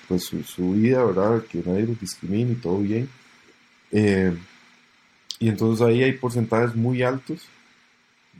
pues, 0.09 0.25
su, 0.45 0.73
vida, 0.73 1.05
¿verdad? 1.05 1.45
Que 1.45 1.63
nadie 1.65 1.87
los 1.87 2.01
discrimine 2.01 2.53
y 2.53 2.57
todo 2.57 2.79
bien. 2.79 3.09
Eh, 3.93 4.37
y 5.39 5.49
entonces 5.49 5.87
ahí 5.87 6.03
hay 6.03 6.13
porcentajes 6.13 6.75
muy 6.75 7.03
altos 7.03 7.49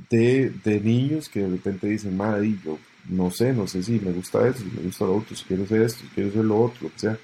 de, 0.09 0.81
niños 0.83 1.29
que 1.29 1.41
de 1.41 1.49
repente 1.49 1.89
dicen, 1.89 2.17
madre, 2.17 2.57
yo 2.65 2.79
no 3.09 3.31
sé, 3.31 3.53
no 3.53 3.67
sé 3.67 3.83
si 3.83 4.01
me 4.01 4.13
gusta 4.13 4.47
eso, 4.47 4.59
si 4.59 4.65
me 4.77 4.83
gusta 4.83 5.05
lo 5.05 5.17
otro, 5.17 5.37
si 5.37 5.45
quiero 5.45 5.65
hacer 5.65 5.83
esto, 5.83 6.01
si 6.01 6.09
quiero 6.09 6.31
hacer 6.31 6.45
lo 6.45 6.61
otro, 6.61 6.79
lo 6.83 6.93
que 6.93 6.99
sea. 6.99 7.19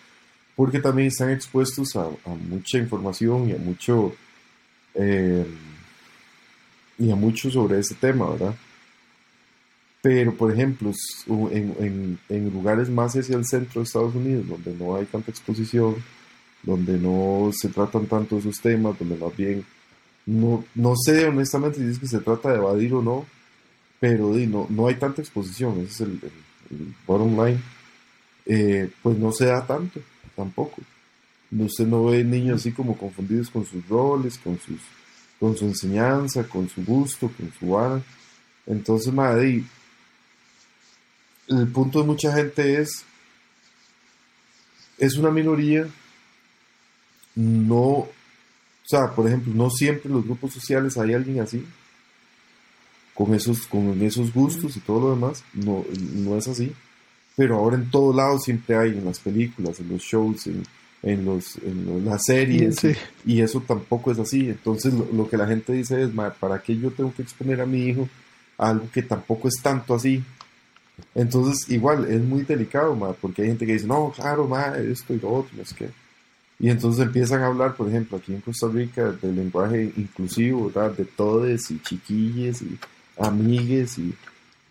Porque 0.57 0.81
también 0.81 1.09
están 1.09 1.31
expuestos 1.31 1.95
a, 1.97 2.09
mucha 2.49 2.79
información 2.79 3.49
y 3.49 3.53
a 3.53 3.59
mucho... 3.59 4.15
Eh, 4.95 5.47
y 6.99 7.11
a 7.11 7.15
mucho 7.15 7.51
sobre 7.51 7.79
ese 7.79 7.95
tema, 7.95 8.31
¿verdad? 8.31 8.55
Pero, 10.01 10.35
por 10.35 10.51
ejemplo, 10.53 10.93
en, 11.51 12.19
en, 12.29 12.51
lugares 12.51 12.89
más 12.89 13.15
hacia 13.15 13.37
el 13.37 13.45
centro 13.45 13.81
de 13.81 13.85
Estados 13.85 14.15
Unidos, 14.15 14.49
donde 14.49 14.73
no 14.73 14.97
hay 14.97 15.05
tanta 15.05 15.31
exposición, 15.31 15.97
donde 16.63 16.97
no 16.97 17.51
se 17.53 17.69
tratan 17.69 18.07
tanto 18.07 18.39
esos 18.39 18.61
temas, 18.61 18.99
donde 18.99 19.17
más 19.17 19.37
bien 19.37 19.65
no, 20.27 20.65
no 20.75 20.95
sé 20.97 21.27
honestamente 21.27 21.79
si 21.79 21.91
es 21.91 21.99
que 21.99 22.09
se 22.09 22.19
trata 22.19 22.51
de 22.51 22.57
evadir 22.57 22.93
o 22.95 23.03
no, 23.03 23.27
pero 24.01 24.33
no, 24.35 24.67
no 24.69 24.89
hay 24.89 24.97
tanta 24.97 25.23
exposición, 25.23 25.81
ese 25.81 25.93
es 25.93 26.01
el, 26.03 26.21
bottom 27.07 27.37
line. 27.45 27.61
Eh, 28.45 28.91
pues 29.03 29.19
no 29.19 29.33
se 29.33 29.47
da 29.47 29.67
tanto, 29.67 30.01
tampoco. 30.37 30.83
Usted 31.51 31.87
no 31.87 32.05
ve 32.05 32.23
niños 32.23 32.61
así 32.61 32.73
como 32.73 32.97
confundidos 32.97 33.51
con 33.51 33.65
sus 33.65 33.89
roles, 33.89 34.39
con, 34.39 34.59
sus, 34.61 34.81
con 35.41 35.57
su 35.57 35.65
enseñanza, 35.65 36.45
con 36.45 36.69
su 36.69 36.85
gusto, 36.85 37.31
con 37.37 37.53
su 37.59 37.71
vara. 37.71 38.03
Entonces, 38.67 39.13
madre, 39.13 39.65
el 41.49 41.69
punto 41.69 42.01
de 42.01 42.07
mucha 42.07 42.33
gente 42.35 42.81
es, 42.81 43.05
es 44.99 45.17
una 45.17 45.31
minoría, 45.31 45.89
no 47.35 48.09
o 48.87 48.89
sea, 48.89 49.11
por 49.11 49.27
ejemplo, 49.27 49.53
no 49.53 49.69
siempre 49.69 50.09
en 50.09 50.15
los 50.15 50.25
grupos 50.25 50.53
sociales 50.53 50.97
hay 50.97 51.13
alguien 51.13 51.41
así, 51.41 51.67
con 53.15 53.35
esos, 53.35 53.67
con 53.67 54.01
esos 54.01 54.33
gustos 54.33 54.77
y 54.77 54.81
todo 54.81 55.01
lo 55.01 55.11
demás, 55.17 55.43
no, 55.55 55.85
no 56.15 56.37
es 56.37 56.47
así. 56.47 56.73
Pero 57.37 57.57
ahora 57.57 57.77
en 57.77 57.91
todos 57.91 58.17
lados 58.17 58.45
siempre 58.45 58.77
hay, 58.77 58.91
en 58.91 59.05
las 59.05 59.21
películas, 59.21 59.79
en 59.81 59.91
los 59.91 60.03
shows, 60.03 60.47
en, 60.47 60.63
en, 61.03 61.25
los, 61.25 61.57
en 61.59 62.05
las 62.05 62.25
series, 62.25 62.79
y, 63.27 63.41
eso 63.41 63.61
tampoco 63.61 64.11
es 64.11 64.19
así. 64.19 64.49
Entonces 64.49 64.93
lo, 64.95 65.29
que 65.29 65.37
la 65.37 65.47
gente 65.47 65.73
dice 65.73 66.03
es, 66.03 66.11
¿para 66.41 66.61
qué 66.61 66.77
yo 66.77 66.91
tengo 66.91 67.13
que 67.15 67.23
exponer 67.23 67.61
a 67.61 67.67
mi 67.67 67.85
hijo 67.85 68.09
a 68.59 68.71
algo 68.71 68.89
que 68.91 69.03
tampoco 69.03 69.49
es 69.49 69.61
tanto 69.63 69.95
así? 69.95 70.25
Entonces, 71.15 71.71
igual, 71.71 72.07
es 72.07 72.23
muy 72.23 72.43
delicado, 72.43 73.17
porque 73.21 73.43
hay 73.43 73.49
gente 73.49 73.67
que 73.67 73.75
dice, 73.75 73.87
no, 73.87 74.13
claro, 74.17 74.49
ma, 74.49 74.75
esto 74.79 75.13
y 75.13 75.21
lo 75.21 75.35
otro, 75.35 75.61
es 75.61 75.75
que 75.75 75.91
y 76.59 76.71
entonces 76.71 77.05
empiezan 77.05 77.43
a 77.43 77.47
hablar, 77.47 77.75
por 77.75 77.89
ejemplo, 77.89 78.17
aquí 78.17 78.33
en 78.33 78.41
Costa 78.41 78.69
Rica, 78.69 79.13
del 79.21 79.37
lenguaje 79.37 79.93
inclusivo, 79.97 80.71
¿verdad? 80.71 80.93
De 80.93 81.05
todes 81.05 81.71
y 81.71 81.81
chiquilles 81.81 82.63
y 82.63 82.79
amigues 83.19 83.99
y... 83.99 84.15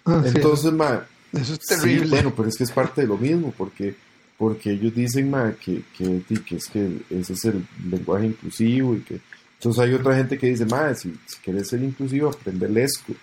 Ah, 0.03 0.23
entonces, 0.25 0.71
ma, 0.73 1.05
Eso 1.35 1.53
es 1.53 1.59
terrible. 1.59 2.09
bueno, 2.09 2.33
pero 2.35 2.49
es 2.49 2.57
que 2.57 2.63
es 2.63 2.71
parte 2.71 3.01
de 3.01 3.07
lo 3.07 3.17
mismo, 3.17 3.53
porque, 3.57 3.95
porque 4.37 4.71
ellos 4.71 4.93
dicen, 4.95 5.29
ma, 5.29 5.53
que, 5.53 5.83
que, 5.97 6.21
que, 6.45 6.55
es 6.55 6.67
que 6.67 7.01
ese 7.09 7.33
es 7.33 7.45
el 7.45 7.65
lenguaje 7.89 8.27
inclusivo 8.27 8.95
y 8.95 9.01
que... 9.01 9.19
Entonces 9.55 9.83
hay 9.83 9.93
otra 9.93 10.15
gente 10.15 10.37
que 10.37 10.47
dice, 10.47 10.65
ma, 10.65 10.93
si, 10.93 11.13
si 11.25 11.37
quieres 11.43 11.69
ser 11.69 11.81
inclusivo, 11.81 12.29
aprende 12.29 12.69
lesco, 12.69 13.13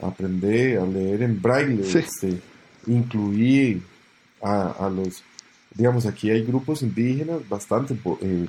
aprende 0.00 0.78
a 0.78 0.84
leer 0.84 1.22
en 1.22 1.40
braille, 1.40 1.82
este, 1.98 2.40
incluir 2.86 3.82
a, 4.42 4.70
a 4.70 4.90
los 4.90 5.22
digamos, 5.78 6.06
aquí 6.06 6.30
hay 6.30 6.42
grupos 6.42 6.82
indígenas 6.82 7.48
bastante, 7.48 7.96
eh, 8.22 8.48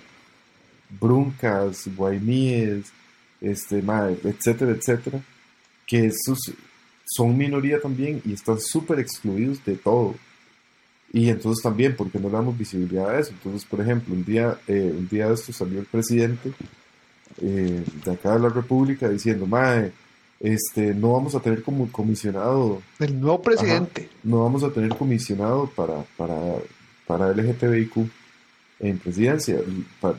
bruncas, 1.00 1.88
guaymíes, 1.96 2.92
este, 3.40 3.84
etcétera, 4.24 4.72
etcétera, 4.72 5.22
que 5.86 6.08
esos 6.08 6.40
son 7.10 7.38
minoría 7.38 7.80
también 7.80 8.22
y 8.26 8.34
están 8.34 8.60
súper 8.60 9.00
excluidos 9.00 9.64
de 9.66 9.76
todo. 9.76 10.16
Y 11.12 11.30
entonces 11.30 11.64
también, 11.64 11.96
porque 11.96 12.20
no 12.20 12.28
le 12.28 12.36
damos 12.36 12.58
visibilidad 12.58 13.10
a 13.10 13.20
eso. 13.20 13.32
Entonces, 13.32 13.66
por 13.66 13.82
ejemplo, 13.82 14.14
un 14.14 14.24
día, 14.24 14.60
eh, 14.68 14.94
un 14.96 15.08
día 15.10 15.28
de 15.28 15.34
esto 15.34 15.52
salió 15.52 15.80
el 15.80 15.86
presidente 15.86 16.54
eh, 17.42 17.84
de 18.06 18.12
acá 18.12 18.34
de 18.34 18.40
la 18.40 18.50
República 18.50 19.10
diciendo, 19.10 19.48
Mae, 19.48 19.92
este, 20.40 20.94
no 20.94 21.14
vamos 21.14 21.34
a 21.34 21.40
tener 21.40 21.64
como 21.64 21.92
comisionado. 21.92 22.82
El 23.00 23.20
nuevo 23.20 23.42
presidente. 23.42 24.08
no 24.24 24.44
vamos 24.44 24.64
a 24.64 24.70
tener 24.70 24.96
comisionado 24.96 25.68
para, 25.76 26.04
para 26.16 26.60
para 27.10 27.32
LGTBIQ 27.34 28.08
en 28.82 29.00
presidencia. 29.00 29.58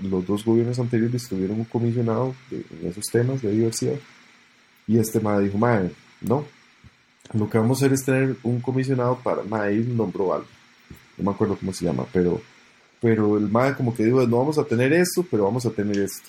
Los 0.02 0.26
dos 0.26 0.44
gobiernos 0.44 0.80
anteriores 0.80 1.28
tuvieron 1.28 1.60
un 1.60 1.64
comisionado 1.64 2.34
en 2.50 2.88
esos 2.88 3.04
temas 3.04 3.40
de 3.42 3.52
diversidad. 3.52 3.94
Y 4.88 4.98
este 4.98 5.20
MAE 5.20 5.44
dijo, 5.44 5.56
MAE, 5.56 5.92
no, 6.20 6.44
lo 7.32 7.48
que 7.48 7.59
vamos 7.59 7.81
a 7.81 7.86
hacer 7.86 7.94
es 7.94 8.05
tener 8.05 8.36
un 8.43 8.61
comisionado 8.61 9.19
para, 9.23 9.43
MAE 9.43 9.77
nombró 9.77 10.35
algo, 10.35 10.47
no 11.16 11.24
me 11.24 11.31
acuerdo 11.31 11.57
cómo 11.57 11.73
se 11.73 11.85
llama, 11.85 12.05
pero, 12.12 12.40
pero 13.01 13.36
el 13.36 13.48
MAE 13.48 13.74
como 13.74 13.94
que 13.94 14.05
dijo, 14.05 14.27
no 14.27 14.39
vamos 14.39 14.59
a 14.59 14.65
tener 14.65 14.93
esto, 14.93 15.24
pero 15.31 15.44
vamos 15.44 15.65
a 15.66 15.70
tener 15.70 15.98
esto. 15.98 16.28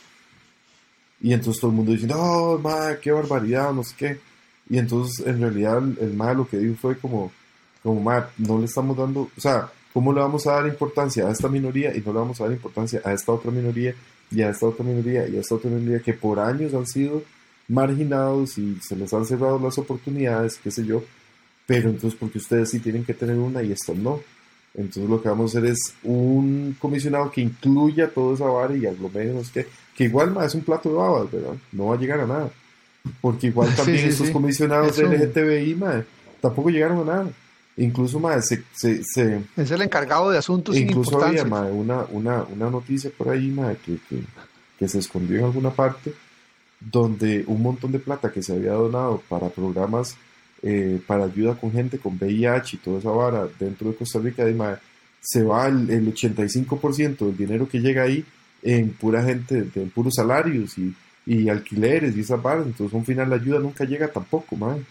Y 1.22 1.34
entonces 1.34 1.60
todo 1.62 1.72
el 1.72 1.78
mundo 1.78 1.92
diciendo, 1.92 2.16
oh, 2.20 2.60
madre, 2.60 3.00
qué 3.00 3.12
barbaridad, 3.12 3.72
no 3.74 3.84
sé 3.84 3.96
qué. 3.98 4.20
Y 4.70 4.78
entonces 4.78 5.26
en 5.26 5.40
realidad 5.40 5.78
el 5.78 6.14
madre 6.14 6.36
lo 6.36 6.48
que 6.48 6.58
dijo 6.58 6.76
fue 6.80 6.98
como, 6.98 7.32
como 7.84 8.02
madre, 8.02 8.28
no 8.38 8.58
le 8.58 8.66
estamos 8.66 8.98
dando, 8.98 9.30
o 9.36 9.42
sea, 9.42 9.70
¿cómo 9.94 10.14
le 10.14 10.22
vamos 10.22 10.48
a 10.48 10.54
dar 10.54 10.68
importancia 10.68 11.28
a 11.28 11.32
esta 11.32 11.48
minoría 11.48 11.96
y 11.96 12.02
no 12.02 12.14
le 12.14 12.20
vamos 12.20 12.40
a 12.40 12.46
dar 12.46 12.54
importancia 12.54 13.02
a 13.04 13.14
esta 13.14 13.32
otra 13.32 13.52
minoría 13.52 13.94
y 14.32 14.42
a 14.42 14.50
esta 14.50 14.66
otra 14.66 14.86
minoría 14.86 15.28
y 15.28 15.38
a 15.38 15.42
esta 15.42 15.56
otra 15.56 15.70
minoría 15.70 16.00
que 16.00 16.14
por 16.14 16.40
años 16.40 16.74
han 16.74 16.88
sido 16.88 17.24
marginados 17.72 18.58
y 18.58 18.78
se 18.82 18.96
les 18.96 19.14
han 19.14 19.26
cerrado 19.26 19.58
las 19.60 19.78
oportunidades, 19.78 20.60
qué 20.62 20.70
sé 20.70 20.86
yo, 20.86 21.04
pero 21.66 21.90
entonces 21.90 22.20
porque 22.20 22.38
ustedes 22.38 22.70
sí 22.70 22.80
tienen 22.80 23.06
que 23.06 23.14
tener 23.14 23.38
una 23.38 23.64
y 23.64 23.72
estos 23.72 23.96
no. 23.96 24.20
Entonces 24.74 25.10
lo 25.10 25.22
que 25.22 25.30
vamos 25.30 25.56
a 25.56 25.60
hacer 25.60 25.72
es 25.72 25.96
un 26.04 26.76
comisionado 26.80 27.32
que 27.32 27.42
incluya 27.42 28.10
toda 28.10 28.36
esa 28.36 28.46
vara 28.46 28.76
y 28.76 28.86
aglomere, 28.86 29.34
no 29.34 29.44
sé 29.44 29.52
qué, 29.54 29.68
que 29.96 30.04
igual 30.06 30.32
más 30.32 30.48
es 30.48 30.56
un 30.56 30.62
plato 30.62 30.90
de 30.90 30.96
babas, 30.96 31.32
¿verdad? 31.32 31.54
No 31.72 31.88
va 31.88 31.96
a 31.96 32.00
llegar 32.00 32.20
a 32.22 32.28
nada. 32.28 32.52
Porque 33.20 33.48
igual 33.48 33.74
también 33.76 34.08
estos 34.08 34.30
comisionados 34.30 34.98
de 34.98 35.04
LGTBI, 35.06 35.76
madre, 35.76 36.06
tampoco 36.40 36.70
llegaron 36.70 37.00
a 37.00 37.14
nada. 37.14 37.30
Incluso, 37.78 38.20
madre, 38.20 38.42
se, 38.42 38.64
se, 39.04 39.42
Es 39.56 39.72
el 39.72 39.82
encargado 39.82 40.30
de 40.30 40.38
asuntos 40.38 40.76
Incluso 40.76 41.24
había, 41.24 41.46
madre, 41.46 41.72
una, 41.72 42.06
una, 42.10 42.44
una 42.44 42.70
noticia 42.70 43.10
por 43.18 43.30
ahí, 43.30 43.50
madre, 43.50 43.78
que, 43.84 43.98
que, 44.10 44.22
que 44.78 44.88
se 44.88 45.00
escondió 45.00 45.40
en 45.40 45.46
alguna 45.46 45.72
parte, 45.72 46.14
donde 46.82 47.44
un 47.48 47.62
montón 47.62 47.92
de 47.92 48.00
plata 48.00 48.32
que 48.32 48.42
se 48.42 48.54
había 48.54 48.74
donado 48.74 49.22
para 49.30 49.50
programas 49.50 50.18
eh, 50.64 51.02
para 51.08 51.26
ayuda 51.26 51.56
con 51.56 51.72
gente 51.72 51.98
con 51.98 52.18
VIH 52.18 52.76
y 52.76 52.80
toda 52.80 53.00
esa 53.00 53.10
vara 53.10 53.48
dentro 53.60 53.90
de 53.90 53.96
Costa 53.96 54.20
Rica, 54.20 54.44
se 55.20 55.44
va 55.44 55.68
el, 55.68 55.90
el 55.90 56.14
85% 56.14 57.18
del 57.18 57.38
dinero 57.38 57.68
que 57.68 57.80
llega 57.80 58.04
ahí 58.04 58.24
en 58.62 58.90
pura 58.92 59.24
gente, 59.24 59.68
en 59.74 59.90
puros 59.90 60.14
salarios 60.16 60.78
y, 60.78 60.94
y 61.26 61.50
alquileres 61.50 62.16
y 62.16 62.22
esas 62.22 62.42
varas, 62.42 62.66
entonces 62.66 62.98
al 62.98 63.06
final 63.06 63.30
la 63.30 63.36
ayuda 63.38 63.60
nunca 63.60 63.86
llega 63.86 64.08
tampoco, 64.08 64.56
man. 64.56 64.86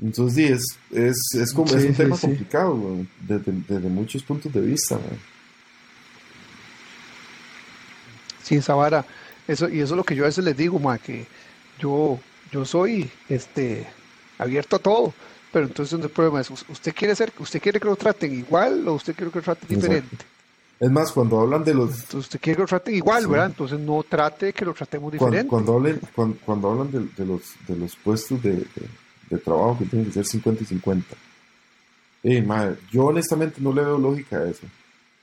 Entonces 0.00 0.34
sí, 0.34 0.52
es, 0.52 0.78
es, 0.92 1.40
es, 1.40 1.52
como, 1.52 1.74
es 1.74 1.84
un 1.84 1.94
tema 1.94 2.16
complicado, 2.16 2.98
desde, 3.26 3.52
desde, 3.68 3.88
muchos 3.88 4.22
puntos 4.22 4.52
de 4.52 4.60
vista. 4.60 4.94
Man. 4.96 5.18
Sí, 8.42 8.56
esa 8.56 8.74
vara, 8.74 9.04
eso, 9.48 9.68
y 9.68 9.80
eso 9.80 9.94
es 9.94 9.96
lo 9.96 10.04
que 10.04 10.14
yo 10.14 10.24
a 10.24 10.26
veces 10.26 10.44
les 10.44 10.56
digo, 10.56 10.78
man, 10.78 11.00
que 11.04 11.26
yo, 11.78 12.18
yo 12.52 12.64
soy 12.64 13.10
este 13.28 13.86
abierto 14.38 14.76
a 14.76 14.78
todo. 14.78 15.14
Pero 15.52 15.66
entonces 15.66 15.98
el 15.98 16.10
problema 16.10 16.42
es, 16.42 16.50
¿usted 16.50 16.94
quiere 16.94 17.16
ser, 17.16 17.32
usted 17.38 17.60
quiere 17.60 17.80
que 17.80 17.86
lo 17.86 17.96
traten 17.96 18.34
igual 18.34 18.86
o 18.86 18.94
usted 18.94 19.14
quiere 19.14 19.32
que 19.32 19.38
lo 19.38 19.44
traten 19.44 19.68
diferente? 19.68 20.16
Es 20.78 20.90
más, 20.90 21.10
cuando 21.10 21.40
hablan 21.40 21.64
de 21.64 21.74
los... 21.74 21.90
Entonces, 21.90 22.14
usted 22.14 22.40
quiere 22.40 22.56
que 22.56 22.62
lo 22.62 22.68
traten 22.68 22.94
igual, 22.94 23.26
¿verdad? 23.26 23.46
Entonces 23.46 23.80
no 23.80 24.04
trate 24.08 24.52
que 24.52 24.64
lo 24.64 24.74
tratemos 24.74 25.10
diferente. 25.10 25.48
Cuando, 25.48 25.74
hablen, 25.74 26.00
cuando, 26.44 26.70
hablan 26.70 26.90
de, 26.92 27.24
los, 27.24 27.42
de 27.66 27.76
los 27.76 27.96
puestos 27.96 28.40
de, 28.42 28.64
de, 29.30 29.38
trabajo 29.38 29.78
que 29.78 29.86
tienen 29.86 30.06
que 30.06 30.12
ser 30.12 30.26
50 30.26 30.62
y 30.62 30.66
50. 30.66 31.16
Eh, 32.22 32.42
madre, 32.42 32.76
yo 32.92 33.06
honestamente 33.06 33.60
no 33.60 33.72
le 33.72 33.82
veo 33.82 33.98
lógica 33.98 34.36
a 34.38 34.50
eso. 34.50 34.66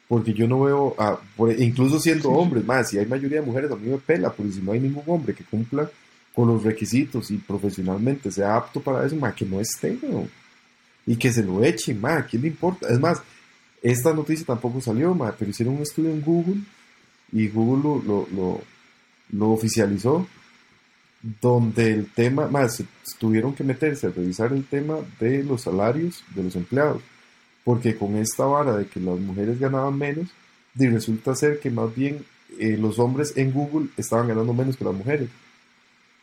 Porque 0.07 0.33
yo 0.33 0.47
no 0.47 0.61
veo, 0.61 0.95
a, 0.99 1.19
incluso 1.57 1.99
siendo 1.99 2.29
hombres, 2.29 2.63
más 2.63 2.89
si 2.89 2.99
hay 2.99 3.07
mayoría 3.07 3.39
de 3.39 3.45
mujeres, 3.45 3.71
a 3.71 3.75
mí 3.75 3.89
me 3.89 3.97
pela, 3.97 4.31
porque 4.31 4.51
si 4.51 4.61
no 4.61 4.71
hay 4.71 4.79
ningún 4.79 5.03
hombre 5.07 5.33
que 5.33 5.43
cumpla 5.43 5.89
con 6.35 6.47
los 6.47 6.63
requisitos 6.63 7.31
y 7.31 7.37
profesionalmente 7.37 8.29
sea 8.31 8.57
apto 8.57 8.81
para 8.81 9.05
eso, 9.05 9.15
más 9.15 9.33
que 9.33 9.45
no 9.45 9.59
esté, 9.59 9.97
y 11.07 11.15
que 11.15 11.31
se 11.31 11.43
lo 11.43 11.63
eche, 11.63 11.93
más, 11.93 12.25
¿quién 12.25 12.41
le 12.41 12.49
importa? 12.49 12.87
Es 12.89 12.99
más, 12.99 13.21
esta 13.81 14.13
noticia 14.13 14.45
tampoco 14.45 14.81
salió, 14.81 15.13
ma, 15.13 15.33
pero 15.37 15.51
hicieron 15.51 15.75
un 15.75 15.83
estudio 15.83 16.11
en 16.11 16.21
Google 16.21 16.61
y 17.31 17.47
Google 17.47 17.83
lo, 17.83 18.27
lo, 18.33 18.61
lo, 19.31 19.49
oficializó, 19.51 20.27
donde 21.41 21.93
el 21.93 22.11
tema, 22.11 22.47
más, 22.47 22.83
tuvieron 23.17 23.53
que 23.53 23.63
meterse 23.63 24.07
a 24.07 24.09
revisar 24.09 24.53
el 24.53 24.65
tema 24.65 24.97
de 25.19 25.43
los 25.43 25.61
salarios 25.61 26.23
de 26.35 26.43
los 26.43 26.55
empleados, 26.55 27.01
porque 27.65 27.97
con 27.97 28.15
esta 28.15 28.45
vara 28.45 28.77
de 28.77 28.85
que 28.85 29.01
las 29.01 29.19
mujeres 29.19 29.59
ganaban 29.59 29.97
menos, 29.97 30.29
y 30.77 30.87
resulta 30.87 31.35
ser 31.35 31.59
que 31.59 31.69
más 31.69 31.93
bien 31.93 32.23
eh, 32.59 32.77
los 32.79 32.99
hombres 32.99 33.33
en 33.35 33.51
Google 33.51 33.89
estaban 33.97 34.27
ganando 34.27 34.53
menos 34.53 34.77
que 34.77 34.85
las 34.85 34.93
mujeres. 34.93 35.29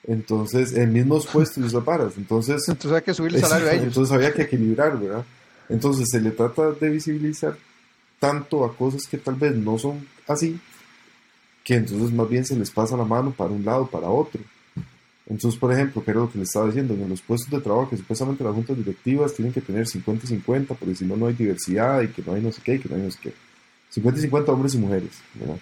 Entonces, 0.05 0.73
en 0.75 0.93
mismos 0.93 1.27
puestos 1.27 1.65
y 1.65 1.71
zaparas. 1.71 2.15
Entonces, 2.17 2.63
entonces 2.69 2.93
hay 2.93 3.03
que 3.03 3.15
subir 3.15 3.35
el 3.35 3.41
salario 3.41 3.69
a 3.69 3.73
ellos. 3.75 3.89
Entonces 3.89 4.15
había 4.15 4.33
que 4.33 4.43
equilibrar, 4.43 4.99
¿verdad? 4.99 5.25
Entonces 5.69 6.09
se 6.11 6.21
le 6.21 6.31
trata 6.31 6.73
de 6.73 6.91
visibilizar 6.91 7.57
tanto 8.19 8.65
a 8.65 8.77
cosas 8.77 9.07
que 9.07 9.19
tal 9.19 9.35
vez 9.35 9.55
no 9.55 9.79
son 9.79 10.07
así, 10.29 10.61
que 11.65 11.75
entonces 11.75 12.13
más 12.13 12.29
bien 12.29 12.45
se 12.45 12.57
les 12.57 12.71
pasa 12.71 12.97
la 12.97 13.05
mano 13.05 13.33
para 13.33 13.51
un 13.51 13.65
lado, 13.65 13.87
para 13.87 14.09
otro. 14.09 14.41
Entonces, 15.27 15.59
por 15.59 15.73
ejemplo, 15.73 16.03
que 16.05 16.11
era 16.11 16.21
lo 16.21 16.31
que 16.31 16.39
le 16.39 16.45
estaba 16.45 16.67
diciendo, 16.67 16.95
en 16.95 17.09
los 17.09 17.23
puestos 17.23 17.51
de 17.51 17.61
trabajo 17.61 17.89
que 17.89 17.97
supuestamente 17.97 18.43
las 18.43 18.55
juntas 18.55 18.77
directivas 18.77 19.35
tienen 19.35 19.53
que 19.53 19.61
tener 19.61 19.87
50-50, 19.87 20.67
porque 20.67 20.95
si 20.95 21.05
no, 21.05 21.17
no 21.17 21.27
hay 21.27 21.35
diversidad 21.35 22.03
y 22.03 22.09
que 22.09 22.23
no 22.23 22.35
hay 22.35 22.43
no 22.43 22.51
sé 22.51 22.61
qué, 22.63 22.75
y 22.75 22.79
que 22.81 22.89
no 22.89 22.97
hay 22.97 23.03
no 23.03 23.11
sé 23.11 23.19
qué. 23.23 23.33
50 23.91 24.21
50 24.21 24.53
hombres 24.53 24.75
y 24.75 24.79
mujeres, 24.79 25.11
¿verdad? 25.35 25.59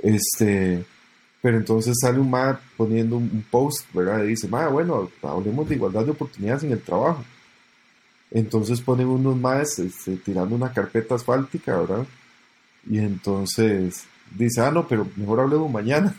Este, 0.00 0.84
pero 1.40 1.56
entonces 1.58 1.94
sale 2.00 2.18
un 2.18 2.30
MAD 2.30 2.56
poniendo 2.76 3.16
un 3.16 3.44
post, 3.50 3.86
¿verdad? 3.92 4.24
Y 4.24 4.28
dice, 4.28 4.48
MAD, 4.48 4.70
bueno, 4.70 5.10
hablemos 5.22 5.68
de 5.68 5.74
igualdad 5.76 6.04
de 6.04 6.10
oportunidades 6.10 6.64
en 6.64 6.72
el 6.72 6.80
trabajo. 6.80 7.22
Entonces 8.30 8.80
ponen 8.80 9.06
unos 9.06 9.36
más 9.36 9.78
este, 9.78 10.16
tirando 10.16 10.56
una 10.56 10.72
carpeta 10.72 11.14
asfáltica, 11.14 11.78
¿verdad? 11.78 12.06
Y 12.90 12.98
entonces 12.98 14.06
dice, 14.34 14.60
ah, 14.60 14.70
no, 14.70 14.88
pero 14.88 15.06
mejor 15.16 15.40
hablemos 15.40 15.70
mañana, 15.70 16.14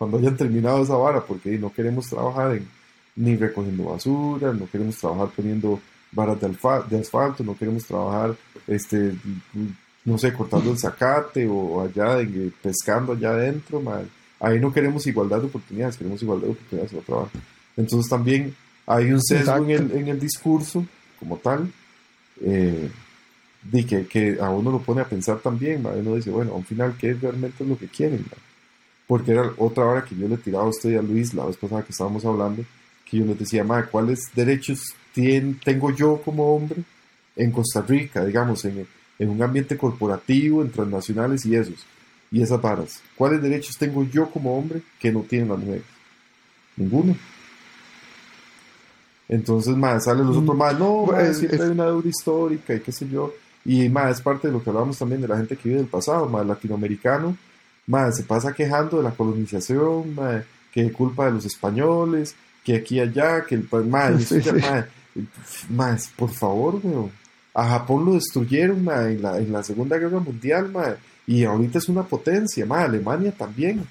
cuando 0.00 0.16
hayan 0.16 0.34
terminado 0.34 0.82
esa 0.82 0.96
vara, 0.96 1.20
porque 1.20 1.58
no 1.58 1.70
queremos 1.70 2.08
trabajar 2.08 2.56
en, 2.56 2.66
ni 3.16 3.36
recogiendo 3.36 3.84
basura, 3.84 4.50
no 4.54 4.66
queremos 4.66 4.96
trabajar 4.96 5.28
poniendo 5.36 5.78
varas 6.12 6.40
de, 6.40 6.48
de 6.88 7.00
asfalto, 7.00 7.44
no 7.44 7.54
queremos 7.54 7.84
trabajar, 7.84 8.34
este, 8.66 9.12
no 10.06 10.16
sé, 10.16 10.32
cortando 10.32 10.70
el 10.70 10.78
zacate 10.78 11.46
o 11.46 11.82
allá, 11.82 12.16
pescando 12.62 13.12
allá 13.12 13.32
adentro, 13.32 13.82
madre 13.82 14.06
ahí 14.40 14.58
no 14.58 14.72
queremos 14.72 15.06
igualdad 15.06 15.40
de 15.40 15.48
oportunidades, 15.48 15.98
queremos 15.98 16.22
igualdad 16.22 16.46
de 16.46 16.52
oportunidades 16.52 16.92
en 16.92 16.98
el 16.98 17.04
trabajo. 17.04 17.30
Entonces 17.76 18.08
también 18.08 18.56
hay 18.86 19.12
un 19.12 19.22
sesgo 19.22 19.54
en 19.56 19.70
el, 19.70 19.92
en 19.92 20.08
el, 20.08 20.18
discurso 20.18 20.86
como 21.18 21.36
tal, 21.36 21.70
eh, 22.40 22.90
que, 23.86 24.06
que, 24.06 24.38
a 24.40 24.48
uno 24.48 24.72
lo 24.72 24.80
pone 24.80 25.02
a 25.02 25.04
pensar 25.04 25.40
también, 25.40 25.84
uno 25.84 26.14
dice, 26.16 26.30
bueno, 26.30 26.56
al 26.56 26.64
final, 26.64 26.96
¿qué 26.98 27.10
es 27.10 27.20
realmente 27.20 27.66
lo 27.66 27.78
que 27.78 27.88
quieren? 27.88 28.24
Porque 29.10 29.32
era 29.32 29.50
otra 29.58 29.84
hora 29.84 30.04
que 30.04 30.14
yo 30.14 30.28
le 30.28 30.36
tiraba 30.36 30.66
a 30.66 30.68
usted 30.68 30.90
y 30.90 30.94
a 30.94 31.02
Luis 31.02 31.34
la 31.34 31.44
vez 31.44 31.56
pasada 31.56 31.82
que 31.82 31.90
estábamos 31.90 32.24
hablando, 32.24 32.64
que 33.04 33.16
yo 33.18 33.24
les 33.24 33.40
decía, 33.40 33.66
¿cuáles 33.90 34.30
derechos 34.36 34.94
tengo 35.12 35.90
yo 35.90 36.22
como 36.24 36.54
hombre 36.54 36.84
en 37.34 37.50
Costa 37.50 37.82
Rica, 37.82 38.24
digamos, 38.24 38.64
en, 38.64 38.86
en 39.18 39.28
un 39.28 39.42
ambiente 39.42 39.76
corporativo, 39.76 40.62
en 40.62 40.70
transnacionales 40.70 41.44
y 41.44 41.56
esos? 41.56 41.84
y 42.30 42.42
esas 42.42 42.60
varas. 42.60 43.02
¿Cuáles 43.16 43.42
derechos 43.42 43.76
tengo 43.76 44.04
yo 44.04 44.30
como 44.30 44.56
hombre 44.56 44.82
que 44.98 45.10
no 45.10 45.22
tienen 45.22 45.48
las 45.48 45.58
mujeres? 45.58 45.82
Ninguno. 46.76 47.16
Entonces, 49.28 49.76
más 49.76 50.04
salen 50.04 50.26
los 50.26 50.36
otros 50.36 50.56
más, 50.56 50.78
no, 50.78 51.04
pues, 51.06 51.38
siempre 51.38 51.62
hay 51.62 51.70
una 51.70 51.86
deuda 51.86 52.08
histórica 52.08 52.74
y 52.74 52.80
qué 52.80 52.92
sé 52.92 53.08
yo. 53.08 53.32
Y 53.64 53.88
más 53.88 54.16
es 54.16 54.22
parte 54.22 54.48
de 54.48 54.52
lo 54.52 54.62
que 54.62 54.70
hablábamos 54.70 54.98
también 54.98 55.20
de 55.20 55.28
la 55.28 55.36
gente 55.36 55.56
que 55.56 55.68
vive 55.68 55.80
del 55.80 55.88
pasado, 55.88 56.28
más 56.28 56.46
latinoamericano, 56.46 57.36
más 57.90 58.16
se 58.16 58.22
pasa 58.22 58.52
quejando 58.52 58.98
de 58.98 59.02
la 59.02 59.10
colonización, 59.10 60.14
más, 60.14 60.44
que 60.72 60.90
culpa 60.92 61.26
de 61.26 61.32
los 61.32 61.44
españoles, 61.44 62.34
que 62.64 62.76
aquí 62.76 62.96
y 62.96 63.00
allá, 63.00 63.44
que 63.44 63.56
el 63.56 63.68
más, 63.86 64.32
más, 65.68 66.08
por 66.16 66.30
favor, 66.30 66.80
A 67.52 67.68
Japón 67.68 68.04
lo 68.04 68.14
destruyeron 68.14 68.78
en, 68.78 69.22
la, 69.22 69.38
en 69.38 69.52
la 69.52 69.62
Segunda 69.62 69.98
Guerra 69.98 70.20
Mundial, 70.20 70.70
más 70.70 70.96
y 71.30 71.44
ahorita 71.44 71.78
es 71.78 71.88
una 71.88 72.02
potencia, 72.02 72.66
más 72.66 72.86
Alemania 72.86 73.30
también. 73.30 73.86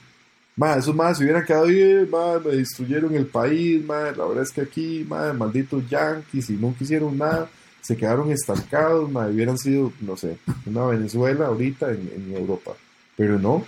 Más, 0.57 0.80
esos 0.80 0.93
más 0.93 1.17
se 1.17 1.23
hubieran 1.23 1.45
quedado 1.45 1.67
ahí, 1.67 2.05
más 2.11 2.43
me 2.43 2.51
destruyeron 2.51 3.15
el 3.15 3.27
país, 3.27 3.81
más 3.85 4.17
la 4.17 4.26
verdad 4.26 4.43
es 4.43 4.51
que 4.51 4.59
aquí, 4.59 5.05
más 5.07 5.34
malditos 5.34 5.88
yanquis 5.89 6.49
y 6.49 6.57
no 6.57 6.76
quisieron 6.77 7.17
nada, 7.17 7.49
se 7.80 7.95
quedaron 7.95 8.30
estancados, 8.30 9.09
más 9.09 9.31
hubieran 9.31 9.57
sido, 9.57 9.93
no 10.01 10.17
sé, 10.17 10.38
una 10.65 10.88
Venezuela 10.88 11.45
ahorita 11.45 11.91
en, 11.91 12.34
Europa. 12.35 12.73
Pero 13.15 13.39
no, 13.39 13.63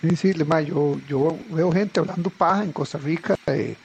Sí, 0.00 0.16
sí, 0.16 0.32
yo, 0.66 0.98
yo 1.08 1.38
veo 1.50 1.72
gente 1.72 2.00
hablando 2.00 2.30
paja 2.30 2.64
en 2.64 2.72
Costa 2.72 2.98
Rica 2.98 3.36
de, 3.46 3.76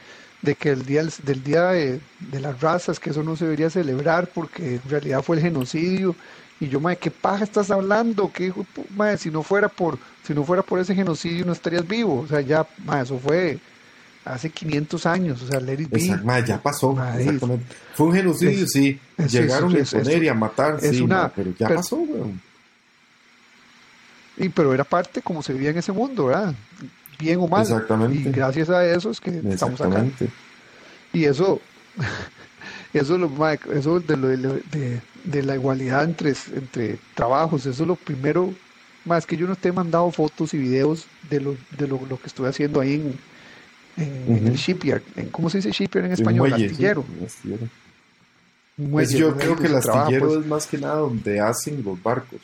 que 0.55 0.69
el 0.69 0.85
día 0.85 1.03
del 1.23 1.43
día 1.43 1.63
de, 1.71 1.99
de, 2.19 2.39
las 2.39 2.61
razas, 2.61 2.99
que 2.99 3.09
eso 3.09 3.23
no 3.23 3.35
se 3.35 3.45
debería 3.45 3.69
celebrar 3.69 4.29
porque 4.33 4.75
en 4.75 4.89
realidad 4.89 5.21
fue 5.23 5.37
el 5.37 5.41
genocidio 5.41 6.15
y 6.59 6.69
yo, 6.69 6.79
madre, 6.79 6.97
¿qué 6.97 7.11
paja 7.11 7.43
estás 7.43 7.69
hablando? 7.69 8.31
¿Qué, 8.31 8.53
madre, 8.95 9.17
si 9.17 9.29
no 9.29 9.43
fuera 9.43 9.67
por 9.67 9.97
si 10.25 10.33
no 10.33 10.43
fuera 10.43 10.63
por 10.63 10.79
ese 10.79 10.95
genocidio 10.95 11.45
no 11.45 11.51
estarías 11.51 11.87
vivo. 11.87 12.21
O 12.21 12.27
sea, 12.27 12.41
ya, 12.41 12.65
madre, 12.85 13.03
eso 13.03 13.19
fue 13.19 13.59
hace 14.23 14.49
500 14.49 15.05
años, 15.05 15.41
o 15.43 15.47
sea, 15.47 15.59
let 15.59 15.81
it 15.81 15.89
ya 16.45 16.61
pasó, 16.61 16.97
exactamente. 17.15 17.75
Fue 17.93 18.07
un 18.07 18.13
genocidio, 18.13 18.65
sí. 18.67 18.99
Llegaron 19.29 19.75
a 19.75 19.79
imponer 19.79 20.23
y 20.23 20.27
a 20.27 20.33
matar, 20.33 20.81
sí, 20.81 21.07
pero 21.35 21.53
ya 21.57 21.69
pasó, 21.69 22.03
Y, 24.37 24.49
pero 24.49 24.73
era 24.73 24.83
parte 24.83 25.21
como 25.21 25.41
se 25.41 25.53
vivía 25.53 25.69
en 25.69 25.77
ese 25.77 25.91
mundo, 25.91 26.25
¿verdad? 26.25 26.53
Bien 27.19 27.39
o 27.39 27.47
mal. 27.47 27.61
Exactamente. 27.61 28.17
Y 28.29 28.31
gracias 28.31 28.69
a 28.69 28.85
eso 28.85 29.09
es 29.11 29.21
que 29.21 29.41
estamos 29.49 29.79
acá. 29.81 30.03
Y 31.13 31.23
eso, 31.25 31.61
eso, 32.93 33.17
lo, 33.17 33.29
eso 33.73 33.99
de, 33.99 34.17
lo- 34.17 34.27
de, 34.27 34.37
de- 34.71 35.01
de 35.23 35.41
la 35.43 35.55
igualdad 35.55 36.03
entre, 36.03 36.33
entre 36.55 36.99
trabajos, 37.15 37.65
eso 37.65 37.81
es 37.83 37.87
lo 37.87 37.95
primero, 37.95 38.53
más 39.05 39.25
que 39.25 39.35
yo 39.37 39.47
no 39.47 39.55
te 39.55 39.69
he 39.69 39.71
mandado 39.71 40.11
fotos 40.11 40.53
y 40.53 40.57
videos 40.59 41.07
de 41.29 41.39
lo, 41.41 41.55
de 41.77 41.87
lo, 41.87 41.99
lo 42.07 42.19
que 42.19 42.27
estoy 42.27 42.47
haciendo 42.47 42.79
ahí 42.79 42.95
en, 43.97 44.03
en, 44.27 44.37
en 44.37 44.47
el 44.47 44.55
shipyard. 44.55 45.01
En, 45.15 45.29
¿Cómo 45.29 45.49
se 45.49 45.57
dice 45.59 45.71
shipyard 45.71 46.05
en 46.05 46.11
español? 46.11 46.49
muelle, 46.49 46.57
sí, 46.67 46.71
astillero. 46.73 47.05
un 47.19 47.25
astillero. 47.25 47.67
Pues 48.91 49.11
yo 49.11 49.35
creo 49.37 49.55
que 49.55 49.67
el 49.67 49.79
trabaja, 49.79 50.01
astillero 50.03 50.27
pues. 50.27 50.39
es 50.41 50.45
más 50.45 50.67
que 50.67 50.77
nada 50.77 50.95
donde 50.97 51.39
hacen 51.39 51.81
los 51.83 52.01
barcos. 52.03 52.41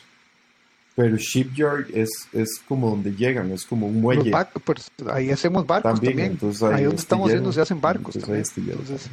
Pero 1.02 1.18
shipyard 1.18 1.86
es, 1.96 2.10
es 2.32 2.62
como 2.68 2.92
donde 2.92 3.12
llegan, 3.12 3.52
es 3.52 3.66
como 3.66 3.88
un 3.88 4.02
muelle. 4.02 4.30
barcos, 4.30 4.62
pues, 4.64 4.92
ahí 5.12 5.32
hacemos 5.32 5.66
barcos 5.66 5.94
También, 5.94 6.14
también. 6.14 6.32
entonces 6.34 6.62
hay 6.62 6.74
ahí 6.76 6.84
donde 6.84 7.02
estamos 7.02 7.28
haciendo 7.28 7.52
se 7.52 7.62
hacen 7.62 7.82
barcos 7.82 8.16
entonces 8.16 8.52
también. 8.52 8.78
Entonces, 8.80 9.10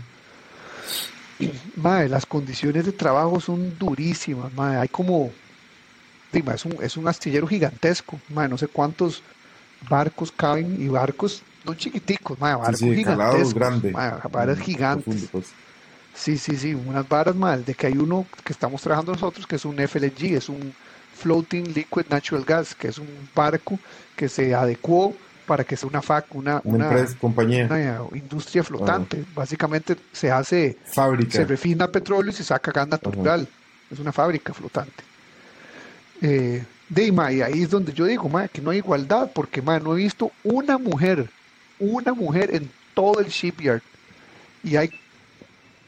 mae, 1.77 2.09
las 2.09 2.27
condiciones 2.27 2.85
de 2.85 2.93
trabajo 2.93 3.40
son 3.40 3.78
durísimas, 3.78 4.52
mae. 4.52 4.77
Hay 4.77 4.89
como, 4.89 5.31
sí, 6.31 6.43
mae, 6.43 6.56
es 6.56 6.65
un, 6.66 6.77
es 6.82 6.97
un 6.98 7.09
astillero 7.09 7.47
gigantesco, 7.47 8.20
mae, 8.35 8.48
no 8.48 8.59
sé 8.59 8.69
cuántos 8.69 9.23
barcos 9.89 10.31
caben 10.31 10.77
y 10.78 10.89
barcos 10.89 11.43
no 11.65 11.74
chiquiticos, 11.74 12.39
mae, 12.39 12.55
barcos 12.55 12.81
sí, 12.81 13.02
calado 13.02 13.32
gigantescos, 13.32 13.55
grande. 13.55 13.93
varas 13.93 14.59
Mm, 14.59 14.62
gigantes. 14.62 15.05
profundo, 15.05 15.28
pues. 15.32 15.47
Sí, 16.15 16.36
sí, 16.36 16.56
sí, 16.56 16.74
unas 16.74 17.09
varas 17.09 17.35
mal, 17.35 17.65
de 17.65 17.74
que 17.74 17.86
hay 17.86 17.97
uno 17.97 18.27
que 18.44 18.52
estamos 18.52 18.82
trabajando 18.82 19.12
nosotros 19.12 19.47
que 19.47 19.56
es 19.56 19.65
un 19.65 19.78
FLG, 19.78 20.36
es 20.36 20.48
un 20.48 20.74
Floating 21.19 21.74
Liquid 21.74 22.07
Natural 22.11 22.45
Gas, 22.45 22.74
que 22.74 22.89
es 22.89 22.99
un 22.99 23.09
barco 23.35 23.78
que 24.16 24.28
se 24.28 24.55
adecuó 24.55 25.15
para 25.47 25.65
que 25.65 25.77
sea 25.77 25.89
una 25.89 26.03
FAC, 26.03 26.35
una, 26.35 26.61
Una 26.65 26.89
una, 26.90 27.07
compañía, 27.20 27.66
una 27.66 28.16
industria 28.19 28.62
flotante. 28.62 29.24
Básicamente 29.35 29.97
se 30.12 30.31
hace, 30.31 30.77
fábrica. 30.85 31.32
se 31.32 31.45
refina 31.47 31.89
petróleo 31.90 32.31
y 32.31 32.35
se 32.35 32.45
saca 32.45 32.70
gas 32.70 32.89
natural. 32.89 33.49
Es 33.90 33.99
una 33.99 34.12
fábrica 34.12 34.53
flotante. 34.53 35.03
Eh, 36.20 36.62
de 36.89 37.05
y, 37.07 37.12
ma, 37.12 37.32
y 37.32 37.40
ahí 37.43 37.62
es 37.62 37.70
donde 37.70 37.93
yo 37.93 38.05
digo, 38.05 38.28
ma, 38.28 38.49
que 38.49 38.61
no 38.61 38.70
hay 38.70 38.78
igualdad, 38.78 39.31
porque 39.35 39.62
ma, 39.62 39.78
no 39.78 39.95
he 39.95 39.97
visto 40.03 40.31
una 40.45 40.77
mujer, 40.78 41.31
una 41.78 42.12
mujer 42.12 42.55
en 42.55 42.70
todo 42.95 43.20
el 43.20 43.28
shipyard. 43.28 43.81
Y 44.62 44.77
hay, 44.77 44.90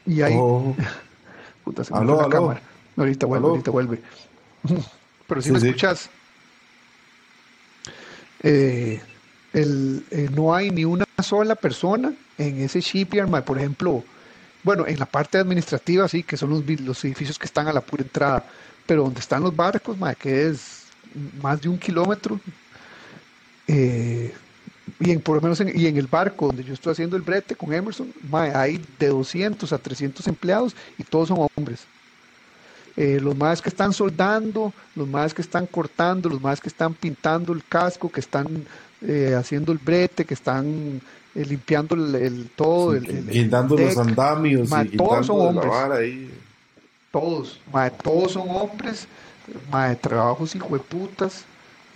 y 0.07 0.21
hay, 0.23 0.33
Oh, 0.37 0.75
puta, 1.63 1.83
se 1.83 1.93
me 1.93 1.99
Aló, 1.99 2.13
fue 2.13 2.17
la 2.17 2.23
aló. 2.25 2.31
cámara. 2.31 2.61
Ahorita 2.97 3.25
vuelve, 3.27 3.45
Aló. 3.45 3.49
ahorita 3.53 3.71
vuelve. 3.71 4.01
Pero 5.31 5.41
si 5.41 5.47
Sí, 5.47 5.53
me 5.53 5.59
sí. 5.61 5.67
escuchas, 5.67 6.09
eh, 8.43 9.01
el, 9.53 10.05
eh, 10.11 10.27
no 10.35 10.53
hay 10.53 10.69
ni 10.71 10.83
una 10.83 11.05
sola 11.23 11.55
persona 11.55 12.13
en 12.37 12.59
ese 12.59 12.81
shipyard, 12.81 13.29
ma, 13.29 13.45
por 13.45 13.57
ejemplo, 13.57 14.03
bueno, 14.61 14.85
en 14.87 14.99
la 14.99 15.05
parte 15.05 15.37
administrativa 15.37 16.07
sí, 16.09 16.23
que 16.23 16.35
son 16.35 16.49
los, 16.49 16.65
los 16.81 17.05
edificios 17.05 17.39
que 17.39 17.45
están 17.45 17.67
a 17.69 17.73
la 17.73 17.79
pura 17.85 18.03
entrada, 18.03 18.45
pero 18.85 19.03
donde 19.03 19.21
están 19.21 19.41
los 19.43 19.55
barcos, 19.55 19.97
ma, 19.97 20.15
que 20.15 20.47
es 20.47 20.97
más 21.41 21.61
de 21.61 21.69
un 21.69 21.79
kilómetro, 21.79 22.41
eh, 23.67 24.33
y 24.99 25.11
en, 25.11 25.21
por 25.21 25.35
lo 25.37 25.41
menos 25.41 25.59
en, 25.61 25.77
y 25.77 25.87
en 25.87 25.97
el 25.97 26.07
barco 26.07 26.47
donde 26.47 26.63
yo 26.63 26.73
estoy 26.73 26.93
haciendo 26.93 27.15
el 27.15 27.21
brete 27.23 27.55
con 27.55 27.73
Emerson, 27.73 28.13
ma, 28.21 28.43
hay 28.59 28.79
de 28.99 29.07
200 29.07 29.73
a 29.73 29.79
300 29.79 30.27
empleados 30.27 30.75
y 30.97 31.03
todos 31.03 31.29
son 31.29 31.47
hombres. 31.55 31.89
Eh, 32.97 33.19
los 33.21 33.35
más 33.37 33.61
que 33.61 33.69
están 33.69 33.93
soldando, 33.93 34.73
los 34.95 35.07
más 35.07 35.33
que 35.33 35.41
están 35.41 35.65
cortando, 35.65 36.27
los 36.29 36.41
más 36.41 36.59
que 36.59 36.67
están 36.69 36.93
pintando 36.93 37.53
el 37.53 37.63
casco, 37.63 38.11
que 38.11 38.19
están 38.19 38.65
eh, 39.01 39.33
haciendo 39.37 39.71
el 39.71 39.77
brete, 39.77 40.25
que 40.25 40.33
están 40.33 41.01
eh, 41.33 41.45
limpiando 41.45 41.95
el, 41.95 42.13
el- 42.15 42.49
todo, 42.55 42.93
el, 42.93 43.05
el- 43.09 43.17
el 43.19 43.29
guindando 43.29 43.77
los 43.77 43.97
andamios 43.97 44.69
Ma, 44.69 44.83
y 44.83 44.89
todos 44.97 45.25
son 45.27 45.39
hombres. 45.39 45.71
ahí. 45.91 46.29
todos, 47.11 47.59
todos 48.03 48.31
son 48.33 48.49
hombres, 48.49 49.07
mae, 49.71 49.95
trabajos 49.95 50.53
hijueputas, 50.55 51.45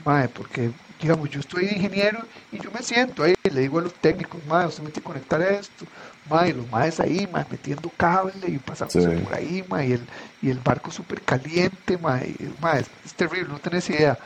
mae, 0.05 0.27
porque, 0.29 0.71
digamos, 0.99 1.29
yo 1.29 1.39
estoy 1.41 1.65
de 1.65 1.73
ingeniero 1.75 2.27
y 2.51 2.59
yo 2.59 2.71
me 2.71 2.81
siento 2.83 3.23
ahí, 3.23 3.33
le 3.51 3.61
digo 3.61 3.79
a 3.79 3.81
los 3.83 3.93
técnicos, 3.99 4.43
mae, 4.45 4.67
usted 4.67 4.83
me 4.83 4.91
tiene 4.91 5.03
que 5.03 5.03
conectar 5.03 5.41
esto, 5.41 5.89
mae, 6.23 6.53
los 6.53 6.67
maes 6.69 6.99
ahí, 6.99 7.27
mae, 7.27 7.45
metiendo 7.49 7.91
cable 7.91 8.47
y 8.47 8.59
pasándose 8.59 9.11
Sí. 9.11 9.17
por 9.23 9.33
ahí, 9.35 9.63
mae, 9.69 9.87
y 9.87 9.91
el, 9.93 10.07
y 10.41 10.49
el 10.49 10.59
barco 10.59 10.91
súper 10.91 11.23
caliente, 11.23 11.97
mae, 11.97 12.35
y, 12.39 12.55
mae, 12.59 12.81
es, 12.81 12.91
es 13.03 13.15
terrible, 13.15 13.49
no 13.49 13.59
tenés 13.59 13.89
idea. 13.89 14.17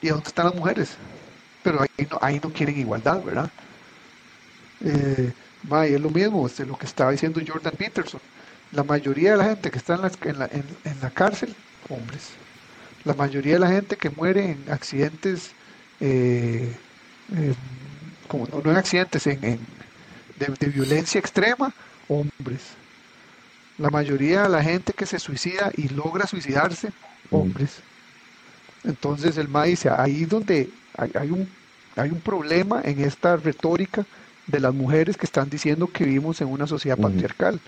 ¿Y 0.00 0.08
dónde 0.10 0.28
están 0.28 0.46
las 0.46 0.54
mujeres? 0.56 0.98
Pero 1.62 1.80
ahí 1.82 2.06
no, 2.10 2.18
ahí 2.22 2.40
no 2.42 2.52
quieren 2.52 2.78
igualdad, 2.78 3.22
¿verdad? 3.22 3.52
Eh, 4.80 5.34
mae, 5.62 5.94
es 5.94 6.00
lo 6.00 6.10
mismo, 6.10 6.46
este, 6.46 6.64
lo 6.66 6.76
que 6.78 6.86
estaba 6.86 7.10
diciendo 7.12 7.40
Jordan 7.46 7.74
Peterson. 7.76 8.22
La 8.70 8.84
mayoría 8.84 9.32
de 9.32 9.36
la 9.38 9.44
gente 9.44 9.70
que 9.70 9.78
está 9.78 9.94
en 9.94 10.02
la, 10.02 10.10
en 10.22 10.38
la, 10.38 10.46
en- 10.50 10.78
en 10.84 11.00
la 11.00 11.10
cárcel, 11.10 11.56
hombres. 11.88 12.38
La 13.04 13.14
mayoría 13.14 13.54
de 13.54 13.60
la 13.60 13.68
gente 13.70 13.98
que 13.98 14.10
muere 14.10 14.50
en 14.52 14.70
accidentes, 14.70 15.56
eh, 16.00 16.76
eh, 17.36 17.54
como 18.28 18.46
no, 18.46 18.60
no 18.62 18.70
en 18.70 18.76
accidentes, 18.76 19.26
en, 19.26 19.44
en- 19.44 19.66
de, 20.36 20.54
de 20.58 20.68
violencia 20.68 21.18
extrema, 21.18 21.74
hombres. 22.08 22.78
La 23.78 23.90
mayoría 23.90 24.44
de 24.44 24.48
la 24.48 24.62
gente 24.62 24.92
que 24.92 25.06
se 25.06 25.18
suicida 25.18 25.72
y 25.74 25.88
logra 25.88 26.26
suicidarse, 26.28 26.92
hombres. 27.30 27.82
Entonces 28.84 29.36
el 29.36 29.46
MA 29.46 29.64
dice, 29.64 29.90
ahí 29.90 30.24
donde 30.24 30.72
hay, 30.96 31.10
hay 31.14 31.30
un, 31.30 31.48
hay 31.96 32.10
un 32.10 32.20
problema 32.20 32.80
en 32.84 33.00
esta 33.00 33.36
retórica 33.36 34.06
de 34.46 34.60
las 34.60 34.74
mujeres 34.74 35.16
que 35.16 35.26
están 35.26 35.48
diciendo 35.50 35.88
que 35.92 36.04
vivimos 36.04 36.40
en 36.40 36.48
una 36.48 36.66
sociedad 36.66 36.98
patriarcal. 36.98 37.60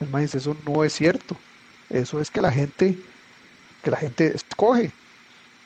El 0.00 0.08
MA 0.08 0.20
dice, 0.20 0.38
eso 0.38 0.56
no 0.66 0.84
es 0.84 0.92
cierto. 0.92 1.36
Eso 1.88 2.20
es 2.20 2.30
que 2.30 2.40
la 2.42 2.52
gente, 2.52 2.98
que 3.82 3.90
la 3.90 3.98
gente 3.98 4.34
escoge. 4.36 4.92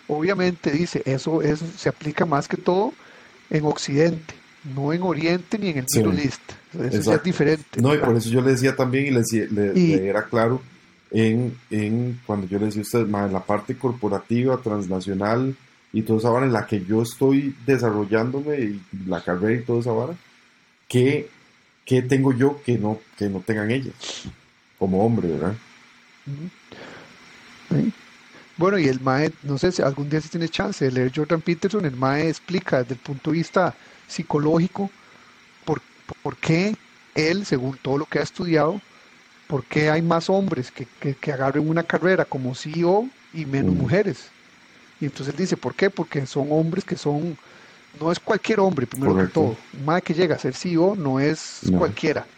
Obviamente 0.09 0.71
dice, 0.71 1.03
eso 1.05 1.43
es, 1.43 1.61
se 1.77 1.89
aplica 1.89 2.25
más 2.27 2.47
que 2.49 2.57
todo 2.57 2.93
en 3.51 3.65
Occidente, 3.65 4.35
no 4.75 4.93
en 4.93 5.03
Oriente 5.03 5.59
ni 5.59 5.69
en 5.71 5.79
el 5.79 5.85
Sí. 5.89 6.03
Middle 6.03 6.23
East. 6.25 6.41
Eso 6.93 7.11
ya 7.11 7.17
es 7.17 7.23
diferente. 7.23 7.81
No, 7.81 7.95
y 7.95 7.99
por 7.99 8.17
eso 8.17 8.29
yo 8.31 8.41
le 8.41 8.51
decía 8.53 8.77
también 8.77 9.07
y 9.07 9.11
le, 9.11 9.19
decía- 9.21 9.47
le- 9.51 9.73
Y- 9.79 9.97
le 9.97 10.09
era 10.09 10.25
claro 10.27 10.63
en, 11.11 11.57
en 11.71 12.21
cuando 12.27 12.47
yo 12.47 12.59
le 12.59 12.67
decía 12.67 12.81
a 12.81 12.83
usted, 12.83 13.07
ma, 13.07 13.27
en 13.27 13.33
la 13.33 13.45
parte 13.45 13.77
corporativa, 13.77 14.57
transnacional 14.59 15.57
y 15.93 16.03
toda 16.03 16.19
esa 16.19 16.31
vara 16.31 16.47
en 16.47 16.53
la 16.53 16.67
que 16.67 16.85
yo 16.85 17.03
estoy 17.03 17.55
desarrollándome 17.65 18.59
y 18.61 18.83
la 19.07 19.23
carrera 19.23 19.61
y 19.61 19.65
toda 19.65 19.81
esa 19.81 19.93
vara, 19.93 20.15
¿qué, 20.89 21.29
qué 21.85 22.03
tengo 22.03 22.33
yo 22.33 22.61
que 22.65 22.77
no, 22.79 23.01
que 23.17 23.29
no 23.29 23.41
tengan 23.41 23.71
ellas? 23.71 23.95
Como 24.79 25.05
hombre, 25.07 25.29
¿verdad? 25.29 25.55
Sí. 27.71 27.93
Bueno, 28.57 28.79
y 28.79 28.89
el 28.89 29.01
MAE, 29.01 29.35
no 29.43 29.59
sé 29.59 29.71
si 29.73 29.83
algún 29.83 30.09
día 30.09 30.21
si 30.21 30.29
tienes 30.31 30.51
chance 30.51 30.85
de 30.85 30.91
leer 30.91 31.13
Jordan 31.15 31.43
Peterson, 31.43 31.85
el 31.85 31.97
MAE 31.97 32.29
explica 32.29 32.79
desde 32.83 32.95
el 32.95 33.01
punto 33.01 33.31
de 33.31 33.37
vista 33.39 33.77
psicológico 34.07 34.95
por, 35.65 35.83
por 36.23 36.39
qué 36.39 36.75
él, 37.15 37.47
según 37.47 37.79
todo 37.79 37.99
lo 37.99 38.07
que 38.07 38.21
ha 38.21 38.23
estudiado, 38.23 38.85
por 39.47 39.67
qué 39.67 39.91
hay 39.91 40.03
más 40.03 40.31
hombres 40.31 40.73
que, 40.73 40.87
que, 41.01 41.17
que 41.17 41.33
agarren 41.33 41.69
una 41.69 41.85
carrera 41.85 42.25
como 42.27 42.55
CEO 42.55 43.11
y 43.33 43.47
menos 43.47 43.75
Ujú. 43.75 43.77
mujeres. 43.77 44.35
Y 45.01 45.07
entonces 45.07 45.35
él 45.35 45.39
dice, 45.41 45.57
¿por 45.57 45.75
qué? 45.75 45.91
Porque 45.91 46.27
son 46.27 46.49
hombres 46.51 46.85
que 46.85 46.97
son, 46.97 47.37
no 48.01 48.13
es 48.13 48.21
cualquier 48.21 48.61
hombre, 48.61 48.87
primero 48.87 49.15
Correcto. 49.15 49.25
que 49.25 49.29
todo. 49.29 49.59
Un 49.73 49.85
MAE 49.85 50.03
que 50.03 50.15
llega 50.15 50.37
a 50.37 50.39
ser 50.39 50.55
CEO 50.55 50.97
no 50.97 51.21
es 51.21 51.71
No. 51.71 51.77
cualquiera. 51.77 52.29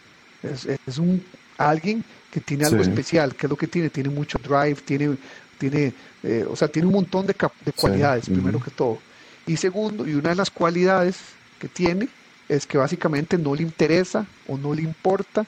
Es, 0.41 0.67
es 0.85 0.97
un 0.99 1.27
alguien 1.57 2.05
que 2.29 2.41
tiene 2.41 2.65
algo 2.65 2.81
Sí. 2.81 2.83
especial. 2.83 3.35
¿Qué 3.35 3.47
es 3.47 3.49
lo 3.49 3.57
que 3.57 3.67
tiene? 3.67 3.89
Tiene 3.89 4.09
mucho 4.09 4.37
drive, 4.39 4.75
tiene, 4.85 5.17
tiene, 5.59 5.93
eh, 6.23 6.45
o 6.49 6.55
sea, 6.55 6.67
tiene 6.67 6.87
un 6.87 6.93
montón 6.95 7.27
de, 7.27 7.33
de 7.33 7.71
Sí. 7.71 7.81
cualidades, 7.81 8.25
primero 8.25 8.59
que 8.59 8.71
todo. 8.71 8.97
Y 9.45 9.57
segundo, 9.57 10.07
y 10.07 10.15
una 10.15 10.29
de 10.29 10.35
las 10.35 10.49
cualidades 10.49 11.17
que 11.59 11.67
tiene 11.67 12.07
es 12.47 12.65
que 12.65 12.77
básicamente 12.79 13.37
no 13.37 13.53
le 13.53 13.61
interesa 13.63 14.25
o 14.47 14.57
no 14.57 14.73
le 14.73 14.81
importa 14.81 15.45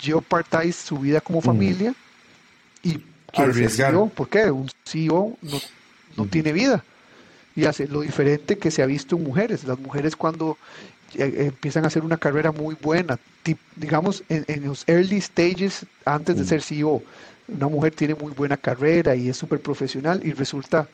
jeopardize 0.00 0.86
su 0.86 0.98
vida 0.98 1.20
como 1.20 1.40
familia 1.40 1.94
y 2.82 2.92
quiere 3.32 3.52
ser 3.52 3.62
Arriesgar. 3.64 3.90
CEO. 3.92 4.08
¿Por 4.10 4.28
qué? 4.28 4.50
Un 4.50 4.70
CEO 4.84 5.36
no, 5.42 5.60
no 6.16 6.26
tiene 6.26 6.52
vida. 6.52 6.84
Y 7.56 7.64
hace 7.64 7.88
lo 7.88 8.02
diferente 8.02 8.56
que 8.58 8.70
se 8.70 8.82
ha 8.82 8.86
visto 8.86 9.16
en 9.16 9.24
mujeres. 9.24 9.64
Las 9.64 9.78
mujeres 9.80 10.14
cuando 10.14 10.56
empiezan 11.14 11.84
a 11.84 11.88
hacer 11.88 12.04
una 12.04 12.16
carrera 12.18 12.52
muy 12.52 12.76
buena, 12.80 13.18
tip- 13.44 13.58
digamos 13.76 14.24
en, 14.28 14.44
en 14.48 14.64
los 14.64 14.84
early 14.88 15.20
stages 15.20 15.86
antes 16.04 16.36
de 16.36 16.42
Mm. 16.42 16.46
ser 16.46 16.62
CEO, 16.62 17.02
una 17.48 17.68
mujer 17.68 17.94
tiene 17.94 18.14
muy 18.14 18.32
buena 18.32 18.56
carrera 18.56 19.14
y 19.14 19.28
es 19.28 19.36
súper 19.36 19.60
profesional 19.60 20.20
y 20.24 20.32
resulta, 20.32 20.88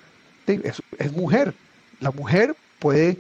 es, 0.47 0.81
es 0.99 1.12
mujer. 1.12 1.55
La 2.01 2.11
mujer 2.12 2.55
puede 2.78 3.19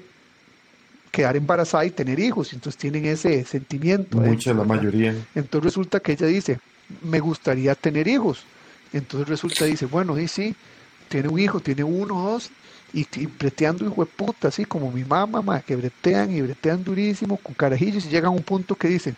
quedar 1.10 1.36
embarazada 1.36 1.84
y 1.84 1.90
tener 1.90 2.18
hijos, 2.18 2.52
y 2.52 2.56
entonces 2.56 2.78
tienen 2.78 3.04
ese 3.06 3.44
sentimiento. 3.44 4.18
Mucha, 4.18 4.50
adentro, 4.50 4.54
la 4.54 4.64
mayoría. 4.64 5.14
Entonces 5.34 5.64
resulta 5.64 6.00
que 6.00 6.12
ella 6.12 6.26
dice, 6.26 6.58
me 7.02 7.20
gustaría 7.20 7.74
tener 7.74 8.08
hijos. 8.08 8.44
Entonces 8.92 9.28
resulta, 9.28 9.64
dice, 9.64 9.86
bueno, 9.86 10.18
y 10.18 10.28
sí, 10.28 10.54
tiene 11.08 11.28
un 11.28 11.38
hijo, 11.38 11.60
tiene 11.60 11.84
uno, 11.84 12.20
dos, 12.22 12.50
y, 12.94 13.06
y 13.20 13.26
breteando 13.26 13.84
hijo 13.84 14.04
de 14.04 14.10
puta, 14.10 14.48
así 14.48 14.64
como 14.64 14.90
mi 14.92 15.04
mamá, 15.04 15.42
ma, 15.42 15.60
que 15.60 15.74
bretean 15.74 16.30
y 16.30 16.40
bretean 16.40 16.84
durísimo, 16.84 17.36
con 17.38 17.54
carajillos, 17.54 18.06
y 18.06 18.08
llegan 18.08 18.26
a 18.26 18.36
un 18.36 18.42
punto 18.44 18.76
que 18.76 18.86
dicen, 18.88 19.16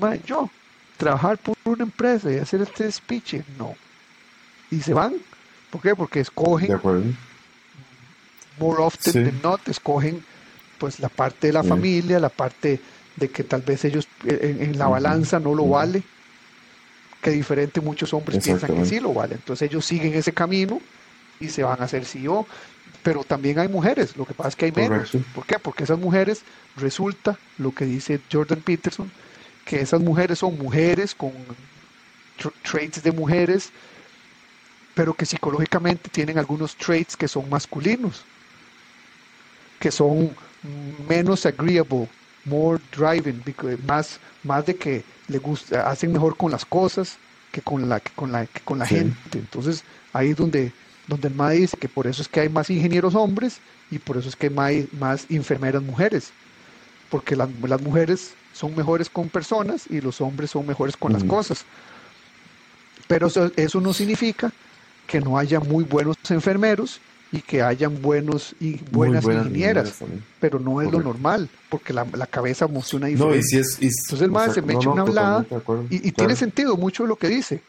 ma, 0.00 0.14
yo, 0.16 0.50
trabajar 0.98 1.38
por 1.38 1.54
una 1.64 1.84
empresa 1.84 2.30
y 2.30 2.36
hacer 2.36 2.60
este 2.60 2.90
speech, 2.92 3.36
no. 3.56 3.74
Y 4.70 4.80
se 4.82 4.92
van. 4.92 5.14
¿Por 5.70 5.80
qué? 5.80 5.96
Porque 5.96 6.20
escogen, 6.20 6.68
De 6.68 7.14
more 8.60 8.82
often 8.82 9.12
Sí. 9.12 9.22
than 9.24 9.40
not, 9.42 9.66
escogen 9.68 10.22
pues 10.78 11.00
la 11.00 11.08
parte 11.08 11.46
de 11.48 11.52
la 11.54 11.62
Sí. 11.62 11.68
familia, 11.68 12.18
la 12.20 12.28
parte 12.28 12.80
de 13.16 13.28
que 13.28 13.42
tal 13.42 13.62
vez 13.62 13.84
ellos 13.84 14.06
eh, 14.26 14.38
en, 14.42 14.62
en 14.62 14.78
la 14.78 14.88
balanza 14.88 15.40
no 15.40 15.54
lo 15.54 15.62
ujú. 15.64 15.72
vale, 15.72 16.02
que 17.22 17.30
diferente 17.30 17.80
muchos 17.80 18.12
hombres 18.12 18.42
piensan 18.44 18.74
que 18.74 18.84
sí 18.84 19.00
lo 19.00 19.12
vale. 19.14 19.36
Entonces 19.36 19.68
ellos 19.70 19.84
siguen 19.84 20.14
ese 20.14 20.32
camino 20.32 20.78
y 21.40 21.48
se 21.48 21.62
van 21.62 21.80
a 21.80 21.84
hacer 21.84 22.04
CEO. 22.04 22.46
Pero 23.08 23.24
también 23.24 23.58
hay 23.58 23.68
mujeres, 23.68 24.14
lo 24.18 24.26
que 24.26 24.34
pasa 24.34 24.50
es 24.50 24.56
que 24.56 24.66
hay 24.66 24.72
menos. 24.72 25.10
Correcto. 25.10 25.30
¿Por 25.34 25.46
qué? 25.46 25.58
Porque 25.58 25.84
esas 25.84 25.98
mujeres, 25.98 26.42
resulta, 26.76 27.38
lo 27.56 27.72
que 27.72 27.86
dice 27.86 28.20
Jordan 28.30 28.60
Peterson, 28.60 29.10
que 29.64 29.80
esas 29.80 30.02
mujeres 30.02 30.40
son 30.40 30.58
mujeres 30.58 31.14
con 31.14 31.32
tr- 32.38 32.52
traits 32.62 33.02
de 33.02 33.10
mujeres, 33.12 33.70
pero 34.94 35.14
que 35.14 35.24
psicológicamente 35.24 36.10
tienen 36.10 36.36
algunos 36.36 36.76
traits 36.76 37.16
que 37.16 37.28
son 37.28 37.48
masculinos, 37.48 38.26
que 39.80 39.90
son 39.90 40.36
menos 41.08 41.46
agreeable, 41.46 42.10
more 42.44 42.78
driving, 42.94 43.42
because- 43.42 43.78
más, 43.86 44.20
más 44.44 44.66
de 44.66 44.76
que 44.76 45.02
le 45.28 45.38
gusta, 45.38 45.88
hacen 45.88 46.12
mejor 46.12 46.36
con 46.36 46.50
las 46.50 46.66
cosas 46.66 47.16
que 47.52 47.62
con 47.62 47.88
la, 47.88 48.00
que 48.00 48.12
con 48.12 48.32
la, 48.32 48.44
que 48.44 48.60
con 48.60 48.78
la 48.78 48.84
Sí. 48.84 48.96
gente. 48.96 49.38
Entonces, 49.38 49.82
ahí 50.12 50.30
es 50.32 50.36
donde, 50.36 50.72
donde 51.08 51.28
el 51.28 51.34
MA 51.34 51.50
dice 51.50 51.76
que 51.76 51.88
por 51.88 52.06
eso 52.06 52.22
es 52.22 52.28
que 52.28 52.40
hay 52.40 52.48
más 52.48 52.70
ingenieros 52.70 53.14
hombres 53.14 53.58
y 53.90 53.98
por 53.98 54.16
eso 54.18 54.28
es 54.28 54.36
que 54.36 54.52
hay 54.58 54.88
más, 55.00 55.26
enfermeras 55.30 55.82
mujeres, 55.82 56.30
porque 57.10 57.34
las, 57.34 57.48
las 57.66 57.80
mujeres 57.80 58.34
son 58.52 58.76
mejores 58.76 59.08
con 59.10 59.28
personas 59.28 59.84
y 59.88 60.00
los 60.00 60.20
hombres 60.20 60.50
son 60.50 60.66
mejores 60.66 60.96
con 60.96 61.12
las 61.12 61.24
cosas. 61.24 61.64
Pero 63.06 63.28
eso, 63.28 63.50
eso 63.56 63.80
no 63.80 63.94
significa 63.94 64.52
que 65.06 65.20
no 65.20 65.38
haya 65.38 65.60
muy 65.60 65.84
buenos 65.84 66.16
enfermeros 66.28 67.00
y 67.32 67.40
que 67.40 67.62
hayan 67.62 68.00
buenos 68.02 68.54
y 68.60 68.76
buenas, 68.90 69.24
buenas 69.24 69.46
ingenieras, 69.46 69.94
pero 70.40 70.58
no 70.58 70.80
es 70.82 70.90
lo 70.90 71.00
normal, 71.00 71.48
porque 71.70 71.92
la, 71.92 72.06
la 72.14 72.26
cabeza 72.26 72.66
emociona 72.66 73.06
No, 73.06 73.12
diferente. 73.32 73.38
y 73.38 73.42
si 73.42 73.58
es. 73.58 73.78
y- 73.80 73.86
Entonces 73.86 74.22
el 74.22 74.30
mae 74.30 74.50
se 74.50 74.62
me 74.62 74.74
no, 74.74 74.78
echa 74.80 74.88
no, 74.88 74.92
una 74.94 75.02
hablada 75.02 75.46
y, 75.90 75.96
y 75.96 76.00
claro. 76.00 76.14
tiene 76.16 76.36
sentido 76.36 76.76
mucho 76.76 77.06
lo 77.06 77.16
que 77.16 77.28
dice. 77.28 77.62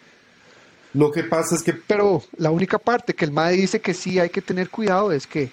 Lo 0.94 1.12
que 1.12 1.24
pasa 1.24 1.56
es 1.56 1.64
que. 1.64 1.74
Pero 1.74 2.24
la 2.38 2.52
única 2.52 2.78
parte 2.80 3.14
que 3.14 3.26
el 3.26 3.32
MAE 3.32 3.54
dice 3.58 3.80
que 3.80 3.94
sí 3.94 4.20
hay 4.20 4.30
que 4.30 4.42
tener 4.42 4.70
cuidado 4.70 5.12
es 5.12 5.28
que 5.28 5.52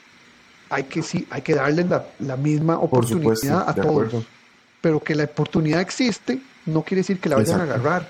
hay 0.71 0.85
que 0.85 1.03
sí, 1.03 1.27
hay 1.31 1.43
que 1.43 1.55
darle 1.55 1.85
la, 1.85 2.07
la 2.21 2.37
misma 2.37 2.77
Por 2.81 2.85
oportunidad 2.87 3.35
supuesto, 3.37 3.59
a 3.59 3.75
todos. 3.75 3.87
acuerdo. 3.87 4.25
Pero 4.81 5.01
que 5.01 5.15
la 5.15 5.25
oportunidad 5.25 5.81
existe 5.81 6.41
no 6.67 6.83
quiere 6.83 7.01
decir 7.01 7.19
que 7.21 7.29
la 7.29 7.37
vayan 7.37 7.61
a 7.61 7.65
agarrar. 7.65 8.09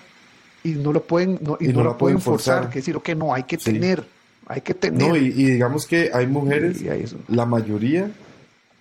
Y 0.64 0.70
no 0.70 0.92
lo 0.92 1.02
pueden, 1.02 1.38
no, 1.42 1.56
y 1.60 1.66
Y 1.66 1.72
no, 1.72 1.82
no 1.82 1.90
la 1.90 1.96
pueden 1.98 2.20
forzar, 2.20 2.54
forzar. 2.56 2.72
que 2.72 2.78
decir, 2.80 2.96
que 3.02 3.14
no, 3.14 3.32
hay 3.34 3.42
que 3.44 3.56
Sí. 3.58 3.72
tener, 3.72 4.04
hay 4.46 4.60
que 4.62 4.74
tener. 4.74 5.08
No, 5.08 5.16
y, 5.16 5.26
y 5.26 5.44
digamos 5.52 5.86
que 5.86 6.10
hay 6.12 6.26
mujeres, 6.26 6.80
eso. 6.82 7.18
la 7.28 7.44
mayoría, 7.46 8.10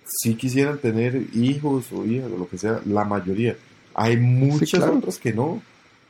sí 0.04 0.34
quisieran 0.34 0.78
tener 0.78 1.22
hijos 1.34 1.92
o 1.92 2.04
hijas 2.04 2.30
o 2.32 2.38
lo 2.38 2.48
que 2.48 2.58
sea, 2.58 2.80
la 2.86 3.04
mayoría. 3.04 3.56
Hay 3.94 4.16
muchas 4.16 4.70
claro. 4.80 4.98
otras 4.98 5.18
que 5.18 5.32
no. 5.32 5.62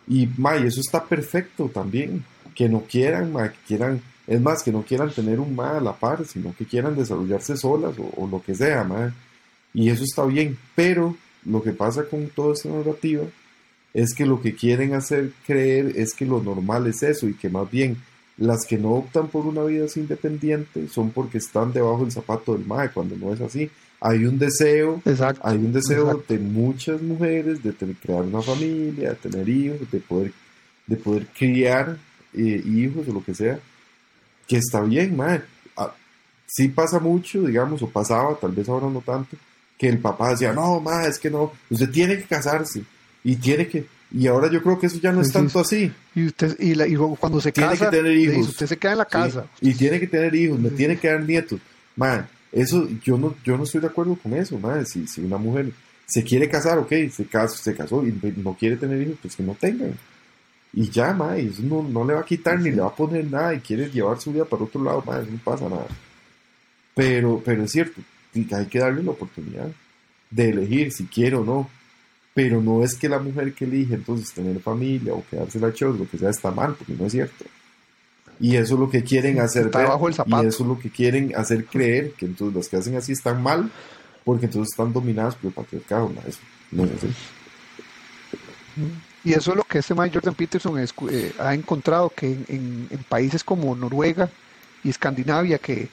Y, 0.06 0.28
ma, 0.36 0.56
y 0.56 0.66
eso 0.66 0.80
está 0.80 1.04
perfecto 1.04 1.68
también. 1.72 2.24
Que 2.54 2.68
no 2.68 2.82
quieran, 2.82 3.32
ma, 3.32 3.50
que 3.50 3.58
quieran, 3.66 4.00
es 4.26 4.40
más, 4.40 4.62
que 4.62 4.72
no 4.72 4.82
quieran 4.82 5.10
tener 5.10 5.40
un 5.40 5.54
ma 5.54 5.76
a 5.76 5.80
la 5.80 5.94
par, 5.94 6.24
sino 6.24 6.54
que 6.56 6.64
quieran 6.64 6.96
desarrollarse 6.96 7.56
solas 7.56 7.98
o, 7.98 8.10
o 8.16 8.26
lo 8.26 8.42
que 8.42 8.54
sea, 8.54 8.84
ma. 8.84 9.14
Y 9.74 9.90
eso 9.90 10.04
está 10.04 10.24
bien. 10.24 10.56
Pero 10.74 11.16
lo 11.44 11.62
que 11.62 11.72
pasa 11.72 12.04
con 12.04 12.28
toda 12.28 12.54
esta 12.54 12.68
narrativa 12.68 13.24
es 13.94 14.14
que 14.14 14.26
lo 14.26 14.40
que 14.40 14.54
quieren 14.54 14.94
hacer 14.94 15.32
creer 15.46 15.92
es 15.96 16.14
que 16.14 16.26
lo 16.26 16.42
normal 16.42 16.86
es 16.86 17.02
eso 17.02 17.28
y 17.28 17.34
que 17.34 17.48
más 17.48 17.70
bien 17.70 17.96
las 18.36 18.66
que 18.66 18.76
no 18.76 18.90
optan 18.90 19.28
por 19.28 19.46
una 19.46 19.64
vida 19.64 19.86
así 19.86 20.00
independiente 20.00 20.88
son 20.88 21.10
porque 21.10 21.38
están 21.38 21.72
debajo 21.72 22.02
del 22.02 22.12
zapato 22.12 22.52
del 22.52 22.66
MAE, 22.66 22.90
cuando 22.90 23.16
no 23.16 23.32
es 23.32 23.40
así. 23.40 23.70
Hay 24.00 24.24
un 24.24 24.38
deseo, 24.38 25.00
Exacto. 25.04 25.40
hay 25.44 25.56
un 25.56 25.72
deseo 25.72 26.10
Exacto. 26.10 26.34
de 26.34 26.38
muchas 26.38 27.00
mujeres 27.00 27.62
de 27.62 27.72
tener- 27.72 27.96
crear 27.96 28.22
una 28.22 28.42
familia, 28.42 29.10
de 29.10 29.14
tener 29.16 29.48
hijos, 29.48 29.90
de 29.90 29.98
poder, 30.00 30.32
de 30.86 30.96
poder 30.96 31.26
criar 31.28 31.96
eh, 32.34 32.62
hijos 32.66 33.08
o 33.08 33.12
lo 33.12 33.24
que 33.24 33.34
sea, 33.34 33.58
que 34.46 34.58
está 34.58 34.82
bien, 34.82 35.16
MAE. 35.16 35.40
Ah, 35.76 35.94
sí 36.46 36.68
pasa 36.68 36.98
mucho, 37.00 37.42
digamos, 37.44 37.80
o 37.82 37.88
pasaba, 37.88 38.36
tal 38.38 38.52
vez 38.52 38.68
ahora 38.68 38.88
no 38.90 39.00
tanto, 39.00 39.36
que 39.78 39.88
el 39.88 39.98
papá 39.98 40.30
decía, 40.30 40.52
no, 40.52 40.78
MAE, 40.80 41.08
es 41.08 41.18
que 41.18 41.30
no, 41.30 41.52
usted 41.70 41.90
tiene 41.90 42.16
que 42.18 42.24
casarse 42.24 42.82
y 43.24 43.36
tiene 43.36 43.66
que... 43.66 43.86
Y 44.12 44.28
ahora 44.28 44.48
yo 44.50 44.62
creo 44.62 44.78
que 44.78 44.86
eso 44.86 44.98
ya 45.00 45.10
no 45.10 45.20
es 45.20 45.32
tanto 45.32 45.58
así. 45.58 45.90
Y 46.14 46.26
usted 46.26 46.56
y, 46.60 46.74
la- 46.76 46.86
y 46.86 46.94
cuando 46.94 47.40
se 47.40 47.50
Tiene 47.50 47.70
casa, 47.70 47.90
que 47.90 47.96
tener 47.96 48.12
hijos. 48.16 48.48
usted 48.50 48.66
se 48.66 48.76
queda 48.76 48.92
en 48.92 48.98
la 48.98 49.04
Sí, 49.04 49.10
casa. 49.10 49.46
Y 49.60 49.74
tiene 49.74 49.98
que 49.98 50.06
tener 50.06 50.32
hijos, 50.34 50.60
me 50.60 50.68
Sí, 50.70 50.76
tiene 50.76 50.96
que 50.98 51.08
dar 51.08 51.22
nietos. 51.22 51.58
Man, 51.96 52.28
eso 52.52 52.88
yo 53.02 53.18
no, 53.18 53.34
yo 53.44 53.56
no 53.56 53.64
estoy 53.64 53.80
de 53.80 53.88
acuerdo 53.88 54.16
con 54.16 54.32
eso, 54.34 54.58
man. 54.58 54.86
Si, 54.86 55.06
si 55.06 55.20
una 55.20 55.38
mujer 55.38 55.72
se 56.06 56.22
quiere 56.22 56.48
casar, 56.48 56.78
ok, 56.78 56.92
se 57.10 57.26
casó, 57.26 57.56
se 57.56 57.74
casó 57.74 58.06
y 58.06 58.12
no 58.36 58.54
quiere 58.54 58.76
tener 58.76 59.02
hijos, 59.02 59.18
pues 59.22 59.36
que 59.36 59.42
no 59.42 59.54
tengan. 59.54 59.94
Y 60.72 60.90
ya, 60.90 61.12
man, 61.12 61.38
eso 61.38 61.62
no, 61.62 61.82
no 61.82 62.04
le 62.04 62.14
va 62.14 62.20
a 62.20 62.24
quitar 62.24 62.60
ni 62.60 62.70
le 62.70 62.82
va 62.82 62.88
a 62.88 62.94
poner 62.94 63.30
nada 63.30 63.54
y 63.54 63.60
quiere 63.60 63.90
llevar 63.90 64.20
su 64.20 64.32
vida 64.32 64.44
para 64.44 64.64
otro 64.64 64.82
lado, 64.82 65.00
eso 65.00 65.30
no 65.30 65.38
pasa 65.42 65.68
nada. 65.68 65.86
Pero, 66.94 67.42
pero 67.44 67.64
es 67.64 67.72
cierto, 67.72 68.00
hay 68.34 68.66
que 68.66 68.78
darle 68.78 69.02
la 69.02 69.12
oportunidad 69.12 69.70
de 70.30 70.48
elegir 70.50 70.92
si 70.92 71.06
quiere 71.06 71.36
o 71.36 71.44
no. 71.44 71.70
Pero 72.34 72.60
no 72.60 72.82
es 72.82 72.94
que 72.94 73.08
la 73.08 73.18
mujer 73.18 73.54
que 73.54 73.64
elige 73.64 73.94
entonces 73.94 74.32
tener 74.32 74.60
familia 74.60 75.14
o 75.14 75.24
quedarse 75.26 75.58
la 75.58 75.72
show, 75.72 75.94
lo 75.94 76.08
que 76.08 76.18
sea, 76.18 76.28
está 76.28 76.50
mal, 76.50 76.74
porque 76.74 76.92
no 76.92 77.06
es 77.06 77.12
cierto. 77.12 77.46
Y 78.38 78.56
eso 78.56 78.74
es 78.74 78.80
lo 78.80 78.90
que 78.90 79.02
quieren 79.02 79.40
hacer 79.40 79.70
ver, 79.70 79.86
y 80.26 80.30
eso 80.46 80.62
es 80.62 80.68
lo 80.68 80.78
que 80.78 80.90
quieren 80.90 81.32
hacer 81.36 81.64
creer, 81.64 82.12
que 82.12 82.26
entonces 82.26 82.54
las 82.56 82.68
que 82.68 82.76
hacen 82.76 82.96
así 82.96 83.12
están 83.12 83.42
mal, 83.42 83.70
porque 84.24 84.46
entonces 84.46 84.72
están 84.72 84.92
dominadas 84.92 85.34
por 85.36 85.46
el 85.48 85.52
patriarcado, 85.54 86.08
ma, 86.10 86.20
eso 86.26 86.40
no 86.72 86.84
es 86.84 86.90
así. 86.92 87.06
Y 89.24 89.32
eso 89.32 89.50
es 89.52 89.56
lo 89.56 89.64
que 89.64 89.78
este 89.78 89.94
man 89.94 90.10
Jordan 90.12 90.34
Peterson 90.34 90.74
escu- 90.74 91.10
eh, 91.10 91.32
ha 91.38 91.54
encontrado 91.54 92.10
que 92.10 92.26
en, 92.26 92.44
en- 92.48 92.86
en 92.90 92.98
países 93.08 93.42
como 93.42 93.74
Noruega 93.74 94.28
y 94.84 94.90
Escandinavia, 94.90 95.58
que, 95.58 95.88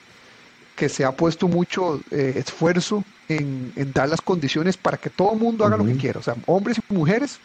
que 0.76 0.88
se 0.88 1.04
ha 1.04 1.12
puesto 1.12 1.48
mucho 1.48 2.00
eh, 2.10 2.34
esfuerzo 2.36 3.02
en, 3.28 3.72
en 3.76 3.92
dar 3.92 4.08
las 4.08 4.20
condiciones 4.20 4.76
para 4.76 4.98
que 4.98 5.08
todo 5.10 5.32
el 5.32 5.38
mundo 5.40 5.64
haga 5.64 5.76
lo 5.78 5.84
que 5.86 5.96
quiera. 5.96 6.20
O 6.20 6.22
sea, 6.22 6.36
hombres 6.46 6.78
y 6.90 6.94
mujeres 6.94 7.38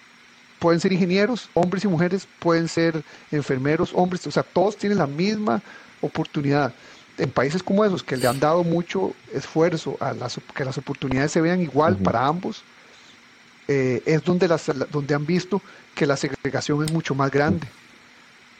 pueden 0.59 0.79
ser 0.79 0.91
ingenieros, 0.93 1.49
hombres 1.53 1.83
y 1.85 1.87
mujeres 1.87 2.27
pueden 2.39 2.67
ser 2.67 3.01
enfermeros, 3.31 3.91
hombres, 3.93 4.27
o 4.27 4.31
sea, 4.31 4.43
todos 4.43 4.77
tienen 4.77 4.97
la 4.97 5.07
misma 5.07 5.61
oportunidad. 6.01 6.73
En 7.17 7.31
países 7.31 7.63
como 7.63 7.83
esos, 7.83 8.03
que 8.03 8.15
le 8.17 8.27
han 8.27 8.39
dado 8.39 8.63
mucho 8.63 9.13
esfuerzo 9.33 9.97
a 9.99 10.13
las, 10.13 10.39
que 10.55 10.63
las 10.65 10.77
oportunidades 10.77 11.31
se 11.31 11.41
vean 11.41 11.61
igual 11.61 11.97
para 11.97 12.25
ambos, 12.25 12.63
eh, 13.67 14.01
es 14.05 14.23
donde, 14.23 14.47
las, 14.47 14.65
donde 14.91 15.15
han 15.15 15.25
visto 15.25 15.61
que 15.95 16.05
la 16.05 16.17
segregación 16.17 16.83
es 16.83 16.91
mucho 16.91 17.13
más 17.15 17.29
grande. 17.31 17.67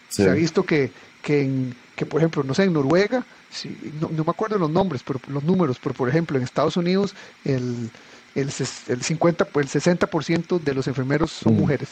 Sí. 0.09 0.23
Se 0.23 0.29
ha 0.29 0.33
visto 0.33 0.63
que, 0.63 0.91
que, 1.21 1.41
en- 1.43 1.75
que, 1.95 2.05
por 2.05 2.19
ejemplo, 2.21 2.43
no 2.43 2.53
sé, 2.53 2.63
en 2.63 2.73
Noruega, 2.73 3.25
si- 3.49 3.75
no, 3.99 4.09
no 4.09 4.23
me 4.23 4.29
acuerdo 4.31 4.57
los 4.57 4.69
nombres, 4.69 5.01
pero 5.05 5.19
los 5.27 5.43
números, 5.43 5.77
pero 5.81 5.95
por 5.95 6.09
ejemplo, 6.09 6.37
en 6.37 6.43
Estados 6.43 6.77
Unidos 6.77 7.15
el, 7.45 7.89
el, 8.35 8.49
el 8.87 9.01
50, 9.01 9.43
el 9.55 9.67
60% 9.67 10.59
de 10.61 10.73
los 10.73 10.87
enfermeros 10.87 11.31
son 11.31 11.53
Ujú. 11.53 11.61
mujeres, 11.61 11.89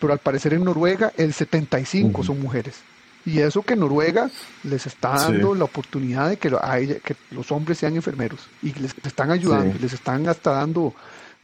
pero 0.00 0.12
al 0.12 0.18
parecer 0.18 0.54
en 0.54 0.64
Noruega 0.64 1.12
el 1.16 1.32
75% 1.34 2.10
Ujú. 2.10 2.24
son 2.24 2.40
mujeres. 2.40 2.76
Y 3.24 3.40
eso 3.40 3.62
que 3.62 3.76
Noruega 3.76 4.30
les 4.64 4.86
está 4.86 5.18
Sí. 5.18 5.32
dando 5.32 5.54
la 5.54 5.64
oportunidad 5.64 6.30
de 6.30 6.36
que, 6.38 6.48
lo- 6.50 6.64
a 6.64 6.78
ella- 6.78 6.98
que 7.04 7.14
los 7.32 7.50
hombres 7.52 7.76
sean 7.78 7.94
enfermeros 7.96 8.40
y 8.62 8.72
les 8.74 8.94
están 9.04 9.30
ayudando, 9.30 9.74
Sí. 9.74 9.78
les 9.80 9.92
están 9.92 10.26
hasta 10.28 10.52
dando... 10.52 10.94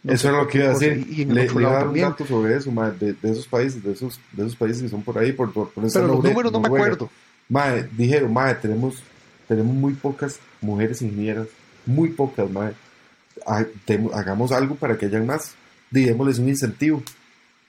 no 0.03 0.13
Eso 0.13 0.29
es 0.29 0.35
lo 0.35 0.47
que 0.49 0.59
iba 0.59 0.69
a 0.69 0.71
decir. 0.71 1.07
Y, 1.11 1.19
y 1.19 1.23
en 1.23 1.35
le, 1.35 1.45
otro 1.45 1.59
le 1.59 1.67
lado 1.67 1.79
también. 1.81 2.09
dato 2.09 2.27
sobre 2.27 2.57
eso, 2.57 2.71
de, 2.99 3.13
de 3.15 3.31
esos 3.33 3.47
países, 3.47 3.83
de 3.83 3.93
esos, 3.93 4.19
de 4.33 4.45
esos 4.47 4.57
países 4.57 4.83
que 4.83 4.89
son 4.89 5.03
por 5.03 5.19
ahí, 5.19 5.33
por, 5.33 5.53
por, 5.53 5.71
Pero 5.75 5.83
los 6.07 6.17
Nore- 6.21 6.29
números 6.31 6.53
no 6.53 6.61
me 6.61 6.69
Noruega. 6.69 6.87
acuerdo. 6.95 7.11
Mae, 7.49 7.89
dijeron, 7.93 8.33
tenemos, 8.63 9.03
tenemos 9.47 9.75
muy 9.75 9.93
pocas 9.95 10.39
mujeres 10.63 11.03
ingenieras, 11.03 11.49
muy 11.85 12.09
pocas, 12.11 12.51
mae. 12.51 12.73
Hagamos 14.13 14.53
algo 14.53 14.75
para 14.77 14.97
que 14.97 15.07
hayan 15.07 15.27
más, 15.27 15.55
démosles 15.91 16.39
un 16.39 16.49
incentivo. 16.49 17.03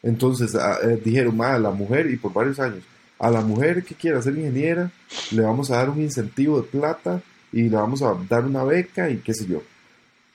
Entonces 0.03 0.55
a- 0.55 0.79
eh, 0.83 1.01
dijeron, 1.03 1.41
a 1.41 1.57
la 1.59 1.71
mujer, 1.71 2.09
y 2.11 2.17
por 2.17 2.33
varios 2.33 2.59
años, 2.59 2.83
a 3.19 3.29
la 3.31 3.41
mujer 3.41 3.83
que 3.83 3.95
quiera 3.95 4.21
ser 4.21 4.37
ingeniera, 4.37 4.91
le 5.31 5.41
vamos 5.41 5.71
a 5.71 5.77
dar 5.77 5.89
un 5.89 6.01
incentivo 6.01 6.61
de 6.61 6.67
plata 6.67 7.21
y 7.51 7.63
le 7.63 7.75
vamos 7.75 8.01
a 8.01 8.13
dar 8.29 8.45
una 8.45 8.63
beca 8.63 9.09
y 9.09 9.17
qué 9.17 9.33
sé 9.33 9.45
yo, 9.47 9.63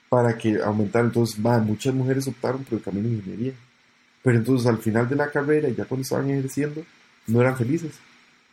para 0.09 0.36
que 0.36 0.61
aumentar. 0.62 1.05
Entonces, 1.05 1.39
mae, 1.39 1.61
muchas 1.61 1.94
mujeres 1.94 2.27
optaron 2.27 2.65
por 2.65 2.78
el 2.78 2.85
camino 2.85 3.09
de 3.09 3.15
ingeniería. 3.15 3.52
Pero 4.23 4.36
entonces 4.39 4.66
al 4.66 4.78
final 4.78 5.09
de 5.09 5.16
la 5.16 5.31
carrera, 5.31 5.69
ya 5.70 5.85
cuando 5.85 6.02
estaban 6.02 6.28
ejerciendo, 6.31 6.85
no 7.27 7.40
eran 7.40 7.57
felices 7.57 7.93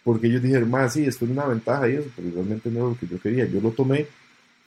porque 0.04 0.28
ellos 0.28 0.42
dijeron, 0.42 0.70
más 0.72 0.94
sí, 0.94 1.04
esto 1.06 1.26
es 1.26 1.32
una 1.32 1.46
ventaja 1.46 1.90
y 1.90 1.96
eso, 1.96 2.10
pero 2.16 2.30
realmente 2.34 2.70
no 2.72 2.86
es 2.86 2.94
lo 2.94 2.98
que 2.98 3.08
yo 3.08 3.22
quería. 3.22 3.46
Yo 3.46 3.60
lo 3.60 3.72
tomé 3.72 4.08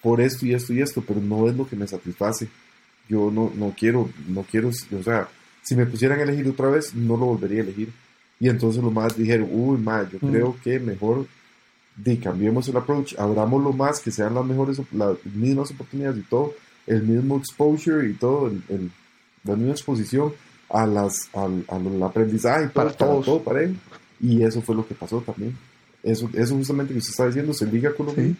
por 0.02 0.20
esto 0.20 0.47
y 0.47 0.55
esto 0.55 0.72
y 0.72 0.81
esto, 0.81 1.02
pero 1.06 1.20
no 1.20 1.48
es 1.48 1.56
lo 1.56 1.68
que 1.68 1.77
me 1.77 1.86
satisface. 1.86 2.48
Yo 3.09 3.31
no, 3.31 3.52
no 3.55 3.74
quiero, 3.78 4.09
no 4.28 4.43
quiero, 4.51 4.68
o 4.68 5.02
sea, 5.02 5.28
si 5.62 5.74
me 5.77 5.86
pusieran 5.86 6.20
a 6.20 6.22
elegir 6.22 6.48
otra 6.48 6.68
vez, 6.70 6.94
no 6.94 7.16
lo 7.16 7.27
volvería 7.27 7.60
a 7.60 7.64
elegir. 7.64 7.90
Y 8.39 8.48
entonces 8.48 8.82
los 8.82 8.93
más 8.93 9.16
dijeron, 9.16 9.48
uy, 9.51 9.78
más, 9.78 10.10
yo 10.10 10.18
Mm. 10.22 10.31
creo 10.31 10.56
que 10.62 10.78
mejor 10.81 11.27
di, 11.97 12.16
cambiemos 12.16 12.66
el 12.68 12.77
approach, 12.77 13.14
abramoslo 13.18 13.72
más, 13.72 14.01
que 14.01 14.10
sean 14.10 14.35
las 14.35 14.44
mejores, 14.47 14.81
las 14.93 15.16
mismas 15.27 15.70
oportunidades 15.72 16.18
y 16.18 16.22
todo, 16.22 16.55
el 16.86 17.02
mismo 17.02 17.36
exposure 17.36 18.09
y 18.09 18.14
todo, 18.14 18.47
el, 18.47 18.62
el- 18.70 18.90
la 19.44 19.56
misma 19.56 19.72
exposición 19.72 20.32
a 20.70 20.86
las, 20.86 21.28
al, 21.35 21.64
al 21.68 22.02
aprendizaje 22.02 22.64
todo, 22.68 22.72
Para 22.72 22.93
todos. 22.93 23.24
todo 23.27 23.43
parejo. 23.43 23.74
Y 24.20 24.43
eso 24.43 24.62
fue 24.62 24.74
lo 24.74 24.86
que 24.86 24.94
pasó 24.94 25.20
también. 25.20 25.56
Eso, 26.02 26.31
eso 26.32 26.55
justamente 26.56 26.93
que 26.93 26.98
usted 26.98 27.10
está 27.10 27.27
diciendo 27.27 27.52
se 27.52 27.66
liga 27.66 27.93
con 27.94 28.06
lo 28.06 28.14
Sí. 28.14 28.36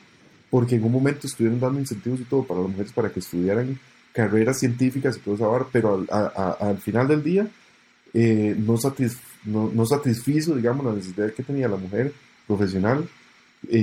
Porque 0.51 0.77
en 0.77 0.85
un 0.85 0.93
momento 0.93 1.27
estuvieron 1.27 1.61
dando 1.61 1.79
incentivos 1.81 2.21
y 2.21 2.25
todo 2.25 2.45
para 2.45 2.61
las 2.61 2.71
mujeres 2.71 2.93
para 2.93 3.11
que 3.11 3.21
estudiaran 3.21 3.79
carreras 4.13 4.59
científicas 4.59 5.17
y 5.17 5.21
todo 5.21 5.35
eso, 5.37 5.69
pero 5.73 5.95
al, 5.95 6.07
a- 6.11 6.33
a- 6.61 6.69
al 6.71 6.79
final 6.79 7.07
del 7.09 7.23
día 7.23 7.47
eh, 8.13 8.57
no, 8.59 8.75
satis- 8.77 9.19
no, 9.45 9.71
no 9.73 9.87
satisfizo, 9.87 10.57
digamos, 10.57 10.85
la 10.85 10.93
necesidad 10.93 11.33
que 11.33 11.43
tenía 11.45 11.69
la 11.69 11.77
mujer 11.77 12.13
profesional 12.47 13.09
y, 13.71 13.79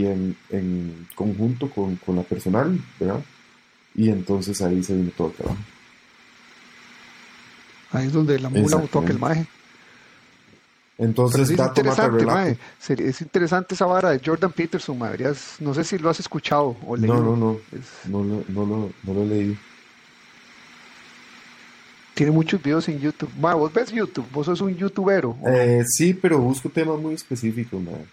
y 0.00 0.06
en, 0.06 0.36
en 0.50 1.06
conjunto 1.14 1.68
con, 1.68 1.96
con 1.96 2.16
la 2.16 2.22
personal, 2.22 2.78
¿verdad? 2.98 3.22
Y 3.94 4.08
entonces 4.08 4.60
ahí 4.62 4.82
se 4.82 4.94
vino 4.94 5.10
todo 5.16 5.28
el 5.28 5.34
trabajo. 5.34 5.58
Ahí 7.92 8.06
es 8.06 8.12
donde 8.12 8.38
la 8.38 8.48
mula 8.48 8.76
votó 8.82 8.98
aquel 9.00 9.18
maje. 9.18 9.46
Entonces, 10.98 11.50
es 11.50 11.56
dato 11.56 11.80
interesante, 11.80 12.24
mae. 12.24 12.58
Es 12.88 13.20
interesante 13.20 13.74
esa 13.74 13.84
vara 13.86 14.10
de 14.10 14.20
Jordan 14.24 14.50
Peterson. 14.52 14.98
Deberías- 14.98 15.56
no 15.60 15.74
sé 15.74 15.84
si 15.84 15.98
lo 15.98 16.08
has 16.08 16.18
escuchado 16.20 16.74
o 16.86 16.96
leído. 16.96 17.16
No, 17.16 17.22
no, 17.22 17.36
no, 17.36 17.52
Es- 17.72 18.08
no, 18.08 18.22
lo- 18.24 18.44
no, 18.48 18.64
lo, 18.66 18.90
no 19.02 19.14
lo 19.14 19.22
he 19.22 19.26
leído. 19.26 19.56
tiene 22.14 22.32
muchos 22.32 22.62
videos 22.62 22.88
en 22.88 22.98
YouTube. 22.98 23.30
Mae, 23.38 23.54
vos 23.54 23.70
ves 23.72 23.92
YouTube, 23.92 24.24
vos 24.32 24.46
sos 24.46 24.60
un 24.62 24.74
youtubero. 24.74 25.36
¿o 25.42 25.48
no? 25.50 25.54
Eh, 25.54 25.84
sí, 25.86 26.14
pero 26.14 26.38
busco 26.38 26.70
temas 26.70 26.98
muy 26.98 27.12
específicos, 27.14 27.78
man. 27.82 28.06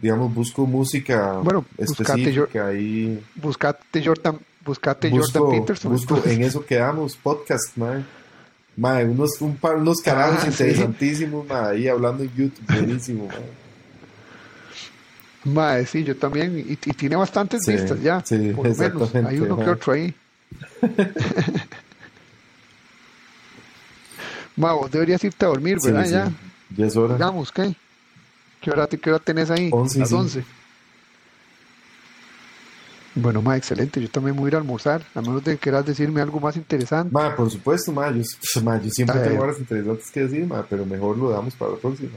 Digamos, 0.00 0.34
busco 0.34 0.66
música 0.66 1.34
Bueno, 1.42 1.64
buscate 1.76 2.22
específica 2.22 2.72
y 2.72 3.22
Buscate 3.36 4.02
Jordan, 4.04 4.38
buscate 4.64 5.10
busco, 5.10 5.40
Jordan 5.40 5.60
Peterson. 5.60 5.92
busco 5.92 6.22
en 6.24 6.42
eso 6.42 6.64
quedamos, 6.64 7.16
podcast, 7.16 7.76
man. 7.76 8.06
Mae, 8.76 9.04
unos, 9.04 9.40
un 9.40 9.56
par, 9.56 9.76
unos 9.76 10.00
canales 10.00 10.38
Ah, 10.38 10.42
sí. 10.42 10.48
interesantísimos, 10.48 11.46
mae, 11.46 11.76
ahí 11.76 11.88
hablando 11.88 12.24
en 12.24 12.30
YouTube, 12.34 12.64
buenísimo, 12.72 13.28
mae. 13.28 13.44
Mae, 15.44 15.86
sí, 15.86 16.02
yo 16.04 16.16
también. 16.16 16.58
Y, 16.58 16.72
y 16.72 16.76
tiene 16.94 17.16
bastantes 17.16 17.62
Sí, 17.64 17.72
vistas 17.72 18.00
ya. 18.02 18.22
sí, 18.24 18.52
por 18.54 18.66
lo 18.66 18.74
menos. 18.74 19.14
Hay 19.14 19.38
uno 19.38 19.56
que 19.56 19.62
mae. 19.64 19.70
otro 19.72 19.92
ahí. 19.92 20.14
Ma, 24.56 24.72
vos 24.72 24.90
deberías 24.90 25.22
irte 25.24 25.44
a 25.44 25.48
dormir, 25.48 25.78
Sí, 25.80 25.88
¿verdad? 25.90 26.04
sí, 26.04 26.10
Ya. 26.12 26.32
ya 26.76 26.86
es 26.86 26.96
hora. 26.96 27.14
Digamos, 27.14 27.50
¿qué? 27.52 27.74
¿Qué 28.60 28.70
hora, 28.70 28.86
qué 28.86 29.10
hora 29.10 29.18
tenés 29.18 29.50
ahí? 29.50 29.68
Once 29.72 29.98
y 29.98 30.00
Las 30.00 30.08
cinco. 30.08 30.22
11. 30.22 30.44
Bueno, 33.16 33.42
ma, 33.42 33.56
excelente. 33.56 34.00
Yo 34.00 34.10
también 34.10 34.34
voy 34.36 34.46
a 34.46 34.48
ir 34.48 34.54
a 34.56 34.58
almorzar. 34.58 35.04
A 35.14 35.20
menos 35.20 35.44
de 35.44 35.52
que 35.52 35.58
quieras 35.58 35.86
decirme 35.86 36.20
algo 36.20 36.40
más 36.40 36.56
interesante. 36.56 37.12
Mae, 37.12 37.30
por 37.32 37.48
supuesto, 37.50 37.92
mae, 37.92 38.12
yo, 38.14 38.62
mae, 38.62 38.80
yo 38.82 38.90
siempre 38.90 39.20
tengo 39.20 39.42
horas 39.44 39.58
interesantes 39.58 40.10
que 40.10 40.20
decir, 40.20 40.46
mae, 40.46 40.64
pero 40.68 40.84
mejor 40.84 41.16
lo 41.16 41.30
damos 41.30 41.54
para 41.54 41.72
la 41.72 41.76
próxima. 41.78 42.10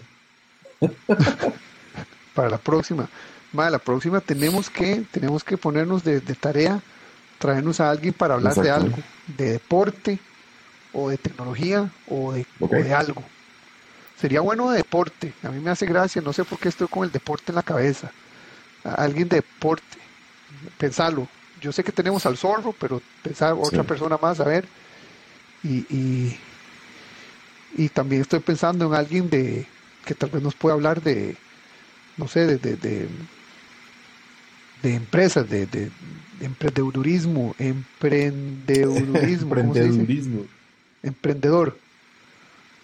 para 2.33 2.49
la 2.49 2.57
próxima. 2.57 3.07
Ma, 3.53 3.69
la 3.69 3.79
próxima 3.79 4.19
tenemos 4.21 4.69
que, 4.69 5.03
tenemos 5.11 5.43
que 5.43 5.57
ponernos 5.57 6.03
de, 6.03 6.19
de 6.19 6.35
tarea, 6.35 6.81
traernos 7.37 7.79
a 7.79 7.89
alguien 7.89 8.13
para 8.13 8.33
hablar 8.35 8.55
de 8.55 8.69
algo, 8.69 8.97
de 9.37 9.51
deporte, 9.53 10.19
o 10.93 11.09
de 11.09 11.17
tecnología, 11.17 11.89
o 12.09 12.33
de, 12.33 12.45
Ok. 12.59 12.73
o 12.73 12.75
de 12.75 12.93
algo. 12.93 13.23
Sería 14.19 14.41
bueno 14.41 14.71
de 14.71 14.77
deporte. 14.77 15.33
A 15.43 15.49
mí 15.49 15.59
me 15.59 15.69
hace 15.69 15.85
gracia, 15.85 16.21
no 16.23 16.33
sé 16.33 16.43
por 16.43 16.57
qué 16.57 16.69
estoy 16.69 16.87
con 16.87 17.03
el 17.03 17.11
deporte 17.11 17.51
en 17.51 17.55
la 17.55 17.63
cabeza. 17.63 18.11
A- 18.83 18.95
Alguien 18.95 19.29
de 19.29 19.37
deporte. 19.37 19.85
Pensarlo. 20.77 21.27
Yo 21.61 21.71
sé 21.71 21.83
que 21.83 21.91
tenemos 21.91 22.25
al 22.25 22.37
zorro, 22.37 22.73
pero 22.79 23.01
pensar 23.23 23.53
otra 23.53 23.81
Sí. 23.81 23.87
persona 23.87 24.17
más, 24.21 24.39
a 24.39 24.43
ver. 24.43 24.65
Y, 25.63 25.77
y, 25.93 26.37
y 27.75 27.89
también 27.89 28.21
estoy 28.21 28.39
pensando 28.39 28.85
en 28.85 28.93
alguien 28.93 29.29
de 29.29 29.65
que 30.05 30.13
tal 30.13 30.29
vez 30.29 30.41
nos 30.43 30.55
pueda 30.55 30.75
hablar 30.75 31.01
de, 31.01 31.35
no 32.15 32.27
sé, 32.27 32.45
de, 32.45 32.57
de, 32.57 32.75
de, 32.77 33.07
de 34.83 34.93
empresas, 34.95 35.49
de, 35.49 35.65
de, 35.65 35.89
de 36.39 36.45
emprendedurismo, 36.45 37.55
emprendedurismo. 37.59 39.55
Emprendedurismo. 39.55 40.45
Emprendedor. 41.03 41.77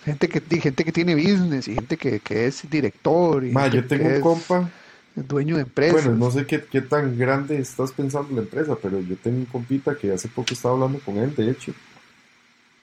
Gente 0.05 0.27
que, 0.27 0.41
gente 0.59 0.83
que 0.83 0.91
tiene 0.91 1.15
business 1.15 1.67
y 1.67 1.75
gente 1.75 1.95
que, 1.95 2.19
que 2.19 2.47
es 2.47 2.69
director 2.69 3.45
y 3.45 3.53
gente 3.53 3.69
yo 3.77 3.87
tengo 3.87 4.09
un 4.09 4.21
compa, 4.21 4.69
dueño 5.15 5.55
de 5.55 5.63
empresas. 5.63 6.05
bueno, 6.05 6.17
no 6.17 6.31
sé 6.31 6.45
qué, 6.45 6.63
qué 6.63 6.81
tan 6.81 7.17
grande 7.17 7.59
estás 7.59 7.91
pensando 7.91 8.33
la 8.33 8.41
empresa, 8.41 8.75
pero 8.81 8.99
yo 8.99 9.15
tengo 9.17 9.37
un 9.37 9.45
compita 9.45 9.95
que 9.95 10.11
hace 10.11 10.27
poco 10.27 10.53
estaba 10.53 10.73
hablando 10.73 10.99
con 10.99 11.17
él, 11.17 11.35
de 11.35 11.51
hecho, 11.51 11.73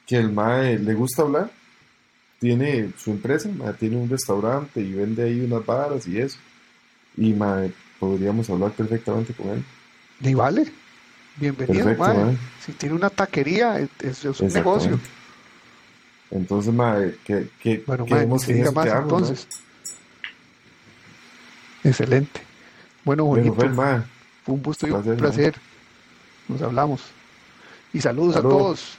que 0.06 0.16
el 0.16 0.30
mae 0.30 0.78
le 0.78 0.94
gusta 0.94 1.22
hablar, 1.22 1.50
tiene 2.38 2.92
su 2.96 3.10
empresa, 3.10 3.48
mae, 3.48 3.72
tiene 3.74 3.96
un 3.96 4.08
restaurante 4.08 4.80
y 4.80 4.92
vende 4.92 5.24
ahí 5.24 5.40
unas 5.40 5.64
varas 5.64 6.06
y 6.06 6.18
eso, 6.18 6.38
y 7.16 7.32
mae, 7.32 7.72
podríamos 7.98 8.48
hablar 8.48 8.72
perfectamente 8.72 9.34
con 9.34 9.50
él. 9.50 9.64
Y 10.20 10.34
vale. 10.34 10.66
Bienvenido, 11.36 11.84
Perfecto, 11.84 12.14
mae. 12.14 12.24
mae. 12.24 12.38
Si 12.64 12.72
tiene 12.72 12.94
una 12.94 13.10
taquería, 13.10 13.78
es, 13.78 14.24
un 14.24 14.48
negocio. 14.48 15.00
Entonces, 16.30 16.72
mae, 16.72 17.16
que, 17.24 17.48
que 17.60 17.82
Bueno, 17.86 18.06
mae, 18.06 18.28
que 18.28 18.46
que 18.46 18.52
en 18.52 18.56
diga 18.58 18.68
eso 18.68 18.72
más 18.72 18.84
quedamos, 18.84 19.30
¿no? 19.30 19.36
Excelente. 21.84 22.40
Bueno, 23.04 23.24
Bueno, 23.24 23.44
bonito. 23.44 23.54
pues, 23.54 23.72
mae, 23.74 24.02
Fue 24.44 24.54
un 24.54 24.62
gusto 24.62 24.86
y 24.86 24.90
un 24.90 25.02
placer, 25.02 25.18
placer. 25.18 25.54
Nos 26.48 26.62
hablamos. 26.62 27.02
Y 27.92 28.00
saludos 28.00 28.34
Salud. 28.34 28.48
a 28.52 28.58
todos. 28.58 28.98